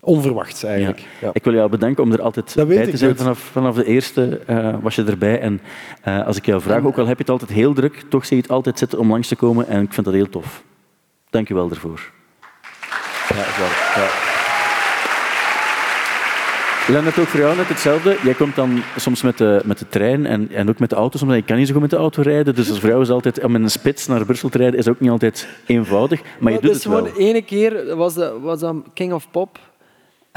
onverwachts 0.00 0.62
eigenlijk. 0.62 1.06
Ja. 1.20 1.30
Ik 1.32 1.44
wil 1.44 1.54
jou 1.54 1.70
bedanken 1.70 2.02
om 2.02 2.12
er 2.12 2.22
altijd 2.22 2.54
bij 2.66 2.86
te 2.86 2.96
zijn. 2.96 3.16
Vanaf, 3.16 3.38
vanaf 3.38 3.74
de 3.74 3.84
eerste 3.84 4.40
eh, 4.46 4.74
was 4.80 4.94
je 4.94 5.04
erbij. 5.04 5.40
En 5.40 5.60
eh, 6.02 6.26
als 6.26 6.36
ik 6.36 6.46
jou 6.46 6.60
vraag, 6.60 6.84
ook 6.84 6.98
al 6.98 7.06
heb 7.06 7.16
je 7.16 7.22
het 7.22 7.30
altijd 7.30 7.50
heel 7.50 7.72
druk, 7.72 8.04
toch 8.08 8.26
zie 8.26 8.36
je 8.36 8.42
het 8.42 8.52
altijd 8.52 8.78
zitten 8.78 8.98
om 8.98 9.10
langs 9.10 9.28
te 9.28 9.36
komen. 9.36 9.68
En 9.68 9.82
ik 9.82 9.92
vind 9.92 10.06
dat 10.06 10.14
heel 10.14 10.28
tof. 10.28 10.62
Dank 11.30 11.48
je 11.48 11.54
wel 11.54 11.68
daarvoor. 11.68 12.12
Ja, 13.28 13.34
waar. 13.34 13.92
Ja. 13.96 14.28
Lennart, 16.92 17.18
ook 17.18 17.26
voor 17.26 17.40
jou 17.40 17.56
net 17.56 17.68
hetzelfde. 17.68 18.16
Jij 18.22 18.34
komt 18.34 18.56
dan 18.56 18.82
soms 18.96 19.22
met 19.22 19.38
de, 19.38 19.60
met 19.64 19.78
de 19.78 19.88
trein 19.88 20.26
en, 20.26 20.50
en 20.50 20.68
ook 20.68 20.78
met 20.78 20.90
de 20.90 20.96
auto. 20.96 21.18
Soms, 21.18 21.34
ik 21.34 21.46
kan 21.46 21.56
niet 21.56 21.66
zo 21.66 21.72
goed 21.72 21.82
met 21.82 21.90
de 21.90 21.96
auto 21.96 22.22
rijden. 22.22 22.54
Dus 22.54 22.78
voor 22.78 22.88
jou 22.88 23.00
is 23.00 23.06
het 23.06 23.16
altijd, 23.16 23.44
om 23.44 23.54
in 23.54 23.62
een 23.62 23.70
spits 23.70 24.06
naar 24.06 24.24
Brussel 24.24 24.48
te 24.48 24.58
rijden, 24.58 24.78
is 24.78 24.88
ook 24.88 25.00
niet 25.00 25.10
altijd 25.10 25.48
eenvoudig. 25.66 26.20
Maar 26.38 26.52
je 26.52 26.60
doet 26.60 26.72
dus 26.72 26.84
het 26.84 26.92
wel. 26.92 27.04
gewoon 27.04 27.20
ene 27.20 27.42
keer 27.42 27.96
was 27.96 28.14
dat, 28.14 28.32
was 28.40 28.60
dat 28.60 28.76
King 28.94 29.12
of 29.12 29.30
Pop. 29.30 29.58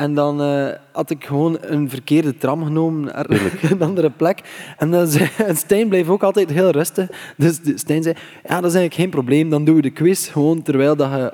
En 0.02 0.14
dan 0.14 0.42
eh, 0.42 0.68
had 0.92 1.10
ik 1.10 1.26
gewoon 1.26 1.58
een 1.62 1.90
verkeerde 1.90 2.38
tram 2.38 2.64
genomen 2.64 3.04
naar 3.04 3.26
een 3.72 3.82
andere 3.82 4.10
plek. 4.10 4.42
En 4.78 4.92
dan 4.92 5.08
zei, 5.08 5.30
en 5.48 5.58
Stijn 5.58 5.90
bleef 5.90 6.10
ook 6.10 6.24
altijd 6.24 6.50
heel 6.50 6.70
rustig. 6.70 7.34
Dus 7.38 7.60
Stijn 7.76 8.04
zei, 8.04 8.16
ja, 8.44 8.62
dat 8.62 8.72
is 8.72 8.76
eigenlijk 8.76 8.94
geen 8.94 9.10
probleem. 9.10 9.50
Dan 9.50 9.66
doen 9.66 9.76
we 9.76 9.82
de 9.82 9.90
quiz 9.90 10.32
gewoon 10.32 10.62
terwijl 10.62 10.96
dat 10.96 11.12
je 11.12 11.34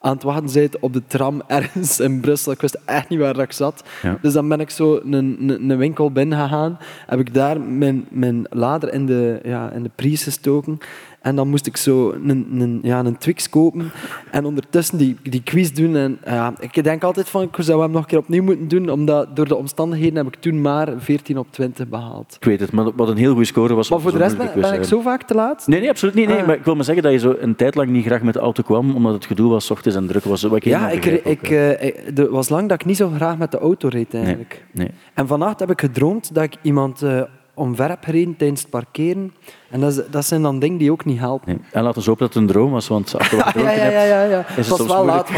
aan 0.00 0.12
het 0.12 0.22
wachten 0.22 0.52
bent 0.52 0.78
op 0.78 0.92
de 0.92 1.02
tram 1.06 1.42
ergens 1.58 2.00
in 2.00 2.20
Brussel. 2.20 2.52
Ik 2.52 2.60
wist 2.60 2.78
echt 2.84 3.08
niet 3.08 3.18
waar 3.18 3.38
ik 3.38 3.52
zat. 3.52 3.84
Ja. 4.02 4.18
Dus 4.22 4.32
dan 4.32 4.48
ben 4.48 4.60
ik 4.60 4.70
zo 4.70 5.00
een, 5.04 5.60
een, 5.68 5.76
winkel 5.76 6.10
binnengegaan. 6.12 6.78
Heb 7.06 7.20
ik 7.20 7.34
daar 7.34 7.60
mijn, 7.60 8.06
mijn 8.10 8.46
lader 8.50 8.92
in 8.92 9.06
de, 9.06 9.40
ja, 9.42 9.70
in 9.70 9.82
de 9.82 9.90
pries 9.94 10.22
gestoken. 10.22 10.78
En 11.22 11.36
dan 11.36 11.48
moest 11.48 11.66
ik 11.66 11.76
zo 11.76 12.12
een, 12.12 12.48
een, 12.58 12.78
ja, 12.82 13.04
een 13.04 13.18
Twix 13.18 13.48
kopen. 13.48 13.90
En 14.30 14.44
ondertussen 14.44 14.98
die, 14.98 15.16
die 15.22 15.42
quiz 15.42 15.70
doen. 15.70 15.96
En 15.96 16.18
ja, 16.24 16.54
ik 16.60 16.84
denk 16.84 17.02
altijd 17.02 17.28
van, 17.28 17.42
ik 17.42 17.56
zou 17.58 17.82
hem 17.82 17.90
nog 17.90 18.00
een 18.00 18.08
keer 18.08 18.18
opnieuw 18.18 18.42
moeten 18.42 18.68
doen. 18.68 18.90
Omdat 18.90 19.36
door 19.36 19.48
de 19.48 19.56
omstandigheden 19.56 20.16
heb 20.16 20.26
ik 20.26 20.40
toen 20.40 20.60
maar 20.60 20.88
14 20.98 21.38
op 21.38 21.46
20 21.50 21.88
behaald. 21.88 22.36
Ik 22.40 22.44
weet 22.44 22.60
het, 22.60 22.72
maar 22.72 22.94
wat 22.94 23.08
een 23.08 23.16
heel 23.16 23.30
goede 23.30 23.46
score 23.46 23.74
was. 23.74 23.90
Maar 23.90 24.00
voor 24.00 24.12
de 24.12 24.18
rest 24.18 24.36
ben, 24.36 24.74
ik 24.74 24.84
zo 24.84 25.00
vaak 25.00 25.22
te 25.22 25.34
laat. 25.34 25.66
Nee, 25.66 25.80
nee, 25.80 25.88
absoluut 25.88 26.14
niet. 26.14 26.28
Nee. 26.28 26.38
Ah. 26.38 26.46
Maar 26.46 26.56
ik 26.56 26.64
wil 26.64 26.74
maar 26.74 26.84
zeggen 26.84 27.02
dat 27.02 27.12
je 27.12 27.18
zo 27.18 27.34
een 27.38 27.56
tijd 27.56 27.74
lang 27.74 27.90
niet 27.90 28.04
graag 28.04 28.22
met 28.22 28.34
de 28.34 28.40
auto 28.40 28.62
kwam, 28.62 28.94
omdat 28.94 29.14
het 29.14 29.26
gedoe 29.26 29.50
was, 29.50 29.70
ochtends 29.70 29.96
en 29.96 30.06
druk 30.06 30.24
was. 30.24 30.42
Wat 30.42 30.56
ik 30.56 30.64
Ja, 30.64 30.90
ik, 30.90 31.04
ik, 31.04 31.50
eh, 31.50 32.18
er 32.18 32.30
was 32.30 32.48
lang 32.48 32.68
dat 32.68 32.80
ik 32.80 32.86
niet 32.86 32.96
zo 32.96 33.10
graag 33.14 33.38
met 33.38 33.50
de 33.50 33.58
auto 33.58 33.88
reed 33.88 34.14
eigenlijk. 34.14 34.64
nee. 34.72 34.90
En 35.14 35.26
vannacht 35.26 35.60
heb 35.60 35.70
ik 35.70 35.80
gedroomd 35.80 36.34
dat 36.34 36.42
ik 36.42 36.54
iemand 36.62 37.02
eh, 37.02 37.22
omver 37.54 37.88
heb 37.88 38.04
gereden 38.04 38.36
tijdens 38.36 38.60
het 38.60 38.70
parkeren. 38.70 39.32
En 39.72 39.80
dat, 39.80 39.90
is, 39.92 40.00
dat 40.10 40.24
zijn 40.24 40.42
dan 40.42 40.58
dingen 40.58 40.78
die 40.78 40.92
ook 40.92 41.04
niet 41.04 41.18
helpen. 41.18 41.48
Nee. 41.48 41.58
En 41.72 41.82
laten 41.82 42.02
we 42.02 42.08
hopen 42.08 42.24
dat 42.26 42.34
het 42.34 42.42
een 42.42 42.48
droom 42.48 42.70
was, 42.70 42.88
want 42.88 43.14
als 43.18 43.28
je 43.30 43.36
wat 43.36 43.44
Ja, 43.44 43.50
gedronken 43.50 43.76
ja, 43.76 43.90
ja, 43.90 44.02
ja, 44.04 44.22
ja. 44.24 44.30
hebt, 44.36 44.48
Het 44.48 44.58
is 44.58 44.68
was 44.68 44.78
soms 44.78 44.90
wel 44.92 45.04
moeilijk. 45.04 45.28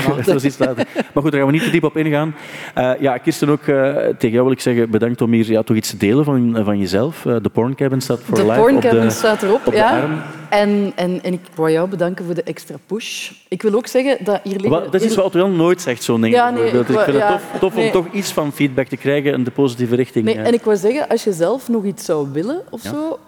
laat. 0.58 0.76
Maar 1.14 1.22
goed, 1.22 1.32
daar 1.32 1.40
gaan 1.40 1.46
we 1.50 1.56
niet 1.56 1.62
te 1.64 1.70
diep 1.70 1.84
op 1.84 1.96
ingaan. 1.96 2.34
Eh, 2.74 2.90
ja, 3.00 3.18
Kirsten, 3.18 3.48
ook 3.48 3.62
eh, 3.62 3.92
tegen 3.94 4.30
jou 4.30 4.42
wil 4.42 4.52
ik 4.52 4.60
zeggen, 4.60 4.90
bedankt 4.90 5.20
om 5.22 5.32
hier 5.32 5.50
ja, 5.50 5.62
toch 5.62 5.76
iets 5.76 5.90
te 5.90 5.96
delen 5.96 6.24
van, 6.24 6.56
van 6.64 6.78
jezelf. 6.78 7.26
Eh, 7.26 7.36
de 7.42 7.48
Porn 7.48 7.74
Cabin 7.74 8.00
staat 8.00 8.20
voor 8.24 8.34
De 8.36 8.42
live 8.46 8.60
porn 8.60 8.76
op 8.76 8.82
de, 8.82 8.88
cabin 8.88 9.10
staat 9.10 9.42
erop, 9.42 9.66
op 9.66 9.72
de 9.72 9.78
ja. 9.78 10.00
arm. 10.00 10.22
En, 10.48 10.92
en, 10.94 11.22
en 11.22 11.32
ik 11.32 11.40
wou 11.54 11.70
jou 11.70 11.88
bedanken 11.88 12.24
voor 12.24 12.34
de 12.34 12.42
extra 12.42 12.76
push. 12.86 13.30
Ik 13.48 13.62
wil 13.62 13.74
ook 13.74 13.86
zeggen 13.86 14.24
dat 14.24 14.40
hier 14.42 14.52
liggen... 14.52 14.70
Wat- 14.70 14.84
Dat 14.92 14.94
is 15.00 15.06
iets 15.06 15.16
wat 15.16 15.32
Jan 15.32 15.56
nooit 15.56 15.80
zegt, 15.80 16.02
zo'n 16.02 16.20
ding. 16.20 16.34
Ja, 16.34 16.50
nee, 16.50 16.62
bijvoorbeeld. 16.62 16.88
ik 16.88 16.96
ik 16.98 17.04
vind 17.04 17.22
het 17.22 17.28
tof, 17.50 17.60
tof 17.60 17.74
nee. 17.74 17.86
om 17.86 17.92
toch 17.92 18.06
iets 18.12 18.32
van 18.32 18.52
feedback 18.52 18.86
te 18.86 18.96
krijgen 18.96 19.32
in 19.32 19.44
de 19.44 19.50
positieve 19.50 19.94
richting. 19.96 20.24
Nee, 20.24 20.34
ja. 20.34 20.42
en 20.42 20.52
ik 20.52 20.62
wou 20.62 20.76
zeggen, 20.76 21.08
als 21.08 21.24
je 21.24 21.32
zelf 21.32 21.68
nog 21.68 21.84
iets 21.84 22.04
zou 22.04 22.28
willen 22.32 22.62
of 22.70 22.82
Ja. 22.82 22.90
zo, 22.90 23.18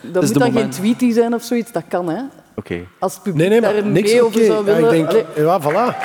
dat 0.00 0.22
de 0.22 0.28
moet 0.28 0.38
dan 0.38 0.52
geen 0.52 0.70
tweetie 0.70 1.12
zijn 1.12 1.34
of 1.34 1.42
zoiets, 1.42 1.72
dat 1.72 1.84
kan 1.88 2.08
hè. 2.08 2.22
Oké. 2.54 2.80
Als 2.98 3.14
het 3.14 3.22
publiek 3.22 3.48
Nee, 3.48 3.48
nee, 3.48 3.60
maar 3.60 3.82
daar 3.82 3.90
niks 3.90 4.12
mee 4.12 4.22
over 4.24 4.44
zou 4.44 4.66
Ja, 4.66 4.74
willen... 4.74 4.94
ik 4.94 5.10
denk, 5.10 5.26
Allee, 5.36 5.46
ja, 5.46 5.60
voilà. 5.60 5.96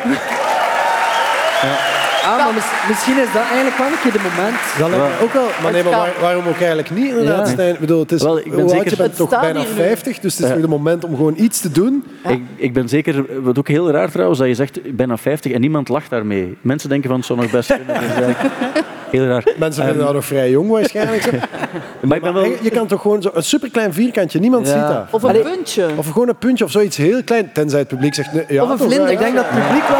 Ah, 2.27 2.37
maar 2.45 2.53
mis- 2.53 2.71
misschien 2.87 3.17
is 3.17 3.31
dat 3.33 3.41
eigenlijk 3.51 3.77
wel 3.77 3.87
een 3.87 3.99
keer 4.03 4.11
de 4.11 4.19
moment. 4.29 4.57
Dat 4.79 4.89
lijkt 4.89 5.05
mij 5.17 5.19
ook 5.25 5.33
wel. 5.33 5.47
Maar 5.63 5.71
nee, 5.71 5.83
maar 5.83 5.91
waar- 5.91 6.13
waarom 6.21 6.47
ook 6.47 6.57
eigenlijk 6.59 6.89
niet, 6.89 7.09
inderdaad, 7.09 7.45
Ja. 7.47 7.53
Stijn? 7.53 7.73
Ik 7.73 7.79
bedoel, 7.79 7.99
het 7.99 8.11
is, 8.11 8.23
Wel, 8.23 8.37
ik 8.37 8.43
ben 8.43 8.53
hoe 8.53 8.61
oud 8.61 8.69
zeker- 8.71 8.89
je 8.89 8.95
bent 8.95 9.09
Het 9.09 9.17
toch 9.17 9.27
staat 9.27 9.41
bijna 9.41 9.59
hier 9.59 9.69
nu. 9.69 9.75
50, 9.75 10.19
dus 10.19 10.33
het 10.33 10.41
is 10.43 10.49
Ja. 10.49 10.55
nu 10.55 10.61
het 10.61 10.69
moment 10.69 11.03
om 11.03 11.15
gewoon 11.15 11.33
iets 11.37 11.59
te 11.59 11.71
doen. 11.71 12.03
Ik, 12.27 12.41
ik 12.55 12.73
ben 12.73 12.89
zeker, 12.89 13.25
wat 13.43 13.57
ook 13.59 13.67
heel 13.67 13.91
raar 13.91 14.11
trouwens, 14.11 14.39
dat 14.39 14.47
je 14.47 14.53
zegt 14.55 14.95
bijna 14.95 15.17
50 15.17 15.51
en 15.51 15.61
niemand 15.61 15.89
lacht 15.89 16.09
daarmee. 16.09 16.57
Mensen 16.61 16.89
denken 16.89 17.09
van 17.09 17.17
het 17.17 17.27
zou 17.27 17.39
nog 17.39 17.51
best 17.51 17.73
kunnen. 17.75 17.99
Dus 17.99 18.09
eigenlijk 18.09 18.39
heel 19.15 19.25
raar. 19.25 19.43
Mensen 19.57 19.83
vinden 19.83 19.95
Ehm, 20.01 20.05
dat 20.05 20.13
nog 20.13 20.25
vrij 20.25 20.49
jong 20.49 20.69
waarschijnlijk. 20.69 21.21
zo. 21.21 21.29
maar 22.07 22.17
ik 22.17 22.23
ben 22.23 22.33
wel... 22.33 22.45
Je 22.61 22.69
kan 22.69 22.87
toch 22.87 23.01
gewoon 23.01 23.21
zo 23.21 23.29
een 23.33 23.43
superklein 23.43 23.93
vierkantje, 23.93 24.39
niemand 24.39 24.67
Ja. 24.67 24.73
ziet 24.73 24.95
dat. 24.95 25.05
Of 25.11 25.23
een 25.23 25.41
puntje. 25.41 25.85
Of 25.95 26.07
gewoon 26.11 26.27
een 26.29 26.37
puntje 26.37 26.63
of 26.65 26.71
zoiets 26.71 26.97
heel 26.97 27.23
klein, 27.23 27.49
tenzij 27.53 27.79
het 27.79 27.87
publiek 27.87 28.13
zegt... 28.13 28.33
Nee, 28.33 28.45
ja, 28.47 28.63
Of 28.63 28.69
een 28.69 28.77
toch, 28.77 28.87
vlinder. 28.87 29.07
ja, 29.07 29.13
Ik 29.13 29.19
denk 29.19 29.35
dat 29.35 29.45
het 29.49 29.63
publiek 29.63 29.87
wel... 29.87 29.97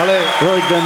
Allee, 0.00 0.24
Wel, 0.40 0.56
ik 0.56 0.68
ben... 0.68 0.82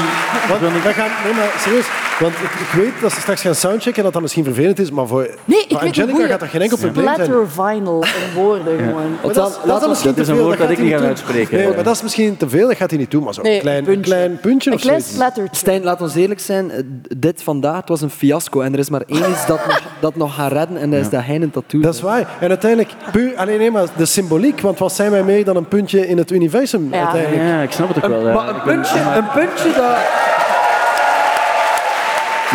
want 0.48 0.82
we 0.82 0.92
gaan, 0.92 1.10
nee, 1.24 1.32
maar 1.32 1.48
serieus. 1.60 1.86
Want 2.20 2.32
ik, 2.34 2.40
ik 2.60 2.70
weet 2.82 2.92
dat 3.00 3.12
ze 3.12 3.20
straks 3.20 3.40
gaan 3.40 3.54
soundchecken 3.54 3.96
en 3.96 4.02
dat 4.02 4.12
dat 4.12 4.22
misschien 4.22 4.44
vervelend 4.44 4.78
is, 4.78 4.90
maar 4.90 5.06
voor, 5.06 5.28
Nee, 5.44 5.64
voor 5.68 5.78
Angelica 5.80 6.26
gaat 6.26 6.40
dat 6.40 6.48
geen 6.48 6.60
enkel 6.60 6.76
probleem 6.78 7.04
zijn. 7.04 7.16
Splatter 7.26 7.48
vinyl 7.50 8.02
in 8.04 8.34
woorden 8.42 8.78
gewoon. 8.78 9.10
Maar 9.24 9.32
dat, 9.32 9.48
is- 9.48 9.56
dat 9.66 9.90
is 9.90 10.02
Dat 10.02 10.18
een 10.18 10.24
veel, 10.24 10.44
woord 10.44 10.58
dat 10.58 10.70
ik 10.70 10.78
niet 10.78 10.92
ga 10.92 10.98
uitspreken. 10.98 11.56
Nee, 11.58 11.74
maar 11.74 11.82
dat 11.84 11.94
is 11.94 12.02
misschien 12.02 12.36
te 12.36 12.48
veel, 12.48 12.68
dat 12.68 12.76
gaat 12.76 12.90
hij 12.90 12.98
niet 12.98 13.10
doen. 13.10 13.22
Maar 13.24 13.34
zo'n 13.34 13.44
Nee, 13.44 13.60
klein, 13.60 13.78
een 13.78 13.84
puntje. 13.84 14.02
klein 14.12 14.38
puntje 14.40 14.70
Een 14.70 14.76
of 14.76 14.82
klein. 14.82 15.02
Stijn, 15.50 15.82
laat 15.84 16.00
ons 16.00 16.14
eerlijk 16.14 16.40
zijn. 16.40 16.70
eh, 16.70 16.82
Dit 17.16 17.42
vandaag 17.42 17.76
het 17.76 17.88
was 17.88 18.00
een 18.00 18.10
fiasco. 18.10 18.60
En 18.60 18.72
er 18.72 18.78
is 18.78 18.90
maar 18.90 19.02
één 19.06 19.30
iets 19.30 19.46
dat 19.46 19.66
nog, 19.66 19.80
dat 20.00 20.16
nog 20.16 20.34
gaat 20.34 20.52
redden. 20.52 20.76
En 20.76 20.90
dat 20.90 21.00
is 21.00 21.08
dat 21.10 21.22
hij 21.24 21.34
een 21.40 21.50
tattoo 21.50 21.80
Dat 21.80 21.94
is 21.94 22.00
waar. 22.00 22.28
En 22.40 22.48
uiteindelijk, 22.48 22.90
puur, 23.12 23.36
alleen 23.36 23.58
nee, 23.58 23.70
maar 23.70 23.84
de 23.96 24.04
symboliek, 24.06 24.60
want 24.60 24.78
wat 24.78 24.92
zijn 24.92 25.10
wij 25.10 25.22
meer 25.22 25.44
dan 25.44 25.56
een 25.56 25.68
puntje 25.68 26.08
in 26.08 26.18
het 26.18 26.30
universum 26.30 26.88
Ja. 26.92 26.98
uiteindelijk? 27.00 27.48
Ja, 27.48 27.60
ik 27.62 27.70
snap 27.72 27.88
het 27.94 27.96
ook 28.04 28.10
wel. 28.10 28.26
ja. 28.26 28.34
Maar 28.34 28.48
een 28.48 28.62
puntje, 28.62 29.02
maar- 29.04 29.16
een 29.16 29.28
puntje 29.34 29.72
dat... 29.76 29.96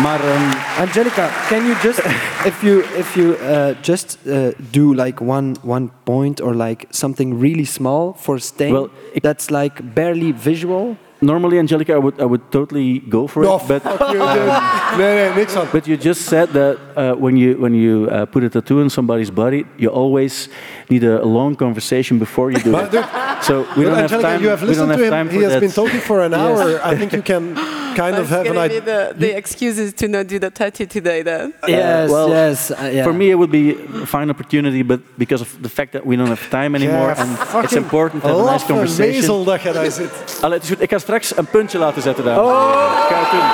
Maar 0.00 0.20
ehm, 0.24 0.80
Angelica, 0.80 1.28
can 1.48 1.66
you 1.66 1.74
just, 1.82 1.98
if 2.50 2.62
you 2.62 2.82
if 2.96 3.14
you 3.16 3.34
uh, 3.42 3.74
just 3.82 4.18
uh, 4.26 4.52
do 4.70 4.94
like 4.94 5.20
one 5.20 5.54
one 5.62 5.90
point 6.04 6.40
or 6.40 6.54
like 6.54 6.86
something 6.90 7.40
really 7.40 7.64
small 7.64 8.14
for 8.16 8.38
Stain, 8.40 8.72
Well, 8.72 8.88
that's 9.22 9.50
like 9.50 9.82
barely 9.94 10.32
visual. 10.32 10.96
normally, 11.22 11.58
Angelica, 11.58 11.92
I 11.94 11.98
would, 11.98 12.20
I 12.20 12.24
would 12.24 12.50
totally 12.50 12.98
go 13.08 13.26
for 13.28 13.42
No, 13.42 13.56
it. 13.56 13.68
But, 13.68 13.82
fuck 13.82 14.00
you, 14.12 14.18
dude. 14.18 14.52
Nee, 14.98 15.34
nee, 15.36 15.66
but 15.72 15.86
you 15.86 15.96
just 15.96 16.22
said 16.22 16.48
that 16.52 16.76
uh, 16.96 17.14
when 17.14 17.36
you, 17.36 17.56
when 17.60 17.74
you 17.74 18.08
uh, 18.10 18.26
put 18.26 18.42
a 18.44 18.48
tattoo 18.48 18.80
on 18.80 18.90
somebody's 18.90 19.30
body, 19.30 19.64
you 19.78 19.88
always 19.88 20.48
need 20.90 21.04
a 21.04 21.24
long 21.24 21.54
conversation 21.54 22.18
before 22.18 22.50
you 22.50 22.58
do 22.58 22.70
Maar 22.70 22.84
it. 22.86 22.90
dude, 22.90 23.04
So 23.42 23.64
we 23.76 23.84
don't 23.84 23.94
have 23.94 24.10
Angelica, 24.10 24.28
time, 24.28 24.42
you 24.42 24.48
have 24.48 24.62
listened 24.66 24.90
have 24.90 24.98
to 25.00 25.16
him. 25.16 25.28
He 25.28 25.42
has 25.42 25.52
that. 25.52 25.60
been 25.60 25.70
talking 25.72 26.00
for 26.00 26.20
an 26.22 26.34
hour. 26.34 26.80
I 26.82 26.96
think 26.96 27.12
you 27.12 27.22
can 27.22 27.54
kind 27.94 28.16
of 28.18 28.28
That's 28.28 28.30
have 28.30 28.46
an 28.46 28.54
gonna 28.54 28.68
be 28.68 28.76
idea. 28.76 29.08
the, 29.12 29.18
the 29.18 29.36
excuses 29.36 29.92
to 29.94 30.06
not 30.08 30.26
do 30.28 30.38
the 30.38 30.50
tattoo 30.50 30.86
today 30.86 31.22
then. 31.22 31.52
yes, 31.66 32.10
well, 32.10 32.28
yes. 32.28 32.70
Uh, 32.70 32.76
yeah. 32.92 33.02
For 33.04 33.12
me, 33.14 33.24
it 33.30 33.36
would 33.36 33.50
be 33.50 33.76
a 34.02 34.06
fine 34.06 34.30
opportunity, 34.30 34.82
but 34.84 35.00
because 35.16 35.42
of 35.44 35.48
the 35.62 35.68
fact 35.68 35.92
that 35.92 36.04
we 36.04 36.16
don't 36.16 36.28
have 36.28 36.48
time 36.50 36.74
anymore, 36.74 37.14
Ja, 37.16 37.22
and 37.22 37.64
it's 37.64 37.76
important 37.76 38.22
to 38.22 38.28
have 38.28 38.40
a 38.48 38.52
nice 38.52 38.66
conversation. 38.66 39.12
wezel 39.20 39.44
dat 39.44 39.62
je 39.62 39.72
daar 39.72 39.90
zit. 39.90 40.10
Allee, 40.40 40.54
het 40.58 40.62
is 40.62 40.68
goed. 40.70 40.80
Ik 40.82 40.90
ga 40.90 40.98
straks 40.98 41.36
een 41.36 41.46
puntje 41.46 41.78
laten 41.78 42.02
zetten 42.02 42.24
daar. 42.24 42.36
Ik 42.36 42.40
ga 43.08 43.18
het 43.18 43.30
doen. 43.30 43.48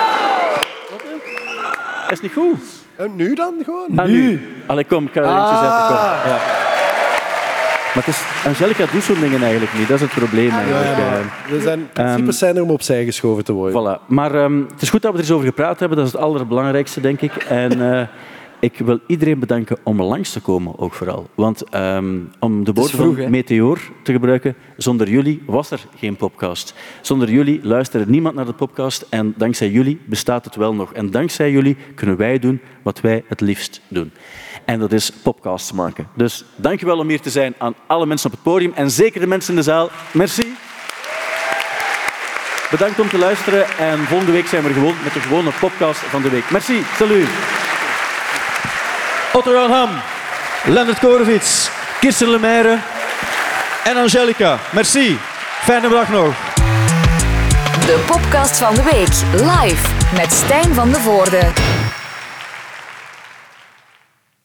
Is 2.10 2.20
niet 2.20 2.32
goed? 2.32 2.58
En 2.96 3.16
nu 3.16 3.34
dan 3.34 3.54
gewoon? 3.64 3.88
Ah, 3.98 4.06
nu. 4.06 4.40
Allee, 4.66 4.84
kom, 4.84 5.04
ik 5.06 5.12
ga 5.12 5.20
er 5.20 5.26
eentje 5.26 5.56
zetten. 5.56 5.86
Kom. 5.86 6.30
Ja. 6.30 6.38
Maar 7.94 8.04
het 8.04 8.14
is, 8.14 8.22
Angelica 8.46 8.84
doet 8.92 9.02
zo'n 9.02 9.20
dingen 9.20 9.42
eigenlijk 9.42 9.74
niet. 9.78 9.88
Dat 9.88 9.96
is 9.96 10.02
het 10.02 10.10
probleem 10.14 10.50
eigenlijk. 10.50 10.98
eh. 10.98 11.54
Er 11.54 11.60
zijn 11.62 11.88
principes 11.92 12.38
zijn 12.38 12.56
er 12.56 12.62
om 12.62 12.70
opzij 12.70 13.04
geschoven 13.04 13.44
te 13.44 13.52
worden. 13.52 13.98
Voilà. 13.98 14.06
Maar 14.06 14.34
ehm, 14.34 14.60
het 14.72 14.82
is 14.82 14.90
goed 14.90 15.02
dat 15.02 15.10
we 15.12 15.18
er 15.18 15.24
eens 15.24 15.32
over 15.32 15.46
gepraat 15.46 15.78
hebben. 15.80 15.98
Dat 15.98 16.06
is 16.06 16.12
het 16.12 16.20
allerbelangrijkste, 16.20 17.00
denk 17.00 17.20
ik. 17.20 17.32
En 17.34 17.92
eh, 17.94 18.06
ik 18.60 18.78
wil 18.78 18.98
iedereen 19.06 19.38
bedanken 19.38 19.78
om 19.82 20.02
langs 20.02 20.32
te 20.32 20.40
komen, 20.40 20.78
ook 20.78 20.94
vooral. 20.94 21.26
Want 21.34 21.62
ehm, 21.70 22.16
om 22.38 22.64
de 22.64 22.72
woorden 22.72 22.96
van 22.96 23.16
hè? 23.16 23.28
Meteor 23.28 23.78
te 24.02 24.12
gebruiken, 24.12 24.54
zonder 24.76 25.08
jullie 25.08 25.42
was 25.46 25.70
er 25.70 25.80
geen 25.96 26.16
podcast. 26.16 26.74
Zonder 27.00 27.30
jullie 27.30 27.60
luisterde 27.62 28.10
niemand 28.10 28.34
naar 28.34 28.46
de 28.46 28.52
podcast. 28.52 29.06
En 29.08 29.34
dankzij 29.36 29.70
jullie 29.70 30.00
bestaat 30.04 30.44
het 30.44 30.56
wel 30.56 30.74
nog. 30.74 30.92
En 30.92 31.10
dankzij 31.10 31.50
jullie 31.50 31.76
kunnen 31.94 32.16
wij 32.16 32.38
doen 32.38 32.60
wat 32.82 33.00
wij 33.00 33.24
het 33.26 33.40
liefst 33.40 33.80
doen. 33.88 34.12
En 34.68 34.78
dat 34.78 34.92
is 34.92 35.10
podcasts 35.10 35.72
maken. 35.72 36.08
Dus 36.14 36.44
dankjewel 36.56 36.98
om 36.98 37.08
hier 37.08 37.20
te 37.20 37.30
zijn 37.30 37.54
aan 37.58 37.74
alle 37.86 38.06
mensen 38.06 38.26
op 38.26 38.32
het 38.32 38.42
podium. 38.42 38.72
En 38.74 38.90
zeker 38.90 39.20
de 39.20 39.26
mensen 39.26 39.50
in 39.50 39.56
de 39.56 39.62
zaal. 39.62 39.90
Merci. 40.12 40.56
Bedankt 42.70 43.00
om 43.00 43.08
te 43.08 43.18
luisteren 43.18 43.66
en 43.78 43.98
volgende 43.98 44.32
week 44.32 44.46
zijn 44.46 44.62
we 44.62 44.72
gewoon 44.72 44.94
met 45.04 45.12
de 45.12 45.20
gewone 45.20 45.50
podcast 45.60 45.98
van 45.98 46.22
de 46.22 46.30
week. 46.30 46.50
Merci, 46.50 46.84
salut. 46.96 47.28
Otto 49.32 49.68
Ham, 49.68 49.90
Lennart 50.64 50.98
Korevits, 50.98 51.70
Kirsten 52.00 52.30
Lemaire 52.30 52.78
en 53.84 53.96
Angelica. 53.96 54.58
Merci. 54.72 55.18
Fijne 55.62 55.88
dag 55.88 56.08
nog. 56.08 56.34
De 57.86 58.04
podcast 58.06 58.58
van 58.58 58.74
de 58.74 58.82
week 58.82 59.42
live 59.42 60.14
met 60.14 60.32
Stijn 60.32 60.74
van 60.74 60.90
de 60.90 61.00
Voorde. 61.00 61.52